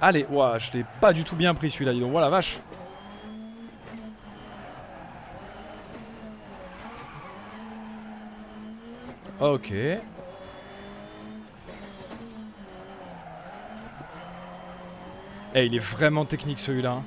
Allez, 0.00 0.26
ouah, 0.30 0.58
je 0.58 0.72
l'ai 0.72 0.84
pas 1.00 1.12
du 1.12 1.24
tout 1.24 1.36
bien 1.36 1.54
pris 1.54 1.70
celui-là, 1.70 1.92
dis 1.92 2.00
donc, 2.00 2.12
voilà 2.12 2.28
vache. 2.28 2.58
Ok. 9.40 9.72
Eh, 15.54 15.66
il 15.66 15.74
est 15.74 15.78
vraiment 15.80 16.24
technique 16.24 16.58
celui-là. 16.58 16.92
Hein. 16.92 17.02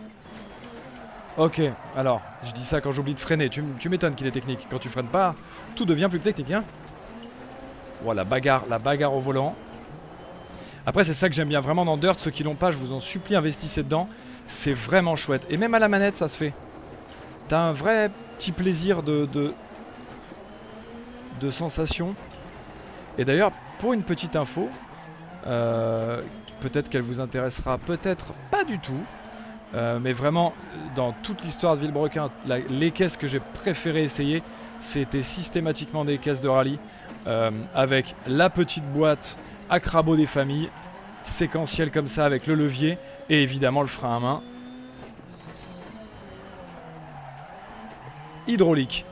Ok, 1.38 1.62
alors, 1.96 2.22
je 2.44 2.52
dis 2.52 2.66
ça 2.66 2.82
quand 2.82 2.92
j'oublie 2.92 3.14
de 3.14 3.20
freiner. 3.20 3.50
Tu, 3.50 3.64
m'étonnes 3.90 4.16
qu'il 4.16 4.28
est 4.28 4.32
technique. 4.32 4.68
Quand 4.70 4.80
tu 4.80 4.90
freines 4.90 5.08
pas, 5.08 5.36
tout 5.76 5.86
devient 5.86 6.08
plus 6.10 6.20
technique, 6.20 6.52
hein. 6.52 6.64
Voilà, 8.04 8.24
bagarre, 8.24 8.64
la 8.70 8.80
bagarre 8.80 9.14
au 9.14 9.20
volant. 9.20 9.56
Après, 10.86 11.04
c'est 11.04 11.14
ça 11.14 11.30
que 11.30 11.36
j'aime 11.36 11.48
bien 11.48 11.62
vraiment 11.62 11.86
dans 11.86 11.98
Dirt. 11.98 12.20
Ceux 12.20 12.32
qui 12.32 12.44
l'ont 12.44 12.56
pas, 12.56 12.72
je 12.72 12.78
vous 12.78 12.92
en 12.92 13.00
supplie, 13.00 13.36
investissez 13.36 13.84
dedans. 13.84 14.10
C'est 14.48 14.74
vraiment 14.74 15.16
chouette. 15.16 15.46
Et 15.50 15.58
même 15.58 15.74
à 15.74 15.80
la 15.80 15.88
manette, 15.88 16.18
ça 16.18 16.28
se 16.28 16.38
fait. 16.38 16.54
T'as 17.48 17.60
un 17.60 17.72
vrai 17.72 18.10
petit 18.38 18.52
plaisir 18.52 19.04
de, 19.04 19.28
de, 19.32 19.54
de 21.40 21.52
sensation. 21.52 22.16
Et 23.18 23.24
d'ailleurs, 23.26 23.52
pour 23.80 23.94
une 23.94 24.04
petite 24.04 24.36
info, 24.36 24.70
euh, 25.48 26.22
peut-être 26.62 26.90
qu'elle 26.90 27.02
vous 27.02 27.20
intéressera, 27.20 27.78
peut-être 27.78 28.34
pas 28.50 28.64
du 28.64 28.80
tout. 28.80 29.04
Euh, 29.74 30.00
mais 30.00 30.14
vraiment, 30.14 30.54
dans 30.96 31.14
toute 31.24 31.44
l'histoire 31.44 31.76
de 31.76 31.82
Villebrequin, 31.82 32.30
les 32.70 32.92
caisses 32.92 33.18
que 33.18 33.28
j'ai 33.28 33.40
préféré 33.40 34.04
essayer, 34.04 34.44
c'était 34.82 35.24
systématiquement 35.24 36.06
des 36.06 36.18
caisses 36.18 36.42
de 36.42 36.50
rallye. 36.50 36.80
Euh, 37.28 37.52
avec 37.76 38.16
la 38.26 38.50
petite 38.50 38.86
boîte 38.94 39.38
à 39.70 39.80
crabeau 39.80 40.16
des 40.16 40.26
familles, 40.26 40.70
séquentielle 41.24 41.92
comme 41.92 42.08
ça 42.08 42.26
avec 42.26 42.48
le 42.48 42.56
levier 42.56 42.98
et 43.30 43.44
évidemment 43.44 43.82
le 43.82 43.88
frein 43.88 44.18
à 44.18 44.20
main. 44.20 44.42
Hydraulique. 48.48 49.06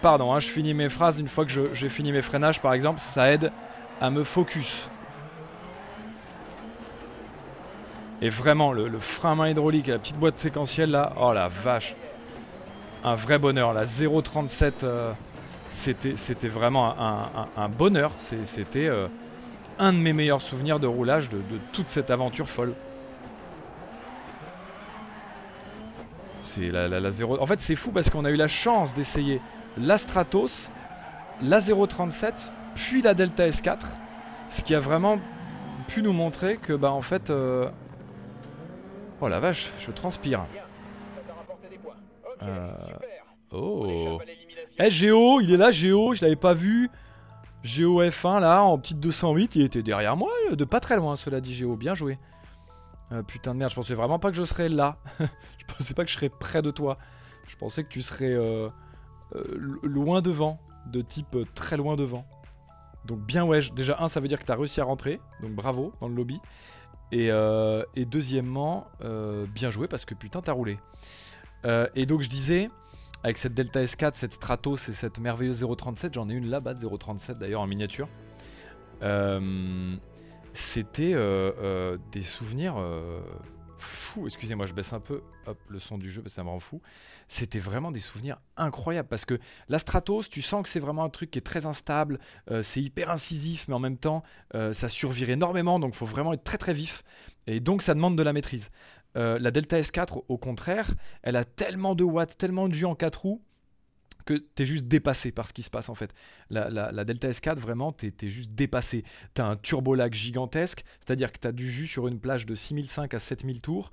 Pardon, 0.00 0.32
hein, 0.32 0.40
je 0.40 0.48
finis 0.48 0.72
mes 0.72 0.88
phrases 0.88 1.20
une 1.20 1.28
fois 1.28 1.44
que 1.44 1.74
j'ai 1.74 1.88
fini 1.90 2.12
mes 2.12 2.22
freinages 2.22 2.62
par 2.62 2.72
exemple, 2.72 3.00
ça 3.00 3.30
aide 3.30 3.52
à 4.00 4.08
me 4.08 4.24
focus. 4.24 4.88
Et 8.22 8.28
vraiment, 8.28 8.72
le, 8.72 8.98
frein 8.98 9.32
à 9.32 9.34
main 9.34 9.48
hydraulique 9.48 9.88
et 9.88 9.92
la 9.92 9.98
petite 9.98 10.18
boîte 10.18 10.38
séquentielle 10.38 10.90
là, 10.90 11.12
oh 11.18 11.32
la 11.32 11.48
vache. 11.48 11.96
Un 13.02 13.14
vrai 13.14 13.38
bonheur, 13.38 13.72
la 13.72 13.86
0.37, 13.86 14.72
euh, 14.82 15.12
c'était 15.70 16.48
vraiment 16.48 16.94
un, 17.56 17.68
bonheur. 17.70 18.12
C'était 18.44 18.88
euh, 18.88 19.06
un 19.78 19.94
de 19.94 19.98
mes 19.98 20.12
meilleurs 20.12 20.42
souvenirs 20.42 20.78
de 20.78 20.86
roulage 20.86 21.30
de, 21.30 21.40
toute 21.72 21.88
cette 21.88 22.10
aventure 22.10 22.48
folle. 22.48 22.74
C'est 26.42 26.70
la, 26.70 26.88
la, 26.88 27.10
0... 27.10 27.40
En 27.40 27.46
fait, 27.46 27.60
c'est 27.60 27.76
fou 27.76 27.90
parce 27.90 28.10
qu'on 28.10 28.26
a 28.26 28.30
eu 28.30 28.36
la 28.36 28.48
chance 28.48 28.92
d'essayer 28.92 29.40
la 29.78 29.96
Stratos, 29.96 30.68
la 31.40 31.60
037, 31.62 32.52
puis 32.74 33.00
la 33.00 33.14
Delta 33.14 33.48
S4. 33.48 33.78
Ce 34.50 34.62
qui 34.62 34.74
a 34.74 34.80
vraiment 34.80 35.18
pu 35.88 36.02
nous 36.02 36.12
montrer 36.12 36.56
que, 36.56 36.74
bah, 36.74 36.90
en 36.90 37.02
fait, 37.02 37.30
euh, 37.30 37.70
Oh 39.20 39.28
la 39.28 39.38
vache, 39.38 39.70
je 39.78 39.90
transpire. 39.90 40.46
Euh... 42.42 42.72
Oh. 43.52 44.18
Eh 44.78 44.90
Géo, 44.90 45.40
il 45.40 45.52
est 45.52 45.56
là 45.56 45.70
Géo, 45.70 46.14
je 46.14 46.22
l'avais 46.22 46.36
pas 46.36 46.54
vu. 46.54 46.90
Géo 47.62 48.02
F1 48.02 48.40
là, 48.40 48.62
en 48.62 48.78
petite 48.78 49.00
208, 49.00 49.56
il 49.56 49.62
était 49.62 49.82
derrière 49.82 50.16
moi, 50.16 50.32
de 50.50 50.64
pas 50.64 50.80
très 50.80 50.96
loin, 50.96 51.16
cela 51.16 51.40
dit 51.40 51.54
Géo, 51.54 51.76
bien 51.76 51.94
joué. 51.94 52.18
Euh, 53.12 53.22
putain 53.22 53.52
de 53.52 53.58
merde, 53.58 53.70
je 53.70 53.76
pensais 53.76 53.94
vraiment 53.94 54.18
pas 54.18 54.30
que 54.30 54.36
je 54.36 54.44
serais 54.44 54.68
là. 54.68 54.96
je 55.18 55.74
pensais 55.74 55.94
pas 55.94 56.04
que 56.04 56.10
je 56.10 56.14
serais 56.14 56.30
près 56.30 56.62
de 56.62 56.70
toi. 56.70 56.96
Je 57.46 57.56
pensais 57.56 57.84
que 57.84 57.88
tu 57.88 58.02
serais 58.02 58.32
euh, 58.32 58.68
euh, 59.34 59.78
loin 59.82 60.22
devant, 60.22 60.60
de 60.86 61.02
type 61.02 61.36
très 61.54 61.76
loin 61.76 61.96
devant. 61.96 62.24
Donc 63.04 63.18
bien 63.20 63.44
ouais, 63.44 63.60
déjà 63.74 63.98
un, 64.00 64.08
ça 64.08 64.20
veut 64.20 64.28
dire 64.28 64.38
que 64.38 64.44
t'as 64.44 64.56
réussi 64.56 64.80
à 64.80 64.84
rentrer, 64.84 65.20
donc 65.42 65.52
bravo 65.52 65.92
dans 66.00 66.08
le 66.08 66.14
lobby. 66.14 66.40
Euh, 67.12 67.84
et, 67.96 68.04
deuxièmement, 68.04 68.86
euh, 69.02 69.46
bien 69.46 69.70
joué 69.70 69.88
parce 69.88 70.04
que 70.04 70.14
putain 70.14 70.40
t'as 70.40 70.52
roulé. 70.52 70.78
Euh, 71.64 71.88
et 71.94 72.06
donc 72.06 72.22
je 72.22 72.28
disais, 72.28 72.68
avec 73.22 73.38
cette 73.38 73.54
Delta 73.54 73.82
S4, 73.82 74.14
cette 74.14 74.32
Stratos 74.32 74.88
et 74.88 74.92
cette 74.92 75.18
merveilleuse 75.18 75.64
037, 75.76 76.14
j'en 76.14 76.28
ai 76.28 76.34
une 76.34 76.48
là-bas 76.48 76.74
de 76.74 76.86
037 76.86 77.38
d'ailleurs 77.38 77.62
en 77.62 77.66
miniature. 77.66 78.08
C'était 80.52 81.14
des 82.12 82.22
souvenirs 82.22 82.76
fous. 83.78 84.26
Excusez-moi, 84.26 84.66
je 84.66 84.72
baisse 84.72 84.92
un 84.92 85.00
peu 85.00 85.22
hop, 85.46 85.58
le 85.68 85.78
son 85.78 85.98
du 85.98 86.10
jeu 86.10 86.22
parce 86.22 86.34
que 86.34 86.36
ça 86.36 86.44
me 86.44 86.50
rend 86.50 86.60
fou 86.60 86.80
c'était 87.30 87.60
vraiment 87.60 87.92
des 87.92 88.00
souvenirs 88.00 88.40
incroyables 88.56 89.08
parce 89.08 89.24
que 89.24 89.38
la 89.68 89.78
Stratos, 89.78 90.28
tu 90.28 90.42
sens 90.42 90.64
que 90.64 90.68
c'est 90.68 90.80
vraiment 90.80 91.04
un 91.04 91.10
truc 91.10 91.30
qui 91.30 91.38
est 91.38 91.42
très 91.42 91.64
instable, 91.64 92.18
euh, 92.50 92.62
c'est 92.62 92.82
hyper 92.82 93.08
incisif, 93.08 93.66
mais 93.68 93.74
en 93.74 93.78
même 93.78 93.98
temps, 93.98 94.24
euh, 94.54 94.72
ça 94.72 94.88
survire 94.88 95.30
énormément, 95.30 95.78
donc 95.78 95.94
il 95.94 95.96
faut 95.96 96.06
vraiment 96.06 96.32
être 96.32 96.42
très 96.42 96.58
très 96.58 96.72
vif, 96.72 97.04
et 97.46 97.60
donc 97.60 97.82
ça 97.82 97.94
demande 97.94 98.18
de 98.18 98.22
la 98.22 98.32
maîtrise. 98.32 98.68
Euh, 99.16 99.38
la 99.38 99.52
Delta 99.52 99.80
S4, 99.80 100.24
au 100.26 100.38
contraire, 100.38 100.92
elle 101.22 101.36
a 101.36 101.44
tellement 101.44 101.94
de 101.94 102.02
watts, 102.02 102.36
tellement 102.36 102.68
de 102.68 102.74
jus 102.74 102.84
en 102.84 102.96
4 102.96 103.16
roues, 103.20 103.40
que 104.26 104.34
tu 104.34 104.62
es 104.62 104.66
juste 104.66 104.86
dépassé 104.86 105.30
par 105.30 105.46
ce 105.46 105.52
qui 105.52 105.62
se 105.62 105.70
passe 105.70 105.88
en 105.88 105.94
fait. 105.94 106.12
La, 106.50 107.04
Delta 107.04 107.30
S4, 107.30 107.56
vraiment, 107.56 107.92
tu 107.92 108.12
es, 108.20 108.28
juste 108.28 108.52
dépassé. 108.56 109.04
Tu 109.34 109.40
as 109.40 109.46
un 109.46 109.56
turbo-lag 109.56 110.12
gigantesque, 110.12 110.84
c'est-à-dire 110.98 111.32
que 111.32 111.38
tu 111.38 111.46
as 111.46 111.52
du 111.52 111.70
jus 111.70 111.86
sur 111.86 112.08
une 112.08 112.18
plage 112.18 112.44
de 112.44 112.56
6005 112.56 113.14
à 113.14 113.18
7000 113.20 113.62
tours. 113.62 113.92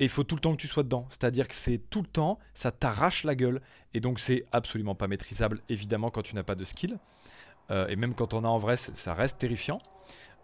Et 0.00 0.04
il 0.04 0.08
faut 0.08 0.24
tout 0.24 0.34
le 0.34 0.40
temps 0.40 0.56
que 0.56 0.60
tu 0.60 0.66
sois 0.66 0.82
dedans. 0.82 1.06
C'est-à-dire 1.10 1.46
que 1.46 1.54
c'est 1.54 1.78
tout 1.90 2.00
le 2.00 2.08
temps, 2.08 2.38
ça 2.54 2.72
t'arrache 2.72 3.22
la 3.22 3.34
gueule. 3.34 3.60
Et 3.92 4.00
donc 4.00 4.18
c'est 4.18 4.46
absolument 4.50 4.94
pas 4.94 5.06
maîtrisable, 5.08 5.60
évidemment, 5.68 6.08
quand 6.08 6.22
tu 6.22 6.34
n'as 6.34 6.42
pas 6.42 6.54
de 6.54 6.64
skill. 6.64 6.98
Euh, 7.70 7.86
et 7.88 7.96
même 7.96 8.14
quand 8.14 8.32
on 8.32 8.42
a 8.44 8.48
en 8.48 8.58
vrai, 8.58 8.76
ça 8.76 9.12
reste 9.12 9.38
terrifiant. 9.38 9.78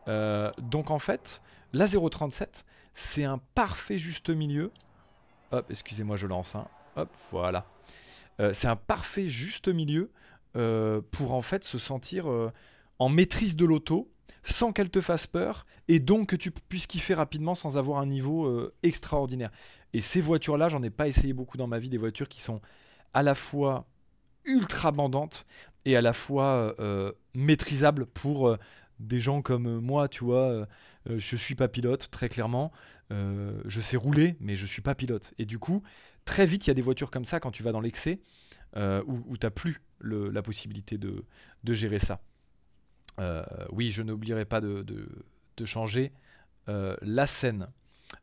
Euh, 0.08 0.50
donc 0.62 0.90
en 0.90 0.98
fait, 0.98 1.42
la 1.72 1.88
037, 1.88 2.66
c'est 2.94 3.24
un 3.24 3.38
parfait 3.54 3.96
juste 3.96 4.28
milieu. 4.28 4.70
Hop, 5.52 5.66
excusez-moi, 5.70 6.16
je 6.16 6.26
lance 6.26 6.54
un. 6.54 6.68
Hop, 6.96 7.08
voilà. 7.32 7.64
Euh, 8.40 8.52
c'est 8.52 8.68
un 8.68 8.76
parfait 8.76 9.28
juste 9.28 9.68
milieu 9.68 10.10
pour 11.10 11.34
en 11.34 11.42
fait 11.42 11.64
se 11.64 11.76
sentir 11.76 12.30
en 12.98 13.08
maîtrise 13.10 13.56
de 13.56 13.66
l'auto 13.66 14.08
sans 14.47 14.73
qu'elle 14.73 14.90
te 14.90 15.01
fasse 15.01 15.27
peur 15.27 15.66
et 15.89 15.98
donc 15.98 16.28
que 16.31 16.36
tu 16.36 16.51
puisses 16.51 16.86
kiffer 16.86 17.14
rapidement 17.14 17.55
sans 17.55 17.77
avoir 17.77 17.98
un 18.01 18.06
niveau 18.06 18.47
euh, 18.47 18.73
extraordinaire. 18.82 19.51
Et 19.93 20.01
ces 20.01 20.20
voitures-là, 20.20 20.68
j'en 20.68 20.82
ai 20.82 20.90
pas 20.90 21.09
essayé 21.09 21.32
beaucoup 21.32 21.56
dans 21.56 21.66
ma 21.66 21.78
vie, 21.78 21.89
des 21.89 21.98
voitures 21.98 22.28
qui 22.28 22.40
sont 22.43 22.60
à 23.12 23.23
la 23.23 23.35
fois 23.35 23.86
ultra 24.44 24.93
bandantes 24.93 25.47
et 25.85 25.97
à 25.97 26.01
la 26.01 26.12
fois 26.12 26.44
euh, 26.44 26.74
euh, 26.78 27.12
maîtrisables 27.35 28.06
pour 28.06 28.56
des 29.01 29.20
gens 29.20 29.43
comme 29.43 29.81
moi, 29.81 30.09
tu 30.09 30.24
vois. 30.24 30.66
je 31.06 31.36
suis 31.36 31.55
pas 31.55 31.68
pilote, 31.68 32.09
très 32.10 32.28
clairement. 32.28 32.73
je 33.10 33.81
sais 33.81 33.97
rouler, 33.97 34.36
mais 34.40 34.56
je 34.56 34.66
suis 34.66 34.81
pas 34.81 34.94
pilote. 34.94 35.35
Et 35.39 35.44
du 35.44 35.59
coup, 35.59 35.82
très 36.24 36.47
vite, 36.47 36.66
il 36.66 36.70
y 36.70 36.73
a 36.73 36.74
des 36.74 36.82
voitures 36.82 37.10
comme 37.10 37.27
ça 37.27 37.39
quand 37.39 37.51
tu 37.51 37.62
vas 37.62 37.73
dans 37.73 37.81
l'excès 37.81 38.20
où 38.74 39.36
tu 39.36 39.47
n'as 39.47 39.51
plus 39.51 39.82
la 40.01 40.43
possibilité 40.43 40.97
de 40.97 41.74
gérer 41.74 41.98
ça. 41.98 42.20
Euh, 43.18 43.43
oui, 43.70 43.90
je 43.90 44.02
n'oublierai 44.02 44.44
pas 44.44 44.60
de, 44.60 44.84
changer 45.64 46.12
euh, 46.68 46.97
la 47.02 47.26
scène. 47.26 47.68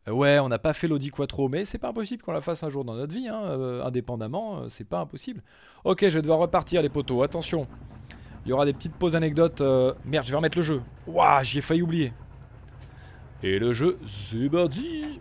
Euh, 0.07 0.11
ouais, 0.11 0.39
on 0.39 0.49
n'a 0.49 0.59
pas 0.59 0.73
fait 0.73 0.87
l'Audi 0.87 1.09
Quattro, 1.09 1.49
mais 1.49 1.65
c'est 1.65 1.77
pas 1.77 1.89
impossible 1.89 2.21
qu'on 2.21 2.31
la 2.31 2.41
fasse 2.41 2.63
un 2.63 2.69
jour 2.69 2.85
dans 2.85 2.95
notre 2.95 3.13
vie, 3.13 3.27
hein, 3.27 3.81
indépendamment, 3.83 4.69
c'est 4.69 4.87
pas 4.87 4.99
impossible. 4.99 5.41
Ok, 5.83 6.01
je 6.01 6.15
vais 6.15 6.21
devoir 6.21 6.39
repartir 6.39 6.81
les 6.81 6.89
poteaux, 6.89 7.23
attention. 7.23 7.67
Il 8.45 8.49
y 8.49 8.53
aura 8.53 8.65
des 8.65 8.73
petites 8.73 8.95
pauses 8.95 9.15
anecdotes. 9.15 9.61
Merde, 10.05 10.25
je 10.25 10.31
vais 10.31 10.37
remettre 10.37 10.57
le 10.57 10.63
jeu. 10.63 10.81
Waouh, 11.07 11.43
j'y 11.43 11.59
ai 11.59 11.61
failli 11.61 11.81
oublier. 11.81 12.13
Et 13.41 13.59
le 13.59 13.73
jeu, 13.73 13.99
c'est 14.29 14.49
parti 14.49 15.19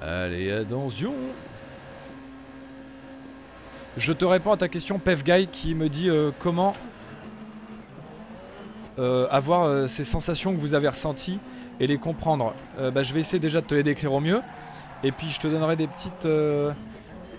Allez, 0.00 0.52
attention 0.52 1.12
je 3.98 4.12
te 4.12 4.24
réponds 4.24 4.52
à 4.52 4.56
ta 4.56 4.68
question, 4.68 5.00
Guy, 5.04 5.48
qui 5.48 5.74
me 5.74 5.88
dit 5.88 6.08
euh, 6.08 6.30
comment 6.38 6.72
euh, 8.98 9.26
avoir 9.30 9.64
euh, 9.64 9.86
ces 9.88 10.04
sensations 10.04 10.54
que 10.54 10.60
vous 10.60 10.74
avez 10.74 10.88
ressenties 10.88 11.40
et 11.80 11.86
les 11.86 11.98
comprendre. 11.98 12.54
Bah, 12.92 13.04
je 13.04 13.14
vais 13.14 13.20
essayer 13.20 13.38
déjà 13.38 13.60
de 13.60 13.66
te 13.66 13.74
les 13.74 13.84
décrire 13.84 14.12
au 14.12 14.18
mieux. 14.18 14.40
Et 15.04 15.12
puis 15.12 15.28
je 15.28 15.38
te 15.38 15.46
donnerai 15.46 15.76
des 15.76 15.86
petites... 15.86 16.26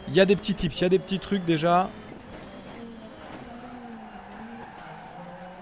Il 0.07 0.15
y 0.15 0.21
a 0.21 0.25
des 0.25 0.37
petits 0.37 0.55
tips, 0.55 0.79
il 0.79 0.81
y 0.83 0.85
a 0.85 0.89
des 0.89 0.97
petits 0.97 1.19
trucs 1.19 1.43
déjà. 1.43 1.89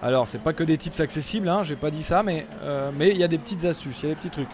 Alors, 0.00 0.28
c'est 0.28 0.38
pas 0.38 0.52
que 0.52 0.62
des 0.62 0.78
tips 0.78 1.00
accessibles, 1.00 1.48
hein, 1.48 1.64
j'ai 1.64 1.74
pas 1.74 1.90
dit 1.90 2.04
ça, 2.04 2.22
mais 2.22 2.46
mais 2.94 3.10
il 3.10 3.18
y 3.18 3.24
a 3.24 3.28
des 3.28 3.38
petites 3.38 3.64
astuces, 3.64 3.98
il 4.00 4.08
y 4.08 4.12
a 4.12 4.14
des 4.14 4.20
petits 4.20 4.30
trucs. 4.30 4.48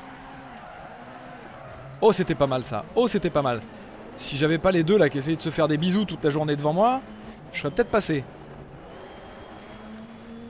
Oh, 2.00 2.14
c'était 2.14 2.34
pas 2.34 2.46
mal 2.46 2.62
ça. 2.62 2.86
Oh, 2.96 3.06
c'était 3.08 3.28
pas 3.28 3.42
mal. 3.42 3.60
Si 4.16 4.36
j'avais 4.36 4.58
pas 4.58 4.70
les 4.70 4.84
deux 4.84 4.96
là 4.96 5.08
qui 5.08 5.18
essayaient 5.18 5.36
de 5.36 5.40
se 5.40 5.50
faire 5.50 5.68
des 5.68 5.76
bisous 5.76 6.04
toute 6.04 6.22
la 6.22 6.30
journée 6.30 6.56
devant 6.56 6.72
moi, 6.72 7.00
je 7.52 7.60
serais 7.60 7.70
peut-être 7.70 7.90
passé. 7.90 8.24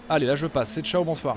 Allez, 0.08 0.26
là 0.26 0.36
je 0.36 0.46
passe. 0.46 0.68
C'est 0.70 0.84
ciao, 0.84 1.02
bonsoir. 1.04 1.36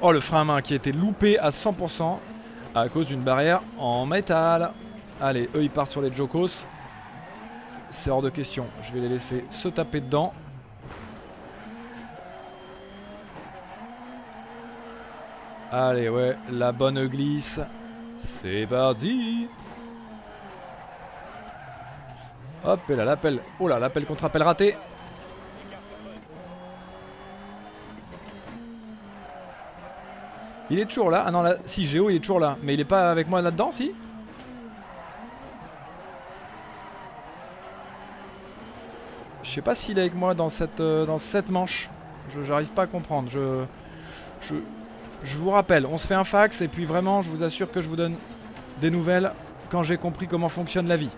Oh, 0.00 0.12
le 0.12 0.20
frein 0.20 0.42
à 0.42 0.44
main 0.44 0.60
qui 0.60 0.74
a 0.74 0.76
été 0.76 0.92
loupé 0.92 1.38
à 1.38 1.50
100% 1.50 2.18
à 2.74 2.88
cause 2.88 3.06
d'une 3.06 3.22
barrière 3.22 3.62
en 3.78 4.06
métal. 4.06 4.72
Allez, 5.20 5.48
eux 5.54 5.62
ils 5.62 5.70
partent 5.70 5.90
sur 5.90 6.02
les 6.02 6.12
Jokos. 6.12 6.66
C'est 7.90 8.10
hors 8.10 8.22
de 8.22 8.30
question. 8.30 8.66
Je 8.82 8.92
vais 8.92 9.00
les 9.00 9.08
laisser 9.08 9.44
se 9.50 9.68
taper 9.68 10.00
dedans. 10.00 10.32
Allez, 15.72 16.08
ouais, 16.08 16.36
la 16.50 16.72
bonne 16.72 17.06
glisse. 17.06 17.58
C'est 18.42 18.66
parti 18.66 19.48
Hop, 22.64 22.80
et 22.88 22.96
là, 22.96 23.04
l'appel. 23.04 23.40
Oh 23.60 23.68
là, 23.68 23.78
l'appel 23.78 24.04
contre 24.06 24.24
appel 24.24 24.42
raté. 24.42 24.76
Il 30.68 30.80
est 30.80 30.86
toujours 30.86 31.10
là. 31.10 31.22
Ah 31.24 31.30
non, 31.30 31.42
là, 31.42 31.56
si, 31.66 31.86
Géo, 31.86 32.10
il 32.10 32.16
est 32.16 32.20
toujours 32.20 32.40
là. 32.40 32.56
Mais 32.62 32.74
il 32.74 32.80
est 32.80 32.84
pas 32.84 33.10
avec 33.10 33.28
moi 33.28 33.40
là-dedans, 33.40 33.70
si? 33.70 33.92
Je 39.44 39.50
sais 39.52 39.62
pas 39.62 39.76
s'il 39.76 39.96
est 39.98 40.00
avec 40.00 40.14
moi 40.14 40.34
dans 40.34 40.48
cette, 40.48 40.80
euh, 40.80 41.06
dans 41.06 41.18
cette 41.18 41.50
manche. 41.50 41.88
J'arrive 42.42 42.70
pas 42.70 42.82
à 42.82 42.86
comprendre. 42.88 43.30
Je, 43.30 43.64
je, 44.40 44.56
je 45.22 45.38
vous 45.38 45.50
rappelle, 45.50 45.86
on 45.86 45.98
se 45.98 46.06
fait 46.06 46.14
un 46.14 46.24
fax 46.24 46.60
et 46.60 46.68
puis 46.68 46.84
vraiment, 46.84 47.22
je 47.22 47.30
vous 47.30 47.42
assure 47.42 47.70
que 47.70 47.80
je 47.80 47.88
vous 47.88 47.96
donne 47.96 48.14
des 48.80 48.90
nouvelles 48.90 49.32
quand 49.70 49.82
j'ai 49.82 49.96
compris 49.96 50.26
comment 50.28 50.48
fonctionne 50.48 50.86
la 50.86 50.96
vie. 50.96 51.10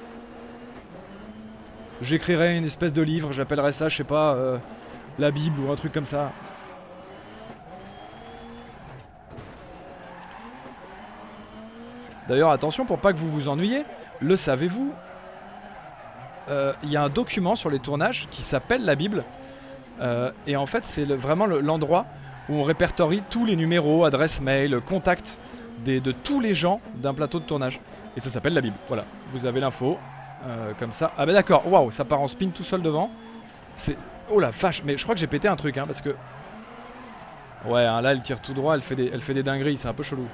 J'écrirai 2.00 2.56
une 2.56 2.64
espèce 2.64 2.92
de 2.92 3.02
livre, 3.02 3.32
j'appellerai 3.32 3.72
ça, 3.72 3.88
je 3.88 3.96
sais 3.96 4.04
pas, 4.04 4.34
euh, 4.34 4.58
la 5.18 5.30
Bible 5.30 5.60
ou 5.60 5.72
un 5.72 5.76
truc 5.76 5.92
comme 5.92 6.06
ça. 6.06 6.32
D'ailleurs, 12.28 12.50
attention 12.50 12.84
pour 12.84 12.98
pas 12.98 13.12
que 13.12 13.18
vous 13.18 13.30
vous 13.30 13.48
ennuyiez, 13.48 13.84
le 14.20 14.36
savez-vous 14.36 14.92
euh, 16.50 16.72
Il 16.82 16.90
y 16.90 16.96
a 16.96 17.02
un 17.02 17.08
document 17.08 17.56
sur 17.56 17.70
les 17.70 17.78
tournages 17.78 18.28
qui 18.30 18.42
s'appelle 18.42 18.84
la 18.84 18.94
Bible. 18.94 19.24
Euh, 20.00 20.30
et 20.46 20.56
en 20.56 20.66
fait, 20.66 20.84
c'est 20.84 21.04
vraiment 21.04 21.46
l'endroit 21.46 22.06
où 22.48 22.54
on 22.54 22.62
répertorie 22.62 23.22
tous 23.30 23.44
les 23.44 23.56
numéros, 23.56 24.04
adresses 24.04 24.40
mail, 24.40 24.80
contacts 24.86 25.38
de 25.84 26.12
tous 26.12 26.40
les 26.40 26.54
gens 26.54 26.80
d'un 26.96 27.14
plateau 27.14 27.38
de 27.38 27.44
tournage. 27.44 27.80
Et 28.16 28.20
ça 28.20 28.30
s'appelle 28.30 28.54
la 28.54 28.60
Bible. 28.60 28.76
Voilà, 28.88 29.04
vous 29.30 29.46
avez 29.46 29.60
l'info. 29.60 29.98
Euh, 30.46 30.72
comme 30.78 30.92
ça. 30.92 31.10
Ah 31.18 31.26
bah 31.26 31.32
d'accord, 31.32 31.66
waouh, 31.66 31.90
ça 31.90 32.04
part 32.04 32.20
en 32.20 32.28
spin 32.28 32.50
tout 32.50 32.62
seul 32.62 32.80
devant. 32.80 33.10
C'est... 33.76 33.96
Oh 34.30 34.38
la 34.38 34.50
vache, 34.50 34.82
mais 34.84 34.96
je 34.96 35.02
crois 35.02 35.16
que 35.16 35.20
j'ai 35.20 35.26
pété 35.26 35.48
un 35.48 35.56
truc, 35.56 35.76
hein, 35.76 35.84
parce 35.84 36.00
que... 36.00 36.14
Ouais, 37.66 37.84
hein, 37.84 38.00
là 38.00 38.12
elle 38.12 38.22
tire 38.22 38.40
tout 38.40 38.54
droit, 38.54 38.74
elle 38.74 38.82
fait 38.82 38.94
des, 38.94 39.10
elle 39.12 39.20
fait 39.20 39.34
des 39.34 39.42
dingueries, 39.42 39.78
c'est 39.78 39.88
un 39.88 39.94
peu 39.94 40.04
chelou. 40.04 40.28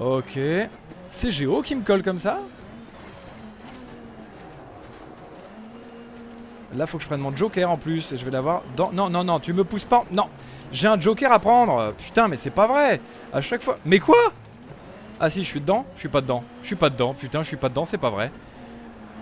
Ok. 0.00 0.38
C'est 1.12 1.30
Géo 1.30 1.62
qui 1.62 1.76
me 1.76 1.82
colle 1.82 2.02
comme 2.02 2.18
ça? 2.18 2.40
Là, 6.74 6.86
faut 6.86 6.96
que 6.96 7.02
je 7.02 7.08
prenne 7.08 7.20
mon 7.20 7.34
joker 7.34 7.70
en 7.70 7.76
plus. 7.76 8.12
Et 8.12 8.16
je 8.16 8.24
vais 8.24 8.30
l'avoir 8.30 8.62
dans... 8.76 8.92
Non, 8.92 9.10
non, 9.10 9.24
non, 9.24 9.40
tu 9.40 9.52
me 9.52 9.64
pousses 9.64 9.84
pas. 9.84 10.04
Non 10.10 10.28
J'ai 10.72 10.88
un 10.88 10.98
joker 10.98 11.30
à 11.32 11.38
prendre 11.38 11.92
Putain, 11.98 12.28
mais 12.28 12.36
c'est 12.36 12.50
pas 12.50 12.66
vrai 12.66 13.00
À 13.32 13.40
chaque 13.40 13.62
fois... 13.62 13.78
Mais 13.84 13.98
quoi? 13.98 14.32
Ah 15.20 15.30
si, 15.30 15.44
je 15.44 15.48
suis 15.48 15.60
dedans 15.60 15.84
Je 15.94 16.00
suis 16.00 16.08
pas 16.08 16.20
dedans. 16.20 16.44
Je 16.62 16.68
suis 16.68 16.76
pas 16.76 16.90
dedans. 16.90 17.14
Putain, 17.14 17.42
je 17.42 17.48
suis 17.48 17.56
pas 17.56 17.68
dedans, 17.68 17.84
c'est 17.84 17.98
pas 17.98 18.10
vrai. 18.10 18.30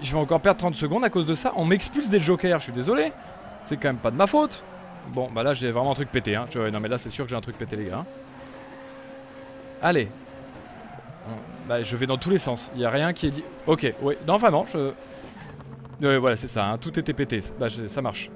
Je 0.03 0.13
vais 0.13 0.19
encore 0.19 0.41
perdre 0.41 0.59
30 0.59 0.75
secondes 0.75 1.05
à 1.05 1.11
cause 1.11 1.27
de 1.27 1.35
ça. 1.35 1.53
On 1.57 1.65
m'expulse 1.65 2.09
des 2.09 2.21
jokers, 2.21 2.59
je 2.59 2.65
suis 2.65 2.73
désolé. 2.73 3.13
C'est 3.65 3.77
quand 3.77 3.89
même 3.89 3.99
pas 3.99 4.11
de 4.11 4.17
ma 4.17 4.27
faute. 4.27 4.65
Bon, 5.09 5.29
bah 5.31 5.43
là, 5.43 5.53
j'ai 5.53 5.71
vraiment 5.71 5.93
un 5.93 5.95
truc 5.95 6.11
pété. 6.11 6.37
Hein. 6.37 6.47
Non, 6.73 6.81
mais 6.81 6.89
là, 6.89 6.99
c'est 6.99 7.11
sûr 7.11 7.25
que 7.25 7.31
j'ai 7.31 7.37
un 7.37 7.41
truc 7.41 7.59
pété, 7.59 7.77
les 7.77 7.87
gars. 7.87 8.05
Allez, 9.83 10.09
bah, 11.71 11.85
je 11.85 11.97
vais 11.97 12.07
dans 12.07 12.19
tous 12.19 12.31
les 12.31 12.39
sens. 12.39 12.71
Il 12.75 12.79
n'y 12.79 12.85
a 12.85 12.91
rien 12.91 13.13
qui 13.13 13.29
est 13.29 13.31
dit. 13.31 13.45
Ok, 13.69 13.93
ouais. 14.03 14.19
Non, 14.27 14.39
vraiment, 14.39 14.67
je. 14.73 14.91
Ouais, 16.01 16.19
voilà, 16.19 16.37
c'est 16.37 16.49
ça. 16.49 16.67
Hein. 16.67 16.79
Tout 16.79 16.99
était 16.99 17.13
pété. 17.13 17.43
Bah, 17.59 17.69
ça 17.69 18.03
marche. 18.03 18.31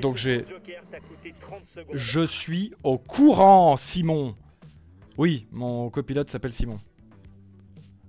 Donc 0.00 0.16
j'ai. 0.16 0.44
Je 1.92 2.26
suis 2.26 2.72
au 2.82 2.98
courant, 2.98 3.76
Simon. 3.76 4.34
Oui, 5.18 5.46
mon 5.50 5.90
copilote 5.90 6.30
s'appelle 6.30 6.52
Simon. 6.52 6.78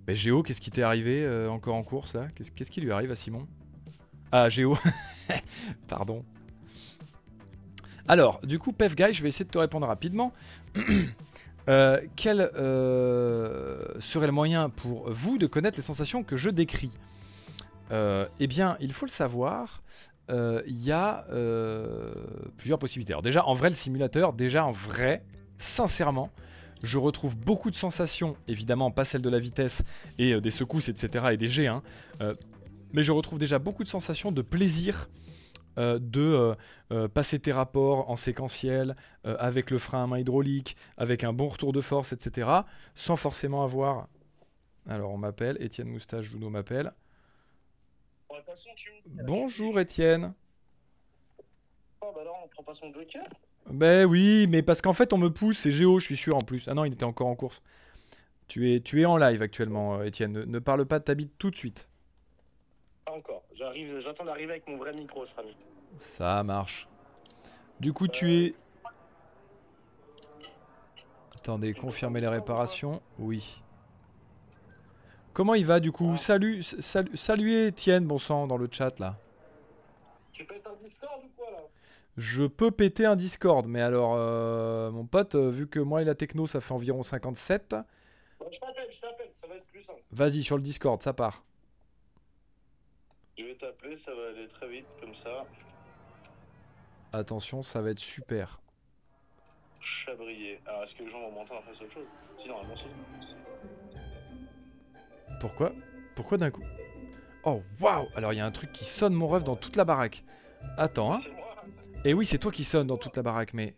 Mais 0.07 0.15
Géo, 0.15 0.44
qu'est-ce 0.44 0.61
qui 0.61 0.72
t'est 0.72 0.84
arrivé 0.84 1.24
euh, 1.24 1.49
encore 1.49 1.76
en 1.76 1.84
course 1.84 2.14
là? 2.14 2.28
Qu'est-ce 2.36 2.72
qui 2.72 2.82
lui 2.82 2.91
arrive 2.91 3.11
à 3.11 3.15
Simon? 3.15 3.48
Ah, 4.32 4.49
Géo. 4.49 4.78
Pardon. 5.88 6.24
Alors, 8.07 8.40
du 8.44 8.57
coup, 8.57 8.72
Pef 8.72 8.95
Guy, 8.95 9.14
je 9.14 9.22
vais 9.22 9.30
essayer 9.30 9.45
de 9.45 9.49
te 9.49 9.57
répondre 9.57 9.88
rapidement. 9.88 10.34
Euh, 11.69 11.99
quel 12.15 12.49
euh, 12.56 13.99
serait 13.99 14.28
le 14.28 14.32
moyen 14.32 14.69
pour 14.69 15.11
vous 15.11 15.38
de 15.38 15.48
connaître 15.48 15.76
les 15.76 15.84
sensations 15.84 16.24
que 16.24 16.38
je 16.38 16.49
décris? 16.49 16.98
Eh 17.91 18.47
bien, 18.47 18.77
il 18.80 18.93
faut 18.93 19.05
le 19.05 19.11
savoir, 19.11 19.81
il 20.30 20.84
y 20.84 20.91
a 20.91 21.26
plusieurs 22.57 22.80
possibilités. 22.80 23.14
Alors 23.14 23.23
déjà, 23.23 23.45
en 23.45 23.53
vrai, 23.53 23.69
le 23.69 23.76
simulateur, 23.76 24.34
déjà 24.34 24.65
en 24.65 24.72
vrai, 24.72 25.23
sincèrement, 25.57 26.30
je 26.84 26.97
retrouve 26.97 27.35
beaucoup 27.35 27.72
de 27.72 27.76
sensations, 27.76 28.35
évidemment 28.47 28.91
pas 28.91 29.05
celles 29.05 29.22
de 29.22 29.30
la 29.30 29.39
vitesse 29.39 29.81
et 30.19 30.39
des 30.39 30.51
secousses, 30.51 30.89
etc. 30.89 31.27
et 31.31 31.38
des 31.38 31.47
jets, 31.47 31.68
hein, 31.68 31.81
mais 32.93 33.03
je 33.03 33.11
retrouve 33.11 33.39
déjà 33.39 33.59
beaucoup 33.59 33.84
de 33.84 33.89
sensations 33.89 34.31
de 34.31 34.41
plaisir 34.41 35.09
euh, 35.77 35.99
de 36.01 36.22
euh, 36.22 36.55
euh, 36.91 37.07
passer 37.07 37.38
tes 37.38 37.51
rapports 37.51 38.09
en 38.09 38.15
séquentiel, 38.15 38.95
avec 39.23 39.69
le 39.69 39.77
frein 39.77 40.05
à 40.05 40.07
main 40.07 40.19
hydraulique, 40.19 40.76
avec 40.97 41.23
un 41.23 41.34
bon 41.34 41.49
retour 41.49 41.73
de 41.73 41.81
force, 41.81 42.14
etc. 42.14 42.49
Sans 42.95 43.15
forcément 43.15 43.64
avoir... 43.64 44.07
Alors 44.88 45.11
on 45.11 45.18
m'appelle, 45.18 45.57
Étienne 45.59 45.89
Moustache 45.89 46.26
Juno 46.26 46.49
m'appelle. 46.49 46.93
Bonjour 49.25 49.79
Étienne. 49.79 50.33
Oh 52.01 52.11
bah 52.13 52.21
alors 52.21 52.37
on 52.43 52.47
prend 52.47 52.63
pas 52.63 52.73
son 52.73 52.93
joker 52.93 53.25
Ben 53.69 54.05
oui, 54.05 54.47
mais 54.47 54.61
parce 54.61 54.81
qu'en 54.81 54.93
fait 54.93 55.13
on 55.13 55.17
me 55.17 55.29
pousse, 55.29 55.59
c'est 55.59 55.71
Géo 55.71 55.99
je 55.99 56.05
suis 56.05 56.17
sûr 56.17 56.37
en 56.37 56.41
plus. 56.41 56.67
Ah 56.67 56.73
non 56.73 56.85
il 56.85 56.93
était 56.93 57.03
encore 57.03 57.27
en 57.27 57.35
course. 57.35 57.61
Tu 58.47 58.73
es, 58.73 58.79
tu 58.79 59.01
es 59.01 59.05
en 59.05 59.17
live 59.17 59.41
actuellement 59.41 60.01
Étienne, 60.03 60.43
ne, 60.45 60.59
parle 60.59 60.85
pas 60.85 60.99
de 60.99 61.03
ta 61.03 61.15
bite 61.15 61.33
tout 61.37 61.51
de 61.51 61.55
suite. 61.55 61.87
Pas 63.05 63.13
encore. 63.13 63.43
J'arrive, 63.53 63.99
j'attends 63.99 64.25
d'arriver 64.25 64.51
avec 64.51 64.67
mon 64.67 64.77
vrai 64.77 64.93
micro, 64.93 65.25
Srami. 65.25 65.55
Ça 66.17 66.43
marche. 66.43 66.87
Du 67.79 67.93
coup, 67.93 68.07
tu 68.07 68.31
es. 68.31 68.55
Attendez, 71.35 71.73
confirmer 71.73 72.21
les 72.21 72.27
réparations. 72.27 73.01
Oui. 73.19 73.61
Comment 75.38 75.53
il 75.53 75.68
va 75.68 75.80
du 75.80 75.91
coup 75.91 76.18
Salut, 76.18 76.64
salut, 76.64 77.15
salut 77.15 77.68
Etienne, 77.68 78.07
bon 78.07 78.18
sang, 78.18 78.47
dans 78.47 78.57
le 78.57 78.68
chat 78.72 78.99
là. 78.99 79.19
Tu 80.34 80.43
pètes 80.45 80.65
un 80.65 80.84
Discord 80.84 81.22
ou 81.23 81.30
quoi 81.38 81.51
là? 81.51 81.59
Je 82.18 82.45
peux 82.45 82.72
péter 82.72 83.05
un 83.05 83.15
Discord, 83.15 83.68
mais 83.68 83.81
alors, 83.81 84.15
euh, 84.15 84.89
mon 84.89 85.05
pote, 85.05 85.35
euh, 85.35 85.51
vu 85.51 85.68
que 85.68 85.80
moi 85.80 86.01
et 86.01 86.05
la 86.05 86.15
techno 86.15 86.47
ça 86.47 86.59
fait 86.59 86.73
environ 86.73 87.03
57. 87.03 87.76
je 88.49 88.59
t'appelle, 88.59 88.88
je 88.89 88.99
t'appelle, 88.99 89.30
ça 89.39 89.47
va 89.47 89.55
être 89.57 89.68
plus 89.68 89.84
simple. 89.84 90.01
Vas-y, 90.11 90.41
sur 90.41 90.57
le 90.57 90.64
Discord, 90.64 91.03
ça 91.03 91.14
part. 91.14 91.43
Je 93.38 93.43
vais 93.43 93.53
t'appeler, 93.57 93.95
ça 93.95 94.15
va 94.15 94.30
aller 94.30 94.47
très 94.47 94.68
vite 94.68 94.88
comme 94.99 95.14
ça. 95.14 95.45
Attention, 97.14 97.61
ça 97.61 97.84
va 97.84 97.91
être 97.91 97.99
super. 97.99 98.59
Chabrier. 99.81 100.59
Alors, 100.65 100.81
est-ce 100.81 100.95
que 100.95 101.03
les 101.03 101.09
gens 101.09 101.22
vont 101.22 101.31
m'entendre 101.31 101.59
après 101.59 101.80
autre 101.80 101.93
chose? 101.93 102.07
Si, 102.39 102.47
normalement, 102.47 102.76
si. 102.76 102.88
Pourquoi? 105.39 105.73
Pourquoi 106.15 106.38
d'un 106.38 106.51
coup? 106.51 106.64
Oh, 107.43 107.61
waouh 107.80 108.07
Alors, 108.15 108.34
il 108.34 108.38
y 108.38 108.39
a 108.39 108.45
un 108.45 108.51
truc 108.51 108.72
qui 108.72 108.85
sonne 108.85 109.14
mon 109.14 109.27
rêve 109.27 109.43
dans 109.43 109.55
toute 109.55 109.76
la 109.76 109.85
baraque. 109.85 110.23
Attends, 110.77 111.14
hein 111.14 111.19
Et 112.03 112.09
eh 112.09 112.14
oui, 112.14 112.26
c'est 112.26 112.39
toi 112.39 112.51
qui 112.51 112.64
sonne 112.64 112.88
dans 112.88 112.97
toute 112.97 113.15
la 113.15 113.23
baraque, 113.23 113.53
mais... 113.53 113.76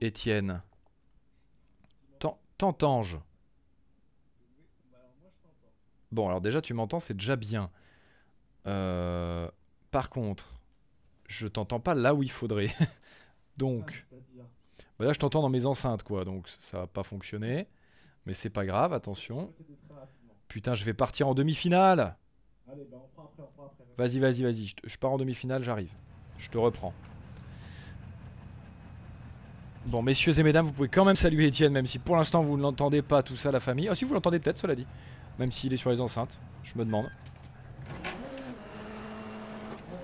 Étienne. 0.00 0.62
T'entends-je? 2.58 3.16
Bon, 6.12 6.28
alors 6.28 6.40
déjà, 6.40 6.60
tu 6.60 6.74
m'entends, 6.74 7.00
c'est 7.00 7.14
déjà 7.14 7.36
bien. 7.36 7.70
Euh, 8.66 9.50
par 9.90 10.10
contre, 10.10 10.54
je 11.26 11.48
t'entends 11.48 11.80
pas 11.80 11.94
là 11.94 12.14
où 12.14 12.22
il 12.22 12.30
faudrait. 12.30 12.72
donc, 13.56 14.06
bah 14.98 15.06
là 15.06 15.12
je 15.12 15.18
t'entends 15.18 15.42
dans 15.42 15.48
mes 15.48 15.66
enceintes 15.66 16.04
quoi, 16.04 16.24
donc 16.24 16.48
ça 16.60 16.78
va 16.78 16.86
pas 16.86 17.02
fonctionner. 17.02 17.66
Mais 18.26 18.34
c'est 18.34 18.50
pas 18.50 18.64
grave, 18.64 18.92
attention. 18.92 19.52
Putain, 20.52 20.74
je 20.74 20.84
vais 20.84 20.92
partir 20.92 21.28
en 21.28 21.34
demi-finale. 21.34 22.14
Vas-y, 23.96 24.18
vas-y, 24.18 24.42
vas-y. 24.42 24.74
Je, 24.84 24.98
pars 24.98 25.12
en 25.12 25.16
demi-finale, 25.16 25.62
j'arrive. 25.62 25.88
Je 26.36 26.50
te 26.50 26.58
reprends. 26.58 26.92
Bon, 29.86 30.02
messieurs 30.02 30.38
et 30.38 30.42
mesdames, 30.42 30.66
vous 30.66 30.72
pouvez 30.72 30.90
quand 30.90 31.06
même 31.06 31.16
saluer 31.16 31.46
Étienne, 31.46 31.72
même 31.72 31.86
si 31.86 31.98
pour 31.98 32.16
l'instant 32.16 32.42
vous 32.42 32.58
ne 32.58 32.62
l'entendez 32.62 33.00
pas, 33.00 33.22
tout 33.22 33.34
ça, 33.34 33.50
la 33.50 33.60
famille. 33.60 33.88
Ah, 33.88 33.94
si 33.94 34.04
vous 34.04 34.12
l'entendez 34.12 34.40
peut-être, 34.40 34.58
cela 34.58 34.74
dit. 34.74 34.86
Même 35.38 35.50
s'il 35.50 35.72
est 35.72 35.78
sur 35.78 35.88
les 35.88 36.02
enceintes, 36.02 36.38
je 36.64 36.76
me 36.76 36.84
demande. 36.84 37.10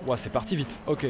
Ouah, 0.07 0.17
c'est 0.17 0.31
parti 0.31 0.55
vite. 0.55 0.79
Ok. 0.87 1.05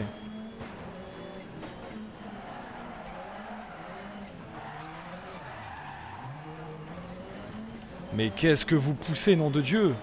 Mais 8.19 8.31
qu'est-ce 8.31 8.65
que 8.65 8.75
vous 8.75 8.95
poussez, 8.95 9.37
nom 9.37 9.49
de 9.49 9.61
Dieu? 9.61 9.95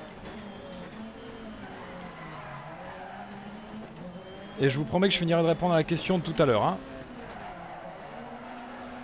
Et 4.59 4.71
je 4.71 4.79
vous 4.79 4.87
promets 4.87 5.09
que 5.09 5.13
je 5.13 5.19
finirai 5.19 5.43
de 5.43 5.47
répondre 5.47 5.75
à 5.75 5.77
la 5.77 5.85
question 5.85 6.17
de 6.17 6.23
tout 6.23 6.43
à 6.43 6.47
l'heure. 6.47 6.65
Hein. 6.65 6.79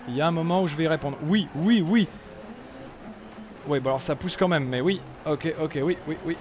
Il 0.09 0.16
y 0.16 0.22
a 0.22 0.26
un 0.26 0.30
moment 0.30 0.62
où 0.62 0.66
je 0.66 0.74
vais 0.76 0.84
y 0.84 0.89
répondre. 0.89 1.18
Oui, 1.24 1.47
oui, 1.55 1.84
oui. 1.86 2.09
Oui, 3.66 3.80
bon 3.80 3.90
alors 3.90 4.01
ça 4.01 4.16
pousse 4.16 4.39
quand 4.39 4.48
même, 4.48 4.64
mais 4.64 4.80
oui. 4.80 4.98
Ok, 5.26 5.52
ok, 5.60 5.78
oui, 5.82 5.98
oui, 6.09 6.16
oui. 6.24 6.36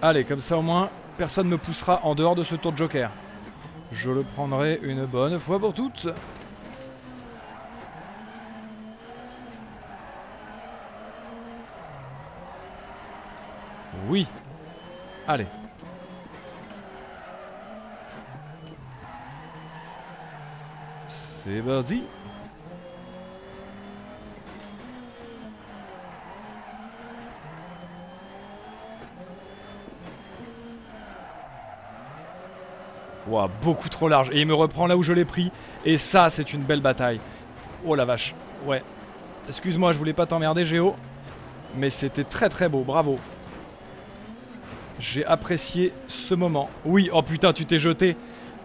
Allez, 0.00 0.24
comme 0.24 0.40
ça 0.40 0.56
au 0.56 0.62
moins, 0.62 0.90
personne 1.16 1.46
ne 1.46 1.52
me 1.52 1.58
poussera 1.58 2.00
en 2.04 2.14
dehors 2.14 2.36
de 2.36 2.44
ce 2.44 2.54
tour 2.54 2.70
de 2.70 2.76
joker. 2.76 3.10
Je 3.90 4.10
le 4.12 4.22
prendrai 4.22 4.78
une 4.82 5.06
bonne 5.06 5.40
fois 5.40 5.58
pour 5.58 5.74
toutes. 5.74 6.06
Oui. 14.08 14.26
Allez. 15.26 15.46
C'est 21.42 21.58
vas-y. 21.58 22.02
Ouah, 33.28 33.48
beaucoup 33.62 33.88
trop 33.88 34.08
large. 34.08 34.30
Et 34.32 34.40
il 34.40 34.46
me 34.46 34.54
reprend 34.54 34.86
là 34.86 34.96
où 34.96 35.02
je 35.02 35.12
l'ai 35.12 35.24
pris. 35.24 35.50
Et 35.84 35.98
ça, 35.98 36.30
c'est 36.30 36.52
une 36.52 36.62
belle 36.62 36.80
bataille. 36.80 37.20
Oh 37.84 37.94
la 37.94 38.04
vache. 38.04 38.34
Ouais. 38.66 38.82
Excuse-moi, 39.48 39.92
je 39.92 39.98
voulais 39.98 40.12
pas 40.12 40.26
t'emmerder, 40.26 40.64
Géo. 40.64 40.94
Mais 41.76 41.90
c'était 41.90 42.24
très 42.24 42.48
très 42.48 42.68
beau. 42.68 42.82
Bravo. 42.82 43.18
J'ai 44.98 45.24
apprécié 45.24 45.92
ce 46.08 46.34
moment. 46.34 46.70
Oui, 46.84 47.10
oh 47.12 47.22
putain, 47.22 47.52
tu 47.52 47.66
t'es 47.66 47.78
jeté. 47.78 48.16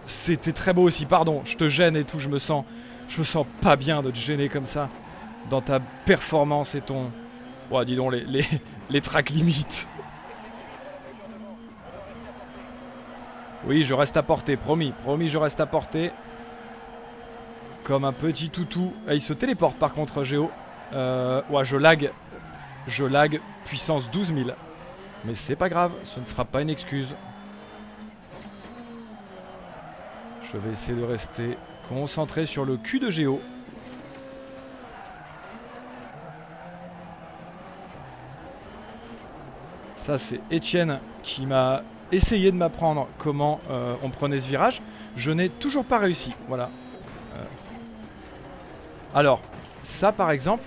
C'était 0.03 0.53
très 0.53 0.73
beau 0.73 0.83
aussi, 0.83 1.05
pardon. 1.05 1.41
Je 1.45 1.57
te 1.57 1.67
gêne 1.67 1.95
et 1.95 2.03
tout, 2.03 2.19
je 2.19 2.29
me 2.29 2.39
sens... 2.39 2.65
Je 3.09 3.19
me 3.19 3.25
sens 3.25 3.45
pas 3.61 3.75
bien 3.75 4.01
de 4.01 4.09
te 4.11 4.17
gêner 4.17 4.49
comme 4.49 4.65
ça. 4.65 4.89
Dans 5.49 5.61
ta 5.61 5.79
performance 5.79 6.73
et 6.73 6.81
ton... 6.81 7.11
Oh, 7.69 7.83
dis 7.83 7.95
donc, 7.95 8.13
les, 8.13 8.23
les, 8.25 8.45
les 8.89 9.01
tracks 9.01 9.29
limites. 9.29 9.87
Oui, 13.65 13.83
je 13.83 13.93
reste 13.93 14.17
à 14.17 14.23
portée, 14.23 14.57
promis. 14.57 14.91
Promis, 15.03 15.29
je 15.29 15.37
reste 15.37 15.59
à 15.61 15.65
portée. 15.65 16.11
Comme 17.85 18.03
un 18.03 18.11
petit 18.11 18.49
toutou. 18.49 18.93
Il 19.09 19.21
se 19.21 19.33
téléporte 19.33 19.77
par 19.77 19.93
contre, 19.93 20.23
Géo. 20.23 20.51
Euh, 20.93 21.41
je 21.63 21.77
lag. 21.77 22.11
Je 22.87 23.05
lag 23.05 23.39
puissance 23.65 24.09
12 24.11 24.33
000. 24.33 24.49
Mais 25.25 25.35
c'est 25.35 25.55
pas 25.55 25.69
grave, 25.69 25.93
ce 26.03 26.19
ne 26.19 26.25
sera 26.25 26.43
pas 26.43 26.61
une 26.61 26.69
excuse. 26.69 27.15
Je 30.41 30.57
vais 30.57 30.71
essayer 30.71 30.97
de 30.99 31.05
rester 31.05 31.57
concentré 31.87 32.45
sur 32.45 32.65
le 32.65 32.75
cul 32.75 32.99
de 32.99 33.09
Géo. 33.09 33.41
Ça 40.05 40.17
c'est 40.17 40.41
Étienne 40.51 40.99
qui 41.23 41.45
m'a 41.45 41.81
essayé 42.13 42.51
de 42.51 42.57
m'apprendre 42.57 43.07
comment 43.17 43.59
euh, 43.69 43.95
on 44.03 44.09
prenait 44.09 44.39
ce 44.39 44.47
virage. 44.47 44.81
Je 45.15 45.31
n'ai 45.31 45.49
toujours 45.49 45.85
pas 45.85 45.97
réussi. 45.97 46.33
Voilà. 46.47 46.69
Euh. 47.35 47.43
Alors, 49.15 49.41
ça 49.83 50.11
par 50.11 50.31
exemple, 50.31 50.63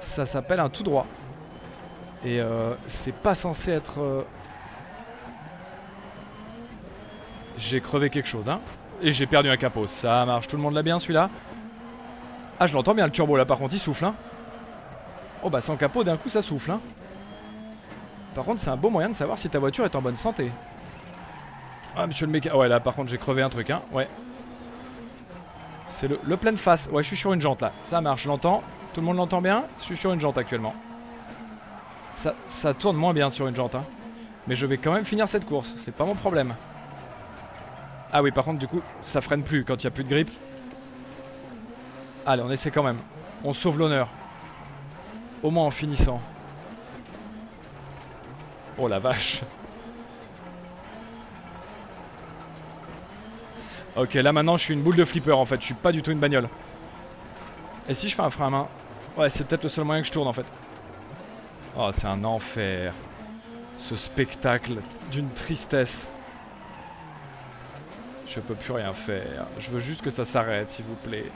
ça 0.00 0.26
s'appelle 0.26 0.60
un 0.60 0.70
tout 0.70 0.82
droit. 0.82 1.06
Et 2.24 2.40
euh, 2.40 2.74
c'est 2.86 3.14
pas 3.14 3.34
censé 3.34 3.70
être... 3.70 4.26
J'ai 7.56 7.80
crevé 7.80 8.10
quelque 8.10 8.28
chose, 8.28 8.48
hein. 8.48 8.60
Et 9.02 9.12
j'ai 9.12 9.26
perdu 9.26 9.50
un 9.50 9.56
capot. 9.56 9.86
Ça 9.86 10.24
marche. 10.26 10.48
Tout 10.48 10.56
le 10.56 10.62
monde 10.62 10.74
l'a 10.74 10.82
bien, 10.82 10.98
celui-là? 10.98 11.30
Ah, 12.58 12.66
je 12.66 12.74
l'entends 12.74 12.94
bien, 12.94 13.06
le 13.06 13.12
turbo, 13.12 13.36
là. 13.36 13.44
Par 13.44 13.58
contre, 13.58 13.74
il 13.74 13.80
souffle, 13.80 14.04
hein. 14.04 14.14
Oh, 15.42 15.50
bah, 15.50 15.60
sans 15.60 15.76
capot, 15.76 16.04
d'un 16.04 16.16
coup, 16.16 16.28
ça 16.28 16.42
souffle, 16.42 16.70
hein. 16.70 16.80
Par 18.34 18.44
contre, 18.44 18.60
c'est 18.60 18.70
un 18.70 18.76
beau 18.76 18.90
moyen 18.90 19.10
de 19.10 19.14
savoir 19.14 19.38
si 19.38 19.48
ta 19.48 19.58
voiture 19.58 19.84
est 19.84 19.94
en 19.94 20.02
bonne 20.02 20.16
santé. 20.16 20.50
Ah, 21.96 22.06
monsieur 22.06 22.26
le 22.26 22.32
méca... 22.32 22.56
Ouais, 22.56 22.68
là, 22.68 22.80
par 22.80 22.94
contre, 22.94 23.10
j'ai 23.10 23.18
crevé 23.18 23.42
un 23.42 23.48
truc, 23.48 23.70
hein. 23.70 23.80
Ouais. 23.92 24.08
C'est 25.88 26.08
le, 26.08 26.20
le 26.22 26.36
pleine 26.36 26.56
face. 26.56 26.88
Ouais, 26.92 27.02
je 27.02 27.08
suis 27.08 27.16
sur 27.16 27.32
une 27.32 27.40
jante, 27.40 27.60
là. 27.60 27.72
Ça 27.84 28.00
marche, 28.00 28.22
je 28.22 28.28
l'entends. 28.28 28.62
Tout 28.94 29.00
le 29.00 29.06
monde 29.06 29.16
l'entend 29.16 29.42
bien? 29.42 29.64
Je 29.80 29.84
suis 29.84 29.96
sur 29.96 30.12
une 30.12 30.20
jante, 30.20 30.38
actuellement. 30.38 30.74
Ça, 32.48 32.74
tourne 32.74 32.96
moins 32.96 33.14
bien 33.14 33.30
sur 33.30 33.48
une 33.48 33.56
jante. 33.56 33.74
Hein. 33.74 33.84
Mais 34.46 34.54
je 34.54 34.66
vais 34.66 34.78
quand 34.78 34.92
même 34.92 35.04
finir 35.04 35.26
cette 35.26 35.46
course. 35.46 35.72
C'est 35.84 35.94
pas 35.94 36.04
mon 36.04 36.14
problème. 36.14 36.54
Ah 38.12 38.22
oui, 38.22 38.30
par 38.30 38.44
contre, 38.44 38.58
du 38.58 38.68
coup, 38.68 38.82
ça 39.02 39.20
freine 39.20 39.42
plus 39.42 39.64
quand 39.64 39.82
il 39.82 39.86
n'y 39.86 39.88
a 39.88 39.90
plus 39.90 40.04
de 40.04 40.08
grippe. 40.08 40.30
Allez, 42.26 42.42
on 42.42 42.50
essaie 42.50 42.70
quand 42.70 42.82
même. 42.82 42.98
On 43.42 43.54
sauve 43.54 43.78
l'honneur. 43.78 44.08
Au 45.42 45.50
moins 45.50 45.64
en 45.64 45.70
finissant. 45.70 46.20
Oh 48.80 48.88
la 48.88 48.98
vache. 48.98 49.42
Ok, 53.94 54.14
là 54.14 54.32
maintenant 54.32 54.56
je 54.56 54.64
suis 54.64 54.72
une 54.72 54.82
boule 54.82 54.96
de 54.96 55.04
flipper 55.04 55.32
en 55.32 55.44
fait. 55.44 55.60
Je 55.60 55.66
suis 55.66 55.74
pas 55.74 55.92
du 55.92 56.00
tout 56.00 56.10
une 56.10 56.18
bagnole. 56.18 56.48
Et 57.88 57.94
si 57.94 58.08
je 58.08 58.14
fais 58.14 58.22
un 58.22 58.30
frein 58.30 58.46
à 58.46 58.50
main? 58.50 58.68
Ouais, 59.18 59.28
c'est 59.28 59.46
peut-être 59.46 59.64
le 59.64 59.68
seul 59.68 59.84
moyen 59.84 60.00
que 60.00 60.06
je 60.06 60.12
tourne 60.12 60.28
en 60.28 60.32
fait. 60.32 60.46
Oh, 61.76 61.90
c'est 61.92 62.06
un 62.06 62.24
enfer. 62.24 62.94
Ce 63.76 63.96
spectacle 63.96 64.78
d'une 65.10 65.28
tristesse. 65.30 66.08
Je 68.26 68.40
peux 68.40 68.54
plus 68.54 68.72
rien 68.72 68.94
faire. 68.94 69.46
Je 69.58 69.70
veux 69.70 69.80
juste 69.80 70.00
que 70.02 70.10
ça 70.10 70.24
s'arrête, 70.24 70.70
s'il 70.70 70.84
vous 70.86 70.94
plaît. 70.94 71.26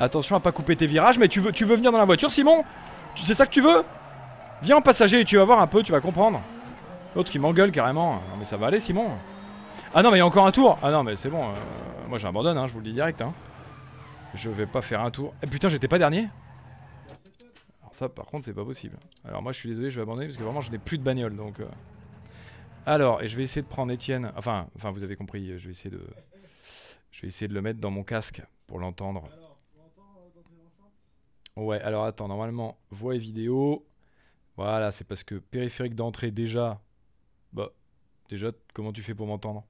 Attention 0.00 0.36
à 0.36 0.40
pas 0.40 0.52
couper 0.52 0.76
tes 0.76 0.86
virages, 0.86 1.18
mais 1.18 1.28
tu 1.28 1.40
veux, 1.40 1.52
tu 1.52 1.64
veux 1.64 1.76
venir 1.76 1.92
dans 1.92 1.98
la 1.98 2.04
voiture, 2.04 2.30
Simon? 2.30 2.64
Sais 3.24 3.34
ça 3.34 3.46
que 3.46 3.52
tu 3.52 3.60
veux 3.60 3.84
Viens 4.62 4.76
en 4.76 4.82
passager 4.82 5.20
et 5.20 5.24
tu 5.24 5.36
vas 5.36 5.44
voir 5.44 5.60
un 5.60 5.66
peu, 5.66 5.82
tu 5.82 5.92
vas 5.92 6.00
comprendre. 6.00 6.40
L'autre 7.14 7.30
qui 7.30 7.38
m'engueule 7.38 7.70
carrément. 7.70 8.14
Non 8.14 8.36
mais 8.38 8.44
ça 8.44 8.56
va 8.56 8.66
aller, 8.66 8.80
Simon. 8.80 9.10
Ah 9.94 10.02
non, 10.02 10.10
mais 10.10 10.16
il 10.16 10.20
y 10.20 10.22
a 10.22 10.26
encore 10.26 10.46
un 10.46 10.52
tour. 10.52 10.78
Ah 10.82 10.90
non, 10.90 11.02
mais 11.02 11.16
c'est 11.16 11.30
bon. 11.30 11.50
Euh, 11.50 11.54
moi 12.08 12.18
j'abandonne, 12.18 12.58
hein, 12.58 12.66
je 12.66 12.72
vous 12.72 12.80
le 12.80 12.84
dis 12.84 12.92
direct. 12.92 13.20
Hein. 13.22 13.32
Je 14.34 14.50
vais 14.50 14.66
pas 14.66 14.82
faire 14.82 15.00
un 15.00 15.10
tour. 15.10 15.34
Eh 15.42 15.46
putain, 15.46 15.68
j'étais 15.68 15.88
pas 15.88 15.98
dernier 15.98 16.28
Alors 17.80 17.94
ça, 17.94 18.08
par 18.08 18.26
contre, 18.26 18.44
c'est 18.44 18.54
pas 18.54 18.64
possible. 18.64 18.96
Alors 19.24 19.42
moi, 19.42 19.52
je 19.52 19.58
suis 19.58 19.68
désolé, 19.68 19.90
je 19.90 19.96
vais 19.96 20.02
abandonner 20.02 20.26
parce 20.26 20.38
que 20.38 20.44
vraiment, 20.44 20.60
je 20.60 20.70
n'ai 20.70 20.78
plus 20.78 20.98
de 20.98 21.02
bagnole, 21.02 21.36
donc... 21.36 21.60
Euh. 21.60 21.66
Alors, 22.86 23.22
et 23.22 23.28
je 23.28 23.36
vais 23.36 23.42
essayer 23.42 23.62
de 23.62 23.66
prendre 23.66 23.92
Étienne. 23.92 24.32
Enfin, 24.36 24.66
enfin, 24.76 24.90
vous 24.90 25.02
avez 25.02 25.16
compris, 25.16 25.58
je 25.58 25.64
vais 25.66 25.72
essayer 25.72 25.90
de... 25.90 26.00
Je 27.10 27.22
vais 27.22 27.28
essayer 27.28 27.48
de 27.48 27.54
le 27.54 27.62
mettre 27.62 27.80
dans 27.80 27.90
mon 27.90 28.02
casque 28.02 28.42
pour 28.66 28.78
l'entendre. 28.78 29.28
Ouais, 31.58 31.80
alors 31.80 32.04
attends, 32.04 32.28
normalement, 32.28 32.78
voix 32.90 33.16
et 33.16 33.18
vidéo. 33.18 33.84
Voilà, 34.56 34.92
c'est 34.92 35.04
parce 35.04 35.24
que 35.24 35.34
périphérique 35.34 35.96
d'entrée 35.96 36.30
déjà... 36.30 36.80
Bah, 37.52 37.72
déjà, 38.28 38.52
comment 38.74 38.92
tu 38.92 39.02
fais 39.02 39.14
pour 39.14 39.26
m'entendre? 39.26 39.64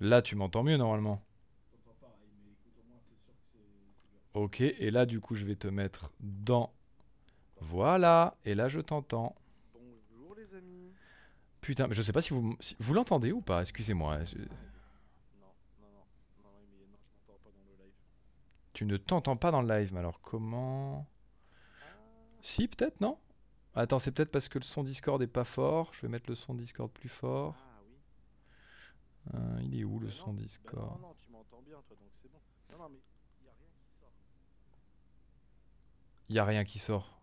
Là, 0.00 0.22
tu 0.22 0.36
m'entends 0.36 0.62
mieux 0.62 0.78
normalement. 0.78 1.22
Ok, 4.32 4.60
et 4.60 4.90
là 4.90 5.06
du 5.06 5.20
coup 5.20 5.34
je 5.34 5.44
vais 5.44 5.56
te 5.56 5.66
mettre 5.66 6.10
dans... 6.20 6.72
Voilà, 7.60 8.36
et 8.44 8.54
là 8.54 8.68
je 8.68 8.80
t'entends. 8.80 9.34
Bonjour 9.74 10.36
les 10.36 10.56
amis. 10.56 10.92
Putain, 11.60 11.88
mais 11.88 11.94
je 11.94 12.02
sais 12.02 12.12
pas 12.12 12.22
si 12.22 12.30
vous, 12.30 12.56
vous 12.78 12.94
l'entendez 12.94 13.32
ou 13.32 13.42
pas, 13.42 13.60
excusez-moi. 13.60 14.20
Tu 18.80 18.86
ne 18.86 18.96
t'entends 18.96 19.36
pas 19.36 19.50
dans 19.50 19.60
le 19.60 19.68
live, 19.68 19.92
mais 19.92 19.98
alors 19.98 20.22
comment? 20.22 21.06
Si, 22.40 22.66
peut-être, 22.66 22.98
non? 23.02 23.18
Attends, 23.74 23.98
c'est 23.98 24.10
peut-être 24.10 24.30
parce 24.30 24.48
que 24.48 24.58
le 24.58 24.64
son 24.64 24.82
Discord 24.82 25.20
est 25.20 25.26
pas 25.26 25.44
fort. 25.44 25.92
Je 25.92 26.00
vais 26.00 26.08
mettre 26.08 26.30
le 26.30 26.34
son 26.34 26.54
Discord 26.54 26.90
plus 26.90 27.10
fort. 27.10 27.54
Ah 29.26 29.36
hein, 29.36 29.60
il 29.64 29.78
est 29.78 29.84
où 29.84 29.98
le 29.98 30.10
son 30.10 30.32
Discord? 30.32 30.98
non, 30.98 31.14
tu 31.18 31.30
m'entends 31.30 31.60
bien, 31.60 31.76
toi, 31.86 31.94
donc 32.00 32.08
c'est 32.22 32.32
bon. 32.32 32.38
Non, 32.72 32.78
non, 32.78 32.88
mais 32.88 33.00
il 33.42 33.48
a 33.50 33.52
rien 33.52 33.68
qui 33.68 33.98
sort. 34.00 34.12
Il 36.30 36.38
a 36.38 36.44
rien 36.46 36.64
qui 36.64 36.78
sort. 36.78 37.20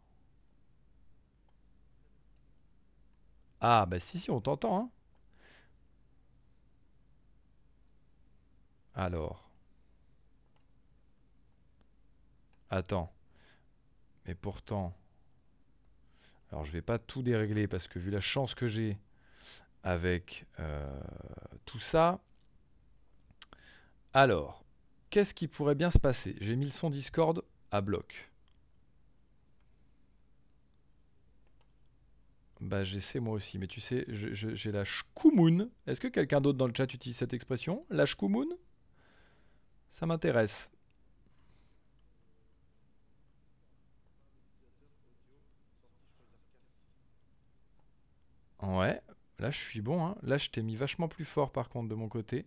Ah, 3.62 3.88
bah 3.88 4.00
si, 4.00 4.20
si, 4.20 4.30
on 4.30 4.42
t'entend. 4.42 4.80
Hein. 4.80 4.90
Alors. 8.94 9.47
Attends. 12.70 13.12
Mais 14.26 14.36
pourtant. 14.36 14.94
Alors 16.52 16.66
je 16.66 16.72
vais 16.72 16.82
pas 16.82 17.00
tout 17.00 17.22
dérégler 17.22 17.68
parce 17.68 17.88
que 17.88 18.00
vu 18.00 18.10
la 18.10 18.22
chance 18.22 18.56
que 18.56 18.68
j'ai 18.68 18.98
avec 19.84 20.46
euh, 20.60 21.00
tout 21.66 21.80
ça. 21.80 22.20
Alors, 24.14 24.64
qu'est-ce 25.10 25.34
qui 25.34 25.48
pourrait 25.48 25.76
bien 25.76 25.92
se 25.92 26.00
passer? 26.00 26.36
J'ai 26.42 26.56
mis 26.56 26.66
le 26.66 26.72
son 26.72 26.90
Discord 26.90 27.44
à 27.72 27.82
bloc. 27.82 28.30
Bah 32.60 32.84
j'essaie 32.84 33.20
moi 33.20 33.36
aussi, 33.36 33.60
mais 33.60 33.68
tu 33.68 33.80
sais, 33.80 34.06
j'ai 34.08 34.72
la 34.72 34.84
shkumoun. 34.84 35.70
Est-ce 35.86 36.02
que 36.02 36.08
quelqu'un 36.08 36.42
d'autre 36.42 36.58
dans 36.58 36.68
le 36.68 36.74
chat 36.76 36.92
utilise 36.92 37.18
cette 37.18 37.34
expression? 37.34 37.86
La 37.90 38.06
shkumoun 38.06 38.50
Ça 39.92 40.08
m'intéresse. 40.08 40.70
Ouais, 48.62 49.02
là 49.40 49.50
je 49.50 49.58
suis 49.58 49.82
bon, 49.82 50.06
hein. 50.06 50.16
Là 50.22 50.38
je 50.38 50.50
t'ai 50.52 50.62
mis 50.62 50.76
vachement 50.76 51.08
plus 51.08 51.26
fort 51.26 51.52
par 51.52 51.70
contre 51.70 51.90
de 51.90 51.96
mon 51.96 52.08
côté. 52.08 52.46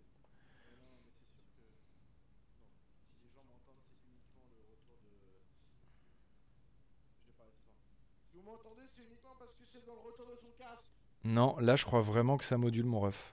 Non, 11.24 11.58
là 11.60 11.76
je 11.76 11.86
crois 11.86 12.02
vraiment 12.02 12.36
que 12.36 12.44
ça 12.44 12.58
module 12.58 12.84
mon 12.84 13.00
ref. 13.00 13.32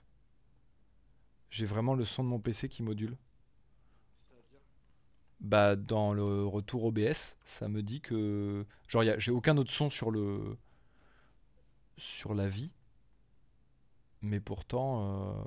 J'ai 1.50 1.66
vraiment 1.66 1.94
le 1.94 2.06
son 2.06 2.24
de 2.24 2.28
mon 2.30 2.38
PC 2.40 2.70
qui 2.70 2.82
module. 2.82 3.18
Bah 5.40 5.76
dans 5.76 6.12
le 6.12 6.46
retour 6.46 6.84
OBS, 6.84 7.36
ça 7.44 7.68
me 7.68 7.82
dit 7.82 8.00
que 8.00 8.64
genre 8.88 9.04
j'ai 9.18 9.30
aucun 9.32 9.56
autre 9.56 9.72
son 9.72 9.88
sur 9.90 10.10
le 10.10 10.56
sur 11.98 12.34
la 12.34 12.48
vie, 12.48 12.72
mais 14.22 14.40
pourtant 14.40 15.02
euh, 15.02 15.44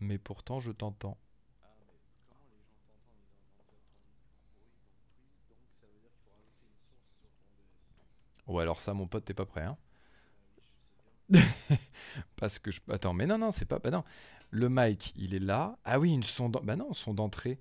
mais 0.00 0.18
pourtant 0.18 0.60
je 0.60 0.72
t'entends. 0.72 1.16
Ouais 8.48 8.62
alors 8.62 8.80
ça 8.80 8.94
mon 8.94 9.06
pote 9.06 9.24
t'es 9.24 9.32
pas 9.34 9.46
prêt 9.46 9.62
hein. 9.62 9.76
Parce 12.36 12.58
que 12.58 12.70
je... 12.70 12.80
Attends, 12.90 13.12
mais 13.12 13.26
non, 13.26 13.38
non, 13.38 13.50
c'est 13.50 13.64
pas... 13.64 13.78
Bah 13.78 13.90
non. 13.90 14.04
Le 14.50 14.68
mic, 14.68 15.12
il 15.16 15.34
est 15.34 15.40
là. 15.40 15.78
Ah 15.84 15.98
oui, 15.98 16.12
une 16.12 16.22
son... 16.22 16.48
Bah 16.48 16.76
non, 16.76 16.92
son 16.94 17.14
d'entrée. 17.14 17.58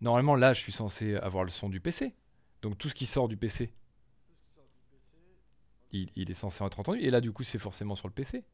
Normalement, 0.00 0.34
là, 0.36 0.52
je 0.54 0.60
suis 0.60 0.72
censé 0.72 1.16
avoir 1.16 1.44
le 1.44 1.50
son 1.50 1.68
du 1.68 1.80
PC. 1.80 2.14
Donc 2.62 2.78
tout 2.78 2.88
ce 2.88 2.94
qui 2.94 3.06
sort 3.06 3.28
du 3.28 3.36
PC, 3.36 3.66
Tout 3.68 4.34
ce 4.34 4.38
qui 4.38 4.54
sort 4.54 4.64
du 4.68 4.82
PC, 4.90 5.08
ok, 5.20 5.81
il, 5.92 6.10
il 6.16 6.30
est 6.30 6.34
censé 6.34 6.64
être 6.64 6.80
entendu. 6.80 6.98
Et 7.00 7.10
là, 7.10 7.20
du 7.20 7.32
coup, 7.32 7.44
c'est 7.44 7.58
forcément 7.58 7.94
sur 7.96 8.08
le 8.08 8.14
PC. 8.14 8.44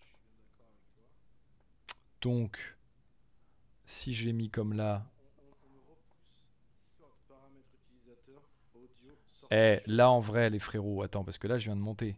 je 0.00 0.06
suis 0.06 0.16
bien 0.24 0.34
d'accord 0.42 0.66
avec 0.66 0.82
toi. 0.92 1.04
Donc, 2.22 2.76
si 3.84 4.14
j'ai 4.14 4.32
mis 4.32 4.48
comme 4.48 4.72
là... 4.72 5.04
Eh, 9.50 9.80
là, 9.86 10.10
en 10.10 10.18
vrai, 10.20 10.50
les 10.50 10.58
frérots, 10.58 11.02
attends, 11.02 11.24
parce 11.24 11.38
que 11.38 11.46
là, 11.46 11.58
je 11.58 11.64
viens 11.66 11.76
de 11.76 11.80
monter. 11.80 12.16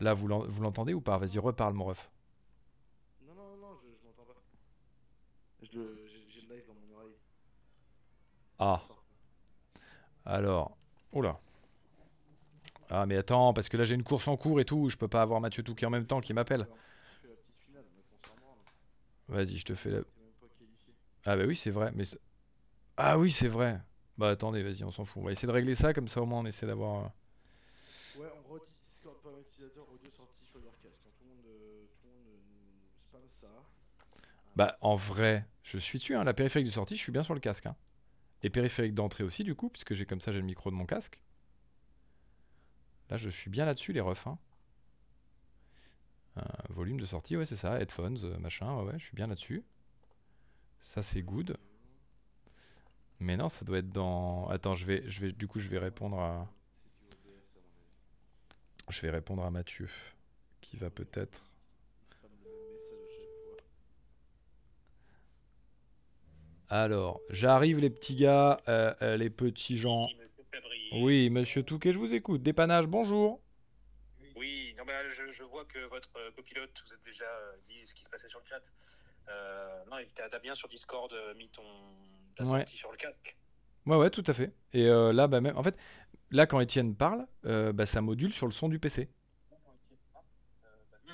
Là, 0.00 0.12
vous 0.12 0.26
l'en- 0.26 0.44
vous 0.44 0.60
l'entendez 0.60 0.92
ou 0.92 1.00
pas? 1.00 1.18
Vas-y, 1.18 1.38
reparle, 1.38 1.74
mon 1.74 1.84
ref. 1.84 2.10
Non, 3.26 3.34
non, 3.34 3.56
non, 3.62 3.76
je, 3.80 3.86
je 4.00 4.06
m'entends 4.06 4.24
pas. 4.24 4.40
Le- 5.72 6.06
J'ai 6.28 6.40
le 6.42 6.54
live 6.54 6.66
dans 6.66 6.74
mon 6.74 6.94
oreille. 6.96 7.14
Ah, 8.58 8.82
alors... 10.24 10.76
Oula. 11.12 11.40
Ah, 12.90 13.06
mais 13.06 13.16
attends, 13.16 13.52
parce 13.52 13.68
que 13.68 13.76
là, 13.76 13.84
j'ai 13.84 13.94
une 13.94 14.02
course 14.04 14.28
en 14.28 14.36
cours 14.36 14.60
et 14.60 14.64
tout. 14.64 14.88
Je 14.88 14.96
peux 14.96 15.08
pas 15.08 15.22
avoir 15.22 15.40
Mathieu 15.40 15.62
Touquet 15.62 15.86
en 15.86 15.90
même 15.90 16.06
temps 16.06 16.20
qui 16.20 16.32
m'appelle. 16.32 16.66
Branle. 16.66 16.78
Vas-y, 19.28 19.58
je 19.58 19.64
te 19.64 19.74
fais 19.74 19.90
la... 19.90 20.00
Ah 21.24 21.36
bah 21.36 21.44
oui, 21.46 21.56
c'est 21.56 21.70
vrai, 21.70 21.90
mais... 21.94 22.04
c'est- 22.04 22.18
Ah 22.96 23.18
oui, 23.18 23.32
c'est 23.32 23.48
vrai. 23.48 23.80
Bah 24.18 24.30
attendez, 24.30 24.62
vas-y, 24.62 24.84
on 24.84 24.90
s'en 24.90 25.04
fout. 25.04 25.22
On 25.22 25.26
va 25.26 25.32
essayer 25.32 25.48
de 25.48 25.52
régler 25.52 25.74
ça, 25.74 25.92
comme 25.92 26.08
ça 26.08 26.22
au 26.22 26.26
moins 26.26 26.40
on 26.40 26.46
essaie 26.46 26.66
d'avoir... 26.66 27.04
euh, 27.04 27.08
Ouais, 28.20 28.28
on 28.44 28.52
redit 28.52 28.64
Discord, 28.86 29.16
paramètres 29.22 29.48
utilisateurs, 29.52 29.86
audio, 29.92 30.10
sortie, 30.10 30.44
choisir 30.50 30.70
casque. 30.82 31.02
Hein, 31.06 31.10
Tout 31.18 31.24
le 31.24 31.30
monde, 31.30 31.44
euh, 31.46 31.86
tout 32.00 32.06
le 32.08 32.12
monde 32.12 32.26
euh, 32.28 32.88
spam 33.08 33.22
ça. 33.28 33.48
Bah 34.56 34.76
en 34.80 34.96
vrai, 34.96 35.46
je 35.62 35.78
suis 35.78 35.98
dessus, 35.98 36.16
hein. 36.16 36.24
La 36.24 36.34
périphérique 36.34 36.66
de 36.68 36.72
sortie, 36.72 36.96
je 36.96 37.02
suis 37.02 37.12
bien 37.12 37.22
sur 37.22 37.34
le 37.34 37.40
casque. 37.40 37.66
hein. 37.66 37.76
Et 38.42 38.50
périphérique 38.50 38.94
d'entrée 38.94 39.24
aussi, 39.24 39.44
du 39.44 39.54
coup, 39.54 39.68
puisque 39.70 39.94
j'ai 39.94 40.06
comme 40.06 40.20
ça, 40.20 40.32
j'ai 40.32 40.40
le 40.40 40.46
micro 40.46 40.70
de 40.70 40.76
mon 40.76 40.86
casque. 40.86 41.20
Là, 43.10 43.16
je 43.16 43.28
suis 43.30 43.50
bien 43.50 43.64
là-dessus, 43.64 43.92
les 43.92 44.00
refs. 44.00 44.26
hein. 44.26 44.38
Euh, 46.38 46.42
volume 46.70 47.00
de 47.00 47.06
sortie, 47.06 47.36
ouais, 47.36 47.46
c'est 47.46 47.56
ça. 47.56 47.80
Headphones, 47.80 48.18
euh, 48.22 48.38
machin, 48.38 48.74
ouais, 48.76 48.84
ouais, 48.92 48.98
je 48.98 49.04
suis 49.04 49.16
bien 49.16 49.26
là-dessus. 49.26 49.64
Ça, 50.80 51.02
c'est 51.02 51.22
good. 51.22 51.56
Mais 53.20 53.36
non, 53.36 53.48
ça 53.48 53.64
doit 53.64 53.78
être 53.78 53.90
dans... 53.90 54.48
Attends, 54.48 54.74
je 54.74 54.86
vais, 54.86 55.02
je 55.08 55.20
vais, 55.20 55.32
du 55.32 55.48
coup, 55.48 55.58
je 55.60 55.68
vais 55.68 55.78
répondre 55.78 56.18
à... 56.20 56.48
Je 58.88 59.00
vais 59.02 59.10
répondre 59.10 59.44
à 59.44 59.50
Mathieu, 59.50 59.88
qui 60.60 60.76
va 60.76 60.90
peut-être... 60.90 61.42
Alors, 66.70 67.20
j'arrive 67.30 67.78
les 67.78 67.88
petits 67.90 68.14
gars, 68.16 68.60
euh, 68.68 69.16
les 69.16 69.30
petits 69.30 69.78
gens. 69.78 70.08
Oui, 70.92 71.28
monsieur 71.30 71.62
Touquet, 71.62 71.92
je 71.92 71.98
vous 71.98 72.14
écoute. 72.14 72.42
Dépannage, 72.42 72.86
bonjour. 72.86 73.40
Oui, 74.36 74.74
non, 74.78 74.84
mais 74.86 74.92
là, 74.92 75.02
je, 75.10 75.32
je 75.32 75.42
vois 75.42 75.64
que 75.64 75.78
votre 75.88 76.10
euh, 76.16 76.30
copilote 76.32 76.70
vous 76.86 76.92
a 76.94 76.96
déjà 77.04 77.24
euh, 77.24 77.56
dit 77.68 77.86
ce 77.86 77.94
qui 77.94 78.02
se 78.02 78.08
passait 78.08 78.28
sur 78.28 78.38
le 78.40 78.46
chat. 78.46 78.62
Euh, 79.28 79.84
non, 79.90 79.96
t'as 80.14 80.28
t'as 80.28 80.38
bien 80.38 80.54
sur 80.54 80.68
Discord 80.68 81.12
euh, 81.12 81.34
mis 81.34 81.48
ton 81.50 81.62
ta 82.36 82.44
Ouais. 82.44 82.60
sortie 82.60 82.76
sur 82.76 82.90
le 82.90 82.96
casque. 82.96 83.36
Ouais, 83.86 83.96
ouais, 83.96 84.10
tout 84.10 84.24
à 84.26 84.32
fait. 84.32 84.52
Et 84.72 84.86
euh, 84.86 85.12
là, 85.12 85.26
bah, 85.26 85.40
même, 85.40 85.56
en 85.56 85.62
fait, 85.62 85.76
là, 86.30 86.46
quand 86.46 86.60
Étienne 86.60 86.94
parle, 86.94 87.26
euh, 87.44 87.72
bah, 87.72 87.84
ça 87.86 88.00
module 88.00 88.32
sur 88.32 88.46
le 88.46 88.52
son 88.52 88.68
du 88.68 88.78
PC. 88.78 89.08
Hmm. 91.06 91.12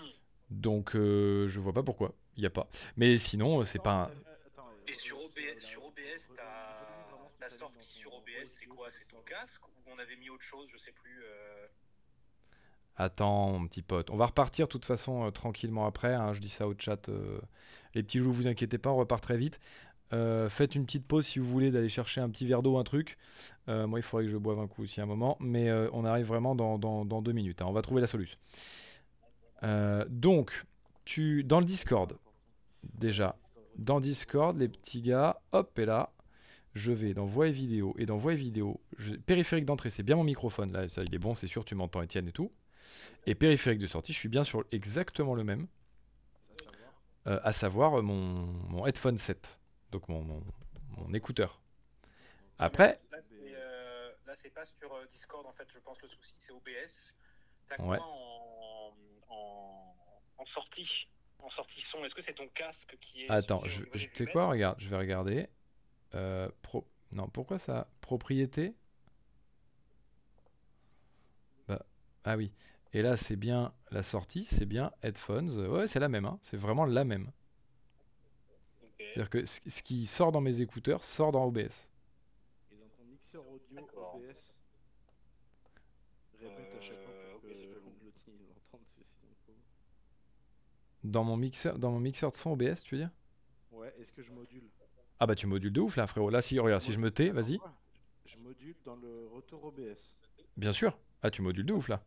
Donc, 0.51 0.95
euh, 0.95 1.49
je 1.49 1.59
vois 1.61 1.73
pas 1.73 1.83
pourquoi. 1.83 2.15
Il 2.37 2.43
y 2.43 2.47
a 2.47 2.51
pas. 2.51 2.69
Mais 2.97 3.19
sinon, 3.19 3.65
c'est 3.65 3.83
pas 3.83 3.93
un... 3.93 4.03
Attends, 4.05 4.69
euh, 4.69 4.87
Et 4.87 4.95
sur 4.95 5.17
reviens 5.19 5.53
OBS, 5.53 5.55
la- 5.55 5.61
sur 5.69 5.85
OBS, 5.87 5.97
reviens- 5.97 6.35
ta, 6.37 7.09
mis 7.53 7.59
sortie 7.59 7.93
sur 7.93 8.15
OBS, 8.15 8.45
c'est 8.45 8.67
quoi 8.67 8.91
C'est 8.91 9.07
ton 9.09 9.21
casque 9.23 9.63
ou 9.69 9.71
on 9.95 9.99
avait 9.99 10.17
mis 10.17 10.31
autre 10.31 10.43
chose 10.43 10.69
Je 10.73 10.77
sais 10.79 10.93
plus. 10.93 11.23
euh. 11.25 11.67
Attends, 12.97 13.53
mon 13.59 13.67
petit 13.67 13.83
pote. 13.83 14.11
On 14.11 14.17
va 14.17 14.27
repartir 14.27 14.67
de 14.67 14.73
toute 14.73 14.85
façon 14.85 15.27
euh, 15.27 15.31
tranquillement 15.31 15.87
après. 15.87 16.15
hein, 16.15 16.33
je 16.33 16.41
dis 16.41 16.49
ça 16.49 16.67
au 16.69 16.75
chat. 16.79 17.09
euh, 17.09 17.41
Les 17.95 18.03
petits 18.03 18.19
loups, 18.19 18.33
vous 18.33 18.47
inquiétez 18.47 18.79
pas, 18.79 18.91
on 18.91 18.97
repart 18.97 19.23
très 19.23 19.37
vite. 19.37 19.59
Euh, 20.13 20.49
faites 20.49 20.77
une 20.77 20.85
petite 20.87 21.07
pause 21.07 21.27
si 21.27 21.41
vous 21.41 21.49
voulez 21.49 21.73
d'aller 21.73 21.89
chercher 21.89 22.21
un 22.21 22.31
petit 22.31 22.47
verre 22.47 22.63
d'eau, 22.63 22.79
un 22.79 22.85
truc. 22.85 23.19
Euh, 23.69 23.87
moi, 23.89 23.99
il 23.99 24.03
faudrait 24.03 24.27
que 24.27 24.31
je 24.31 24.37
boive 24.37 24.61
un 24.61 24.69
coup 24.69 24.83
aussi 24.85 25.01
un 25.01 25.07
moment. 25.07 25.37
Mais 25.41 25.69
euh, 25.71 25.89
on 25.93 26.05
arrive 26.05 26.27
vraiment 26.27 26.55
dans, 26.55 26.79
dans- 26.79 27.05
dans 27.05 27.21
deux 27.21 27.33
minutes. 27.33 27.63
hein, 27.63 27.67
On 27.67 27.73
va 27.73 27.83
trouver 27.83 28.01
la 28.01 28.07
solution. 28.07 28.39
Euh, 29.65 30.05
donc, 30.09 30.65
tu, 31.05 31.43
dans 31.43 31.59
le 31.59 31.67
Discord, 31.67 32.17
déjà, 32.95 33.35
dans 33.77 33.99
Discord, 33.99 34.57
les 34.57 34.69
petits 34.69 35.03
gars, 35.03 35.41
hop, 35.53 35.77
et 35.79 35.85
là, 35.87 36.11
je 36.75 36.93
vais 36.93 37.15
dans 37.15 37.27
voix 37.27 37.49
et 37.49 37.53
vidéo. 37.53 37.95
Et 37.99 38.07
dans 38.07 38.17
voix 38.19 38.33
et 38.33 38.37
vidéo, 38.37 38.81
je- 38.99 39.15
périphérique 39.15 39.65
d'entrée, 39.65 39.91
c'est 39.91 40.03
bien 40.03 40.17
mon 40.17 40.25
microphone. 40.25 40.73
Là, 40.73 40.89
ça, 40.89 41.03
il 41.03 41.15
est 41.15 41.19
bon, 41.19 41.35
c'est 41.35 41.47
sûr, 41.47 41.65
tu 41.65 41.75
m'entends, 41.75 42.03
Étienne 42.03 42.29
et 42.29 42.33
tout. 42.33 42.53
Et 43.27 43.35
périphérique 43.35 43.81
de 43.81 43.87
sortie, 43.87 44.13
je 44.13 44.19
suis 44.19 44.29
bien 44.29 44.45
sur 44.45 44.65
exactement 44.73 45.35
le 45.35 45.45
même, 45.45 45.67
euh, 47.27 47.41
à 47.43 47.53
savoir 47.53 47.99
euh, 47.99 48.03
mon, 48.03 48.47
mon 48.69 48.87
headphone 48.87 49.19
7, 49.19 49.59
donc 49.91 50.09
mon, 50.09 50.23
mon, 50.23 50.43
mon 50.99 51.15
écouteur. 51.15 51.61
Après, 52.59 52.99
Là, 54.27 54.35
c'est 54.35 54.51
pas 54.53 54.65
sur 54.65 54.93
euh, 54.93 55.05
Discord 55.13 55.47
en 55.47 55.53
fait. 55.53 55.69
Je 55.73 55.79
pense 55.79 56.01
le 56.03 56.09
souci, 56.09 56.35
c'est 56.39 56.51
OBS. 56.53 57.15
T'as 57.69 57.77
Ouais. 57.81 57.99
quoi 57.99 58.07
en, 58.09 58.93
en, 59.29 59.95
en 60.39 60.45
sortie? 60.45 61.09
En 61.41 61.51
sortie 61.51 61.81
son 61.83 62.03
Est-ce 62.05 62.15
que 62.15 62.23
c'est 62.23 62.33
ton 62.33 62.49
casque 62.49 62.97
qui 63.01 63.23
est 63.25 63.31
attends, 63.31 63.61
je, 63.67 63.85
tu 63.93 64.09
sais 64.17 64.27
quoi, 64.27 64.47
regarde, 64.47 64.81
je 64.81 64.89
vais 64.89 64.97
regarder. 64.97 65.49
Euh, 66.15 66.49
pro, 66.63 66.87
non, 67.13 67.29
pourquoi 67.29 67.59
ça 67.59 67.89
Propriété? 68.01 68.75
Bah, 71.69 71.85
ah 72.25 72.37
oui. 72.37 72.53
Et 72.93 73.03
là, 73.03 73.17
c'est 73.17 73.37
bien 73.37 73.73
la 73.91 74.03
sortie, 74.03 74.47
c'est 74.51 74.67
bien 74.67 74.93
headphones. 75.03 75.51
Ouais, 75.69 75.89
c'est 75.89 75.99
la 75.99 76.09
même, 76.09 76.25
hein, 76.25 76.39
c'est 76.43 76.57
vraiment 76.57 76.85
la 76.85 77.05
même. 77.05 77.31
C'est-à-dire 78.99 79.31
que 79.31 79.45
ce, 79.45 79.83
qui 79.83 80.07
sort 80.07 80.33
dans 80.33 80.41
mes 80.41 80.61
écouteurs 80.61 81.05
sort 81.05 81.33
dans 81.33 81.45
OBS. 81.45 81.91
Et 82.71 82.77
dans 82.77 82.89
ton 82.97 83.05
mixeur 83.05 83.45
audio. 83.49 83.79
OBS, 83.79 84.53
répète 86.41 86.75
à 86.77 86.81
chaque 86.81 87.03
fois 87.03 87.13
Euh, 87.13 87.33
pour 87.33 87.43
que 87.43 88.31
l'entende, 88.31 88.87
c'est 88.89 89.05
Dans 91.03 91.25
mon 91.25 91.37
mixeur, 91.37 91.79
dans 91.79 91.91
mon 91.91 92.01
mixeur 92.01 92.31
de 92.33 92.37
son 92.37 92.53
OBS, 92.53 92.83
tu 92.85 92.95
veux 92.95 93.03
dire? 93.03 93.11
Ouais, 93.73 93.93
est-ce 93.99 94.13
que 94.13 94.23
je 94.23 94.33
module? 94.33 94.71
Ah 95.21 95.27
bah 95.27 95.35
tu 95.35 95.47
modules 95.47 95.73
de 95.73 95.81
ouf 95.81 95.97
là 95.97 96.07
frérot. 96.07 96.31
Là 96.31 96.43
si 96.43 96.59
regarde, 96.59 96.83
si 96.83 96.93
je 96.93 96.99
me 96.99 97.11
tais, 97.11 97.31
vas-y. 97.31 97.59
Je 98.27 98.37
module 98.39 98.75
dans 98.85 98.97
le 98.97 99.27
rotor 99.29 99.65
OBS. 99.65 100.17
Bien 100.57 100.73
sûr. 100.73 100.97
Ah 101.23 101.31
tu 101.31 101.43
modules 101.43 101.67
de 101.67 101.73
ouf 101.73 101.89
là. 101.89 102.03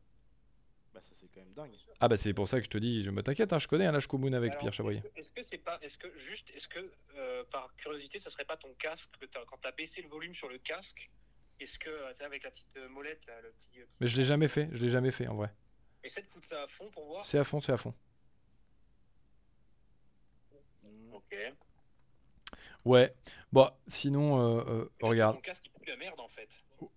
Bah 0.93 1.01
ça 1.01 1.11
c'est 1.15 1.27
quand 1.33 1.39
même 1.41 1.53
dingue. 1.53 1.71
Ah 1.99 2.07
bah 2.07 2.17
c'est 2.17 2.33
pour 2.33 2.47
ça 2.49 2.59
que 2.59 2.65
je 2.65 2.69
te 2.69 2.77
dis, 2.77 3.03
je 3.03 3.09
me 3.09 3.21
t'inquiète, 3.23 3.53
hein, 3.53 3.59
je 3.59 3.67
connais 3.67 3.85
un 3.85 3.95
hein, 3.95 3.99
Moon 4.13 4.33
avec 4.33 4.51
Alors, 4.51 4.61
Pierre 4.61 4.73
Chabrier. 4.73 5.01
Est-ce 5.15 5.29
que- 5.29 5.41
c'est 5.43 5.57
pas, 5.59 5.79
est-ce 5.81 5.97
que 5.97 6.07
juste, 6.17 6.49
est-ce 6.55 6.67
que 6.67 6.91
euh, 7.15 7.43
par 7.51 7.73
curiosité, 7.77 8.19
ça 8.19 8.29
serait 8.29 8.45
pas 8.45 8.57
ton 8.57 8.73
casque 8.73 9.09
que 9.19 9.25
t'as- 9.25 9.45
quand 9.45 9.57
t'as 9.61 9.71
baissé 9.71 10.01
le 10.01 10.09
volume 10.09 10.33
sur 10.33 10.49
le 10.49 10.57
casque, 10.57 11.09
est-ce 11.59 11.77
que 11.79 11.89
euh, 11.89 12.09
tu 12.11 12.17
sais, 12.17 12.23
avec 12.25 12.43
la 12.43 12.51
petite 12.51 12.75
euh, 12.77 12.89
molette 12.89 13.25
là, 13.27 13.39
le 13.41 13.51
petit, 13.51 13.79
euh, 13.79 13.85
petit- 13.85 13.95
Mais 14.01 14.07
je 14.07 14.17
l'ai 14.17 14.23
jamais 14.25 14.47
fait, 14.47 14.69
je 14.73 14.83
l'ai 14.83 14.89
jamais 14.89 15.11
fait 15.11 15.27
en 15.27 15.35
vrai. 15.35 15.53
essaie 16.03 16.21
de 16.21 16.27
foutre 16.27 16.47
ça 16.47 16.63
à 16.63 16.67
fond 16.67 16.89
pour 16.91 17.05
voir. 17.05 17.25
C'est 17.25 17.37
à 17.37 17.43
fond, 17.43 17.61
c'est 17.61 17.71
à 17.71 17.77
fond. 17.77 17.93
Hmm. 20.83 21.13
Ok. 21.13 21.35
Ouais. 22.87 23.13
Bon, 23.51 23.69
sinon, 23.87 24.39
euh, 24.39 24.63
euh, 24.67 24.89
regarde. 25.01 25.35
que 25.35 25.41
Ton 25.41 25.47
casque 25.47 25.65
il 25.65 25.79
pue 25.79 25.89
la 25.89 25.97
merde 25.97 26.19
en 26.19 26.27
fait. 26.29 26.47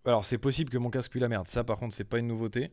Alors 0.05 0.25
c'est 0.25 0.39
possible 0.39 0.71
que 0.71 0.79
mon 0.79 0.91
casque 0.91 1.11
pue 1.11 1.19
la 1.19 1.29
merde. 1.29 1.49
Ça 1.49 1.65
par 1.65 1.79
contre, 1.79 1.95
c'est 1.95 2.05
pas 2.05 2.19
une 2.19 2.29
nouveauté. 2.29 2.73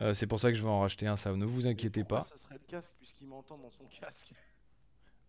Euh, 0.00 0.14
c'est 0.14 0.26
pour 0.26 0.40
ça 0.40 0.50
que 0.50 0.56
je 0.56 0.62
vais 0.62 0.68
en 0.68 0.80
racheter 0.80 1.06
un. 1.06 1.16
Ça, 1.16 1.32
ne 1.32 1.44
vous 1.44 1.66
inquiétez 1.66 2.04
pas. 2.04 2.22
Ça 2.22 2.36
serait 2.36 2.54
le 2.54 2.66
casque 2.66 2.94
puisqu'il 2.98 3.28
m'entend 3.28 3.58
dans 3.58 3.70
son 3.70 3.84
casque? 4.00 4.32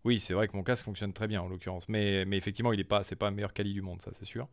Oui, 0.04 0.20
c'est 0.20 0.34
vrai 0.34 0.48
que 0.48 0.56
mon 0.56 0.62
casque 0.62 0.84
fonctionne 0.84 1.12
très 1.12 1.28
bien 1.28 1.40
en 1.40 1.48
l'occurrence. 1.48 1.88
Mais, 1.88 2.24
mais 2.24 2.36
effectivement, 2.36 2.72
il 2.72 2.80
est 2.80 2.84
pas, 2.84 3.04
c'est 3.04 3.16
pas 3.16 3.30
le 3.30 3.36
meilleur 3.36 3.52
quali 3.52 3.72
du 3.72 3.82
monde, 3.82 4.02
ça 4.02 4.10
c'est 4.18 4.24
sûr. 4.24 4.48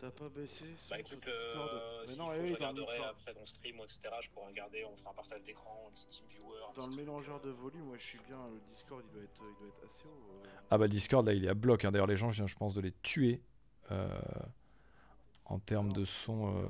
T'as 0.00 0.10
pas 0.10 0.28
baissé 0.30 0.64
Bah 0.88 0.98
écoute, 0.98 1.22
Discord 1.24 1.70
euh, 1.74 2.00
Mais 2.02 2.08
s'il 2.08 2.18
non, 2.18 2.28
faut, 2.28 2.34
je 2.34 2.40
oui, 2.40 2.50
dans 2.52 2.72
le, 2.72 2.80
regarderai 2.80 2.94
sur- 2.96 3.04
après 3.06 3.34
ton 3.34 3.44
stream, 3.44 3.76
etc. 3.80 4.00
Je 4.22 4.30
pourrais 4.30 4.46
regarder, 4.46 4.84
on 4.86 4.96
fera 4.96 5.10
un 5.10 5.14
partage 5.14 5.42
d'écran, 5.44 5.88
un 5.88 5.90
petit 5.92 6.06
team 6.08 6.26
viewer. 6.28 6.58
un 6.70 6.72
dans 6.74 6.86
le 6.86 6.96
mélangeur 6.96 7.40
de 7.42 7.50
volume, 7.50 7.84
moi 7.84 7.96
je 7.98 8.02
suis 8.04 8.18
bien. 8.26 8.38
Le 8.48 8.60
Discord 8.60 9.04
il 9.06 9.12
doit 9.12 9.22
être, 9.22 9.42
il 9.42 9.58
doit 9.58 9.68
être 9.68 9.84
assez 9.84 10.08
haut. 10.08 10.40
euh. 10.44 10.48
Ah 10.70 10.78
bah 10.78 10.86
le 10.86 10.90
Discord 10.90 11.26
là, 11.26 11.34
il 11.34 11.44
est 11.44 11.48
à 11.48 11.54
bloc. 11.54 11.84
hein. 11.84 11.92
D'ailleurs, 11.92 12.06
les 12.06 12.16
gens, 12.16 12.30
je 12.32 12.36
viens, 12.36 12.46
je 12.46 12.56
pense, 12.56 12.74
de 12.74 12.80
les 12.80 12.92
tuer 13.02 13.42
euh, 13.90 14.08
en 15.44 15.58
termes 15.58 15.88
Non, 15.88 15.92
de 15.92 16.04
son. 16.06 16.56
euh. 16.64 16.68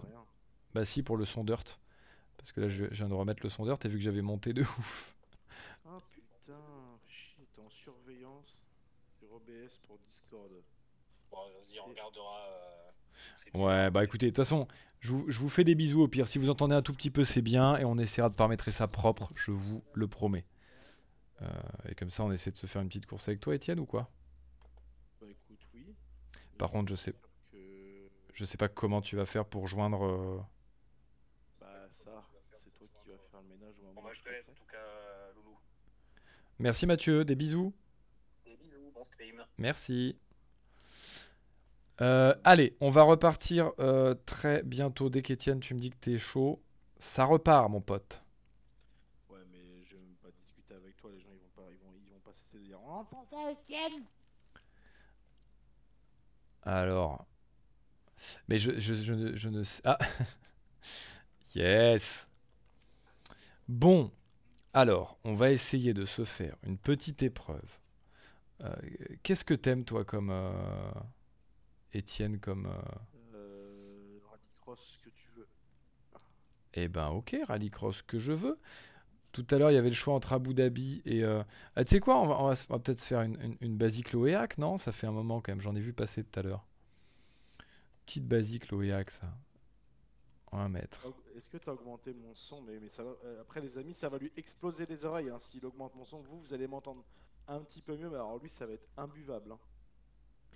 Bah 0.75 0.85
si, 0.85 1.03
pour 1.05 1.17
le 1.17 1.25
son 1.25 1.45
Dirt. 1.45 1.79
Parce 2.37 2.51
que 2.53 2.61
là, 2.63 2.69
je 2.69 2.87
je 2.91 2.95
viens 2.95 3.09
de 3.09 3.15
remettre 3.15 3.43
le 3.45 3.49
son 3.51 3.65
Dirt 3.65 3.85
et 3.85 3.89
vu 3.89 3.99
que 3.99 4.03
j'avais 4.05 4.23
monté 4.23 4.53
de 4.53 4.63
ouf. 4.79 5.15
Ah 5.87 5.99
putain, 6.11 6.99
shit, 7.07 7.59
en 7.65 7.69
surveillance 7.71 8.57
sur 9.19 9.33
OBS 9.35 9.79
pour 9.87 9.99
Discord. 9.99 10.51
Bon, 11.31 11.37
vas-y, 11.53 11.79
on 11.79 11.85
regardera. 11.85 12.49
Ouais, 13.55 13.91
bah 13.91 14.05
écoutez, 14.05 14.27
de 14.27 14.31
toute 14.31 14.37
façon, 14.45 14.69
je 15.01 15.13
vous, 15.13 15.25
je 15.31 15.39
vous 15.41 15.49
fais 15.49 15.65
des 15.65 15.75
bisous 15.75 16.03
au 16.03 16.09
pire. 16.09 16.29
Si 16.29 16.39
vous 16.39 16.49
entendez 16.51 16.75
un 16.75 16.83
tout 16.83 16.93
petit 16.93 17.11
peu, 17.11 17.25
c'est 17.25 17.43
bien. 17.43 17.77
Et 17.79 17.85
on 17.85 17.97
essaiera 17.99 18.29
de 18.29 18.35
paramétrer 18.35 18.71
ça 18.71 18.87
propre, 18.89 19.31
je 19.35 19.51
vous 19.51 19.83
le 19.95 20.07
promets. 20.09 20.45
Euh, 21.43 21.47
et 21.89 21.95
comme 21.95 22.11
ça, 22.11 22.23
on 22.25 22.33
essaie 22.33 22.51
de 22.51 22.57
se 22.57 22.67
faire 22.67 22.83
une 22.83 22.89
petite 22.89 23.07
course 23.07 23.29
avec 23.29 23.41
toi, 23.41 23.55
Étienne, 23.55 23.81
ou 23.81 23.87
quoi? 23.87 24.11
Bah 25.21 25.27
écoute, 25.31 25.61
oui. 25.75 25.95
Par 26.59 26.71
contre, 26.71 26.91
je 26.91 26.97
sais- 26.97 27.15
Que... 27.53 27.59
Je 28.35 28.45
sais 28.45 28.57
pas 28.59 28.69
comment 28.69 29.01
tu 29.01 29.17
vas 29.17 29.27
faire 29.27 29.45
pour 29.45 29.67
joindre. 29.67 30.05
euh, 30.05 30.39
Bah 31.61 31.67
ça, 31.93 32.23
c'est 32.53 32.71
toi 32.75 32.87
qui 33.03 33.11
vas 33.11 33.19
faire 33.31 33.41
le 33.43 33.49
ménage 33.49 33.75
au 33.81 33.83
moment 33.87 34.01
Bon, 34.01 34.03
bah, 34.07 34.13
je 34.13 34.21
te 34.21 34.29
laisse 34.29 34.49
en 34.49 34.53
tout 34.55 34.67
cas, 34.71 34.77
euh, 34.79 35.33
Loulou. 35.35 35.57
Merci 36.59 36.87
Mathieu, 36.87 37.25
des 37.25 37.35
bisous. 37.35 37.73
Des 38.45 38.57
bisous, 38.57 38.91
bon 38.95 39.05
stream. 39.05 39.45
Merci. 39.59 40.17
Euh, 42.01 42.35
allez, 42.45 42.77
on 42.81 42.91
va 42.91 43.03
repartir 43.03 43.73
euh, 43.79 44.15
très 44.27 44.63
bientôt. 44.63 45.09
Dès 45.11 45.23
qu'Étienne, 45.23 45.61
tu 45.61 45.75
me 45.75 45.81
dis 45.81 45.91
que 45.91 45.97
t'es 46.01 46.19
chaud, 46.19 46.61
ça 46.99 47.25
repart, 47.25 47.71
mon 47.71 47.81
pote. 47.81 48.23
Ouais, 49.31 49.39
mais 49.51 49.83
je 49.85 49.97
vais 49.97 50.03
même 50.03 50.17
pas 50.17 50.31
discuter 50.31 50.75
avec 50.75 50.97
toi, 50.97 51.11
les 51.11 51.21
gens 51.21 51.31
ils 51.33 51.41
vont 51.41 51.49
pas, 51.55 51.71
ils 51.71 51.79
vont, 51.79 51.93
ils 51.97 52.11
vont 52.13 52.21
pas 52.21 52.33
cesser 52.33 52.59
de 52.59 52.65
dire 52.65 52.79
On 52.83 52.91
entend 52.91 53.25
ça, 53.25 53.37
Etienne 53.51 54.05
Alors. 56.63 57.27
Mais 58.49 58.59
je, 58.59 58.79
je, 58.79 58.95
je 58.95 59.13
ne, 59.15 59.37
je 59.37 59.49
ne 59.49 59.65
sais. 59.65 59.81
Ah 59.85 59.99
Yes 61.55 62.27
Bon, 63.69 64.11
alors, 64.75 65.19
on 65.25 65.35
va 65.35 65.51
essayer 65.53 65.95
de 65.95 66.05
se 66.07 66.25
faire 66.25 66.57
une 66.65 66.79
petite 66.79 67.23
épreuve. 67.23 67.79
Euh, 68.63 68.75
Qu'est-ce 69.23 69.45
que 69.45 69.55
t'aimes, 69.55 69.85
toi, 69.85 70.05
comme. 70.05 70.33
Étienne, 71.93 72.39
comme. 72.41 72.67
euh, 72.67 72.83
Euh. 73.35 74.19
Rallycross, 74.29 74.99
que 75.03 75.11
tu 75.11 75.31
veux. 75.37 75.49
Eh 76.75 76.89
ben, 76.89 77.09
ok, 77.09 77.37
rallycross 77.47 78.03
que 78.03 78.19
je 78.19 78.33
veux. 78.33 78.59
Tout 79.33 79.47
à 79.51 79.59
l'heure, 79.59 79.71
il 79.71 79.75
y 79.75 79.79
avait 79.79 79.91
le 79.91 79.95
choix 79.97 80.15
entre 80.15 80.33
Abu 80.35 80.55
Dhabi 80.55 81.03
et. 81.07 81.25
euh, 81.25 81.43
Ah, 81.77 81.85
tu 81.85 81.91
sais 81.97 82.01
quoi, 82.01 82.21
on 82.21 82.27
va, 82.29 82.39
on 82.41 82.49
va 82.49 82.57
se- 82.57 82.67
on 82.71 82.75
va 82.75 82.81
peut-être 82.81 82.99
se 82.99 83.07
faire 83.07 83.23
une, 83.23 83.41
une, 83.43 83.57
une 83.61 83.77
basique 83.77 84.13
Loéac, 84.13 84.59
non? 84.59 84.79
Ça 84.79 84.93
fait 84.93 85.07
un 85.07 85.13
moment 85.13 85.41
quand 85.41 85.53
même, 85.53 85.61
j'en 85.61 85.77
ai 85.77 85.81
vu 85.81 85.93
passer 85.93 86.25
tout 86.25 86.39
à 86.41 86.43
l'heure. 86.43 86.65
Petite 88.07 88.27
basique 88.27 88.71
Loéac, 88.71 89.11
ça. 89.11 89.33
Un 90.53 90.69
mètre. 90.69 91.07
Est-ce 91.37 91.49
que 91.49 91.59
t'as 91.59 91.73
augmenté 91.73 92.13
mon 92.13 92.35
son? 92.35 92.61
Mais, 92.63 92.79
mais 92.81 92.89
ça 92.89 93.05
va... 93.05 93.11
euh, 93.25 93.41
Après, 93.41 93.61
les 93.61 93.79
amis, 93.79 93.95
ça 93.95 94.09
va 94.09 94.19
lui 94.19 94.33
exploser 94.37 94.85
les 94.87 95.05
oreilles. 95.05 95.31
Hein. 95.31 95.39
S'il 95.39 95.65
augmente 95.65 95.95
mon 95.95 96.05
son, 96.05 96.21
vous, 96.23 96.41
vous 96.41 96.53
allez 96.53 96.67
m'entendre 96.67 97.05
un 97.47 97.61
petit 97.61 97.83
peu 97.83 97.97
mieux, 97.97 98.09
mais 98.09 98.17
alors 98.17 98.39
lui, 98.39 98.51
ça 98.51 98.67
va 98.67 98.73
être 98.73 98.89
imbuvable. 98.97 99.53
hein. 99.53 99.59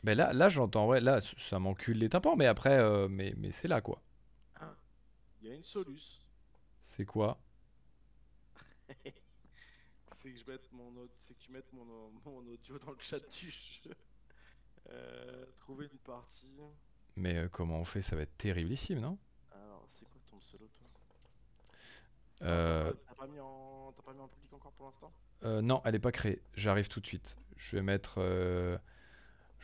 Ben 0.04 0.16
là, 0.16 0.32
là 0.32 0.48
j'entends, 0.48 0.86
ouais, 0.86 1.00
là, 1.00 1.20
ça 1.36 1.58
m'encule 1.58 1.98
les 1.98 2.08
tympans, 2.08 2.36
mais 2.36 2.46
après, 2.46 2.78
euh, 2.78 3.08
mais, 3.08 3.34
mais 3.38 3.50
c'est 3.50 3.66
là, 3.68 3.80
quoi. 3.80 4.00
Il 5.40 5.48
y 5.48 5.50
a 5.52 5.54
une 5.54 5.62
soluce. 5.62 6.20
C'est 6.82 7.04
quoi? 7.04 7.38
C'est 10.12 10.32
que 10.32 10.38
je 10.38 10.50
mette 10.50 10.72
mon 10.72 10.92
c'est 11.18 11.34
que 11.34 11.40
tu 11.40 11.52
mettes 11.52 11.72
mon, 11.72 11.84
mon 12.24 12.38
audio 12.46 12.78
dans 12.78 12.92
le 12.92 12.98
chat 13.00 13.18
du 13.20 13.50
jeu. 13.50 13.94
Euh, 14.90 15.46
trouver 15.56 15.86
une 15.92 15.98
partie. 15.98 16.46
Mais 17.16 17.36
euh, 17.38 17.48
comment 17.48 17.80
on 17.80 17.84
fait? 17.84 18.02
Ça 18.02 18.14
va 18.16 18.22
être 18.22 18.36
terriblissime, 18.36 19.00
non? 19.00 19.18
Alors, 19.50 19.84
c'est 19.88 20.04
quoi 20.06 20.20
ton 20.26 20.40
solo, 20.40 20.68
toi? 20.68 20.88
Euh, 22.42 22.92
T'as 23.06 23.14
pas, 23.14 23.26
mis 23.26 23.40
en... 23.40 23.92
pas 24.04 24.12
mis 24.12 24.20
en 24.20 24.28
public 24.28 24.52
encore 24.52 24.72
pour 24.72 24.86
l'instant? 24.86 25.12
euh, 25.44 25.62
Non, 25.62 25.80
elle 25.84 25.94
est 25.94 25.98
pas 26.00 26.12
créée. 26.12 26.42
J'arrive 26.54 26.88
tout 26.88 27.00
de 27.00 27.06
suite. 27.06 27.38
Je 27.56 27.76
vais 27.76 27.82
mettre, 27.82 28.16
euh, 28.18 28.76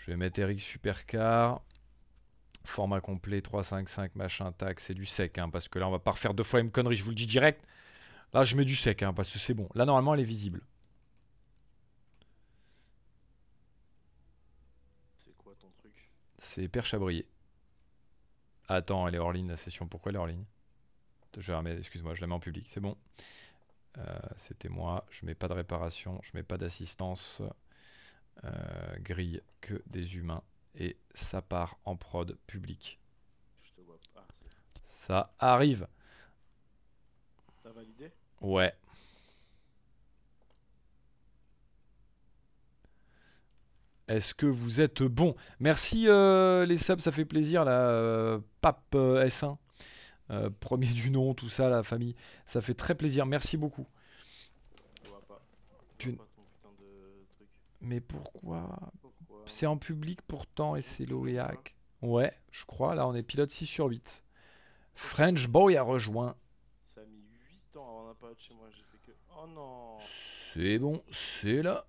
je 0.00 0.10
vais 0.10 0.16
mettre 0.16 0.40
Eric 0.40 0.60
Supercar. 0.60 1.62
Format 2.64 3.02
complet 3.02 3.42
355 3.42 4.14
machin 4.16 4.52
tac, 4.52 4.80
c'est 4.80 4.94
du 4.94 5.04
sec 5.04 5.36
hein, 5.36 5.50
parce 5.50 5.68
que 5.68 5.78
là 5.78 5.86
on 5.88 5.90
va 5.90 5.98
pas 5.98 6.12
refaire 6.12 6.32
deux 6.32 6.42
fois 6.42 6.58
la 6.60 6.64
même 6.64 6.72
connerie, 6.72 6.96
je 6.96 7.04
vous 7.04 7.10
le 7.10 7.14
dis 7.16 7.26
direct. 7.26 7.62
Là 8.34 8.44
je 8.44 8.56
mets 8.56 8.64
du 8.66 8.76
sec 8.76 9.02
hein, 9.02 9.12
parce 9.14 9.30
que 9.30 9.38
c'est 9.40 9.54
bon. 9.54 9.68
Là 9.74 9.84
normalement 9.86 10.14
elle 10.14 10.20
est 10.20 10.24
visible. 10.24 10.62
C'est 15.14 15.36
quoi 15.36 15.54
ton 15.54 15.70
truc? 15.78 16.10
C'est 16.40 16.66
perche 16.68 16.92
à 16.94 16.98
briller. 16.98 17.26
Attends, 18.68 19.06
elle 19.06 19.14
est 19.16 19.18
hors 19.18 19.32
ligne 19.32 19.48
la 19.48 19.58
session. 19.58 19.86
Pourquoi 19.86 20.10
elle 20.10 20.16
est 20.16 20.18
hors 20.18 20.26
ligne? 20.26 20.44
Je 21.38 21.52
la 21.52 21.62
excuse-moi, 21.72 22.14
je 22.14 22.20
la 22.22 22.26
mets 22.28 22.34
en 22.34 22.40
public, 22.40 22.66
c'est 22.68 22.80
bon. 22.80 22.96
Euh, 23.98 24.18
C'était 24.36 24.68
moi, 24.68 25.06
je 25.10 25.26
mets 25.26 25.34
pas 25.34 25.48
de 25.48 25.52
réparation, 25.54 26.20
je 26.22 26.30
mets 26.34 26.42
pas 26.42 26.58
d'assistance. 26.58 27.42
Euh, 28.44 28.96
grille 29.00 29.42
que 29.60 29.82
des 29.86 30.16
humains. 30.16 30.42
Et 30.74 30.96
ça 31.14 31.42
part 31.42 31.78
en 31.84 31.96
prod 31.96 32.36
public. 32.46 32.98
Ça 35.06 35.32
arrive. 35.38 35.86
T'as 37.62 37.70
validé? 37.72 38.12
Ouais. 38.40 38.72
Est-ce 44.08 44.34
que 44.34 44.46
vous 44.46 44.80
êtes 44.80 45.02
bon? 45.02 45.36
Merci 45.60 46.08
euh, 46.08 46.66
les 46.66 46.78
subs, 46.78 47.00
ça 47.00 47.12
fait 47.12 47.24
plaisir. 47.24 47.64
La 47.64 47.90
euh, 47.90 48.40
Pape 48.60 48.94
euh, 48.94 49.24
S1, 49.24 49.56
euh, 50.30 50.50
premier 50.60 50.88
du 50.88 51.10
nom, 51.10 51.32
tout 51.34 51.48
ça, 51.48 51.68
la 51.68 51.82
famille, 51.82 52.16
ça 52.46 52.60
fait 52.60 52.74
très 52.74 52.94
plaisir. 52.96 53.24
Merci 53.26 53.56
beaucoup. 53.56 53.86
Tu- 55.98 56.10
vois 56.10 56.16
pas 56.16 56.26
ton 56.34 56.42
putain 56.42 56.70
de 56.80 57.24
truc. 57.36 57.48
Mais 57.80 58.00
pourquoi? 58.00 58.78
Pourquoi? 59.00 59.42
C'est 59.46 59.66
en 59.66 59.78
public 59.78 60.20
pourtant 60.22 60.76
et 60.76 60.82
c'est 60.82 61.06
Loéac. 61.06 61.74
Ouais, 62.02 62.32
je 62.50 62.64
crois. 62.64 62.94
Là, 62.94 63.06
on 63.06 63.14
est 63.14 63.22
pilote 63.22 63.50
6 63.50 63.66
sur 63.66 63.86
8. 63.86 64.22
French 64.94 65.48
Boy 65.48 65.76
a 65.76 65.82
rejoint. 65.82 66.36
Ça 66.84 67.00
a 67.00 67.04
mis 67.04 67.22
8 67.72 67.76
ans 67.76 67.88
avant 68.00 68.08
d'apparaître 68.08 68.40
chez 68.40 68.54
moi. 68.54 68.68
J'ai 68.70 68.82
fait 68.82 68.98
que. 69.12 69.16
Oh 69.38 69.46
non 69.46 69.98
C'est 70.54 70.78
bon, 70.78 71.02
c'est 71.40 71.62
là. 71.62 71.86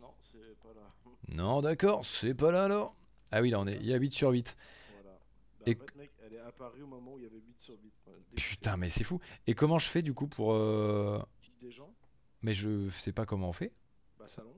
Non, 0.00 0.12
c'est 0.20 0.56
pas 0.60 0.72
là. 0.74 0.90
Non, 1.28 1.62
d'accord, 1.62 2.04
c'est 2.04 2.34
pas 2.34 2.50
là 2.52 2.64
alors. 2.64 2.94
Ah 3.32 3.40
oui, 3.40 3.50
là, 3.50 3.60
on 3.60 3.66
est. 3.66 3.76
Il 3.76 3.86
y 3.86 3.94
a 3.94 3.96
8 3.96 4.12
sur 4.12 4.30
8. 4.30 4.56
Voilà. 4.92 5.18
Bah, 5.58 5.64
Et- 5.66 5.74
En 5.76 5.78
fait, 5.80 5.96
mec, 5.96 6.12
elle 6.24 6.34
est 6.34 6.38
apparue 6.40 6.82
au 6.82 6.86
moment 6.86 7.14
où 7.14 7.18
il 7.18 7.24
y 7.24 7.26
avait 7.26 7.40
8 7.40 7.58
sur 7.58 7.74
8. 7.74 7.92
Ouais, 8.06 8.12
dégoûté. 8.30 8.36
Putain, 8.36 8.76
mais 8.76 8.90
c'est 8.90 9.04
fou. 9.04 9.20
Et 9.46 9.54
comment 9.54 9.78
je 9.78 9.88
fais 9.90 10.02
du 10.02 10.14
coup 10.14 10.28
pour. 10.28 10.52
euh, 10.52 11.20
des 11.60 11.70
gens? 11.72 11.92
Mais 12.42 12.52
je 12.54 12.90
sais 13.00 13.12
pas 13.12 13.24
comment 13.24 13.48
on 13.48 13.52
fait. 13.52 13.72
Bah, 14.18 14.28
salon. 14.28 14.54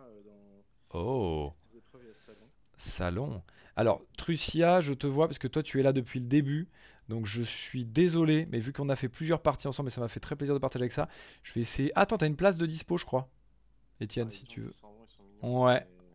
Euh, 0.00 0.22
dans. 0.22 0.98
Oh, 0.98 1.52
salon. 2.14 2.48
salon. 2.76 3.42
Alors, 3.76 4.02
Trucia, 4.16 4.80
je 4.80 4.92
te 4.92 5.06
vois 5.06 5.26
parce 5.28 5.38
que 5.38 5.48
toi 5.48 5.62
tu 5.62 5.78
es 5.80 5.82
là 5.82 5.92
depuis 5.92 6.20
le 6.20 6.26
début. 6.26 6.68
Donc 7.08 7.26
je 7.26 7.42
suis 7.42 7.84
désolé, 7.84 8.46
mais 8.50 8.60
vu 8.60 8.72
qu'on 8.72 8.88
a 8.88 8.94
fait 8.96 9.08
plusieurs 9.08 9.42
parties 9.42 9.66
ensemble 9.66 9.88
et 9.88 9.92
ça 9.92 10.00
m'a 10.00 10.08
fait 10.08 10.20
très 10.20 10.36
plaisir 10.36 10.54
de 10.54 10.60
partager 10.60 10.84
avec 10.84 10.92
ça, 10.92 11.08
je 11.42 11.52
vais 11.54 11.60
essayer. 11.62 11.92
Attends, 11.96 12.18
t'as 12.18 12.26
une 12.26 12.36
place 12.36 12.56
de 12.56 12.66
dispo, 12.66 12.96
je 12.98 13.04
crois. 13.04 13.28
Étienne, 14.00 14.28
Ah, 14.30 14.34
si 14.34 14.44
tu 14.44 14.60
veux. 14.60 14.70
mignons, 15.42 15.64
Ouais. 15.66 15.86
mais 15.98 16.06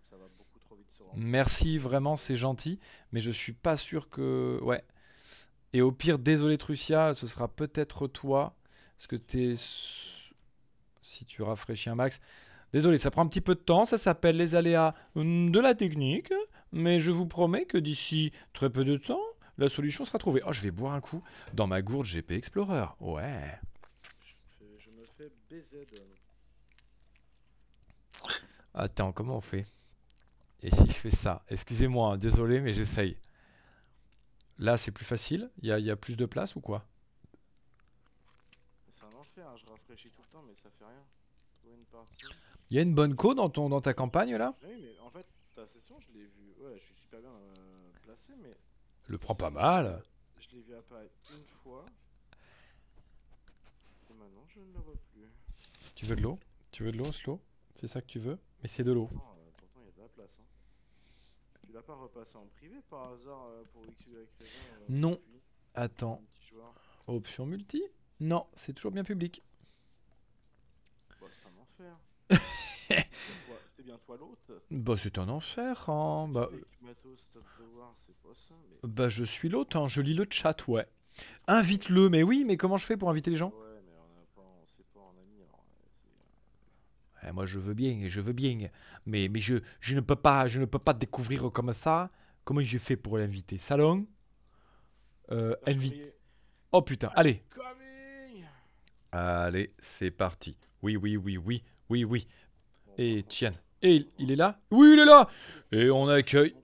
Ça 0.00 0.16
va 0.16 0.24
beaucoup 0.36 0.58
trop 0.58 0.74
vite 0.74 0.90
se 0.90 1.02
remplir. 1.04 1.24
Merci, 1.24 1.78
vraiment, 1.78 2.16
c'est 2.16 2.36
gentil. 2.36 2.78
Mais 3.12 3.20
je 3.20 3.30
suis 3.30 3.52
pas 3.52 3.76
sûr 3.76 4.10
que. 4.10 4.58
Ouais. 4.62 4.82
Et 5.72 5.82
au 5.82 5.92
pire, 5.92 6.18
désolé 6.18 6.58
Trucia, 6.58 7.14
ce 7.14 7.26
sera 7.28 7.46
peut-être 7.48 8.08
toi. 8.08 8.54
Parce 8.96 9.06
que 9.06 9.16
t'es. 9.16 9.54
Si 11.02 11.24
tu 11.26 11.42
rafraîchis 11.42 11.90
un 11.90 11.94
max. 11.94 12.20
Désolé, 12.72 12.98
ça 12.98 13.10
prend 13.10 13.22
un 13.22 13.28
petit 13.28 13.40
peu 13.40 13.54
de 13.54 13.60
temps. 13.60 13.84
Ça 13.84 13.98
s'appelle 13.98 14.36
les 14.36 14.54
aléas 14.54 14.94
hum, 15.16 15.50
de 15.50 15.60
la 15.60 15.74
technique. 15.74 16.32
Mais 16.72 17.00
je 17.00 17.10
vous 17.10 17.26
promets 17.26 17.64
que 17.64 17.78
d'ici 17.78 18.32
très 18.52 18.70
peu 18.70 18.84
de 18.84 18.96
temps, 18.96 19.22
la 19.58 19.68
solution 19.68 20.04
sera 20.04 20.18
trouvée. 20.18 20.40
Oh, 20.46 20.52
je 20.52 20.62
vais 20.62 20.70
boire 20.70 20.94
un 20.94 21.00
coup 21.00 21.22
dans 21.52 21.66
ma 21.66 21.82
gourde 21.82 22.06
GP 22.06 22.32
Explorer. 22.32 22.86
Ouais. 23.00 23.58
Je, 24.78 24.90
me 24.90 25.04
fais 25.18 25.30
BZ. 25.50 25.86
Attends, 28.72 29.12
comment 29.12 29.36
on 29.36 29.40
fait? 29.40 29.66
Et 30.62 30.70
si 30.70 30.86
je 30.86 30.92
fais 30.92 31.10
ça? 31.10 31.42
Excusez-moi, 31.48 32.12
hein, 32.12 32.18
désolé, 32.18 32.60
mais 32.60 32.72
j'essaye. 32.72 33.16
Là, 34.58 34.76
c'est 34.76 34.92
plus 34.92 35.04
facile? 35.04 35.50
Il 35.62 35.68
y 35.68 35.72
a, 35.72 35.78
il 35.78 35.86
y 35.86 35.90
a 35.90 35.96
plus 35.96 36.16
de 36.16 36.26
place 36.26 36.54
ou 36.54 36.60
quoi? 36.60 36.84
C'est 38.90 39.04
un 39.04 39.18
enfer, 39.18 39.48
hein, 39.48 39.56
je 39.56 39.66
rafraîchis 39.70 40.10
tout 40.10 40.22
le 40.22 40.28
temps, 40.28 40.44
mais 40.46 40.54
ça 40.62 40.68
fait 40.78 40.84
rien. 40.84 41.02
Trouver 41.60 41.76
une 41.76 41.84
partie. 41.86 42.18
Il 42.70 42.76
y 42.76 42.78
a 42.78 42.82
une 42.82 42.94
bonne 42.94 43.16
co 43.16 43.34
dans, 43.34 43.50
ton, 43.50 43.68
dans 43.68 43.80
ta 43.80 43.94
campagne 43.94 44.36
là? 44.36 44.54
Oui, 44.62 44.76
mais 44.80 44.98
en 45.00 45.10
fait, 45.10 45.26
ta 45.54 45.66
session, 45.66 45.96
je 46.00 46.08
l'ai 46.12 46.24
vue. 46.24 46.54
Ouais, 46.60 46.78
je 46.78 46.84
suis 46.84 46.94
super 46.94 47.20
bien 47.20 47.30
euh, 47.30 47.54
placé, 48.02 48.32
mais 48.42 48.56
Le 49.06 49.18
prends 49.18 49.34
pas 49.34 49.50
mal. 49.50 50.02
je 50.38 50.56
l'ai 50.56 50.62
vu 50.62 50.74
apparaître 50.74 51.14
une 51.32 51.44
fois. 51.62 51.84
Et 54.10 54.14
maintenant, 54.14 54.44
je 54.48 54.60
ne 54.60 54.72
le 54.72 54.78
vois 54.80 54.94
plus. 55.12 55.26
Tu 55.94 56.06
veux 56.06 56.16
de 56.16 56.22
l'eau? 56.22 56.38
Tu 56.70 56.84
veux 56.84 56.92
de 56.92 56.98
l'eau, 56.98 57.12
Slow 57.12 57.40
C'est 57.76 57.88
ça 57.88 58.00
que 58.00 58.06
tu 58.06 58.18
veux? 58.20 58.38
Mais 58.62 58.68
c'est 58.68 58.84
de 58.84 58.92
l'eau. 58.92 59.06
Pourtant, 59.06 59.36
euh, 59.38 59.50
pourtant, 59.58 59.80
il 59.82 59.86
y 59.86 59.90
a 59.90 59.92
de 59.96 60.00
la 60.00 60.08
place. 60.08 60.38
Hein. 60.40 60.44
Tu 61.66 61.72
l'as 61.72 61.82
pas 61.82 61.94
repassé 61.94 62.36
en 62.36 62.46
privé 62.46 62.76
par 62.88 63.12
hasard 63.12 63.46
euh, 63.46 63.64
pour 63.72 63.84
X 63.86 64.06
ou 64.06 64.10
Y 64.10 64.14
euh, 64.42 64.46
Non. 64.88 65.20
Attends, 65.74 66.22
option 67.06 67.46
multi? 67.46 67.82
Non, 68.20 68.46
c'est 68.54 68.72
toujours 68.74 68.90
bien 68.92 69.04
public. 69.04 69.42
Bah, 71.20 71.26
c'est 71.30 71.46
un 71.46 71.60
enfer. 71.60 71.96
C'est 73.76 73.84
bien 73.84 73.98
toi- 74.06 74.16
l'autre. 74.16 74.62
Bah, 74.70 74.94
c'est 74.98 75.18
un 75.18 75.28
enfer, 75.28 75.88
hein. 75.88 76.28
Bah, 76.28 76.48
bah, 78.82 79.08
je 79.08 79.24
suis 79.24 79.48
l'autre, 79.48 79.76
hein. 79.76 79.88
Je 79.88 80.00
lis 80.00 80.14
le 80.14 80.26
chat, 80.30 80.66
ouais. 80.68 80.86
Invite-le, 81.46 82.08
mais 82.08 82.22
oui, 82.22 82.44
mais 82.46 82.56
comment 82.56 82.76
je 82.76 82.86
fais 82.86 82.96
pour 82.96 83.10
inviter 83.10 83.30
les 83.30 83.36
gens? 83.36 83.50
Ouais, 83.50 83.80
mais 83.86 83.92
on 83.98 84.20
a 84.20 84.26
pas, 84.34 84.48
on 84.62 84.66
sait 84.66 84.84
pas 84.94 85.00
en 85.00 85.10
ami, 85.20 85.42
alors 85.42 85.62
c'est. 87.22 87.32
Moi, 87.32 87.46
je 87.46 87.58
veux 87.58 87.74
bien, 87.74 88.08
je 88.08 88.20
veux 88.20 88.32
bien. 88.32 88.68
Mais, 89.06 89.28
mais 89.28 89.40
je, 89.40 89.56
je 89.80 89.94
ne 89.94 90.00
peux 90.00 90.16
pas, 90.16 90.46
je 90.46 90.60
ne 90.60 90.64
peux 90.64 90.78
pas 90.78 90.94
découvrir 90.94 91.50
comme 91.52 91.74
ça. 91.74 92.10
Comment 92.44 92.62
j'ai 92.62 92.78
fait 92.78 92.96
pour 92.96 93.18
l'inviter 93.18 93.58
Salon 93.58 94.06
euh, 95.30 95.54
invite. 95.66 95.94
Oh 96.72 96.82
putain, 96.82 97.10
allez. 97.14 97.42
Coming 97.50 98.44
Allez, 99.12 99.72
c'est 99.80 100.10
parti. 100.10 100.56
Oui, 100.82 100.96
oui, 100.96 101.16
oui, 101.16 101.36
oui, 101.36 101.62
oui, 101.88 102.04
oui. 102.04 102.26
Et 102.98 103.24
tiens. 103.28 103.54
Et 103.82 104.06
il, 104.18 104.30
est 104.30 104.36
là? 104.36 104.58
Oui, 104.70 104.92
il 104.92 104.98
est 104.98 105.04
là 105.04 105.28
Et 105.72 105.90
on 105.90 106.06
accueille. 106.08 106.54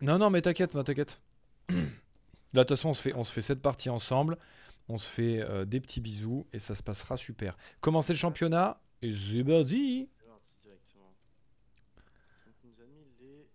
Non, 0.00 0.18
non, 0.18 0.30
mais 0.30 0.40
t'inquiète, 0.40 0.74
non, 0.74 0.82
t'inquiète. 0.82 1.20
Là, 1.68 1.74
de 2.52 2.60
toute 2.62 2.76
façon, 2.76 2.88
on 2.90 2.94
se 2.94 3.02
fait, 3.02 3.12
on 3.14 3.22
se 3.22 3.32
fait 3.32 3.42
cette 3.42 3.60
partie 3.60 3.90
ensemble. 3.90 4.38
On 4.88 4.98
se 4.98 5.06
fait 5.08 5.40
euh, 5.40 5.64
des 5.64 5.78
petits 5.78 6.00
bisous 6.00 6.46
et 6.52 6.58
ça 6.58 6.74
se 6.74 6.82
passera 6.82 7.16
super. 7.16 7.56
Commencez 7.80 8.12
le 8.14 8.18
championnat 8.18 8.80
et 9.02 9.12
c'est 9.12 9.44
parti. 9.44 10.08
Je 10.18 10.22
vais 10.22 10.26
voir 10.26 10.40
si 10.42 10.56
directement. 10.62 11.14
Donc, 12.46 12.54
il 12.64 12.70
nous 12.70 12.80
a 12.82 12.86
mis 12.86 13.04
les. 13.20 13.46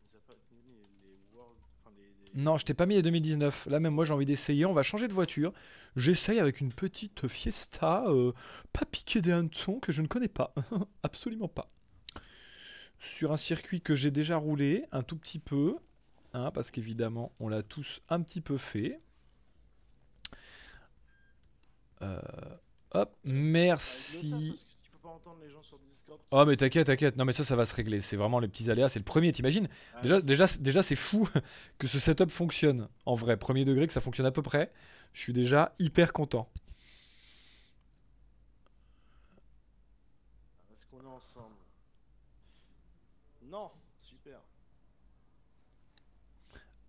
Il 0.00 0.06
nous 0.06 0.16
a 0.16 0.20
pas 0.26 0.34
il 0.50 0.56
nous 0.56 0.62
a 0.62 0.88
mis 0.88 1.00
les 1.02 1.18
World. 1.34 1.58
Enfin, 1.84 1.94
les. 1.96 2.02
les- 2.24 2.27
Non, 2.38 2.56
je 2.56 2.64
t'ai 2.64 2.72
pas 2.72 2.86
mis 2.86 2.94
les 2.94 3.02
2019. 3.02 3.66
Là 3.66 3.80
même 3.80 3.92
moi 3.94 4.04
j'ai 4.04 4.12
envie 4.14 4.24
d'essayer. 4.24 4.64
On 4.64 4.72
va 4.72 4.82
changer 4.82 5.08
de 5.08 5.12
voiture. 5.12 5.52
J'essaye 5.96 6.38
avec 6.38 6.60
une 6.60 6.72
petite 6.72 7.26
Fiesta, 7.28 8.04
euh, 8.08 8.32
pas 8.72 8.84
piquée 8.86 9.20
des 9.20 9.32
hannetons 9.32 9.80
que 9.80 9.92
je 9.92 10.00
ne 10.02 10.06
connais 10.06 10.28
pas. 10.28 10.54
Absolument 11.02 11.48
pas. 11.48 11.68
Sur 13.00 13.32
un 13.32 13.36
circuit 13.36 13.80
que 13.80 13.96
j'ai 13.96 14.10
déjà 14.12 14.36
roulé 14.36 14.84
un 14.92 15.02
tout 15.02 15.16
petit 15.16 15.40
peu. 15.40 15.76
hein, 16.32 16.50
parce 16.52 16.70
qu'évidemment 16.70 17.32
on 17.40 17.48
l'a 17.48 17.62
tous 17.62 18.02
un 18.08 18.22
petit 18.22 18.40
peu 18.40 18.56
fait. 18.56 19.00
Euh, 22.02 22.20
hop, 22.92 23.16
merci. 23.24 24.54
Parce 25.08 25.20
que 25.20 25.24
tu 25.24 25.28
peux 25.28 25.30
pas 25.30 25.30
entendre 25.30 25.40
les 25.42 25.50
gens 25.50 25.62
sur 25.62 25.78
Discord. 25.78 26.20
Oh 26.30 26.44
mais 26.44 26.56
t'inquiète, 26.56 26.86
t'inquiète. 26.86 27.16
Non 27.16 27.24
mais 27.24 27.32
ça, 27.32 27.44
ça 27.44 27.56
va 27.56 27.64
se 27.64 27.74
régler. 27.74 28.00
C'est 28.00 28.16
vraiment 28.16 28.38
les 28.40 28.48
petits 28.48 28.70
aléas. 28.70 28.88
C'est 28.88 28.98
le 28.98 29.04
premier, 29.04 29.32
t'imagines 29.32 29.68
Déjà, 30.02 30.20
déjà, 30.20 30.46
déjà 30.58 30.82
c'est 30.82 30.96
fou 30.96 31.28
que 31.78 31.86
ce 31.86 31.98
setup 31.98 32.30
fonctionne. 32.30 32.88
En 33.06 33.14
vrai, 33.14 33.36
premier 33.36 33.64
degré, 33.64 33.86
que 33.86 33.92
ça 33.92 34.00
fonctionne 34.00 34.26
à 34.26 34.30
peu 34.30 34.42
près. 34.42 34.72
Je 35.12 35.20
suis 35.20 35.32
déjà 35.32 35.72
hyper 35.78 36.12
content. 36.12 36.48
Est-ce 40.72 40.86
qu'on 40.86 41.02
est 41.02 41.06
ensemble? 41.06 41.56
Non 43.44 43.70
Super. 44.00 44.40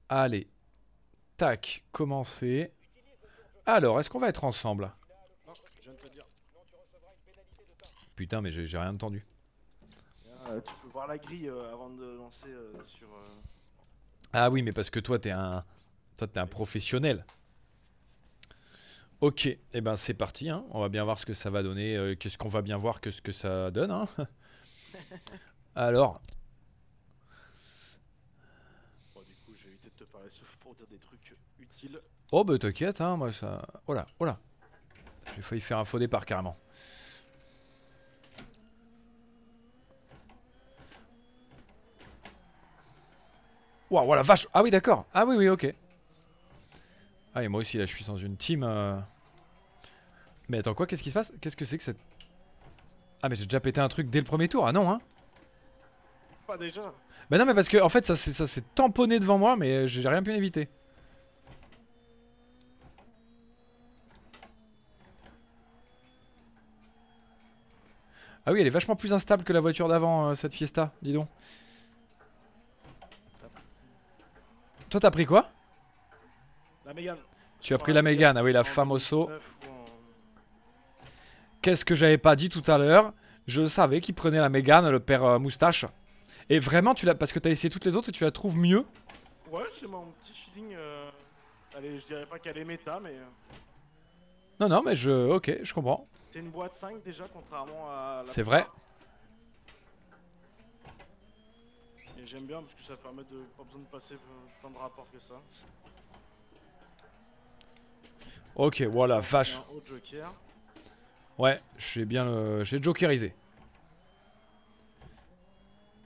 Allez. 0.09 0.47
Tac, 1.37 1.85
commencer. 1.93 2.71
Alors, 3.65 3.99
est-ce 3.99 4.09
qu'on 4.09 4.19
va 4.19 4.27
être 4.27 4.43
ensemble 4.43 4.91
Non, 5.47 5.53
je 5.77 5.83
viens 5.83 5.93
de 5.93 5.97
te 5.99 6.07
dire. 6.13 6.25
Putain, 8.19 8.41
mais 8.41 8.51
j'ai 8.51 8.77
rien 8.77 8.89
entendu. 8.93 9.25
Euh, 10.49 10.59
tu 10.59 10.73
peux 10.83 10.89
voir 10.89 11.07
la 11.07 11.17
grille 11.17 11.47
euh, 11.47 11.71
avant 11.71 11.89
de 11.89 12.03
lancer 12.17 12.51
euh, 12.51 12.73
sur. 12.83 13.07
euh, 13.07 13.29
Ah 14.33 14.49
oui, 14.49 14.61
mais 14.61 14.73
parce 14.73 14.89
que 14.89 14.99
toi, 14.99 15.17
t'es 15.19 15.31
un, 15.31 15.63
toi, 16.17 16.27
t'es 16.27 16.37
un 16.41 16.45
professionnel. 16.45 17.23
Ok, 19.21 19.45
et 19.45 19.61
eh 19.71 19.79
ben 19.79 19.95
c'est 19.95 20.13
parti. 20.13 20.49
hein. 20.49 20.65
On 20.71 20.81
va 20.81 20.89
bien 20.89 21.05
voir 21.05 21.17
ce 21.17 21.25
que 21.25 21.33
ça 21.33 21.49
va 21.49 21.63
donner. 21.63 21.95
euh, 21.95 22.13
Qu'est-ce 22.15 22.37
qu'on 22.37 22.49
va 22.49 22.61
bien 22.61 22.75
voir 22.75 22.99
que 22.99 23.09
ce 23.09 23.21
que 23.21 23.31
ça 23.31 23.71
donne. 23.71 23.91
hein. 23.91 24.05
Alors, 25.75 26.21
Bon, 29.15 29.21
du 29.21 29.33
coup, 29.45 29.53
je 29.55 29.63
vais 29.63 29.69
éviter 29.69 29.91
de 29.91 29.95
te 29.95 30.11
parler 30.11 30.29
sauf 30.29 30.57
pour 30.57 30.75
dire 30.75 30.87
des 30.87 30.97
trucs 30.99 31.37
utiles. 31.57 32.01
oh 32.33 32.43
bah 32.43 32.59
t'inquiète, 32.59 32.99
hein, 32.99 33.15
moi 33.15 33.31
ça. 33.31 33.65
Oh 33.87 33.93
là, 33.93 34.07
oh 34.19 34.25
là. 34.25 34.37
J'ai 35.37 35.41
failli 35.41 35.61
faire 35.61 35.77
un 35.77 35.85
faux 35.85 35.99
départ 35.99 36.25
carrément. 36.25 36.57
Waouh, 43.89 44.05
voilà, 44.05 44.21
vache. 44.21 44.47
Ah 44.53 44.61
oui, 44.61 44.71
d'accord. 44.71 45.05
Ah 45.13 45.25
oui, 45.25 45.35
oui, 45.37 45.49
ok. 45.49 45.73
Ah, 47.33 47.43
et 47.43 47.47
moi 47.47 47.61
aussi, 47.61 47.77
là, 47.77 47.85
je 47.85 47.93
suis 47.95 48.05
dans 48.05 48.17
une 48.17 48.37
team. 48.37 48.63
euh. 48.63 48.99
Mais 50.47 50.59
attends, 50.59 50.73
quoi 50.73 50.87
Qu'est-ce 50.87 51.03
qui 51.03 51.09
se 51.09 51.13
passe? 51.15 51.31
Qu'est-ce 51.41 51.55
que 51.55 51.65
c'est 51.65 51.77
que 51.77 51.83
cette. 51.83 51.97
Ah, 53.21 53.29
mais 53.29 53.35
j'ai 53.35 53.45
déjà 53.45 53.59
pété 53.59 53.81
un 53.81 53.89
truc 53.89 54.09
dès 54.09 54.19
le 54.19 54.25
premier 54.25 54.47
tour. 54.47 54.65
Ah 54.67 54.71
non, 54.71 54.89
hein 54.89 54.99
Pas 56.47 56.57
déjà 56.57 56.81
Bah 57.29 57.37
non, 57.37 57.45
mais 57.45 57.53
parce 57.53 57.69
que, 57.69 57.77
en 57.81 57.89
fait, 57.89 58.05
ça 58.05 58.15
s'est 58.47 58.63
tamponné 58.75 59.19
devant 59.19 59.37
moi, 59.37 59.55
mais 59.55 59.87
j'ai 59.87 60.07
rien 60.07 60.23
pu 60.23 60.33
éviter. 60.33 60.69
Ah 68.45 68.51
oui, 68.51 68.61
elle 68.61 68.67
est 68.67 68.71
vachement 68.71 68.95
plus 68.95 69.13
instable 69.13 69.43
que 69.43 69.53
la 69.53 69.59
voiture 69.59 69.87
d'avant, 69.87 70.29
euh, 70.29 70.33
cette 70.35 70.53
Fiesta, 70.53 70.91
dis 71.01 71.13
donc. 71.13 71.27
Toi, 74.89 74.99
t'as 74.99 75.11
pris 75.11 75.25
quoi 75.25 75.49
La 76.85 76.93
Mégane 76.93 77.17
Tu 77.61 77.73
as 77.73 77.77
pris 77.77 77.93
la 77.93 78.01
Mégane, 78.01 78.37
ah 78.37 78.43
oui, 78.43 78.51
la 78.51 78.63
famoso. 78.63 79.29
Qu'est-ce 81.61 81.85
que 81.85 81.93
j'avais 81.95 82.17
pas 82.17 82.35
dit 82.35 82.49
tout 82.49 82.63
à 82.71 82.77
l'heure 82.77 83.13
Je 83.47 83.67
savais 83.67 84.01
qu'il 84.01 84.15
prenait 84.15 84.39
la 84.39 84.49
Mégane, 84.49 84.89
le 84.89 84.99
père 84.99 85.23
euh, 85.23 85.39
moustache. 85.39 85.85
Et 86.49 86.57
vraiment, 86.59 86.95
tu 86.95 87.05
l'as 87.05 87.15
parce 87.15 87.31
que 87.33 87.39
t'as 87.39 87.49
essayé 87.49 87.69
toutes 87.69 87.85
les 87.85 87.95
autres 87.95 88.09
et 88.09 88.11
tu 88.11 88.23
la 88.23 88.31
trouves 88.31 88.57
mieux. 88.57 88.85
Ouais, 89.51 89.63
c'est 89.71 89.87
mon 89.87 90.05
petit 90.21 90.33
feeling. 90.33 90.73
euh, 90.75 91.09
Allez, 91.77 91.99
je 91.99 92.05
dirais 92.05 92.25
pas 92.25 92.39
qu'elle 92.39 92.57
est 92.57 92.65
méta, 92.65 92.99
mais. 92.99 93.11
euh, 93.11 93.25
Non, 94.59 94.69
non, 94.69 94.81
mais 94.83 94.95
je. 94.95 95.11
Ok, 95.29 95.51
je 95.61 95.73
comprends. 95.73 96.05
C'est 96.31 96.39
une 96.39 96.49
boîte 96.49 96.73
5 96.73 97.03
déjà, 97.03 97.25
contrairement 97.31 97.89
à 97.91 98.23
la. 98.25 98.33
C'est 98.33 98.41
vrai. 98.41 98.61
plupart. 98.63 98.75
Et 102.17 102.18
j'aime 102.30 102.45
bien 102.45 102.61
parce 102.61 102.73
que 102.76 102.84
ça 102.84 102.95
permet 102.95 103.23
de 103.23 103.39
pas 103.57 103.64
besoin 103.64 103.81
de 103.81 103.88
passer 103.88 104.14
euh, 104.15 104.18
tant 104.61 104.69
de 104.69 104.77
rapports 104.77 105.07
que 105.11 105.19
ça. 105.19 105.35
Ok, 108.56 108.81
voilà, 108.84 109.19
vache. 109.22 109.56
Un 109.57 109.85
joker. 109.85 110.34
Ouais, 111.38 111.61
j'ai 111.77 112.06
bien 112.06 112.26
le. 112.26 112.64
J'ai 112.64 112.81
jokerisé. 112.81 113.34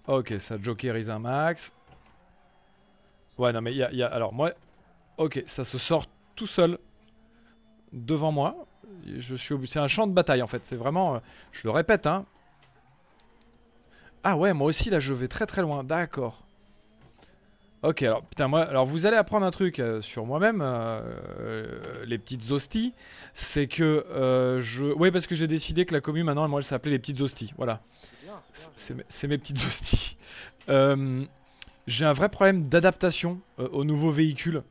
Ok, 0.07 0.33
ça 0.39 0.57
jokerise 0.61 1.09
un 1.09 1.19
max. 1.19 1.71
Ouais, 3.37 3.51
non, 3.51 3.61
mais 3.61 3.71
il 3.71 3.77
y 3.77 3.83
a, 3.83 3.91
il 3.91 3.97
y 3.97 4.03
a- 4.03 4.07
Alors, 4.13 4.33
moi. 4.33 4.51
Ok, 5.17 5.43
ça 5.47 5.65
se 5.65 5.77
sort 5.77 6.05
tout 6.35 6.47
seul 6.47 6.77
devant 7.91 8.31
moi. 8.31 8.65
Je 9.05 9.35
suis. 9.35 9.55
C'est 9.67 9.79
un 9.79 9.87
champ 9.87 10.05
de 10.07 10.13
bataille 10.13 10.41
en 10.41 10.47
fait. 10.47 10.61
C'est 10.65 10.75
vraiment. 10.75 11.15
euh, 11.15 11.19
Je 11.51 11.61
le 11.63 11.71
répète, 11.71 12.05
hein. 12.05 12.25
Ah 14.23 14.37
ouais, 14.37 14.53
moi 14.53 14.67
aussi 14.67 14.89
là, 14.89 14.99
je 14.99 15.13
vais 15.13 15.27
très 15.27 15.45
très 15.45 15.61
loin. 15.61 15.83
D'accord. 15.83 16.43
Ok, 17.81 18.01
alors 18.03 18.23
putain, 18.23 18.47
moi. 18.47 18.61
Alors, 18.61 18.85
vous 18.85 19.05
allez 19.05 19.17
apprendre 19.17 19.45
un 19.45 19.51
truc 19.51 19.79
euh, 19.79 20.01
sur 20.01 20.25
moi-même, 20.25 20.61
euh, 20.61 21.01
euh, 21.41 22.05
les 22.05 22.17
petites 22.17 22.49
hosties. 22.49 22.93
C'est 23.33 23.67
que 23.67 24.05
je. 24.61 24.85
Ouais, 24.93 25.11
parce 25.11 25.27
que 25.27 25.35
j'ai 25.35 25.47
décidé 25.47 25.85
que 25.85 25.93
la 25.93 25.99
commune 25.99 26.23
maintenant, 26.25 26.47
moi, 26.47 26.61
elle 26.61 26.65
s'appelait 26.65 26.91
les 26.91 26.99
petites 26.99 27.19
hosties. 27.19 27.53
Voilà. 27.57 27.81
C'est 28.77 28.93
mes- 28.93 29.03
mes 29.27 29.37
petites 29.37 29.57
hosties. 29.57 30.15
J'ai 31.85 32.05
un 32.05 32.13
vrai 32.13 32.29
problème 32.29 32.69
d'adaptation 32.69 33.41
au 33.57 33.83
nouveau 33.83 34.09
véhicule. 34.11 34.63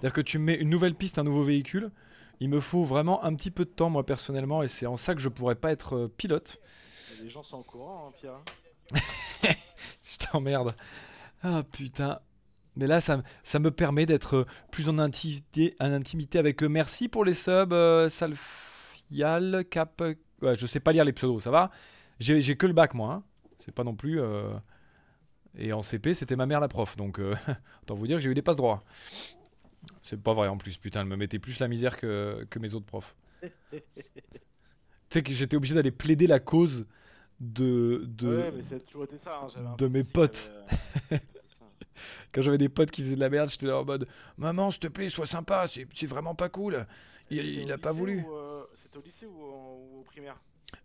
C'est-à-dire 0.00 0.12
que 0.12 0.20
tu 0.20 0.38
me 0.40 0.44
mets 0.46 0.54
une 0.56 0.68
nouvelle 0.68 0.96
piste, 0.96 1.16
un 1.18 1.22
nouveau 1.22 1.44
véhicule. 1.44 1.90
Il 2.40 2.48
me 2.48 2.58
faut 2.58 2.82
vraiment 2.82 3.22
un 3.24 3.32
petit 3.36 3.52
peu 3.52 3.64
de 3.64 3.70
temps, 3.70 3.88
moi, 3.88 4.04
personnellement. 4.04 4.64
Et 4.64 4.68
c'est 4.68 4.86
en 4.86 4.96
ça 4.96 5.14
que 5.14 5.20
je 5.20 5.28
pourrais 5.28 5.54
pas 5.54 5.70
être 5.70 6.10
pilote. 6.16 6.58
Les 7.22 7.30
gens 7.30 7.44
sont 7.44 7.58
au 7.58 7.62
courant, 7.62 8.08
hein, 8.08 8.12
Pierre. 8.20 8.40
Je 9.42 10.16
t'emmerde. 10.26 10.74
Ah 11.42 11.62
putain. 11.72 12.20
Mais 12.76 12.86
là, 12.88 13.00
ça, 13.00 13.18
me- 13.18 13.22
ça 13.44 13.58
me 13.60 13.70
permet 13.72 14.06
d'être 14.06 14.46
plus 14.72 14.88
en 14.88 14.98
intimité, 14.98 15.76
en 15.80 15.92
intimité 15.92 16.38
avec 16.38 16.62
eux. 16.62 16.68
Merci 16.68 17.08
pour 17.08 17.24
les 17.24 17.34
subs, 17.34 17.72
euh, 17.72 18.08
Salfial, 18.10 19.64
Cap. 19.70 20.02
Ouais, 20.42 20.56
je 20.56 20.66
sais 20.66 20.80
pas 20.80 20.92
lire 20.92 21.04
les 21.04 21.12
pseudos, 21.14 21.40
ça 21.42 21.50
va 21.50 21.70
J'ai 22.20 22.40
j'ai 22.40 22.56
que 22.56 22.66
le 22.66 22.72
bac, 22.74 22.94
moi. 22.94 23.14
hein. 23.14 23.24
C'est 23.60 23.74
pas 23.74 23.84
non 23.84 23.96
plus. 23.96 24.20
euh, 24.20 24.54
Et 25.58 25.72
en 25.72 25.82
CP, 25.82 26.14
c'était 26.14 26.36
ma 26.36 26.46
mère 26.46 26.60
la 26.60 26.68
prof. 26.68 26.96
Donc, 26.96 27.18
euh, 27.18 27.34
autant 27.82 27.94
vous 27.94 28.06
dire 28.06 28.16
que 28.18 28.22
j'ai 28.22 28.30
eu 28.30 28.34
des 28.34 28.42
passes 28.42 28.56
droits. 28.56 28.84
C'est 30.02 30.20
pas 30.22 30.32
vrai 30.34 30.48
en 30.48 30.56
plus, 30.56 30.78
putain, 30.78 31.00
elle 31.02 31.06
me 31.06 31.16
mettait 31.16 31.38
plus 31.38 31.58
la 31.60 31.68
misère 31.68 31.96
que, 31.98 32.46
que 32.50 32.58
mes 32.58 32.72
autres 32.74 32.86
profs. 32.86 33.14
tu 33.72 35.18
sais 35.18 35.22
que 35.22 35.32
j'étais 35.32 35.56
obligé 35.56 35.74
d'aller 35.74 35.90
plaider 35.90 36.26
la 36.26 36.40
cause 36.40 36.86
de. 37.40 38.04
de... 38.06 38.28
Ouais, 38.28 38.52
mais 38.52 38.62
ça 38.62 38.76
a 38.76 38.80
toujours 38.80 39.04
été 39.04 39.18
ça. 39.18 39.38
hein, 39.38 39.48
un 39.56 39.76
de 39.76 39.88
mes 39.88 40.04
pote 40.04 40.32
potes. 40.32 40.50
avait, 41.10 41.16
euh. 41.16 41.18
Quand 42.32 42.42
j'avais 42.42 42.58
des 42.58 42.68
potes 42.68 42.90
qui 42.90 43.02
faisaient 43.02 43.14
de 43.14 43.20
la 43.20 43.30
merde, 43.30 43.48
j'étais 43.48 43.66
là 43.66 43.78
en 43.78 43.84
mode 43.84 44.06
Maman, 44.36 44.70
s'il 44.70 44.80
te 44.80 44.88
plaît, 44.88 45.08
sois 45.08 45.26
sympa, 45.26 45.66
c'est 45.68 45.86
c'est 45.94 46.06
vraiment 46.06 46.34
pas 46.34 46.48
cool. 46.48 46.86
Il, 47.30 47.72
a 47.72 47.78
pas 47.78 47.92
voulu. 47.92 48.22
ou, 48.22 48.34
euh, 48.34 48.64
C'était 48.74 48.98
au 48.98 49.02
lycée 49.02 49.26
ou, 49.26 49.42
en- 49.44 49.74
ou 49.74 50.00
au 50.00 50.02
primaire? 50.02 50.36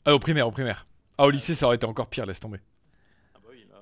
Ah, 0.05 0.15
au 0.15 0.19
primaire, 0.19 0.47
au 0.47 0.51
primaire. 0.51 0.87
Ah, 1.17 1.25
au 1.25 1.29
lycée, 1.29 1.53
ça 1.53 1.65
aurait 1.67 1.75
été 1.75 1.85
encore 1.85 2.07
pire, 2.07 2.25
laisse 2.25 2.39
tomber. 2.39 2.59
Ah 3.35 3.39
bah 3.43 3.49
oui, 3.51 3.67
là. 3.69 3.77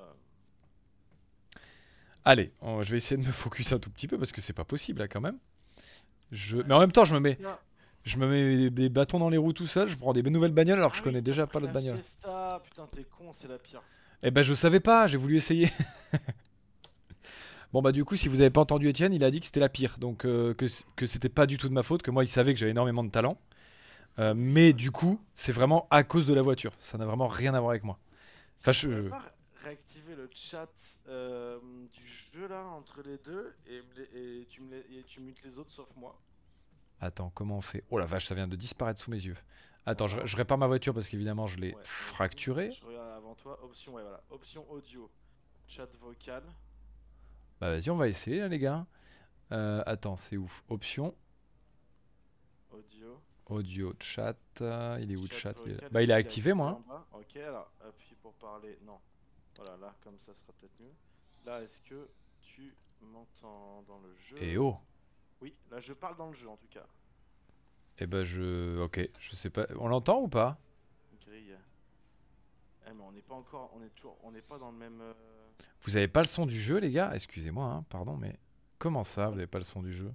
Allez, 2.26 2.52
on- 2.62 2.82
je 2.82 2.91
vais 2.91 2.98
essayer 2.98 3.22
de 3.22 3.26
me 3.26 3.32
focus 3.32 3.72
un 3.72 3.80
tout 3.80 3.90
petit 3.90 4.08
peu 4.08 4.18
parce 4.18 4.32
que 4.32 4.41
c'est 4.41 4.54
pas 4.54 4.66
possible 4.66 5.00
là 5.00 5.08
quand 5.08 5.22
même. 5.22 5.38
Je... 6.32 6.58
Mais 6.58 6.74
en 6.74 6.80
même 6.80 6.91
temps, 6.91 7.06
je 7.06 7.14
me 7.14 7.20
mets. 7.20 7.38
Je 8.03 8.17
me 8.17 8.27
mets 8.27 8.69
des, 8.69 8.89
bâtons 8.89 9.19
dans 9.19 9.30
les 9.30 9.38
roues 9.38 9.53
tout 9.53 9.67
seul, 9.67 9.88
je 9.89 9.97
prends 9.97 10.13
des 10.13 10.23
nouvelles 10.23 10.51
bagnoles 10.51 10.80
alors 10.80 10.91
que 10.91 10.97
je 10.97 11.01
Ah 11.01 11.03
connais 11.03 11.21
oui, 11.21 11.21
déjà 11.21 11.47
pas 11.47 11.59
l'autre 11.59 11.73
la 11.73 11.73
bagnole. 11.73 11.95
Fiesta, 11.95 12.61
putain, 12.63 12.88
t'es 12.88 13.05
con, 13.05 13.31
c'est 13.34 13.47
la 13.47 13.59
pire. 13.59 13.81
Eh 14.23 14.31
ben, 14.31 14.41
je 14.43 14.53
savais 14.53 14.80
pas, 14.80 15.07
j'ai 15.07 15.17
voulu 15.17 15.38
essayer. 15.38 15.71
bon, 17.73 17.81
bah, 17.81 17.91
du 17.91 18.03
coup, 18.05 18.15
si 18.15 18.27
vous 18.27 18.41
avez 18.41 18.49
pas 18.49 18.61
entendu 18.61 18.89
Étienne, 18.89 19.13
il 19.13 19.23
a 19.23 19.31
dit 19.31 19.39
que 19.39 19.45
c'était 19.45 19.59
la 19.59 19.69
pire. 19.69 19.97
Donc, 19.99 20.26
euh, 20.26 20.53
que, 20.53 21.05
c'était 21.07 21.30
pas 21.30 21.45
du 21.45 21.57
tout 21.57 21.69
de 21.69 21.73
ma 21.73 21.84
faute, 21.84 22.01
que 22.01 22.11
moi, 22.11 22.23
il 22.23 22.27
savait 22.27 22.53
que 22.53 22.59
j'avais 22.59 22.71
énormément 22.71 23.03
de 23.03 23.09
talent. 23.11 23.38
Euh, 24.19 24.34
mais 24.35 24.73
du 24.73 24.91
coup, 24.91 25.21
c'est 25.35 25.51
vraiment 25.53 25.88
à 25.91 26.03
cause 26.03 26.27
de 26.27 26.34
la 26.34 26.41
voiture. 26.41 26.73
Ça 26.80 26.97
n'a 26.97 27.05
vraiment 27.05 27.27
rien 27.27 27.53
à 27.53 27.59
voir 27.59 27.71
avec 27.71 27.84
moi. 27.84 27.99
Enfin, 28.61 28.71
je- 28.73 29.09
pas 29.09 29.34
réactiver 29.63 30.15
le 30.15 30.30
chat 30.34 30.69
euh, 31.07 31.59
du 31.93 32.05
jeu 32.05 32.47
là 32.47 32.63
entre 32.65 33.01
les 33.01 33.17
deux 33.17 33.55
et, 33.67 33.81
me 33.81 33.93
les- 33.95 34.41
et 34.41 34.45
tu, 34.47 34.61
me 34.61 34.71
les- 34.71 34.99
et 34.99 35.03
tu 35.03 35.21
mutes 35.21 35.43
les 35.43 35.57
autres 35.57 35.71
sauf 35.71 35.93
moi? 35.95 36.19
Attends, 37.01 37.31
comment 37.34 37.57
on 37.57 37.61
fait? 37.61 37.84
Oh 37.89 37.97
la 37.97 38.05
vache, 38.05 38.27
ça 38.27 38.35
vient 38.35 38.47
de 38.47 38.55
disparaître 38.55 38.99
sous 38.99 39.11
mes 39.11 39.23
yeux. 39.23 39.38
Attends, 39.85 40.07
je, 40.07 40.26
je 40.26 40.35
répare 40.38 40.57
ma 40.57 40.67
voiture 40.67 40.93
parce 40.93 41.07
qu'évidemment, 41.07 41.47
je 41.47 41.57
l'ai 41.57 41.73
Ouais, 41.73 41.81
fracturée. 41.84 42.71
Je 42.71 42.85
regarde 42.85 43.09
avant 43.17 43.35
toi. 43.35 43.57
Option, 43.63 43.93
ouais, 43.93 44.01
voilà. 44.03 44.21
Option 44.30 44.69
audio. 44.71 45.09
Chat 45.67 45.88
vocal. 46.01 46.43
Bah, 47.61 47.69
vas-y, 47.71 47.89
on 47.89 47.95
va 47.97 48.07
essayer, 48.07 48.39
là, 48.39 48.47
les 48.47 48.59
gars. 48.59 48.85
Euh, 49.51 49.81
attends, 49.85 50.15
c'est 50.15 50.38
ouf. 50.38 50.63
Option, 50.69 51.15
Audio. 52.71 53.19
audio, 53.47 53.93
chat. 53.99 54.35
euh, 54.61 54.99
il 55.01 55.11
est 55.11 55.15
où 55.15 55.23
le 55.23 55.27
chat? 55.27 55.53
Il 55.65 55.71
est 55.71 55.89
Bah, 55.91 56.03
il 56.03 56.11
est 56.11 56.13
activé, 56.13 56.53
moi. 56.53 56.81
hein. 56.91 57.03
Ok, 57.13 57.35
alors 57.38 57.71
appuie 57.81 58.15
pour 58.21 58.34
parler. 58.35 58.77
Non. 58.84 58.99
Voilà, 59.57 59.76
là, 59.77 59.95
comme 60.01 60.19
ça 60.19 60.34
sera 60.34 60.53
peut-être 60.53 60.80
mieux. 60.80 60.93
Là, 61.45 61.61
est-ce 61.61 61.80
que 61.81 62.09
tu 62.41 62.76
m'entends 63.01 63.84
dans 63.88 63.99
le 63.99 64.13
jeu? 64.17 64.38
Et 64.41 64.57
oh 64.57 64.77
Oui, 65.41 65.56
là, 65.72 65.80
je 65.80 65.94
parle 65.94 66.18
dans 66.18 66.28
le 66.28 66.34
jeu 66.34 66.49
en 66.49 66.57
tout 66.57 66.68
cas. 66.68 66.86
Eh 67.99 68.07
ben, 68.07 68.24
je. 68.24 68.80
Ok, 68.82 68.99
je 69.20 69.36
sais 69.36 69.49
pas. 69.49 69.66
On 69.78 69.88
l'entend 69.88 70.22
ou 70.22 70.28
pas? 70.28 70.57
Grille. 71.26 71.56
Eh, 72.88 72.94
mais 72.94 73.02
on 73.03 73.11
n'est 73.11 73.22
pas 73.22 73.36
encore. 73.36 73.72
On 73.76 73.82
est 73.84 73.90
toujours. 73.90 74.18
On 74.24 74.32
n'est 74.32 74.41
pas 74.41 74.57
dans 74.57 74.72
le 74.72 74.78
même. 74.78 75.02
euh, 75.02 75.14
Vous 75.84 75.98
avez 75.98 76.07
pas 76.07 76.22
le 76.22 76.28
son 76.28 76.45
du 76.45 76.60
jeu, 76.60 76.78
les 76.78 76.91
gars? 76.91 77.11
Excusez-moi, 77.14 77.66
hein, 77.66 77.86
pardon, 77.90 78.16
mais. 78.18 78.38
Comment 78.78 79.03
ça, 79.03 79.28
vous 79.28 79.38
avez 79.38 79.48
pas 79.48 79.57
le 79.57 79.66
son 79.66 79.82
du 79.84 79.91
jeu? 79.91 80.14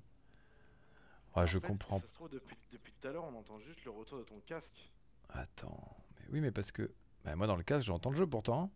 Ouais, 1.37 1.43
en 1.43 1.47
je 1.47 1.59
fait, 1.59 1.67
comprends. 1.67 1.99
Ça 1.99 2.07
se 2.07 2.15
trouve, 2.15 2.31
depuis, 2.31 2.57
depuis 2.73 2.93
tout 2.99 3.09
à 3.09 3.13
l'heure, 3.13 3.25
on 3.25 3.37
entend 3.39 3.59
juste 3.59 3.85
le 3.85 3.91
retour 3.91 4.19
de 4.19 4.25
ton 4.25 4.41
casque. 4.47 4.91
Attends. 5.29 5.97
Mais 6.19 6.27
oui, 6.33 6.41
mais 6.41 6.51
parce 6.51 6.73
que. 6.73 6.91
Bah, 7.25 7.37
moi, 7.37 7.47
dans 7.47 7.57
le 7.57 7.63
casque, 7.63 7.87
j'entends 7.87 8.11
le 8.11 8.17
jeu 8.17 8.27
pourtant. 8.27 8.63
hein. 8.65 8.71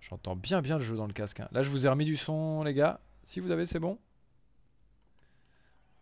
J'entends 0.00 0.36
bien, 0.36 0.62
bien 0.62 0.78
le 0.78 0.84
jeu 0.84 0.96
dans 0.96 1.06
le 1.08 1.12
casque. 1.12 1.40
hein. 1.40 1.48
Là, 1.50 1.62
je 1.64 1.70
vous 1.70 1.84
ai 1.86 1.88
remis 1.88 2.04
du 2.04 2.16
son, 2.16 2.62
les 2.62 2.74
gars. 2.74 3.00
Si 3.24 3.40
vous 3.40 3.50
avez, 3.50 3.66
c'est 3.66 3.80
bon 3.80 3.98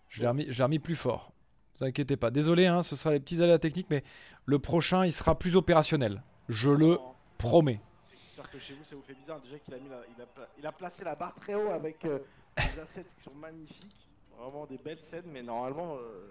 Je 0.09 0.23
l'ai 0.23 0.28
remis, 0.28 0.51
remis 0.51 0.78
plus 0.78 0.97
fort. 0.97 1.33
Vous 1.78 1.85
inquiétez 1.85 2.16
pas. 2.16 2.31
Désolé, 2.31 2.66
hein, 2.66 2.83
ce 2.83 2.97
sera 2.97 3.12
les 3.12 3.20
petits 3.20 3.43
aléas 3.43 3.59
techniques, 3.59 3.89
mais 3.91 4.03
le 4.47 4.59
prochain, 4.59 5.05
il 5.05 5.12
sera 5.12 5.39
plus 5.39 5.57
opérationnel. 5.57 6.23
Je 6.49 6.70
le 6.70 6.99
promets. 7.39 7.81
J'espère 8.11 8.51
que 8.51 8.59
chez 8.59 8.73
vous, 8.74 8.85
ça 8.85 8.97
vous 8.97 9.03
fait 9.03 9.15
bizarre. 9.15 9.41
Déjà 9.41 9.59
qu'il 9.59 9.74
a, 9.74 9.78
mis 9.78 9.89
la- 9.89 10.03
il 10.16 10.23
a, 10.23 10.27
pla- 10.27 10.49
il 10.59 10.66
a 10.66 10.73
placé 10.73 11.05
la 11.05 11.15
barre 11.15 11.35
très 11.35 11.55
haut 11.55 11.70
avec 11.70 12.05
euh, 12.05 12.19
des 12.57 12.78
assets 12.81 13.05
qui 13.16 13.23
sont 13.23 13.35
magnifiques. 13.35 14.09
Vraiment 14.39 14.66
des 14.66 14.78
belles 14.78 15.01
scènes, 15.01 15.24
mais 15.33 15.43
normalement, 15.43 15.97
euh, 15.97 16.27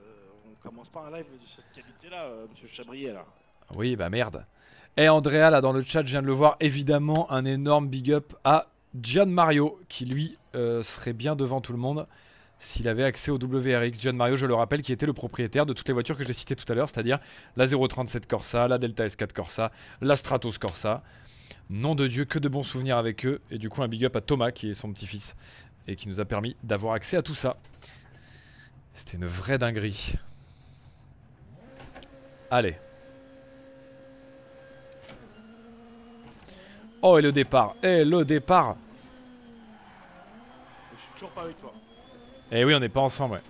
on 0.48 0.68
commence 0.68 0.90
pas 0.90 1.02
un 1.08 1.12
live 1.18 1.26
de 1.26 1.46
cette 1.48 1.66
qualité-là, 1.74 2.26
euh, 2.26 2.48
monsieur 2.50 2.68
Chabrier. 2.68 3.12
Là. 3.12 3.26
Oui, 3.76 3.96
bah 3.96 4.10
merde. 4.10 4.46
Et 4.96 5.10
Andrea, 5.10 5.50
là, 5.50 5.60
dans 5.60 5.74
le 5.74 5.82
chat, 5.82 6.02
je 6.04 6.12
viens 6.12 6.22
de 6.22 6.28
le 6.28 6.34
voir. 6.34 6.56
Évidemment, 6.60 7.30
un 7.32 7.46
énorme 7.46 7.88
big 7.90 8.12
up 8.12 8.34
à 8.44 8.68
Gian 9.02 9.26
Mario, 9.26 9.80
qui 9.90 10.06
lui 10.06 10.38
euh, 10.54 10.84
serait 10.84 11.14
bien 11.14 11.36
devant 11.36 11.62
tout 11.62 11.74
le 11.74 11.80
monde 11.80 12.08
s'il 12.60 12.88
avait 12.88 13.04
accès 13.04 13.32
au 13.32 13.38
WRX. 13.38 14.02
Gian 14.02 14.14
Mario, 14.14 14.36
je 14.36 14.46
le 14.46 14.54
rappelle, 14.54 14.82
qui 14.82 14.94
était 14.94 15.06
le 15.06 15.14
propriétaire 15.14 15.66
de 15.66 15.74
toutes 15.74 15.88
les 15.88 15.94
voitures 15.94 16.18
que 16.18 16.24
j'ai 16.24 16.34
citées 16.34 16.56
tout 16.56 16.72
à 16.72 16.76
l'heure, 16.76 16.90
c'est-à-dire 16.90 17.20
la 17.56 17.68
037 17.68 18.28
Corsa, 18.28 18.68
la 18.68 18.78
Delta 18.78 19.06
S4 19.06 19.34
Corsa, 19.34 19.72
la 20.02 20.16
Stratos 20.16 20.58
Corsa. 20.58 21.04
Nom 21.70 21.96
de 21.96 22.08
Dieu, 22.08 22.26
que 22.26 22.40
de 22.40 22.50
bons 22.50 22.64
souvenirs 22.64 22.98
avec 22.98 23.26
eux. 23.26 23.42
Et 23.52 23.58
du 23.58 23.70
coup, 23.70 23.84
un 23.84 23.88
big 23.88 24.06
up 24.06 24.16
à 24.16 24.22
Thomas, 24.22 24.52
qui 24.52 24.70
est 24.70 24.74
son 24.74 24.92
petit-fils, 24.92 25.36
et 25.88 25.96
qui 25.96 26.10
nous 26.10 26.20
a 26.20 26.26
permis 26.26 26.56
d'avoir 26.64 26.94
accès 26.94 27.18
à 27.18 27.22
tout 27.22 27.36
ça. 27.36 27.58
C'était 28.94 29.18
une 29.18 29.28
vraie 29.28 29.58
dinguerie. 29.58 30.16
Allez. 32.50 32.78
Oh, 37.02 37.18
et 37.18 37.22
le 37.22 37.32
départ. 37.32 37.76
Et 37.84 38.06
le 38.06 38.24
départ. 38.26 38.78
Je 40.96 41.02
suis 41.02 41.12
toujours 41.14 41.32
pas 41.32 41.42
avec 41.42 41.60
toi. 41.60 41.74
Eh 42.52 42.64
oui, 42.64 42.76
on 42.76 42.80
n'est 42.80 42.90
pas 42.90 43.02
ensemble, 43.02 43.36
ouais. 43.36 43.42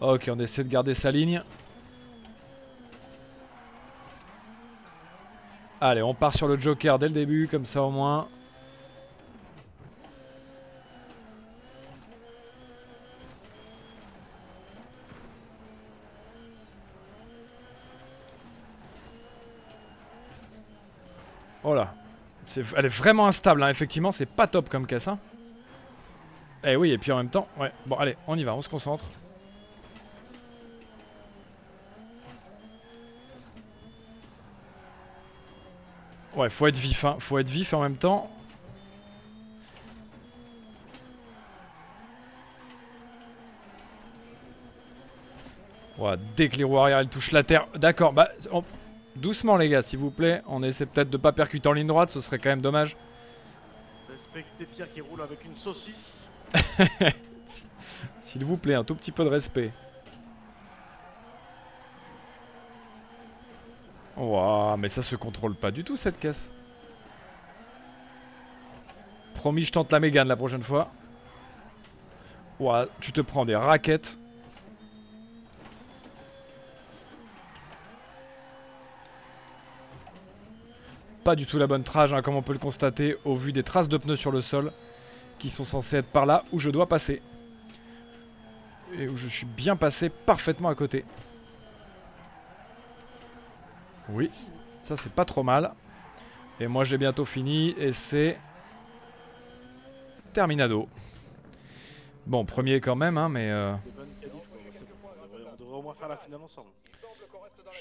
Ok, 0.00 0.28
on 0.30 0.38
essaie 0.38 0.64
de 0.64 0.68
garder 0.68 0.94
sa 0.94 1.10
ligne. 1.10 1.42
Allez, 5.80 6.02
on 6.02 6.14
part 6.14 6.34
sur 6.34 6.46
le 6.46 6.58
Joker 6.58 6.98
dès 6.98 7.08
le 7.08 7.14
début, 7.14 7.48
comme 7.48 7.64
ça 7.64 7.82
au 7.82 7.90
moins. 7.90 8.28
Oh 21.62 21.74
là. 21.74 21.94
Elle 22.76 22.84
est 22.84 22.88
vraiment 22.88 23.26
instable, 23.26 23.62
hein. 23.62 23.68
effectivement, 23.70 24.12
c'est 24.12 24.26
pas 24.26 24.46
top 24.46 24.68
comme 24.68 24.86
caisse. 24.86 25.08
Hein. 25.08 25.18
Eh 26.66 26.76
oui, 26.76 26.92
et 26.92 26.98
puis 26.98 27.12
en 27.12 27.18
même 27.18 27.28
temps, 27.28 27.46
ouais. 27.58 27.70
Bon, 27.86 27.96
allez, 27.96 28.16
on 28.26 28.38
y 28.38 28.44
va, 28.44 28.54
on 28.54 28.62
se 28.62 28.68
concentre. 28.70 29.04
Ouais, 36.34 36.48
faut 36.48 36.66
être 36.66 36.78
vif, 36.78 37.04
hein. 37.04 37.16
Faut 37.20 37.38
être 37.38 37.50
vif 37.50 37.74
en 37.74 37.82
même 37.82 37.96
temps. 37.96 38.30
Ouais, 45.98 46.16
dès 46.36 46.48
que 46.48 46.56
les 46.56 46.64
roues 46.64 46.78
arrière 46.78 46.98
elles 46.98 47.08
touchent 47.08 47.30
la 47.32 47.44
terre. 47.44 47.68
D'accord, 47.76 48.12
bah. 48.12 48.30
Doucement, 49.16 49.56
les 49.56 49.68
gars, 49.68 49.82
s'il 49.82 50.00
vous 50.00 50.10
plaît. 50.10 50.42
On 50.48 50.62
essaie 50.64 50.86
peut-être 50.86 51.10
de 51.10 51.16
pas 51.16 51.30
percuter 51.30 51.68
en 51.68 51.72
ligne 51.72 51.86
droite, 51.86 52.10
ce 52.10 52.20
serait 52.20 52.38
quand 52.38 52.48
même 52.48 52.62
dommage. 52.62 52.96
Respectez 54.10 54.64
Pierre 54.64 54.90
qui 54.92 55.00
roule 55.00 55.22
avec 55.22 55.44
une 55.44 55.54
saucisse. 55.54 56.24
S'il 58.22 58.44
vous 58.44 58.56
plaît, 58.56 58.74
un 58.74 58.84
tout 58.84 58.94
petit 58.94 59.12
peu 59.12 59.24
de 59.24 59.28
respect. 59.28 59.72
Ouah, 64.16 64.76
mais 64.78 64.88
ça 64.88 65.02
se 65.02 65.16
contrôle 65.16 65.54
pas 65.56 65.70
du 65.70 65.82
tout 65.82 65.96
cette 65.96 66.18
caisse. 66.18 66.50
Promis, 69.34 69.62
je 69.62 69.72
tente 69.72 69.90
la 69.92 70.00
Mégane 70.00 70.28
la 70.28 70.36
prochaine 70.36 70.62
fois. 70.62 70.90
Ouah, 72.60 72.86
tu 73.00 73.12
te 73.12 73.20
prends 73.20 73.44
des 73.44 73.56
raquettes. 73.56 74.16
Pas 81.24 81.34
du 81.34 81.46
tout 81.46 81.58
la 81.58 81.66
bonne 81.66 81.84
trage, 81.84 82.12
hein, 82.12 82.22
comme 82.22 82.36
on 82.36 82.42
peut 82.42 82.52
le 82.52 82.58
constater 82.58 83.16
au 83.24 83.34
vu 83.34 83.52
des 83.52 83.62
traces 83.62 83.88
de 83.88 83.96
pneus 83.96 84.16
sur 84.16 84.30
le 84.30 84.40
sol 84.40 84.72
qui 85.38 85.50
sont 85.50 85.64
censées 85.64 85.96
être 85.96 86.10
par 86.10 86.26
là 86.26 86.44
où 86.52 86.58
je 86.58 86.70
dois 86.70 86.88
passer. 86.88 87.22
Et 88.96 89.08
où 89.08 89.16
je 89.16 89.28
suis 89.28 89.46
bien 89.46 89.76
passé 89.76 90.08
parfaitement 90.08 90.68
à 90.68 90.74
côté. 90.74 91.04
Oui, 94.10 94.30
ça 94.82 94.96
c'est 94.96 95.12
pas 95.12 95.24
trop 95.24 95.42
mal. 95.42 95.72
Et 96.60 96.68
moi 96.68 96.84
j'ai 96.84 96.98
bientôt 96.98 97.24
fini 97.24 97.74
et 97.78 97.92
c'est 97.92 98.38
terminado. 100.32 100.88
Bon, 102.26 102.44
premier 102.44 102.80
quand 102.80 102.96
même, 102.96 103.18
hein, 103.18 103.28
mais 103.28 103.50
euh, 103.50 103.74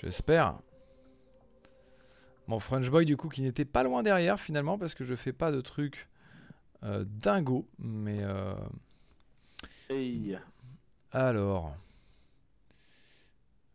j'espère. 0.02 0.56
Mon 2.48 2.60
French 2.60 2.90
Boy 2.90 3.06
du 3.06 3.16
coup 3.16 3.30
qui 3.30 3.42
n'était 3.42 3.66
pas 3.66 3.84
loin 3.84 4.04
derrière 4.04 4.40
finalement 4.40 4.78
parce 4.78 4.94
que 4.94 5.06
je 5.06 5.16
fais 5.16 5.32
pas 5.32 5.52
de 5.52 5.62
trucs 5.62 6.08
dingo. 6.84 7.68
Mais 7.80 8.18
euh, 8.22 8.56
Hey. 9.90 10.38
alors... 11.12 11.78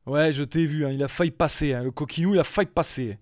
Ouais, 0.07 0.33
je 0.33 0.43
t'ai 0.43 0.67
vu, 0.67 0.85
hein, 0.85 0.91
il 0.91 1.05
a 1.05 1.09
failli 1.09 1.31
passer, 1.31 1.73
hein, 1.73 1.85
le 1.85 1.93
coquinou 1.93 2.35
il 2.35 2.41
a 2.41 2.45
failli 2.45 2.67
passer. 2.69 3.17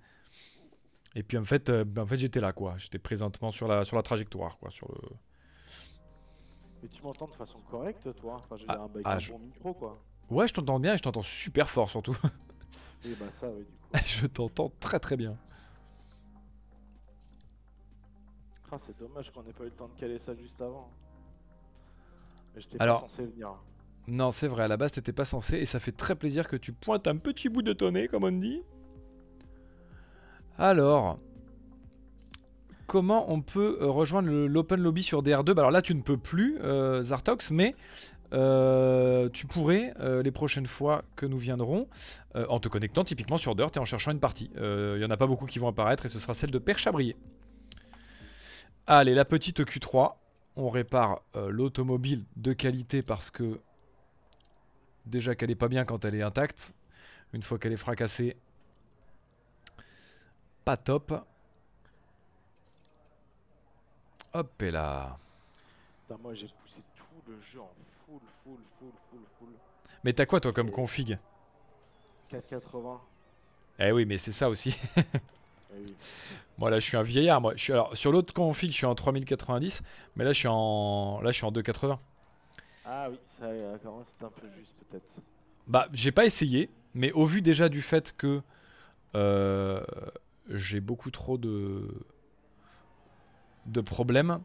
Et 1.16 1.22
puis 1.24 1.36
en 1.38 1.44
fait, 1.44 1.68
euh, 1.68 1.84
ben, 1.84 2.02
en 2.02 2.06
fait 2.06 2.16
j'étais 2.16 2.40
là 2.40 2.52
quoi, 2.52 2.74
j'étais 2.78 2.98
présentement 2.98 3.50
sur 3.50 3.66
la, 3.68 3.84
sur 3.84 3.96
la 3.96 4.02
trajectoire 4.02 4.58
quoi, 4.58 4.70
sur 4.70 4.88
le... 4.92 4.98
Mais 6.80 6.88
tu 6.88 7.02
m'entends 7.02 7.28
de 7.28 7.34
façon 7.34 7.60
correcte, 7.60 8.14
toi? 8.14 8.36
Enfin, 8.36 8.56
je 8.56 8.66
veux 8.66 8.72
Ah, 8.72 8.78
un, 8.78 8.88
ah, 9.04 9.18
un 9.18 9.20
je- 9.20 9.32
bon 9.32 9.38
micro, 9.38 9.74
quoi. 9.74 10.02
Ouais, 10.30 10.46
je 10.48 10.54
t'entends 10.54 10.78
bien 10.80 10.94
et 10.94 10.98
je 10.98 11.02
t'entends 11.02 11.22
super 11.22 11.68
fort 11.70 11.90
surtout. 11.90 12.16
Et 13.04 13.14
bah, 13.16 13.30
ça, 13.30 13.50
oui, 13.52 13.64
du 13.64 13.76
coup. 13.78 13.94
je 14.06 14.26
t'entends 14.26 14.72
très 14.80 15.00
très 15.00 15.16
bien. 15.16 15.36
Ah, 18.72 18.76
c'est 18.78 18.98
dommage 18.98 19.30
qu'on 19.32 19.42
ait 19.42 19.52
pas 19.52 19.62
eu 19.64 19.68
le 19.68 19.72
temps 19.72 19.88
de 19.88 19.98
caler 19.98 20.18
ça 20.18 20.34
juste 20.34 20.60
avant. 20.60 20.90
Mais 22.54 22.60
j'étais 22.60 22.80
Alors- 22.80 23.02
pas 23.02 23.08
censé 23.08 23.24
venir. 23.24 23.50
Non, 24.08 24.30
c'est 24.30 24.46
vrai, 24.46 24.64
à 24.64 24.68
la 24.68 24.76
base 24.76 24.92
t'étais 24.92 25.12
pas 25.12 25.24
censé 25.24 25.56
et 25.56 25.66
ça 25.66 25.80
fait 25.80 25.90
très 25.92 26.14
plaisir 26.14 26.46
que 26.48 26.56
tu 26.56 26.72
pointes 26.72 27.08
un 27.08 27.16
petit 27.16 27.48
bout 27.48 27.62
de 27.62 27.72
ton 27.72 27.90
nez, 27.90 28.06
comme 28.06 28.22
on 28.24 28.30
dit. 28.32 28.62
Alors, 30.58 31.18
comment 32.86 33.30
on 33.32 33.40
peut 33.42 33.78
euh, 33.80 33.86
rejoindre 33.90 34.28
l'Open 34.30 34.80
Lobby 34.80 35.02
sur 35.02 35.22
DR2 35.22 35.52
Bah 35.54 35.62
Alors 35.62 35.70
là, 35.72 35.82
tu 35.82 35.94
ne 35.94 36.02
peux 36.02 36.16
plus, 36.16 36.58
euh, 36.62 37.02
Zartox, 37.02 37.50
mais 37.50 37.74
euh, 38.32 39.28
tu 39.32 39.46
pourrais 39.46 39.92
euh, 40.00 40.22
les 40.22 40.30
prochaines 40.30 40.66
fois 40.66 41.02
que 41.16 41.26
nous 41.26 41.38
viendrons 41.38 41.88
en 42.34 42.60
te 42.60 42.68
connectant 42.68 43.02
typiquement 43.02 43.38
sur 43.38 43.54
Dirt 43.54 43.74
et 43.76 43.80
en 43.80 43.86
cherchant 43.86 44.10
une 44.10 44.20
partie. 44.20 44.50
Il 44.56 44.98
y 45.00 45.04
en 45.04 45.10
a 45.10 45.16
pas 45.16 45.26
beaucoup 45.26 45.46
qui 45.46 45.58
vont 45.58 45.68
apparaître 45.68 46.04
et 46.04 46.08
ce 46.10 46.18
sera 46.20 46.34
celle 46.34 46.50
de 46.50 46.58
Père 46.58 46.78
Chabrier. 46.78 47.16
Allez, 48.88 49.14
la 49.14 49.24
petite 49.24 49.60
Q3. 49.62 50.14
On 50.54 50.70
répare 50.70 51.20
euh, 51.34 51.50
l'automobile 51.50 52.24
de 52.36 52.52
qualité 52.52 53.02
parce 53.02 53.30
que 53.30 53.60
déjà 55.06 55.34
qu'elle 55.34 55.50
est 55.50 55.56
pas 55.56 55.66
bien 55.66 55.84
quand 55.84 56.04
elle 56.04 56.14
est 56.14 56.22
intacte. 56.22 56.72
Une 57.32 57.42
fois 57.42 57.58
qu'elle 57.58 57.72
est 57.72 57.76
fracassée, 57.76 58.36
pas 60.64 60.76
top. 60.76 61.12
Hop 64.32 64.62
et 64.62 64.70
là. 64.70 65.18
Putain, 66.06 66.20
moi, 66.22 66.34
j'ai 66.34 66.46
poussé 66.62 66.80
tout 66.94 67.30
le 67.30 67.40
jeu 67.40 67.60
en 67.60 67.72
full, 67.76 68.20
full, 68.28 68.60
full, 68.78 68.92
full, 69.10 69.20
full. 69.38 69.48
Mais 70.04 70.12
t'as 70.12 70.26
quoi 70.26 70.40
toi 70.40 70.52
comme 70.52 70.70
config? 70.70 71.18
480. 72.28 73.00
Eh 73.80 73.90
oui, 73.90 74.04
mais 74.06 74.18
c'est 74.18 74.32
ça 74.32 74.48
aussi. 74.48 74.78
Oui. 75.74 75.94
moi 76.58 76.70
là, 76.70 76.78
je 76.78 76.86
suis 76.86 76.96
un 76.96 77.02
vieillard. 77.02 77.40
Moi, 77.40 77.54
je 77.56 77.62
suis 77.62 77.72
alors 77.72 77.96
sur 77.96 78.12
l'autre 78.12 78.32
config, 78.32 78.70
je 78.70 78.76
suis 78.76 78.86
en 78.86 78.94
3090, 78.94 79.82
mais 80.16 80.24
là, 80.24 80.32
je 80.32 80.38
suis 80.38 80.48
en 80.48 81.20
là, 81.20 81.32
je 81.32 81.36
suis 81.36 81.46
en 81.46 81.52
280. 81.52 81.98
Ah 82.84 83.08
oui, 83.10 83.18
ça 83.26 83.46
c'est 83.80 84.24
un 84.24 84.30
peu 84.30 84.46
juste, 84.56 84.76
peut-être. 84.88 85.10
Bah, 85.66 85.88
j'ai 85.92 86.12
pas 86.12 86.24
essayé, 86.24 86.70
mais 86.94 87.10
au 87.12 87.26
vu 87.26 87.42
déjà 87.42 87.68
du 87.68 87.82
fait 87.82 88.14
que 88.16 88.40
euh, 89.16 89.82
j'ai 90.48 90.80
beaucoup 90.80 91.10
trop 91.10 91.38
de 91.38 91.88
de 93.66 93.80
problèmes, 93.80 94.40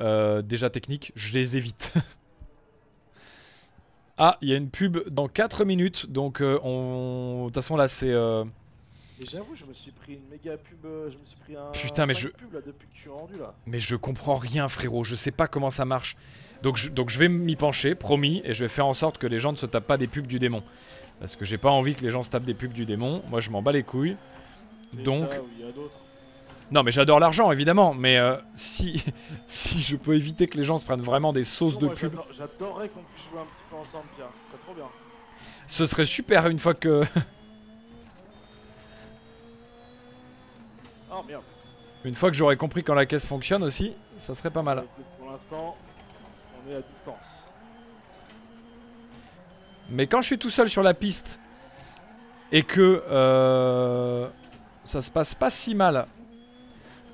euh, 0.00 0.40
déjà 0.40 0.70
techniques, 0.70 1.12
je 1.14 1.34
les 1.34 1.58
évite. 1.58 1.92
ah, 4.18 4.38
il 4.40 4.48
y 4.48 4.54
a 4.54 4.56
une 4.56 4.70
pub 4.70 5.06
dans 5.10 5.28
4 5.28 5.66
minutes, 5.66 6.10
donc 6.10 6.40
euh, 6.40 6.58
on... 6.62 7.42
de 7.42 7.46
toute 7.48 7.56
façon 7.56 7.76
là 7.76 7.88
c'est... 7.88 8.14
Et 9.20 9.24
j'avoue, 9.26 9.54
je 9.56 9.64
me 9.64 9.72
suis 9.72 9.92
pris 9.92 10.14
une 10.14 10.28
méga 10.30 10.56
pub, 10.58 10.84
euh, 10.84 11.08
je 11.10 11.16
me 11.16 11.24
suis 11.24 11.38
pris 11.38 11.56
un. 11.56 11.70
Putain, 11.72 12.04
mais 12.06 12.14
je- 12.14 12.28
pubs, 12.28 12.52
là, 12.52 12.60
depuis 12.64 12.86
que 12.86 12.94
je 12.94 13.00
suis 13.00 13.10
rendu 13.10 13.38
là. 13.38 13.54
Mais 13.66 13.78
je 13.80 13.96
comprends 13.96 14.34
rien 14.36 14.68
frérot, 14.68 15.04
je 15.04 15.14
sais 15.14 15.30
pas 15.30 15.48
comment 15.48 15.70
ça 15.70 15.84
marche. 15.86 16.16
Donc 16.62 16.76
je, 16.76 16.90
donc 16.90 17.08
je 17.10 17.18
vais 17.18 17.28
m'y 17.28 17.56
pencher, 17.56 17.94
promis, 17.94 18.42
et 18.44 18.52
je 18.54 18.64
vais 18.64 18.68
faire 18.68 18.86
en 18.86 18.94
sorte 18.94 19.16
que 19.18 19.26
les 19.26 19.38
gens 19.38 19.52
ne 19.52 19.56
se 19.56 19.66
tapent 19.66 19.86
pas 19.86 19.96
des 19.96 20.06
pubs 20.06 20.26
du 20.26 20.38
démon. 20.38 20.62
Parce 21.20 21.34
que 21.34 21.44
j'ai 21.46 21.56
pas 21.58 21.70
envie 21.70 21.94
que 21.94 22.02
les 22.02 22.10
gens 22.10 22.22
se 22.22 22.30
tapent 22.30 22.44
des 22.44 22.54
pubs 22.54 22.72
du 22.72 22.84
démon, 22.84 23.22
moi 23.30 23.40
je 23.40 23.48
m'en 23.50 23.62
bats 23.62 23.72
les 23.72 23.82
couilles. 23.82 24.16
Donc... 25.04 25.30
ça, 25.32 25.40
ou 25.40 25.46
il 25.58 25.64
y 25.64 25.68
a 25.68 25.72
d'autres. 25.72 25.96
Non 26.70 26.82
mais 26.82 26.90
j'adore 26.92 27.20
l'argent 27.20 27.50
évidemment, 27.52 27.94
mais 27.94 28.18
euh, 28.18 28.36
si, 28.54 29.02
si 29.48 29.80
je 29.80 29.96
peux 29.96 30.14
éviter 30.14 30.46
que 30.46 30.58
les 30.58 30.64
gens 30.64 30.76
se 30.78 30.84
prennent 30.84 31.00
vraiment 31.02 31.32
des 31.32 31.44
sauces 31.44 31.74
Non, 31.80 31.88
de 31.88 31.94
pub, 31.94 32.12
j'adore- 32.12 32.26
J'adorerais 32.32 32.88
qu'on 32.90 33.02
puisse 33.14 33.28
jouer 33.30 33.40
un 33.40 33.44
petit 33.46 33.62
peu 33.70 33.76
ensemble, 33.76 34.04
Pierre. 34.16 34.28
Ce 34.42 34.48
serait 34.50 34.62
trop 34.64 34.74
bien. 34.74 34.84
ce 35.68 35.86
serait 35.86 36.06
super 36.06 36.46
une 36.48 36.58
fois 36.58 36.74
que... 36.74 37.02
Oh 41.18 41.24
merde. 41.26 41.42
une 42.04 42.14
fois 42.14 42.30
que 42.30 42.36
j'aurais 42.36 42.56
compris 42.56 42.84
quand 42.84 42.94
la 42.94 43.06
caisse 43.06 43.24
fonctionne 43.24 43.62
aussi, 43.62 43.94
ça 44.18 44.34
serait 44.34 44.50
pas 44.50 44.62
mal. 44.62 44.84
Pour 45.18 45.30
l'instant, 45.30 45.76
on 46.66 46.70
est 46.70 46.74
à 46.74 46.82
distance. 46.82 47.44
Mais 49.88 50.06
quand 50.06 50.20
je 50.20 50.26
suis 50.26 50.38
tout 50.38 50.50
seul 50.50 50.68
sur 50.68 50.82
la 50.82 50.94
piste 50.94 51.38
et 52.52 52.62
que 52.62 53.02
euh, 53.08 54.28
ça 54.84 55.00
se 55.00 55.10
passe 55.10 55.34
pas 55.34 55.50
si 55.50 55.74
mal 55.74 56.06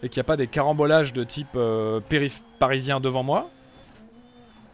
et 0.03 0.09
qu'il 0.09 0.19
n'y 0.19 0.23
a 0.23 0.25
pas 0.25 0.37
des 0.37 0.49
carambolages 0.49 1.13
de 1.13 1.23
type 1.23 1.55
euh, 1.55 2.01
périph' 2.01 2.43
parisien 2.59 2.99
devant 2.99 3.23
moi, 3.23 3.51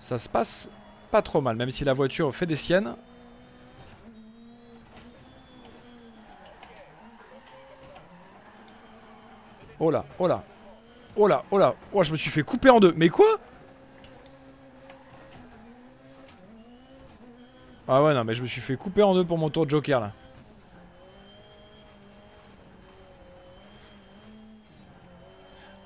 ça 0.00 0.18
se 0.18 0.28
passe 0.28 0.68
pas 1.10 1.20
trop 1.22 1.40
mal, 1.40 1.56
même 1.56 1.70
si 1.70 1.84
la 1.84 1.92
voiture 1.92 2.34
fait 2.34 2.46
des 2.46 2.56
siennes. 2.56 2.94
Oh 9.80 9.90
là, 9.90 10.04
oh 10.18 10.26
là, 10.26 10.42
oh 11.16 11.26
là, 11.28 11.44
oh 11.50 11.58
là, 11.58 11.74
oh 11.92 12.02
je 12.02 12.12
me 12.12 12.16
suis 12.16 12.30
fait 12.30 12.42
couper 12.42 12.70
en 12.70 12.80
deux, 12.80 12.92
mais 12.96 13.08
quoi? 13.08 13.38
Ah 17.90 18.02
ouais 18.02 18.12
non 18.12 18.22
mais 18.22 18.34
je 18.34 18.42
me 18.42 18.46
suis 18.46 18.60
fait 18.60 18.76
couper 18.76 19.02
en 19.02 19.14
deux 19.14 19.24
pour 19.24 19.38
mon 19.38 19.48
tour 19.48 19.64
de 19.64 19.70
joker 19.70 19.98
là. 20.00 20.12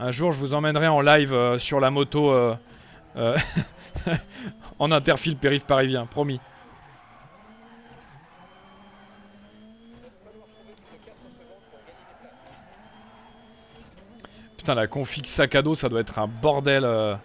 Un 0.01 0.11
jour 0.11 0.33
je 0.33 0.41
vous 0.41 0.53
emmènerai 0.53 0.89
en 0.89 1.01
live 1.01 1.33
euh, 1.33 1.59
sur 1.59 1.79
la 1.79 1.93
moto 1.93 2.33
euh, 2.33 2.57
euh, 3.15 3.37
en 4.81 4.91
interfile 4.91 5.37
périph' 5.37 5.65
parisien, 5.65 6.07
promis. 6.07 6.41
Putain 14.63 14.77
la 14.77 14.87
config 14.87 15.27
sac 15.27 15.57
à 15.57 15.63
dos 15.63 15.75
ça 15.75 15.89
doit 15.89 15.99
être 15.99 16.21
un 16.21 16.29
bordel 16.29 16.85
euh, 16.85 17.17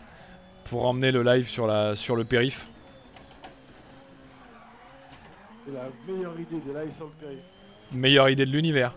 pour 0.71 0.87
emmener 0.87 1.11
le 1.11 1.21
live 1.21 1.47
sur, 1.47 1.67
la, 1.67 1.93
sur 1.93 2.15
le 2.15 2.23
périph'. 2.23 2.65
C'est 5.63 5.71
la 5.71 5.83
meilleure 6.11 6.39
idée 6.39 6.59
de 6.59 6.73
live 6.79 6.91
sur 6.91 7.05
le 7.05 7.11
périph'. 7.11 7.37
Meilleure 7.91 8.29
idée 8.29 8.47
de 8.47 8.51
l'univers. 8.51 8.95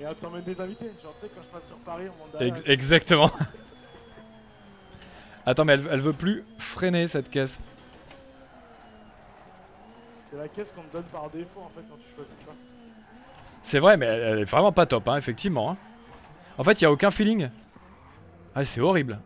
Et 0.00 0.06
on 0.06 0.14
t'emmène 0.14 0.44
des 0.44 0.58
invités. 0.58 0.90
Genre, 1.02 1.12
tu 1.20 1.26
sais, 1.26 1.32
quand 1.34 1.42
je 1.42 1.48
passe 1.48 1.66
sur 1.66 1.76
Paris, 1.76 2.04
on 2.08 2.24
monte 2.24 2.40
Ex- 2.40 2.62
exactement. 2.66 3.30
Attends, 5.44 5.66
mais 5.66 5.74
elle, 5.74 5.86
elle 5.90 6.00
veut 6.00 6.14
plus 6.14 6.42
freiner 6.56 7.06
cette 7.06 7.28
caisse. 7.28 7.58
C'est 10.30 10.38
la 10.38 10.48
caisse 10.48 10.72
qu'on 10.72 10.84
te 10.84 10.92
donne 10.94 11.04
par 11.12 11.28
défaut 11.28 11.60
en 11.60 11.68
fait 11.68 11.82
quand 11.86 11.98
tu 11.98 12.14
choisis 12.16 12.34
pas. 12.46 12.54
C'est 13.62 13.78
vrai, 13.78 13.98
mais 13.98 14.06
elle, 14.06 14.22
elle 14.22 14.38
est 14.38 14.44
vraiment 14.50 14.72
pas 14.72 14.86
top, 14.86 15.06
hein, 15.06 15.18
effectivement. 15.18 15.72
hein. 15.72 15.76
En 16.58 16.64
fait, 16.64 16.80
il 16.80 16.84
a 16.84 16.92
aucun 16.92 17.10
feeling. 17.10 17.48
Ah, 18.54 18.64
c'est 18.64 18.80
horrible. 18.80 19.20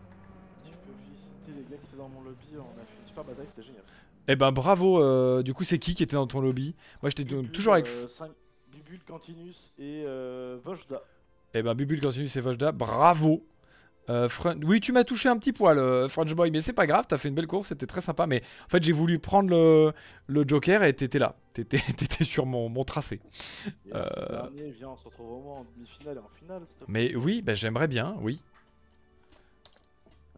Tu 0.65 0.71
peux 0.73 0.93
féliciter 1.05 1.53
les 1.57 1.63
gars 1.71 1.81
qui 1.81 1.87
étaient 1.89 1.97
dans 1.97 2.09
mon 2.09 2.23
lobby, 2.23 2.47
on 2.57 2.81
a 2.81 2.85
fait 2.85 2.97
une 3.01 3.07
super 3.09 3.25
bataille, 3.25 3.47
c'était 3.49 3.63
génial. 3.63 3.83
Eh 4.29 4.37
ben 4.37 4.53
bravo, 4.53 5.03
euh, 5.03 5.43
du 5.43 5.53
coup 5.53 5.65
c'est 5.65 5.81
qui 5.81 5.95
qui 5.97 6.03
était 6.05 6.15
dans 6.15 6.29
ton 6.29 6.41
lobby? 6.41 6.77
Moi 7.03 7.11
j'étais 7.11 7.25
toujours 7.25 7.73
avec... 7.73 7.89
euh, 7.89 8.07
cinq- 8.07 8.31
Bubule, 8.71 9.01
Cantinus 9.05 9.73
et 9.79 10.05
euh, 10.07 10.59
Vojda. 10.63 11.03
Eh 11.55 11.63
ben 11.63 11.75
Bubule 11.75 12.01
continue 12.01 12.29
c'est 12.29 12.41
Vojda, 12.41 12.71
bravo 12.71 13.43
Euh, 14.09 14.29
Oui 14.65 14.81
tu 14.81 14.91
m'as 14.93 15.05
touché 15.05 15.29
un 15.29 15.39
petit 15.39 15.53
poil 15.53 15.79
euh, 15.79 16.09
French 16.09 16.35
Boy, 16.35 16.51
mais 16.51 16.61
c'est 16.61 16.73
pas 16.73 16.87
grave, 16.87 17.05
t'as 17.09 17.19
fait 17.19 17.29
une 17.29 17.35
belle 17.37 17.47
course, 17.47 17.69
c'était 17.69 17.87
très 17.87 18.01
sympa, 18.01 18.27
mais 18.27 18.43
en 18.67 18.69
fait 18.69 18.83
j'ai 18.83 18.93
voulu 18.93 19.19
prendre 19.21 19.49
le, 19.51 19.93
le 20.27 20.45
Joker 20.47 20.83
et 20.83 20.93
t'étais 20.95 21.19
là, 21.21 21.37
t'étais 21.53 21.79
t'étais 21.97 22.25
sur 22.25 22.45
mon, 22.45 22.69
mon 22.69 22.85
tracé. 22.85 23.21
Le 23.87 23.93
Euh. 23.97 24.29
dernier, 24.51 24.71
viens, 24.73 24.89
on 24.89 24.97
se 24.97 25.05
retrouve 25.05 25.31
au 25.31 25.41
moins 25.41 25.59
en 25.61 25.65
demi-finale 25.77 26.17
et 26.17 26.21
en 26.21 26.29
finale. 26.29 26.63
s'il 26.67 26.79
te 26.81 26.85
plaît. 26.85 26.87
Mais 26.89 27.15
oui, 27.15 27.43
ben 27.43 27.55
j'aimerais 27.55 27.87
bien, 27.89 28.17
oui. 28.21 28.41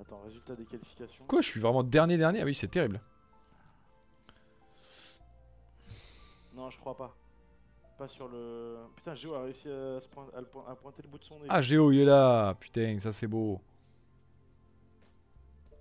Attends, 0.00 0.20
résultat 0.26 0.54
des 0.56 0.64
qualifications. 0.66 1.24
Quoi, 1.26 1.40
je 1.40 1.48
suis 1.48 1.60
vraiment 1.60 1.82
dernier 1.82 2.18
dernier 2.18 2.40
Ah 2.42 2.44
oui 2.44 2.54
c'est 2.54 2.68
terrible. 2.70 3.00
Non, 6.54 6.70
je 6.70 6.78
crois 6.78 6.96
pas. 6.96 7.14
Pas 7.98 8.08
sur 8.08 8.26
le. 8.28 8.76
Putain, 8.96 9.14
Géo 9.14 9.34
a 9.34 9.42
réussi 9.42 9.68
à, 9.68 10.00
se 10.00 10.08
point- 10.08 10.26
à 10.36 10.40
le 10.40 10.46
point- 10.46 10.64
à 10.68 10.74
pointer 10.74 11.02
le 11.02 11.08
bout 11.08 11.18
de 11.18 11.24
son 11.24 11.38
nez. 11.38 11.46
Ah 11.48 11.60
Géo 11.60 11.92
il 11.92 12.00
est 12.00 12.04
là, 12.04 12.54
putain 12.58 12.98
ça 12.98 13.12
c'est 13.12 13.28
beau. 13.28 13.60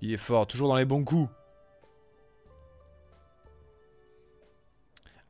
Il 0.02 0.11
est 0.14 0.18
fort, 0.18 0.45
toujours 0.45 0.68
dans 0.68 0.76
les 0.76 0.85
bons 0.85 1.03
coups. 1.03 1.30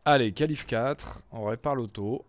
Allez, 0.05 0.33
qualif 0.33 0.65
4, 0.65 1.23
on 1.31 1.45
répare 1.45 1.75
l'auto. 1.75 2.25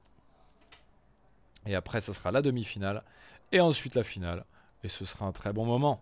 Et 1.66 1.74
après, 1.74 2.00
ça 2.00 2.12
sera 2.12 2.30
la 2.30 2.42
demi-finale. 2.42 3.02
Et 3.50 3.60
ensuite 3.60 3.94
la 3.94 4.04
finale. 4.04 4.44
Et 4.84 4.88
ce 4.88 5.04
sera 5.04 5.26
un 5.26 5.32
très 5.32 5.52
bon 5.52 5.64
moment. 5.64 6.00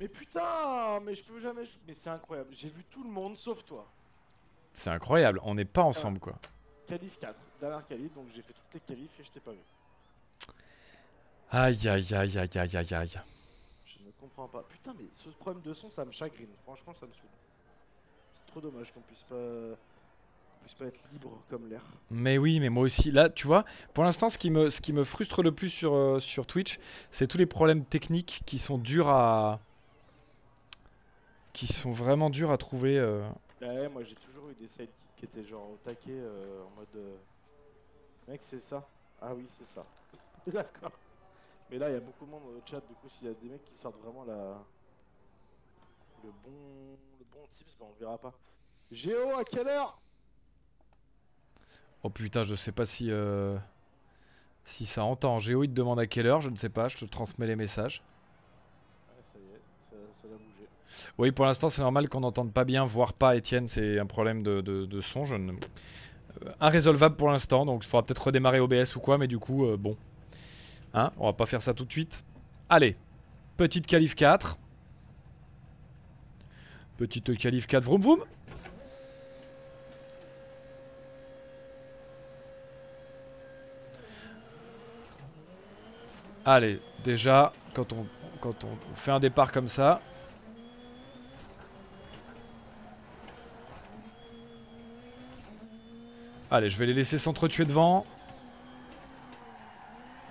Mais 0.00 0.08
putain, 0.08 1.00
mais 1.00 1.14
je 1.14 1.22
peux 1.24 1.38
jamais. 1.38 1.64
jou- 1.66 1.78
Mais 1.86 1.94
c'est 1.94 2.10
incroyable. 2.10 2.48
J'ai 2.52 2.68
vu 2.70 2.84
tout 2.84 3.04
le 3.04 3.10
monde 3.10 3.36
sauf 3.36 3.64
toi. 3.64 3.86
C'est 4.74 4.90
incroyable, 4.90 5.40
on 5.44 5.54
n'est 5.54 5.64
pas 5.64 5.82
ensemble 5.82 6.18
quoi. 6.20 6.38
Qualif 6.88 7.18
4, 7.18 7.38
dernière 7.60 7.86
qualif, 7.86 8.14
donc 8.14 8.28
j'ai 8.34 8.40
fait 8.42 8.54
toutes 8.54 8.74
les 8.74 8.80
qualifs 8.80 9.20
et 9.20 9.24
je 9.24 9.30
t'ai 9.30 9.40
pas 9.40 9.52
vu. 9.52 9.58
Aïe 11.50 11.88
aïe 11.88 12.14
aïe 12.14 12.38
aïe 12.38 12.58
aïe 12.58 12.76
aïe 12.76 12.94
aïe. 12.94 13.20
Je 13.86 13.98
ne 14.04 14.10
comprends 14.20 14.48
pas. 14.48 14.62
Putain, 14.68 14.94
mais 14.98 15.04
ce 15.12 15.28
problème 15.30 15.62
de 15.62 15.72
son, 15.74 15.90
ça 15.90 16.04
me 16.04 16.12
chagrine. 16.12 16.48
Franchement, 16.64 16.94
ça 16.98 17.06
me 17.06 17.12
saoule. 17.12 17.28
C'est 18.34 18.46
trop 18.46 18.60
dommage 18.60 18.92
qu'on 18.92 19.00
puisse 19.00 19.22
pas. 19.24 19.36
puisse 20.62 20.74
pas 20.74 20.86
être 20.86 21.00
libre 21.12 21.30
comme 21.50 21.68
l'air. 21.68 21.82
Mais 22.10 22.38
oui, 22.38 22.58
mais 22.60 22.68
moi 22.70 22.84
aussi. 22.84 23.10
Là, 23.10 23.28
tu 23.28 23.46
vois, 23.46 23.64
pour 23.94 24.04
l'instant, 24.04 24.28
ce 24.30 24.38
qui 24.38 24.50
me, 24.50 24.70
ce 24.70 24.80
qui 24.80 24.92
me 24.94 25.04
frustre 25.04 25.42
le 25.42 25.52
plus 25.52 25.68
sur, 25.70 25.94
euh, 25.94 26.20
sur 26.20 26.46
Twitch, 26.46 26.78
c'est 27.10 27.26
tous 27.26 27.38
les 27.38 27.46
problèmes 27.46 27.84
techniques 27.84 28.42
qui 28.46 28.58
sont 28.58 28.78
durs 28.78 29.08
à. 29.08 29.60
qui 31.52 31.66
sont 31.66 31.92
vraiment 31.92 32.30
durs 32.30 32.50
à 32.50 32.58
trouver. 32.58 32.98
euh. 32.98 33.26
Ouais, 33.60 33.88
moi 33.88 34.04
j'ai 34.04 34.14
toujours 34.14 34.48
eu 34.50 34.54
des 34.54 34.68
sidekicks 34.68 34.94
qui 35.18 35.24
étaient 35.26 35.44
genre 35.44 35.70
au 35.72 35.76
taquet 35.78 36.12
euh, 36.12 36.64
en 36.64 36.70
mode. 36.70 36.96
euh, 36.96 37.18
Mec, 38.26 38.42
c'est 38.42 38.60
ça 38.60 38.86
Ah 39.20 39.34
oui, 39.34 39.46
c'est 39.50 39.66
ça. 39.66 39.84
D'accord. 40.46 40.92
Mais 41.70 41.78
là, 41.78 41.90
il 41.90 41.94
y 41.94 41.96
a 41.96 42.00
beaucoup 42.00 42.26
de 42.26 42.30
monde 42.30 42.44
dans 42.44 42.52
le 42.52 42.62
chat, 42.64 42.80
du 42.86 42.94
coup, 42.96 43.08
s'il 43.08 43.28
y 43.28 43.30
a 43.30 43.34
des 43.34 43.48
mecs 43.48 43.64
qui 43.64 43.74
sortent 43.74 43.98
vraiment 44.00 44.24
la. 44.24 44.64
Le 46.22 46.30
bon. 46.32 46.98
Le 47.18 47.24
bon 47.24 47.46
tips, 47.48 47.76
bah 47.78 47.86
on 47.88 47.92
verra 47.98 48.18
pas. 48.18 48.38
Géo, 48.90 49.36
à 49.36 49.44
quelle 49.44 49.68
heure? 49.68 50.02
Oh 52.02 52.10
putain, 52.10 52.42
je 52.44 52.54
sais 52.56 52.72
pas 52.72 52.86
si. 52.86 53.10
euh, 53.10 53.56
si 54.66 54.86
ça 54.86 55.02
entend. 55.02 55.40
Géo, 55.40 55.64
il 55.64 55.68
te 55.70 55.74
demande 55.74 55.98
à 55.98 56.06
quelle 56.06 56.28
heure, 56.28 56.40
je 56.40 56.48
ne 56.50 56.54
sais 56.54 56.68
pas, 56.68 56.86
je 56.86 56.96
te 56.98 57.04
transmets 57.06 57.48
les 57.48 57.56
messages. 57.56 58.04
Ouais, 59.08 59.22
ça 59.22 59.38
y 59.38 59.50
est, 59.50 59.64
ça, 59.90 59.96
ça 60.12 60.28
a 60.28 60.38
bougé. 60.38 60.68
Oui, 61.18 61.32
pour 61.32 61.44
l'instant, 61.44 61.68
c'est 61.68 61.82
normal 61.82 62.08
qu'on 62.08 62.20
n'entende 62.20 62.52
pas 62.52 62.64
bien, 62.64 62.84
voire 62.84 63.12
pas 63.12 63.36
Étienne, 63.36 63.68
c'est 63.68 63.98
un 63.98 64.06
problème 64.06 64.42
de, 64.42 64.60
de- 64.60 65.00
son. 65.00 65.24
Je 65.24 65.34
ne... 65.36 65.52
euh, 66.42 66.52
pour 67.16 67.30
l'instant, 67.30 67.66
donc 67.66 67.84
il 67.84 67.88
faudra 67.88 68.04
peut-être 68.04 68.24
redémarrer 68.26 68.60
OBS 68.60 68.96
ou 68.96 69.00
quoi, 69.00 69.18
mais 69.18 69.28
du 69.28 69.38
coup, 69.38 69.66
euh, 69.66 69.76
bon. 69.76 69.96
Hein, 70.94 71.12
on 71.18 71.26
va 71.26 71.32
pas 71.32 71.46
faire 71.46 71.62
ça 71.62 71.74
tout 71.74 71.84
de 71.84 71.92
suite. 71.92 72.24
Allez, 72.68 72.98
petite 73.58 73.86
qualif 73.86 74.14
4. 74.14 74.58
Petite 76.98 77.34
qualif 77.38 77.66
4, 77.66 77.84
vroom 77.84 78.02
vroom. 78.02 78.24
Allez, 86.44 86.82
déjà, 86.98 87.52
quand 87.74 87.92
on, 87.92 88.08
quand 88.40 88.64
on 88.64 88.78
fait 88.94 89.10
un 89.10 89.20
départ 89.20 89.52
comme 89.52 89.68
ça, 89.68 90.02
Allez, 96.50 96.70
je 96.70 96.78
vais 96.78 96.86
les 96.86 96.94
laisser 96.94 97.18
s'entretuer 97.18 97.66
devant. 97.66 98.06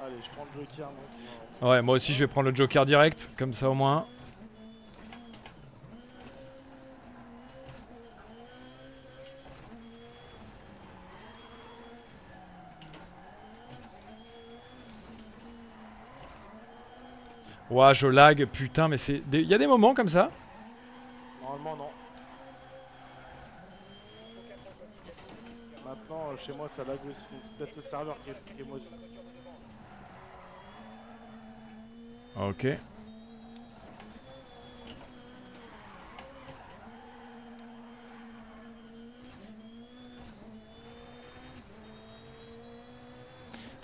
Allez, 0.04 0.16
je 0.20 0.30
prends 0.32 0.46
le 0.56 0.62
Joker. 0.62 0.90
non. 1.62 1.70
Ouais, 1.70 1.82
moi 1.84 1.96
aussi 1.96 2.14
je 2.14 2.20
vais 2.20 2.28
prendre 2.28 2.50
le 2.50 2.56
Joker 2.56 2.86
direct, 2.86 3.30
comme 3.38 3.54
ça 3.54 3.70
au 3.70 3.76
moins. 3.76 4.08
Ouah, 17.70 17.94
je 17.94 18.08
lag, 18.08 18.46
putain, 18.46 18.88
mais 18.88 18.98
c'est... 18.98 19.22
Il 19.32 19.42
y 19.42 19.54
a 19.54 19.58
des 19.58 19.68
moments 19.68 19.94
comme 19.94 20.08
ça? 20.08 20.32
Normalement, 21.42 21.76
non. 21.76 21.90
Euh, 26.28 26.36
chez 26.38 26.54
moi, 26.54 26.68
ça 26.68 26.84
lag 26.84 26.98
aussi, 27.10 27.24
donc 27.32 27.42
c'est 27.46 27.58
peut-être 27.58 27.76
le 27.76 27.82
serveur 27.82 28.18
qui 28.24 28.32
est, 28.32 28.56
qui 28.56 28.64
maudit. 28.64 28.88
Ok. 32.36 32.68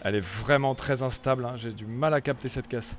Elle 0.06 0.16
est 0.16 0.20
vraiment 0.20 0.76
très 0.76 1.02
instable, 1.02 1.46
hein, 1.46 1.56
j'ai 1.56 1.72
du 1.72 1.86
mal 1.86 2.14
à 2.14 2.20
capter 2.20 2.50
cette 2.50 2.68
caisse. 2.68 2.94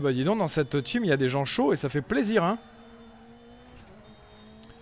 Eh 0.00 0.02
bah 0.02 0.14
dis 0.14 0.24
donc, 0.24 0.38
dans 0.38 0.48
cette 0.48 0.82
team, 0.82 1.04
il 1.04 1.08
y 1.08 1.12
a 1.12 1.18
des 1.18 1.28
gens 1.28 1.44
chauds 1.44 1.74
et 1.74 1.76
ça 1.76 1.90
fait 1.90 2.00
plaisir, 2.00 2.42
hein. 2.42 2.56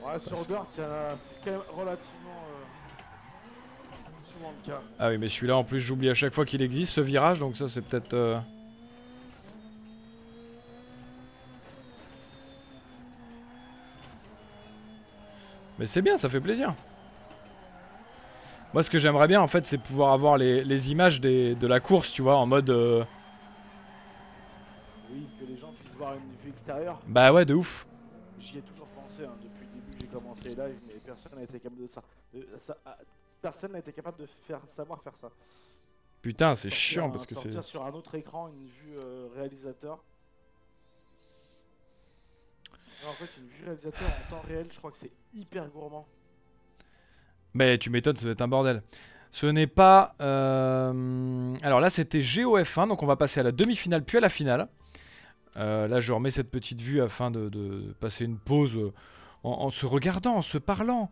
Ouais, 0.01 0.17
sur 0.21 0.47
Dirt, 0.47 0.69
il 0.77 0.81
y 0.81 0.87
en 0.87 0.91
a- 0.91 1.17
c'est 1.19 1.41
quand 1.45 1.51
même 1.51 1.61
relativement 1.77 2.45
euh, 2.53 2.63
souvent 4.33 4.53
le 4.63 4.71
cas. 4.71 4.81
Ah 5.01 5.09
oui, 5.09 5.19
mais 5.19 5.29
celui-là, 5.29 5.57
en 5.57 5.65
plus, 5.65 5.81
j'oublie 5.81 6.09
à 6.09 6.15
chaque 6.15 6.33
fois 6.33 6.45
qu'il 6.47 6.63
existe, 6.63 6.93
ce 6.93 7.01
virage, 7.01 7.41
donc 7.41 7.57
ça, 7.57 7.69
c'est 7.69 7.81
peut-être... 7.83 8.15
euh, 8.15 8.39
Mais 15.81 15.89
c'est 15.89 16.01
bien, 16.03 16.17
ça 16.17 16.29
fait 16.29 16.41
plaisir. 16.41 16.75
Moi, 18.73 18.85
ce 18.85 18.91
que 18.91 19.01
j'aimerais 19.01 19.27
bien, 19.27 19.41
en 19.41 19.49
fait, 19.49 19.65
c'est 19.67 19.79
pouvoir 19.79 20.13
avoir 20.13 20.37
les, 20.37 20.63
les 20.63 20.93
images 20.93 21.21
des- 21.21 21.57
de 21.57 21.67
la 21.67 21.81
course, 21.81 22.13
tu 22.13 22.23
vois, 22.23 22.37
en 22.37 22.47
mode... 22.47 22.71
euh, 22.71 23.03
Oui, 25.11 25.27
que 25.41 25.45
les 25.45 25.57
gens 25.57 25.73
puissent 25.73 25.95
voir 25.95 26.15
une 26.15 26.35
vue 26.43 26.51
extérieure. 26.51 27.01
Bah 27.07 27.33
ouais, 27.33 27.45
de 27.45 27.55
ouf. 27.55 27.87
J'y 28.39 28.59
ai 28.59 28.63
toujours 28.63 28.87
pensé 28.89 29.25
hein, 29.25 29.35
depuis 29.43 29.67
le 29.67 29.81
début 29.81 29.93
que 29.97 30.01
j'ai 30.01 30.07
commencé 30.13 30.45
les 30.51 30.55
lives, 30.55 30.81
mais 30.87 30.95
personne 31.05 31.33
n'a 31.35 31.43
été 31.43 31.59
capable 31.59 31.83
de 31.83 31.87
ça. 31.89 32.03
de- 32.35 32.47
ça- 32.59 32.77
ah, 32.85 32.97
personne 33.43 33.73
n'a 33.73 33.79
été 33.79 33.93
capable 33.93 34.19
de 34.19 34.27
faire 34.27 34.61
savoir 34.69 35.03
faire 35.03 35.15
ça. 35.21 35.31
Putain, 36.23 36.55
c'est 36.55 36.71
chiant, 36.71 37.07
un- 37.09 37.11
parce 37.11 37.23
que 37.27 37.35
c'est... 37.35 37.41
sortir 37.43 37.65
sur 37.65 37.85
un 37.87 37.93
autre 37.93 38.15
écran 38.15 38.49
une 38.49 38.67
vue 38.67 38.97
euh, 38.99 39.29
réalisateur. 39.35 40.03
Non, 43.05 43.11
en 43.11 43.15
fait, 43.15 43.31
une 43.41 43.47
vue 43.49 43.65
réalisateur 43.65 44.09
en 44.09 44.31
temps 44.31 44.43
réel, 44.47 44.67
je 44.71 44.79
crois 44.79 44.91
que 44.91 44.97
c'est 44.97 45.13
hyper 45.35 45.69
gourmand. 45.69 46.07
Mais 47.55 47.79
tu 47.79 47.91
m'étonnes, 47.91 48.17
ça 48.17 48.23
doit 48.25 48.33
être 48.33 48.43
un 48.43 48.49
bordel. 48.49 48.83
Ce 49.31 49.47
n'est 49.47 49.67
pas... 49.67 50.15
euh, 50.21 51.55
Alors 51.63 51.81
là, 51.81 51.91
c'était 51.91 52.21
GOF1, 52.21 52.89
donc 52.89 53.03
on 53.03 53.07
va 53.07 53.17
passer 53.17 53.41
à 53.41 53.43
la 53.43 53.53
demi-finale, 53.53 54.05
puis 54.05 54.17
à 54.19 54.21
la 54.21 54.29
finale. 54.29 54.69
Euh, 55.59 55.89
là, 55.89 55.99
je 56.01 56.13
remets 56.13 56.31
cette 56.31 56.51
petite 56.51 56.81
vue 56.81 57.03
afin 57.03 57.31
de, 57.31 57.49
de 57.49 57.93
passer 58.01 58.25
une 58.25 58.39
pause 58.39 58.77
euh, 58.77 58.93
en, 59.43 59.51
en 59.51 59.71
se 59.71 59.87
regardant, 59.87 60.37
en 60.37 60.43
se 60.43 60.57
parlant. 60.57 61.11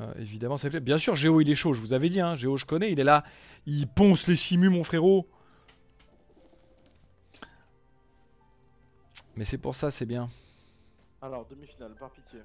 Euh, 0.00 0.12
évidemment, 0.18 0.56
ça 0.56 0.70
fait... 0.70 0.80
Bien 0.80 0.98
sûr, 0.98 1.14
Géo, 1.14 1.40
il 1.40 1.50
est 1.50 1.54
chaud, 1.54 1.74
je 1.74 1.80
vous 1.80 1.92
avais 1.92 2.08
dit, 2.08 2.20
hein, 2.20 2.34
Géo, 2.36 2.56
je 2.56 2.64
connais, 2.64 2.90
il 2.90 3.00
est 3.00 3.04
là, 3.04 3.22
il 3.66 3.86
ponce 3.86 4.26
les 4.26 4.36
simus, 4.36 4.70
mon 4.70 4.82
frérot. 4.82 5.28
Mais 9.36 9.44
c'est 9.44 9.58
pour 9.58 9.76
ça, 9.76 9.90
c'est 9.90 10.06
bien. 10.06 10.30
Alors, 11.20 11.46
demi-finale, 11.46 11.94
par 11.98 12.10
pitié. 12.10 12.40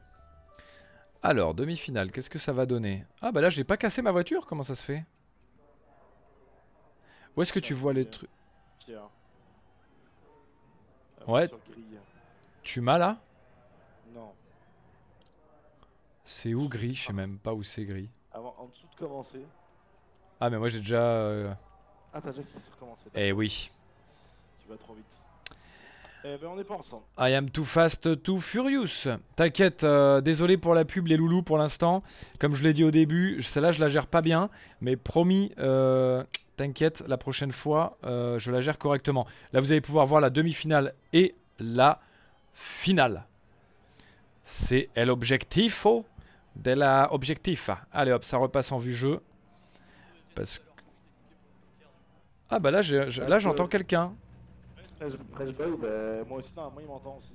Alors, 1.24 1.54
demi-finale, 1.54 2.12
qu'est-ce 2.12 2.30
que 2.30 2.40
ça 2.40 2.52
va 2.52 2.66
donner? 2.66 3.06
Ah 3.22 3.32
bah 3.32 3.40
là, 3.40 3.50
j'ai 3.50 3.64
pas 3.64 3.78
cassé 3.78 4.02
ma 4.02 4.12
voiture, 4.12 4.46
comment 4.46 4.64
ça 4.64 4.76
se 4.76 4.84
fait? 4.84 5.06
Où 7.38 7.42
est-ce 7.42 7.54
que 7.54 7.60
tu 7.60 7.74
vois 7.74 7.94
les 7.94 8.06
trucs? 8.06 8.30
Ouais. 11.28 11.48
Sur 11.48 11.60
grille. 11.70 12.00
Tu 12.64 12.82
m'as 12.82 12.98
là? 12.98 13.18
Non. 14.14 14.32
C'est 16.24 16.54
où 16.54 16.68
gris? 16.68 16.96
Je 16.96 17.08
sais 17.08 17.14
même 17.14 17.38
pas 17.38 17.54
où 17.54 17.64
c'est 17.64 17.86
gris. 17.86 18.10
Avant, 18.32 18.56
en 18.58 18.66
dessous 18.66 18.88
de 18.92 18.96
commencer. 18.96 19.46
Ah 20.40 20.50
mais 20.50 20.58
moi 20.58 20.70
j'ai 20.70 20.80
déjà... 20.80 21.02
euh, 21.02 21.54
Ah, 22.14 22.22
t'as 22.22 22.32
déjà 22.32 22.44
cliqué 22.44 22.62
sur 22.62 22.78
commencer. 22.78 23.06
Eh 23.16 23.32
oui. 23.32 23.70
Tu 24.62 24.70
vas 24.70 24.78
trop 24.78 24.94
vite. 24.94 25.20
Eh 26.24 26.38
ben, 26.38 26.50
on 26.52 26.56
n'est 26.56 26.64
pas 26.64 26.76
ensemble. 26.76 27.04
I 27.18 27.34
am 27.34 27.50
too 27.50 27.64
fast, 27.64 28.22
too 28.22 28.40
furious. 28.40 29.08
T'inquiète, 29.36 29.84
euh, 29.84 30.22
désolé 30.22 30.56
pour 30.56 30.76
la 30.76 30.86
pub, 30.86 31.08
les 31.08 31.18
loulous, 31.18 31.42
pour 31.42 31.58
l'instant. 31.58 32.04
Comme 32.40 32.54
je 32.54 32.64
l'ai 32.64 32.74
dit 32.74 32.84
au 32.84 32.92
début, 32.92 33.42
celle-là, 33.42 33.72
je 33.72 33.80
la 33.80 33.90
gère 33.90 34.06
pas 34.06 34.22
bien. 34.22 34.52
Mais 34.82 34.96
promis, 34.98 35.52
euh, 35.58 36.24
t'inquiète, 36.58 37.02
la 37.08 37.18
prochaine 37.18 37.52
fois, 37.52 37.98
euh, 38.04 38.38
je 38.40 38.52
la 38.52 38.62
gère 38.62 38.78
correctement. 38.78 39.26
Là, 39.54 39.60
vous 39.62 39.72
allez 39.72 39.82
pouvoir 39.82 40.06
voir 40.06 40.22
la 40.22 40.30
demi-finale 40.30 40.94
et 41.14 41.36
la 41.60 42.00
finale. 42.54 43.26
C'est 44.44 44.90
l'objectifo 44.96 46.06
de 46.56 46.72
la 46.72 47.14
objectif. 47.14 47.70
Allez 47.94 48.12
hop, 48.12 48.24
ça 48.24 48.38
repasse 48.38 48.72
en 48.72 48.78
vue 48.78 48.94
jeu. 48.94 49.22
Parce 50.36 50.58
que... 50.60 50.64
Ah 52.50 52.60
bah 52.60 52.72
là, 52.72 52.82
je- 52.82 53.22
là 53.22 53.40
j'entends 53.40 53.68
quelqu'un. 53.68 54.14
French, 55.34 55.54
Boy, 55.54 55.72
ben, 55.82 56.26
moi 56.28 56.40
aussi, 56.40 56.54
normalement, 56.56 56.82
il 56.82 56.88
m'entend 56.88 57.18
aussi. 57.18 57.32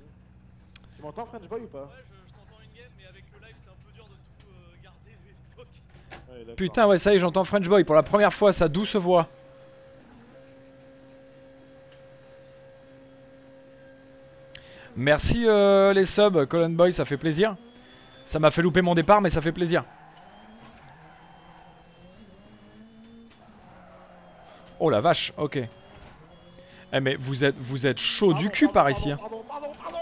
Tu 0.95 1.01
m'entends, 1.01 1.25
French 1.25 1.47
Boy, 1.49 1.61
ou 1.63 1.67
pas 1.67 1.83
Ouais, 1.85 1.89
je, 2.07 2.29
je 2.29 2.33
t'entends 2.33 2.61
in-game, 2.61 2.91
mais 2.97 3.05
avec 3.07 3.25
le 3.33 3.45
live, 3.45 3.55
c'est 3.59 3.69
un 3.69 3.73
peu 3.85 3.91
dur 3.93 4.05
de 4.05 4.13
tout 4.13 4.47
euh, 4.49 4.83
garder 4.83 5.11
à 5.11 5.49
l'époque. 5.49 5.67
Ouais. 6.29 6.53
Putain, 6.55 6.87
ouais, 6.87 6.97
ça 6.97 7.13
y 7.13 7.15
est, 7.15 7.19
j'entends 7.19 7.43
French 7.43 7.67
Boy 7.67 7.83
pour 7.83 7.95
la 7.95 8.03
première 8.03 8.33
fois, 8.33 8.53
sa 8.53 8.67
douce 8.67 8.95
voix. 8.95 9.27
Merci 14.95 15.45
euh, 15.47 15.93
les 15.93 16.05
subs, 16.05 16.45
Colin 16.47 16.69
Boy, 16.69 16.91
ça 16.91 17.05
fait 17.05 17.17
plaisir. 17.17 17.55
Ça 18.25 18.39
m'a 18.39 18.51
fait 18.51 18.61
louper 18.61 18.81
mon 18.81 18.95
départ, 18.95 19.21
mais 19.21 19.29
ça 19.29 19.41
fait 19.41 19.51
plaisir. 19.51 19.83
Oh 24.79 24.89
la 24.89 25.01
vache, 25.01 25.33
ok. 25.37 25.59
Eh 26.93 26.99
mais 26.99 27.15
vous 27.15 27.43
êtes, 27.43 27.55
vous 27.57 27.85
êtes 27.85 27.97
chaud 27.97 28.33
du 28.33 28.49
cul 28.49 28.67
pardon, 28.67 28.73
par 28.73 28.83
pardon, 28.85 28.99
ici. 28.99 29.11
hein. 29.11 29.17
Pardon, 29.19 29.43
pardon, 29.47 29.67
pardon 29.83 29.97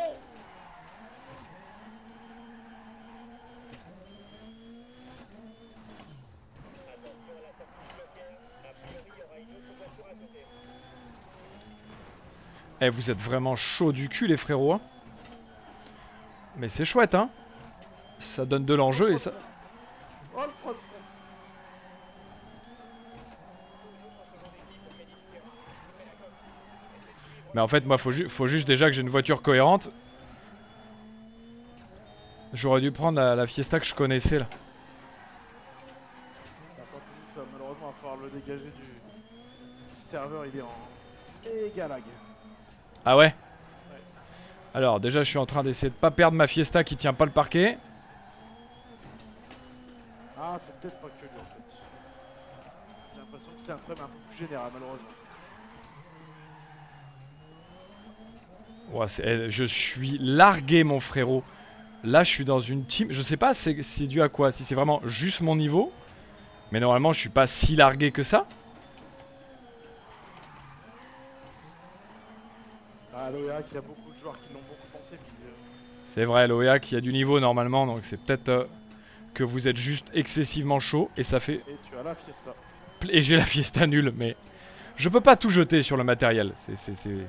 Eh 12.85 12.89
vous 12.91 13.09
êtes 13.09 13.17
vraiment 13.17 13.55
chaud 13.55 13.91
du 13.91 14.09
cul 14.09 14.27
les 14.27 14.37
frérots. 14.37 14.73
hein. 14.73 14.81
Mais 16.55 16.69
c'est 16.69 16.85
chouette 16.85 17.15
hein. 17.15 17.31
Ça 18.19 18.45
donne 18.45 18.63
de 18.63 18.75
l'enjeu 18.75 19.11
et 19.11 19.17
ça... 19.17 19.31
Mais 27.55 27.61
en 27.61 27.67
fait, 27.67 27.85
moi, 27.85 27.97
faut, 27.97 28.11
ju- 28.11 28.29
faut 28.29 28.47
juste 28.47 28.67
déjà 28.67 28.87
que 28.87 28.91
j'ai 28.91 29.01
une 29.01 29.09
voiture 29.09 29.41
cohérente. 29.41 29.89
J'aurais 32.53 32.81
dû 32.81 32.91
prendre 32.91 33.19
la, 33.19 33.47
Fiesta 33.47 33.79
que 33.79 33.85
je 33.85 33.95
connaissais 33.95 34.39
là. 34.39 34.47
T'as 36.75 36.83
pas 36.83 36.97
pu, 36.97 37.33
tu 37.33 37.39
vas 37.39 37.45
malheureusement 37.51 37.93
falloir 37.93 38.17
le 38.17 38.29
dégager 38.29 38.65
du, 38.65 39.97
serveur, 39.97 40.45
il 40.45 40.59
est 40.59 40.61
en 40.61 41.63
méga 41.63 41.87
lag. 41.87 42.03
Ah 43.05 43.15
ouais 43.15 43.35
Alors, 44.73 44.99
déjà, 44.99 45.23
je 45.23 45.29
suis 45.29 45.37
en 45.37 45.45
train 45.45 45.63
d'essayer 45.63 45.89
de 45.89 45.95
pas 45.95 46.11
perdre 46.11 46.35
ma 46.35 46.47
Fiesta 46.47 46.83
qui 46.83 46.97
tient 46.97 47.13
pas 47.13 47.25
le 47.25 47.31
parquet. 47.31 47.77
Ah, 50.37 50.57
c'est 50.59 50.75
peut-être 50.79 50.99
pas 50.99 51.07
que 51.07 51.21
lui 51.21 51.29
en 51.39 51.45
fait. 51.45 51.77
J'ai 53.13 53.19
l'impression 53.19 53.51
que 53.51 53.59
c'est 53.59 53.71
un 53.71 53.77
problème 53.77 54.05
un 54.05 54.07
peu 54.07 54.19
plus 54.29 54.37
général, 54.37 54.71
malheureusement. 54.73 55.07
Eh, 59.23 59.49
je 59.49 59.63
suis 59.63 60.17
largué, 60.19 60.83
mon 60.83 60.99
frérot. 60.99 61.43
Là, 62.03 62.23
je 62.23 62.29
suis 62.31 62.45
dans 62.45 62.59
une 62.59 62.85
team. 62.85 63.07
Je 63.11 63.21
sais 63.21 63.37
pas 63.37 63.53
c'est 63.53 63.81
c'est 63.81 64.07
dû 64.07 64.21
à 64.21 64.29
quoi? 64.29 64.51
Si 64.51 64.63
c'est 64.63 64.75
vraiment 64.75 65.01
juste 65.05 65.41
mon 65.41 65.55
niveau. 65.55 65.91
Mais 66.71 66.79
normalement, 66.79 67.13
je 67.13 67.19
suis 67.19 67.29
pas 67.29 67.47
si 67.47 67.75
largué 67.75 68.11
que 68.11 68.23
ça. 68.23 68.47
Ah, 73.17 73.29
l'OEA 73.31 73.63
qui 73.63 73.77
a 73.77 73.81
beaucoup 73.81 74.11
de 74.11 74.17
joueurs 74.17 74.37
qui 74.41 74.53
l'ont 74.53 74.61
beaucoup 74.67 74.87
pensé, 74.91 75.17
puis 75.17 75.31
euh, 75.43 75.49
C'est 76.03 76.25
vrai, 76.25 76.47
l'OEA 76.47 76.79
qui 76.79 76.95
a 76.95 77.01
du 77.01 77.13
niveau 77.13 77.39
normalement. 77.39 77.85
Donc, 77.85 78.03
c'est 78.03 78.17
peut-être 78.17 78.49
euh, 78.49 78.65
que 79.33 79.43
vous 79.43 79.67
êtes 79.67 79.77
juste 79.77 80.09
excessivement 80.13 80.79
chaud. 80.79 81.11
Et 81.15 81.23
ça 81.23 81.39
fait 81.39 81.63
et 81.67 81.77
tu 81.77 81.95
as 81.95 82.03
la 82.03 82.15
fiesta. 82.15 82.53
Et 83.09 83.21
j'ai 83.21 83.37
la 83.37 83.45
fiesta 83.45 83.87
nulle, 83.87 84.11
mais 84.15 84.35
je 84.95 85.09
peux 85.09 85.21
pas 85.21 85.37
tout 85.37 85.49
jeter 85.49 85.81
sur 85.83 85.97
le 85.97 86.03
matériel. 86.03 86.53
C'est, 86.65 86.75
c'est, 86.75 86.95
c'est- 86.95 87.27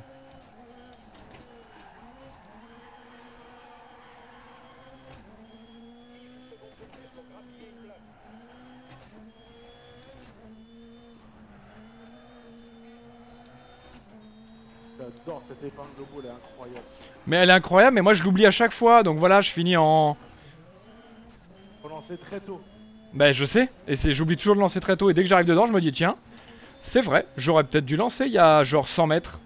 J'adore 14.99 15.43
cette 15.59 15.73
épingle 15.73 15.91
elle 16.19 16.27
est 16.27 16.31
incroyable. 16.31 16.87
Mais 17.27 17.37
elle 17.37 17.51
est 17.51 17.53
incroyable, 17.53 17.95
mais 17.95 18.03
moi 18.03 18.15
je 18.15 18.23
l'oublie 18.23 18.47
à 18.47 18.51
chaque 18.51 18.73
fois. 18.73 19.03
Donc 19.03 19.19
voilà, 19.19 19.41
je 19.41 19.53
finis 19.53 19.77
en. 19.77 20.16
Faut 21.83 21.89
lancer 21.89 22.16
très 22.16 22.41
tôt. 22.41 22.61
Ben 23.12 23.33
je 23.33 23.45
sais, 23.45 23.70
et 23.87 23.97
j'oublie 24.12 24.37
toujours 24.37 24.57
de 24.57 24.61
lancer 24.61 24.81
très 24.81 24.97
tôt. 24.97 25.09
Et 25.11 25.15
dès 25.15 25.23
que 25.23 25.28
j'arrive 25.28 25.47
dedans, 25.47 25.66
je 25.66 25.73
me 25.73 25.81
dis 25.81 25.93
tiens, 25.93 26.16
c'est 26.83 27.01
vrai, 27.01 27.27
j'aurais 27.37 27.65
peut-être 27.65 27.87
dû 27.87 27.97
lancer 27.97 28.27
il 28.27 28.33
y 28.33 28.39
a 28.39 28.62
genre 28.62 28.89
100 28.89 29.07
mètres. 29.07 29.41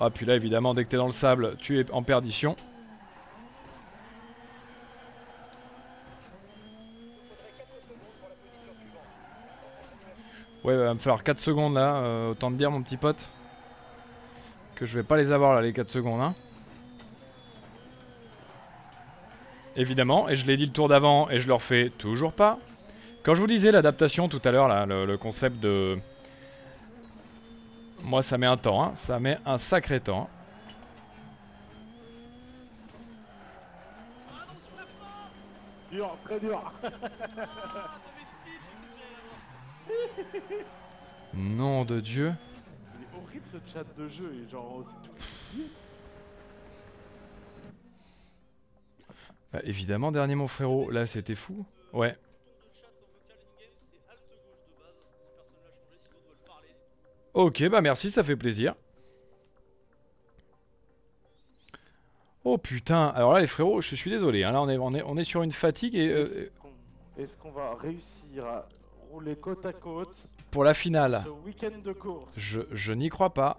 Ah, 0.00 0.10
puis 0.10 0.26
là 0.26 0.34
évidemment, 0.34 0.74
dès 0.74 0.84
que 0.84 0.90
t'es 0.90 0.96
dans 0.96 1.06
le 1.06 1.12
sable, 1.12 1.56
tu 1.58 1.78
es 1.78 1.90
en 1.92 2.02
perdition. 2.02 2.56
Ouais, 10.64 10.76
va 10.76 10.94
me 10.94 10.98
falloir 11.00 11.24
4 11.24 11.38
secondes 11.40 11.74
là, 11.74 11.96
euh, 11.96 12.30
autant 12.30 12.50
te 12.50 12.56
dire 12.56 12.70
mon 12.70 12.82
petit 12.82 12.96
pote. 12.96 13.28
Que 14.76 14.86
je 14.86 14.96
vais 14.96 15.02
pas 15.02 15.16
les 15.16 15.32
avoir 15.32 15.54
là, 15.54 15.60
les 15.60 15.72
4 15.72 15.88
secondes. 15.88 16.20
Hein. 16.20 16.34
Évidemment, 19.74 20.28
et 20.28 20.36
je 20.36 20.46
l'ai 20.46 20.56
dit 20.56 20.66
le 20.66 20.72
tour 20.72 20.88
d'avant 20.88 21.28
et 21.30 21.40
je 21.40 21.48
le 21.48 21.54
refais 21.54 21.90
toujours 21.98 22.32
pas. 22.32 22.58
Quand 23.24 23.34
je 23.34 23.40
vous 23.40 23.46
disais 23.46 23.72
l'adaptation 23.72 24.28
tout 24.28 24.40
à 24.44 24.52
l'heure, 24.52 24.68
là, 24.68 24.86
le, 24.86 25.04
le 25.04 25.18
concept 25.18 25.58
de... 25.58 25.98
Moi 28.02 28.22
ça 28.22 28.38
met 28.38 28.46
un 28.46 28.56
temps, 28.56 28.82
hein, 28.82 28.92
ça 28.96 29.18
met 29.18 29.38
un 29.46 29.58
sacré 29.58 30.00
temps. 30.00 30.28
Dur, 35.90 36.16
très 36.24 36.40
dur. 36.40 36.72
Nom 41.34 41.84
de 41.84 42.00
Dieu. 42.00 42.32
Il 42.94 43.04
est 43.04 43.20
horrible 43.20 43.44
ce 43.50 43.72
chat 43.72 43.84
de 43.96 44.08
jeu, 44.08 44.34
et 44.34 44.48
genre, 44.48 44.82
c'est 44.84 45.08
tout 45.08 45.16
ici. 45.32 45.70
Bah, 49.52 49.60
évidemment, 49.64 50.12
dernier 50.12 50.34
mon 50.34 50.48
frérot, 50.48 50.90
là 50.90 51.06
c'était 51.06 51.34
fou. 51.34 51.66
Ouais. 51.92 52.16
Ok, 57.34 57.66
bah 57.68 57.80
merci, 57.80 58.10
ça 58.10 58.22
fait 58.22 58.36
plaisir. 58.36 58.74
Oh 62.44 62.58
putain, 62.58 63.08
alors 63.08 63.32
là 63.32 63.40
les 63.40 63.46
frérots, 63.46 63.80
je 63.80 63.94
suis 63.94 64.10
désolé, 64.10 64.42
hein, 64.42 64.52
là 64.52 64.60
on 64.60 64.68
est, 64.68 64.76
on, 64.76 64.92
est, 64.94 65.02
on 65.04 65.16
est 65.16 65.24
sur 65.24 65.42
une 65.42 65.52
fatigue 65.52 65.94
et 65.94 66.08
euh, 66.08 66.22
Est-ce 66.22 66.50
qu'on 66.58 66.72
est-ce 67.16 67.38
qu'on 67.38 67.52
va 67.52 67.74
réussir 67.74 68.44
à 68.46 68.66
rouler 69.12 69.36
côte 69.36 69.64
à 69.66 69.72
côte 69.72 70.26
pour 70.50 70.64
la 70.64 70.74
finale, 70.74 71.20
ce 71.24 71.28
week-end 71.28 71.78
de 71.84 71.92
course 71.92 72.34
je, 72.38 72.60
je 72.70 72.92
n'y 72.92 73.08
crois 73.08 73.34
pas. 73.34 73.58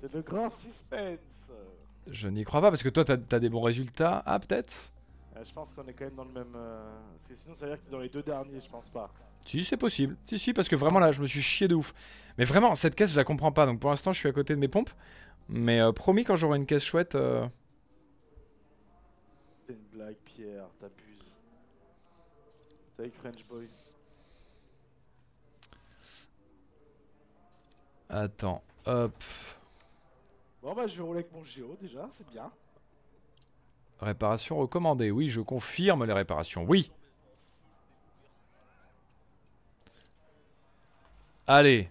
C'est 0.00 0.12
le 0.12 0.22
grand 0.22 0.50
suspense. 0.50 1.52
Je 2.06 2.28
n'y 2.28 2.44
crois 2.44 2.60
pas 2.60 2.70
parce 2.70 2.82
que 2.82 2.88
toi 2.88 3.04
t'as 3.04 3.16
as 3.30 3.38
des 3.40 3.48
bons 3.48 3.60
résultats. 3.62 4.22
Ah 4.26 4.38
peut-être 4.40 4.72
Euh, 5.36 5.44
je 5.44 5.52
pense 5.52 5.72
qu'on 5.74 5.86
est 5.86 5.92
quand 5.92 6.06
même 6.06 6.14
dans 6.16 6.24
le 6.24 6.32
même. 6.32 6.52
euh, 6.56 6.90
Parce 7.14 7.28
que 7.28 7.34
sinon, 7.34 7.54
ça 7.54 7.66
veut 7.66 7.72
dire 7.72 7.80
que 7.80 7.84
t'es 7.86 7.92
dans 7.92 8.00
les 8.00 8.08
deux 8.08 8.22
derniers, 8.22 8.60
je 8.60 8.68
pense 8.68 8.88
pas. 8.88 9.10
Si, 9.46 9.64
c'est 9.64 9.76
possible. 9.76 10.16
Si, 10.24 10.38
si, 10.38 10.52
parce 10.52 10.68
que 10.68 10.76
vraiment 10.76 10.98
là, 10.98 11.12
je 11.12 11.22
me 11.22 11.26
suis 11.26 11.40
chié 11.42 11.68
de 11.68 11.74
ouf. 11.74 11.94
Mais 12.36 12.44
vraiment, 12.44 12.74
cette 12.74 12.94
caisse, 12.96 13.10
je 13.10 13.16
la 13.16 13.24
comprends 13.24 13.52
pas. 13.52 13.64
Donc 13.66 13.78
pour 13.80 13.90
l'instant, 13.90 14.12
je 14.12 14.18
suis 14.18 14.28
à 14.28 14.32
côté 14.32 14.54
de 14.54 14.58
mes 14.60 14.68
pompes. 14.68 14.90
Mais 15.48 15.80
euh, 15.80 15.92
promis, 15.92 16.24
quand 16.24 16.36
j'aurai 16.36 16.56
une 16.58 16.66
caisse 16.66 16.82
chouette. 16.84 17.14
euh, 17.14 17.46
C'est 19.66 19.74
une 19.74 19.84
blague, 19.92 20.16
Pierre, 20.24 20.66
t'abuses. 20.80 21.32
T'es 22.96 23.02
avec 23.02 23.14
French 23.14 23.46
Boy. 23.46 23.68
Attends, 28.10 28.62
hop. 28.86 29.12
Bon, 30.62 30.74
bah, 30.74 30.86
je 30.86 30.96
vais 30.96 31.02
rouler 31.02 31.20
avec 31.20 31.32
mon 31.32 31.44
Géo 31.44 31.76
déjà, 31.80 32.08
c'est 32.10 32.28
bien. 32.28 32.50
Réparation 34.00 34.56
recommandée. 34.58 35.10
Oui, 35.10 35.28
je 35.28 35.40
confirme 35.40 36.04
les 36.04 36.12
réparations. 36.12 36.64
Oui. 36.66 36.90
Allez. 41.46 41.90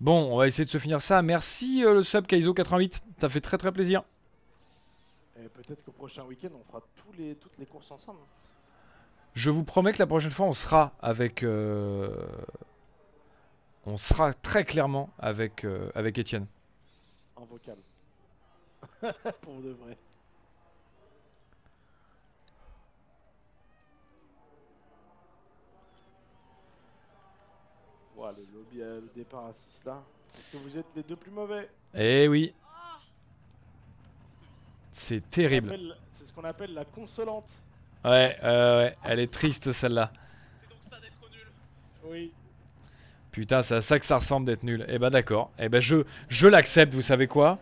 Bon, 0.00 0.32
on 0.32 0.36
va 0.36 0.46
essayer 0.48 0.64
de 0.64 0.70
se 0.70 0.78
finir 0.78 1.00
ça. 1.00 1.22
Merci 1.22 1.84
euh, 1.84 1.94
le 1.94 2.02
sub 2.02 2.26
Kaizo88. 2.26 3.00
Ça 3.20 3.28
fait 3.28 3.40
très 3.40 3.58
très 3.58 3.72
plaisir. 3.72 4.02
Et 5.36 5.48
peut-être 5.48 5.84
qu'au 5.84 5.92
prochain 5.92 6.24
week-end, 6.24 6.50
on 6.58 6.62
fera 6.64 6.80
tous 6.96 7.12
les, 7.16 7.34
toutes 7.36 7.56
les 7.58 7.66
courses 7.66 7.90
ensemble. 7.90 8.20
Je 9.34 9.50
vous 9.50 9.64
promets 9.64 9.92
que 9.92 9.98
la 9.98 10.06
prochaine 10.06 10.30
fois, 10.30 10.46
on 10.46 10.52
sera 10.52 10.92
avec. 11.00 11.42
euh, 11.42 12.14
On 13.86 13.96
sera 13.96 14.31
très 14.52 14.64
clairement 14.66 15.08
avec, 15.18 15.64
euh, 15.64 15.90
avec 15.94 16.18
Étienne. 16.18 16.46
En 17.36 17.46
vocal. 17.46 17.78
Pour 19.40 19.62
de 19.62 19.70
vrai. 19.70 19.96
Voilà, 28.14 28.36
le 28.36 28.58
lobby 28.58 28.82
à 28.82 28.96
le 28.96 29.10
départ 29.16 29.46
à 29.46 29.54
6 29.54 29.84
là. 29.86 30.02
Est-ce 30.38 30.50
que 30.50 30.58
vous 30.58 30.76
êtes 30.76 30.84
les 30.94 31.02
deux 31.02 31.16
plus 31.16 31.30
mauvais? 31.30 31.70
Eh 31.94 32.28
oui. 32.28 32.52
C'est 34.92 35.26
terrible. 35.30 35.96
C'est 36.10 36.26
ce 36.26 36.32
qu'on 36.34 36.44
appelle 36.44 36.74
la 36.74 36.84
consolante. 36.84 37.50
Ouais, 38.04 38.36
euh, 38.42 38.84
ouais, 38.84 38.96
elle 39.02 39.20
est 39.20 39.32
triste 39.32 39.72
celle-là. 39.72 40.12
C'est 40.60 40.68
donc 40.68 40.78
ça 40.90 41.00
d'être 41.00 41.30
nul. 41.30 41.46
Oui. 42.04 42.32
Putain, 43.32 43.62
c'est 43.62 43.76
à 43.76 43.80
ça 43.80 43.98
que 43.98 44.04
ça 44.04 44.18
ressemble 44.18 44.46
d'être 44.46 44.62
nul. 44.62 44.84
Eh 44.88 44.98
bah 44.98 45.08
d'accord. 45.08 45.50
Eh 45.58 45.70
ben 45.70 45.80
je, 45.80 46.04
je 46.28 46.46
l'accepte, 46.48 46.94
vous 46.94 47.02
savez 47.02 47.26
quoi? 47.26 47.58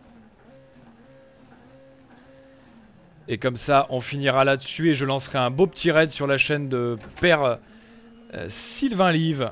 Et 3.29 3.37
comme 3.37 3.55
ça, 3.55 3.87
on 3.89 4.01
finira 4.01 4.43
là-dessus 4.43 4.89
et 4.89 4.93
je 4.95 5.05
lancerai 5.05 5.37
un 5.37 5.49
beau 5.49 5.67
petit 5.67 5.89
raid 5.89 6.09
sur 6.09 6.27
la 6.27 6.37
chaîne 6.37 6.67
de 6.67 6.97
Père 7.21 7.57
euh, 8.33 8.49
Sylvain 8.49 9.13
Live. 9.13 9.49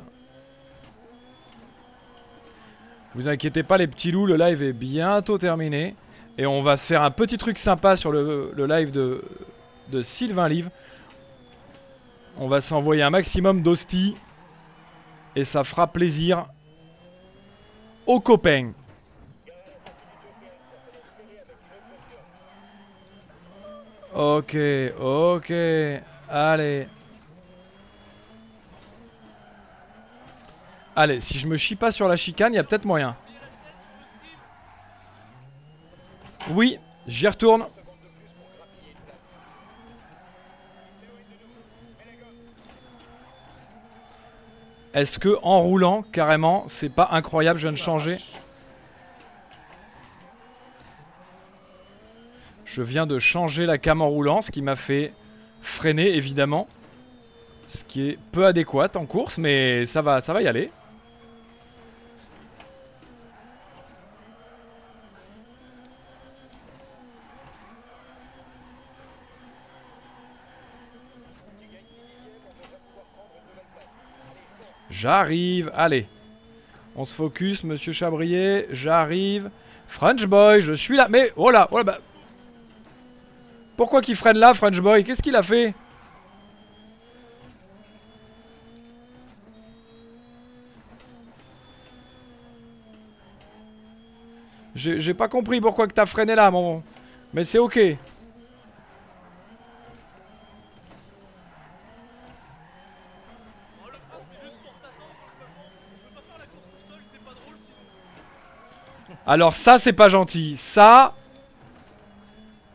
Vous 3.16 3.30
inquiétez 3.30 3.64
pas 3.64 3.78
les 3.78 3.88
petits 3.88 4.12
loups, 4.12 4.26
le 4.26 4.36
live 4.36 4.62
est 4.62 4.74
bientôt 4.74 5.38
terminé. 5.38 5.96
Et 6.38 6.46
on 6.46 6.62
va 6.62 6.76
se 6.76 6.86
faire 6.86 7.02
un 7.02 7.12
petit 7.12 7.38
truc 7.38 7.58
sympa 7.58 7.96
sur 7.96 8.12
le, 8.12 8.52
le 8.56 8.66
live 8.68 8.92
de, 8.92 9.24
de 9.90 10.02
Sylvain 10.02 10.50
Live. 10.50 10.70
On 12.38 12.50
va 12.50 12.60
s'envoyer 12.60 13.04
un 13.04 13.10
maximum 13.10 13.62
d'hosties. 13.62 14.16
Et 15.36 15.44
ça 15.46 15.64
fera 15.64 15.88
plaisir 15.88 16.48
aux 18.06 18.20
copains. 18.20 18.72
Ok, 24.14 24.58
ok, 25.00 25.54
allez. 26.30 26.88
Allez, 30.96 31.22
si 31.22 31.40
je 31.40 31.48
me 31.48 31.56
chie 31.56 31.76
pas 31.76 31.92
sur 31.92 32.08
la 32.08 32.18
chicane, 32.18 32.54
il 32.54 32.58
y 32.58 32.60
a 32.60 32.64
peut-être 32.64 32.86
moyen. 32.86 33.16
Oui, 36.50 36.80
j'y 37.08 37.28
retourne. 37.28 37.68
Est-ce 44.94 45.20
que 45.20 45.38
en 45.44 45.62
roulant, 45.62 46.04
carrément, 46.12 46.66
c'est 46.68 46.90
pas 46.90 47.10
incroyable, 47.12 47.60
je 47.60 47.68
viens 47.68 47.74
de 47.74 47.78
changer 47.78 48.18
Je 52.66 52.82
viens 52.82 53.06
de 53.06 53.20
changer 53.20 53.66
la 53.66 53.78
cam 53.78 54.02
en 54.02 54.10
roulant, 54.10 54.42
ce 54.42 54.52
qui 54.52 54.62
m'a 54.62 54.76
fait 54.76 55.14
freiner 55.62 56.16
évidemment. 56.16 56.68
Ce 57.68 57.84
qui 57.84 58.10
est 58.10 58.20
peu 58.32 58.46
adéquat 58.46 58.90
en 58.96 59.06
course, 59.06 59.38
mais 59.38 59.86
ça 59.86 60.02
va, 60.02 60.22
ça 60.22 60.34
va 60.34 60.42
y 60.42 60.48
aller. 60.48 60.72
J'arrive, 75.00 75.72
allez. 75.76 76.08
On 76.98 77.06
se 77.06 77.16
focus, 77.16 77.64
monsieur 77.64 77.94
Chabrier, 77.94 78.68
j'arrive. 78.72 79.50
French 79.88 80.26
Boy, 80.26 80.60
je 80.60 80.74
suis 80.74 80.98
là. 80.98 81.08
Mais, 81.10 81.32
oh 81.38 81.52
là, 81.52 81.70
oh 81.72 81.78
là, 81.78 81.86
bah... 81.86 82.00
Pourquoi 83.78 84.02
qu'il 84.02 84.18
freine 84.18 84.38
là, 84.38 84.54
French 84.54 84.82
Boy? 84.82 85.06
Qu'est-ce 85.06 85.22
qu'il 85.22 85.38
a 85.38 85.44
fait? 85.44 85.74
J'ai 94.76 95.14
pas 95.14 95.30
compris 95.30 95.62
pourquoi 95.62 95.88
que 95.88 95.94
t'as 95.94 96.06
freiné 96.06 96.36
là, 96.36 96.52
mon... 96.52 96.84
Mais 97.34 97.46
c'est 97.46 97.58
ok. 97.58 97.78
Oh, 97.78 97.82
le 103.92 103.98
prince, 104.08 104.24
c'est 104.32 104.42
juste 104.42 104.56
pour 104.64 104.72
t'attendre 104.80 105.20
sur 105.38 105.46
le 105.46 105.52
balcon. 105.60 105.82
Je 106.02 106.08
peux 106.08 106.16
pas 106.16 106.22
faire 106.22 106.38
la 106.40 106.46
course 106.46 106.72
tout 106.72 106.80
seul, 106.88 107.02
c'est 107.12 107.22
pas 107.26 107.34
drôle 107.34 107.58
sinon. 107.66 107.84
Alors 109.30 109.54
ça, 109.54 109.78
c'est 109.78 109.94
pas 109.94 110.10
gentil. 110.10 110.58
Ça, 110.58 111.14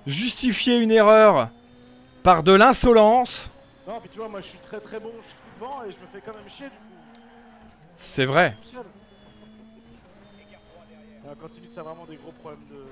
justifier 0.07 0.77
une 0.77 0.93
erreur 0.93 1.49
par 2.23 2.45
de 2.45 2.53
l'insolence, 2.53 3.51
Non, 3.89 3.99
puis 4.01 4.09
tu 4.09 4.19
vois, 4.19 4.29
moi 4.29 4.41
je 4.41 4.51
suis 4.51 4.59
très 4.59 4.79
très 4.79 5.01
bon, 5.01 5.11
je 5.21 5.31
suis 5.31 5.37
devant 5.59 5.83
et 5.83 5.91
je 5.91 5.99
me 5.99 6.07
fais 6.07 6.21
quand 6.25 6.33
même 6.33 6.49
chier 6.49 6.67
du 6.67 6.71
coup. 6.71 6.77
c'est 7.99 8.25
vrai. 8.25 8.57
Tu 11.55 11.61
dis 11.61 11.73
ça, 11.75 11.83
vraiment 11.83 12.07
des 12.07 12.15
gros 12.15 12.31
problèmes 12.31 12.65
de. 12.71 12.87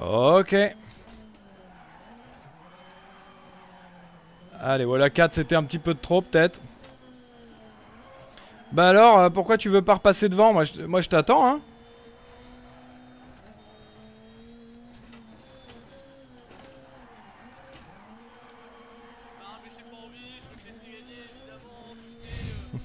Ok. 0.00 0.56
Allez, 4.64 4.84
voilà, 4.84 5.10
4 5.10 5.34
c'était 5.34 5.56
un 5.56 5.64
petit 5.64 5.80
peu 5.80 5.92
de 5.92 5.98
trop 5.98 6.22
peut-être. 6.22 6.60
Bah 8.72 8.88
alors, 8.88 9.18
euh, 9.18 9.28
pourquoi 9.30 9.58
tu 9.58 9.68
veux 9.68 9.82
pas 9.82 9.94
repasser 9.94 10.28
devant? 10.28 10.52
Moi, 10.52 10.64
je, 10.64 10.82
moi, 10.82 11.00
je 11.00 11.08
t'attends, 11.08 11.46
hein. 11.46 11.60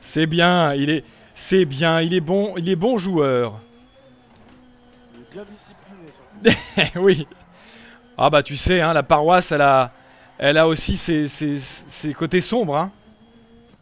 C'est 0.00 0.26
bien, 0.26 0.74
il 0.74 0.90
est, 0.90 1.04
c'est 1.34 1.64
bien, 1.64 2.00
il 2.00 2.14
est 2.14 2.20
bon, 2.20 2.54
il 2.56 2.68
est 2.68 2.76
bon 2.76 2.98
joueur. 2.98 3.60
Il 5.14 5.22
est 5.22 5.32
bien 5.32 5.44
discipliné 5.44 6.92
oui. 6.96 7.26
Ah 8.18 8.30
bah 8.30 8.42
tu 8.42 8.56
sais, 8.56 8.80
hein, 8.80 8.92
la 8.92 9.02
paroisse, 9.02 9.52
elle 9.52 9.60
a, 9.60 9.92
elle 10.38 10.56
a 10.56 10.66
aussi 10.66 10.96
ses, 10.96 11.28
ses, 11.28 11.58
ses 11.88 12.14
côtés 12.14 12.40
sombres, 12.40 12.76
hein. 12.76 12.90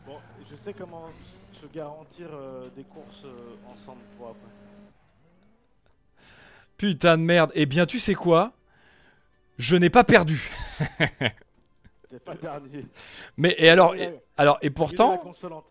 Bon, 0.06 0.16
je 0.48 0.56
sais 0.56 0.73
comment 0.73 1.05
se 1.52 1.66
garantir 1.66 2.27
euh, 2.32 2.69
des 2.77 2.82
courses 2.85 3.24
euh, 3.24 3.73
ensemble 3.73 4.01
pour 4.19 4.28
après. 4.28 4.48
Putain 6.77 7.16
de 7.16 7.23
merde. 7.23 7.52
Eh 7.55 7.66
bien, 7.66 7.86
tu 7.86 8.01
sais 8.01 8.15
quoi? 8.15 8.52
Je 9.59 9.77
n'ai 9.77 9.90
pas 9.90 10.02
perdu. 10.02 10.51
T'es 12.11 12.19
pas 12.19 12.35
dernier. 12.35 12.86
Mais 13.36 13.55
et 13.59 13.69
alors, 13.69 13.94
et, 13.94 14.20
alors 14.36 14.59
et 14.62 14.70
pourtant, 14.70 15.20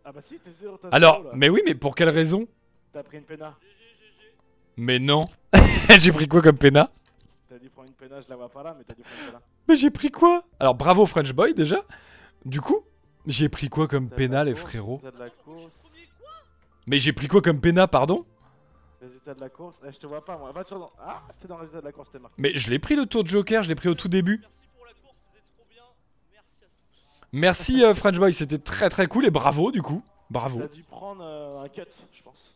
Ah 0.05 0.11
bah 0.13 0.21
si, 0.21 0.39
t'es 0.39 0.51
zéro, 0.51 0.77
t'as 0.77 0.87
alors, 0.89 1.15
zéro, 1.15 1.23
là. 1.25 1.31
mais 1.35 1.49
oui, 1.49 1.61
mais 1.65 1.75
pour 1.75 1.95
quelle 1.95 2.09
raison? 2.09 2.47
T'as 2.93 3.03
pris 3.03 3.17
une 3.17 3.23
pena. 3.23 3.55
Mais 4.77 4.99
non. 4.99 5.21
j'ai 5.99 6.11
pris 6.11 6.27
quoi 6.27 6.41
comme 6.41 6.57
pena 6.57 6.89
T'as 7.53 7.59
dû 7.59 7.69
prendre 7.69 7.87
une 7.87 7.93
pena, 7.93 8.19
je 8.19 8.27
la 8.29 8.35
vois 8.35 8.49
pas 8.49 8.63
là, 8.63 8.75
mais 8.75 8.83
t'as 8.83 8.95
dû 8.95 9.03
prendre 9.03 9.21
une 9.21 9.27
pena. 9.27 9.41
Mais 9.67 9.75
j'ai 9.75 9.91
pris 9.91 10.09
quoi? 10.09 10.43
Alors 10.59 10.73
bravo 10.73 11.05
French 11.05 11.31
Boy 11.33 11.53
déjà. 11.53 11.85
Du 12.45 12.61
coup, 12.61 12.79
J'ai 13.27 13.47
pris 13.47 13.69
quoi 13.69 13.87
comme 13.87 14.09
pénal, 14.09 14.47
les 14.47 14.55
frérots? 14.55 14.99
de 15.03 15.19
la 15.19 15.29
course. 15.29 15.91
Mais 16.87 16.97
j'ai 16.97 17.13
pris 17.13 17.27
quoi 17.27 17.43
comme 17.43 17.61
pénal, 17.61 17.87
pardon? 17.89 18.25
Résultat 18.99 19.35
de 19.35 19.41
la 19.41 19.49
course. 19.49 19.79
Eh, 19.87 19.91
je 19.91 19.99
te 19.99 20.07
vois 20.07 20.25
pas 20.25 20.35
moi. 20.35 20.51
Va 20.51 20.63
sur 20.63 20.91
Ah, 20.99 21.21
c'était 21.29 21.47
dans 21.47 21.57
le 21.57 21.61
résultat 21.61 21.81
de 21.81 21.85
la 21.85 21.91
course, 21.91 22.07
c'était 22.07 22.23
marqué. 22.23 22.35
Mais 22.39 22.55
je 22.55 22.71
l'ai 22.71 22.79
pris 22.79 22.95
le 22.95 23.05
tour 23.05 23.23
de 23.23 23.29
Joker, 23.29 23.61
je 23.61 23.69
l'ai 23.69 23.75
pris 23.75 23.87
au 23.89 23.93
tout 23.93 24.07
début. 24.09 24.41
Merci 27.31 27.83
euh, 27.83 27.93
French 27.93 28.17
Boy, 28.17 28.33
c'était 28.33 28.57
très 28.57 28.89
très 28.89 29.05
cool 29.05 29.25
et 29.27 29.31
bravo 29.31 29.71
du 29.71 29.83
coup. 29.83 30.03
Bravo. 30.31 30.57
T'as 30.59 30.67
dû 30.69 30.81
prendre 30.81 31.23
euh, 31.23 31.61
un 31.63 31.69
cut, 31.69 31.83
je 32.11 32.23
pense. 32.23 32.55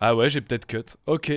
Ah 0.00 0.16
ouais, 0.16 0.28
j'ai 0.28 0.40
peut-être 0.40 0.66
cut. 0.66 0.96
Ok. 1.06 1.32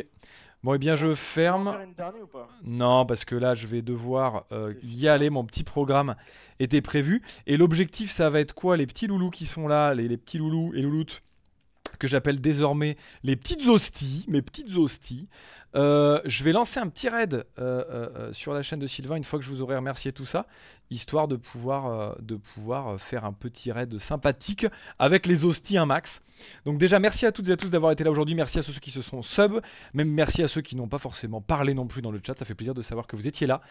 Bon, 0.64 0.76
eh 0.76 0.78
bien, 0.78 0.96
je 0.96 1.14
ferme. 1.14 1.76
ou 2.22 2.28
pas? 2.28 2.48
Non, 2.64 3.06
parce 3.06 3.26
que 3.26 3.36
là, 3.36 3.56
je 3.56 3.66
vais 3.66 3.82
devoir 3.82 4.46
euh, 4.52 4.74
y 4.84 5.08
aller. 5.08 5.32
Mon 5.32 5.44
petit 5.44 5.64
programme 5.64 6.16
était 6.60 6.82
prévu. 6.82 7.24
Et 7.48 7.58
l'objectif, 7.58 8.12
ça 8.12 8.30
va 8.30 8.40
être 8.40 8.54
quoi? 8.54 8.78
Les 8.78 8.86
petits 8.86 9.08
loulous 9.08 9.32
qui 9.32 9.48
sont 9.48 9.68
là, 9.68 9.96
les, 9.96 10.08
les 10.08 10.18
petits 10.18 10.38
loulous 10.38 10.72
et 10.76 10.82
louloutes, 10.82 11.24
que 12.02 12.08
j'appelle 12.08 12.42
désormais 12.42 12.98
les 13.24 13.36
petites 13.36 13.68
hosties, 13.68 14.26
mes 14.28 14.42
petites 14.42 14.76
hosties. 14.76 15.28
Euh, 15.76 16.20
je 16.26 16.44
vais 16.44 16.52
lancer 16.52 16.80
un 16.80 16.88
petit 16.88 17.08
raid 17.10 17.36
euh, 17.36 17.44
euh, 17.60 18.34
sur 18.34 18.54
la 18.54 18.64
chaîne 18.64 18.80
de 18.80 18.88
Sylvain 18.88 19.16
une 19.18 19.24
fois 19.24 19.38
que 19.38 19.46
je 19.46 19.52
vous 19.52 19.62
aurai 19.62 19.76
remercié 19.76 20.12
tout 20.12 20.26
ça, 20.26 20.48
histoire 20.90 21.28
de 21.28 21.36
pouvoir, 21.36 22.18
de 22.20 22.36
pouvoir 22.36 23.00
faire 23.00 23.24
un 23.24 23.34
petit 23.34 23.72
raid 23.72 23.96
sympathique 24.00 24.66
avec 24.98 25.28
les 25.28 25.46
hosties 25.46 25.78
un 25.78 25.86
max. 25.86 26.24
Donc 26.66 26.80
déjà 26.80 26.98
merci 26.98 27.28
à 27.28 27.32
toutes 27.32 27.48
et 27.50 27.52
à 27.52 27.58
tous 27.58 27.70
d'avoir 27.70 27.92
été 27.92 28.04
là 28.04 28.10
aujourd'hui, 28.10 28.34
merci 28.34 28.58
à 28.58 28.64
ceux 28.64 28.74
qui 28.74 28.90
se 28.90 29.04
sont 29.04 29.22
sub, 29.22 29.62
même 29.94 30.10
merci 30.10 30.42
à 30.42 30.48
ceux 30.48 30.62
qui 30.62 30.76
n'ont 30.76 30.88
pas 30.88 30.98
forcément 30.98 31.40
parlé 31.40 31.76
non 31.76 31.86
plus 31.86 32.02
dans 32.02 32.10
le 32.10 32.20
chat, 32.26 32.36
ça 32.36 32.46
fait 32.46 32.56
plaisir 32.56 32.74
de 32.74 32.82
savoir 32.82 33.06
que 33.06 33.16
vous 33.16 33.28
étiez 33.28 33.46
là. 33.46 33.62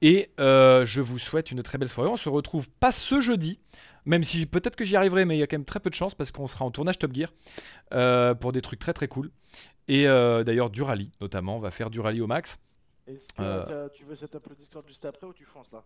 Et 0.00 0.30
je 0.38 1.00
vous 1.02 1.18
souhaite 1.18 1.50
une 1.50 1.62
très 1.62 1.76
belle 1.76 1.90
soirée, 1.90 2.08
on 2.08 2.16
se 2.16 2.30
retrouve 2.30 2.66
pas 2.80 2.92
ce 2.92 3.20
jeudi, 3.20 3.58
même 4.06 4.24
si 4.24 4.46
peut-être 4.46 4.76
que 4.76 4.84
j'y 4.84 4.96
arriverai, 4.96 5.24
mais 5.24 5.36
il 5.36 5.40
y 5.40 5.42
a 5.42 5.46
quand 5.46 5.56
même 5.56 5.64
très 5.64 5.80
peu 5.80 5.90
de 5.90 5.94
chance 5.94 6.14
parce 6.14 6.30
qu'on 6.30 6.46
sera 6.46 6.64
en 6.64 6.70
tournage 6.70 6.98
Top 6.98 7.12
Gear 7.14 7.32
euh, 7.92 8.34
pour 8.34 8.52
des 8.52 8.62
trucs 8.62 8.78
très 8.80 8.92
très 8.92 9.08
cool. 9.08 9.30
Et 9.88 10.06
euh, 10.08 10.44
d'ailleurs 10.44 10.70
du 10.70 10.82
rallye 10.82 11.10
notamment, 11.20 11.56
on 11.56 11.60
va 11.60 11.70
faire 11.70 11.90
du 11.90 12.00
rallye 12.00 12.20
au 12.20 12.26
max. 12.26 12.58
Est-ce 13.06 13.32
que 13.34 13.42
Euh. 13.42 13.88
tu 13.90 14.04
veux 14.04 14.14
setup 14.16 14.46
le 14.48 14.56
Discord 14.56 14.86
juste 14.88 15.04
après 15.04 15.26
ou 15.26 15.32
tu 15.34 15.44
fonces 15.44 15.70
là? 15.72 15.84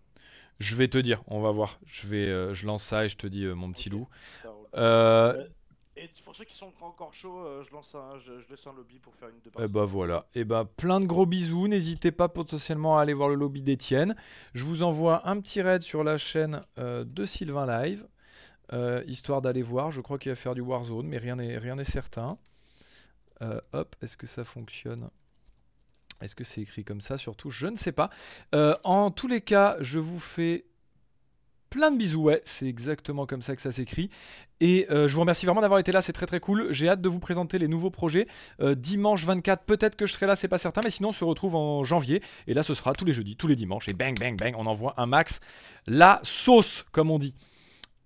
Je 0.61 0.77
vais 0.77 0.86
te 0.89 0.99
dire, 0.99 1.23
on 1.27 1.40
va 1.40 1.51
voir, 1.51 1.81
je, 1.85 2.07
vais, 2.07 2.27
euh, 2.28 2.55
je 2.55 2.66
lance 2.66 2.85
ça 2.85 3.05
et 3.05 3.09
je 3.09 3.16
te 3.16 3.27
dis 3.27 3.45
mon 3.47 3.73
petit 3.73 3.90
loup. 3.90 4.09
Ça 4.43 4.51
roule. 4.51 4.69
Et 6.01 6.09
pour 6.25 6.35
ceux 6.35 6.45
qui 6.45 6.55
sont 6.55 6.73
encore 6.81 7.12
chauds, 7.12 7.41
euh, 7.41 7.65
je 7.65 7.73
lance 7.73 7.95
un, 7.95 8.19
je, 8.20 8.39
je 8.39 8.49
laisse 8.49 8.66
un 8.66 8.73
lobby 8.73 8.99
pour 9.01 9.15
faire 9.16 9.29
une 9.29 9.41
deux 9.41 9.51
Et 9.51 9.53
parties. 9.53 9.73
bah 9.73 9.85
voilà, 9.85 10.27
et 10.35 10.45
bah 10.45 10.65
plein 10.77 11.01
de 11.01 11.07
gros 11.07 11.27
bisous, 11.27 11.66
n'hésitez 11.66 12.12
pas 12.12 12.29
potentiellement 12.29 12.99
à 12.99 13.03
aller 13.03 13.15
voir 13.15 13.29
le 13.29 13.35
lobby 13.35 13.62
d'Etienne. 13.62 14.15
Je 14.55 14.65
vous 14.65 14.85
envoie 14.85 15.29
un 15.29 15.41
petit 15.41 15.61
raid 15.61 15.83
sur 15.83 16.05
la 16.05 16.16
chaîne 16.16 16.62
euh, 16.79 17.05
de 17.05 17.27
Sylvain 17.27 17.66
Live, 17.66 18.07
euh, 18.73 19.03
histoire 19.09 19.43
d'aller 19.43 19.62
voir, 19.62 19.91
je 19.91 20.01
crois 20.01 20.19
qu'il 20.19 20.31
va 20.31 20.37
faire 20.37 20.55
du 20.55 20.61
Warzone, 20.61 21.09
mais 21.09 21.19
rien 21.19 21.35
n'est 21.35 21.59
rien 21.59 21.75
n'est 21.75 21.85
certain. 21.85 22.39
Hop, 23.73 23.95
est-ce 24.03 24.16
que 24.16 24.27
ça 24.27 24.45
fonctionne? 24.45 25.11
Est-ce 26.20 26.35
que 26.35 26.43
c'est 26.43 26.61
écrit 26.61 26.85
comme 26.85 27.01
ça? 27.01 27.19
Surtout, 27.19 27.51
je 27.51 27.69
ne 27.69 27.77
sais 27.77 27.93
pas. 27.93 28.11
En 28.83 29.12
tous 29.12 29.29
les 29.29 29.41
cas, 29.41 29.77
je 29.81 30.01
vous 30.01 30.19
fais 30.19 30.65
plein 31.70 31.90
de 31.90 31.97
bisous, 31.97 32.23
ouais, 32.23 32.43
c'est 32.45 32.66
exactement 32.66 33.27
comme 33.27 33.43
ça 33.43 33.57
que 33.57 33.62
ça 33.62 33.73
s'écrit. 33.73 34.11
Et 34.61 34.86
euh, 34.90 35.07
je 35.07 35.15
vous 35.15 35.20
remercie 35.20 35.47
vraiment 35.47 35.61
d'avoir 35.61 35.78
été 35.78 35.93
là, 35.93 36.03
c'est 36.03 36.12
très 36.12 36.27
très 36.27 36.40
cool. 36.40 36.66
J'ai 36.70 36.89
hâte 36.89 37.01
de 37.01 37.09
vous 37.09 37.20
présenter 37.20 37.59
les 37.59 37.69
nouveaux 37.69 37.90
projets. 37.90 38.27
Euh, 38.61 38.74
dimanche 38.74 39.24
24, 39.24 39.65
peut-être 39.65 39.97
que 39.97 40.07
je 40.07 40.12
serai 40.12 40.27
là, 40.27 40.36
c'est 40.36 40.49
pas 40.49 40.59
certain, 40.59 40.81
mais 40.82 40.90
sinon 40.90 41.11
on 41.11 41.12
se 41.12 41.24
retrouve 41.24 41.55
en 41.55 41.85
janvier. 41.85 42.23
Et 42.47 42.55
là, 42.55 42.62
ce 42.62 42.74
sera 42.74 42.93
tous 42.93 43.05
les 43.05 43.12
jeudis, 43.12 43.36
tous 43.36 43.47
les 43.47 43.57
dimanches. 43.57 43.89
Et 43.89 43.93
bang, 43.93 44.19
bang, 44.19 44.36
bang, 44.36 44.55
on 44.57 44.66
envoie 44.66 44.95
un 44.97 45.07
max. 45.07 45.40
La 45.86 46.20
sauce, 46.23 46.85
comme 46.93 47.11
on 47.11 47.19
dit. 47.19 47.35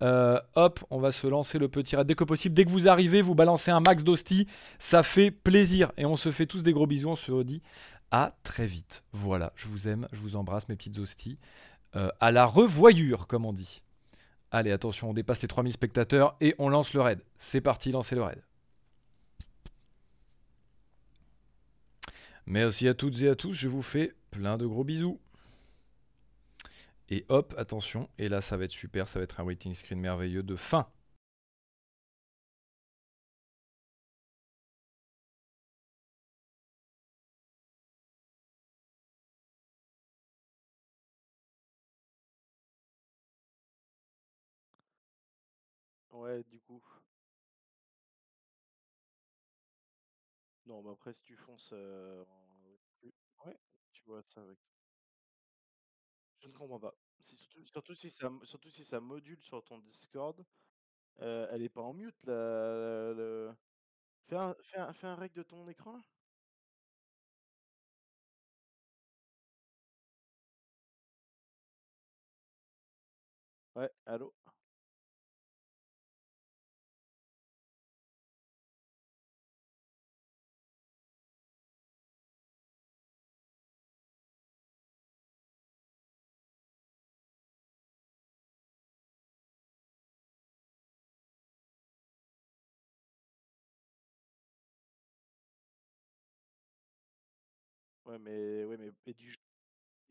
Euh, 0.01 0.39
hop, 0.55 0.83
on 0.89 0.99
va 0.99 1.11
se 1.11 1.27
lancer 1.27 1.57
le 1.57 1.69
petit 1.69 1.95
raid 1.95 2.05
dès 2.05 2.15
que 2.15 2.25
possible. 2.25 2.53
Dès 2.53 2.65
que 2.65 2.69
vous 2.69 2.87
arrivez, 2.87 3.21
vous 3.21 3.35
balancez 3.35 3.71
un 3.71 3.79
max 3.79 4.03
d'hostie. 4.03 4.47
Ça 4.77 5.01
fait 5.01 5.31
plaisir. 5.31 5.91
Et 5.97 6.05
on 6.05 6.17
se 6.17 6.29
fait 6.29 6.45
tous 6.45 6.61
des 6.61 6.73
gros 6.73 6.87
bisous. 6.87 7.09
On 7.09 7.15
se 7.15 7.31
redit 7.31 7.61
à 8.13 8.35
très 8.43 8.67
vite. 8.67 9.03
Voilà, 9.11 9.53
je 9.55 9.67
vous 9.67 9.87
aime, 9.87 10.07
je 10.13 10.19
vous 10.19 10.35
embrasse, 10.35 10.69
mes 10.69 10.75
petites 10.75 10.99
hosties. 10.99 11.39
Euh, 11.95 12.09
à 12.19 12.31
la 12.31 12.45
revoyure, 12.45 13.27
comme 13.27 13.45
on 13.45 13.53
dit. 13.53 13.83
Allez, 14.51 14.71
attention, 14.71 15.11
on 15.11 15.13
dépasse 15.13 15.41
les 15.41 15.47
3000 15.47 15.73
spectateurs 15.73 16.35
et 16.41 16.55
on 16.57 16.69
lance 16.69 16.93
le 16.93 17.01
raid. 17.01 17.19
C'est 17.39 17.61
parti, 17.61 17.91
lancez 17.91 18.15
le 18.15 18.23
raid. 18.23 18.41
Merci 22.45 22.87
à 22.87 22.93
toutes 22.93 23.19
et 23.21 23.29
à 23.29 23.35
tous, 23.35 23.53
je 23.53 23.67
vous 23.67 23.81
fais 23.81 24.13
plein 24.31 24.57
de 24.57 24.65
gros 24.65 24.83
bisous. 24.83 25.19
Et 27.09 27.25
hop, 27.29 27.53
attention, 27.57 28.09
et 28.17 28.27
là 28.27 28.41
ça 28.41 28.57
va 28.57 28.65
être 28.65 28.71
super, 28.71 29.07
ça 29.07 29.19
va 29.19 29.23
être 29.23 29.39
un 29.39 29.43
waiting 29.43 29.73
screen 29.75 29.99
merveilleux 29.99 30.43
de 30.43 30.55
fin. 30.55 30.87
Du 46.41 46.59
coup. 46.59 46.81
Non, 50.65 50.81
mais 50.83 50.91
après, 50.91 51.13
si 51.13 51.23
tu 51.23 51.35
fonces. 51.37 51.73
Ouais, 53.45 53.59
tu 53.91 54.03
vois 54.05 54.23
ça 54.23 54.41
avec. 54.41 54.57
Je 56.39 56.47
ne 56.47 56.53
comprends 56.53 56.79
pas. 56.79 56.93
Surtout, 57.21 57.65
surtout 57.65 57.93
si 57.95 58.09
ça, 58.11 58.29
surtout 58.43 58.69
si 58.69 58.83
ça 58.83 58.99
module 58.99 59.41
sur 59.41 59.63
ton 59.63 59.79
Discord, 59.79 60.43
elle 61.19 61.63
est 61.63 61.69
pas 61.69 61.81
en 61.81 61.93
mute 61.93 62.17
le- 62.25 63.53
Fais 64.27 64.37
un, 64.37 64.55
fais 64.63 64.79
un, 64.79 64.93
fais 64.93 65.07
un 65.07 65.15
rec 65.15 65.33
de 65.33 65.43
ton 65.43 65.67
écran. 65.69 66.01
Ouais, 73.75 73.91
allô? 74.05 74.33
Ouais, 98.13 98.19
mais. 98.19 98.63
Ouais, 98.65 98.77
mais. 98.77 98.91
Et 99.07 99.13
du... 99.15 99.35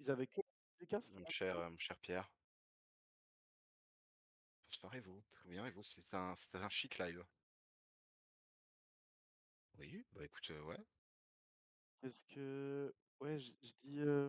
Ils 0.01 0.11
avaient 0.11 0.27
que 0.27 0.41
casques 0.89 1.15
Mon 1.15 1.21
hein, 1.21 1.31
cher, 1.31 1.57
euh, 1.57 1.71
cher 1.79 1.97
Pierre. 1.99 2.29
Bonsoir 4.67 4.97
et 4.97 5.01
vous, 5.01 5.23
très 5.31 5.49
bien 5.49 5.65
et 5.67 5.71
vous, 5.71 5.85
c'est 5.85 6.13
un, 6.15 6.35
c'est 6.35 6.57
un 6.57 6.69
chic 6.69 6.99
live. 6.99 7.25
Oui, 9.79 10.05
bah 10.13 10.25
écoute, 10.25 10.51
euh, 10.51 10.63
ouais. 10.63 10.79
Qu'est-ce 12.01 12.25
que. 12.25 12.93
Ouais, 13.21 13.39
je 13.39 13.53
je 13.63 13.73
dis. 13.79 14.01
euh, 14.01 14.29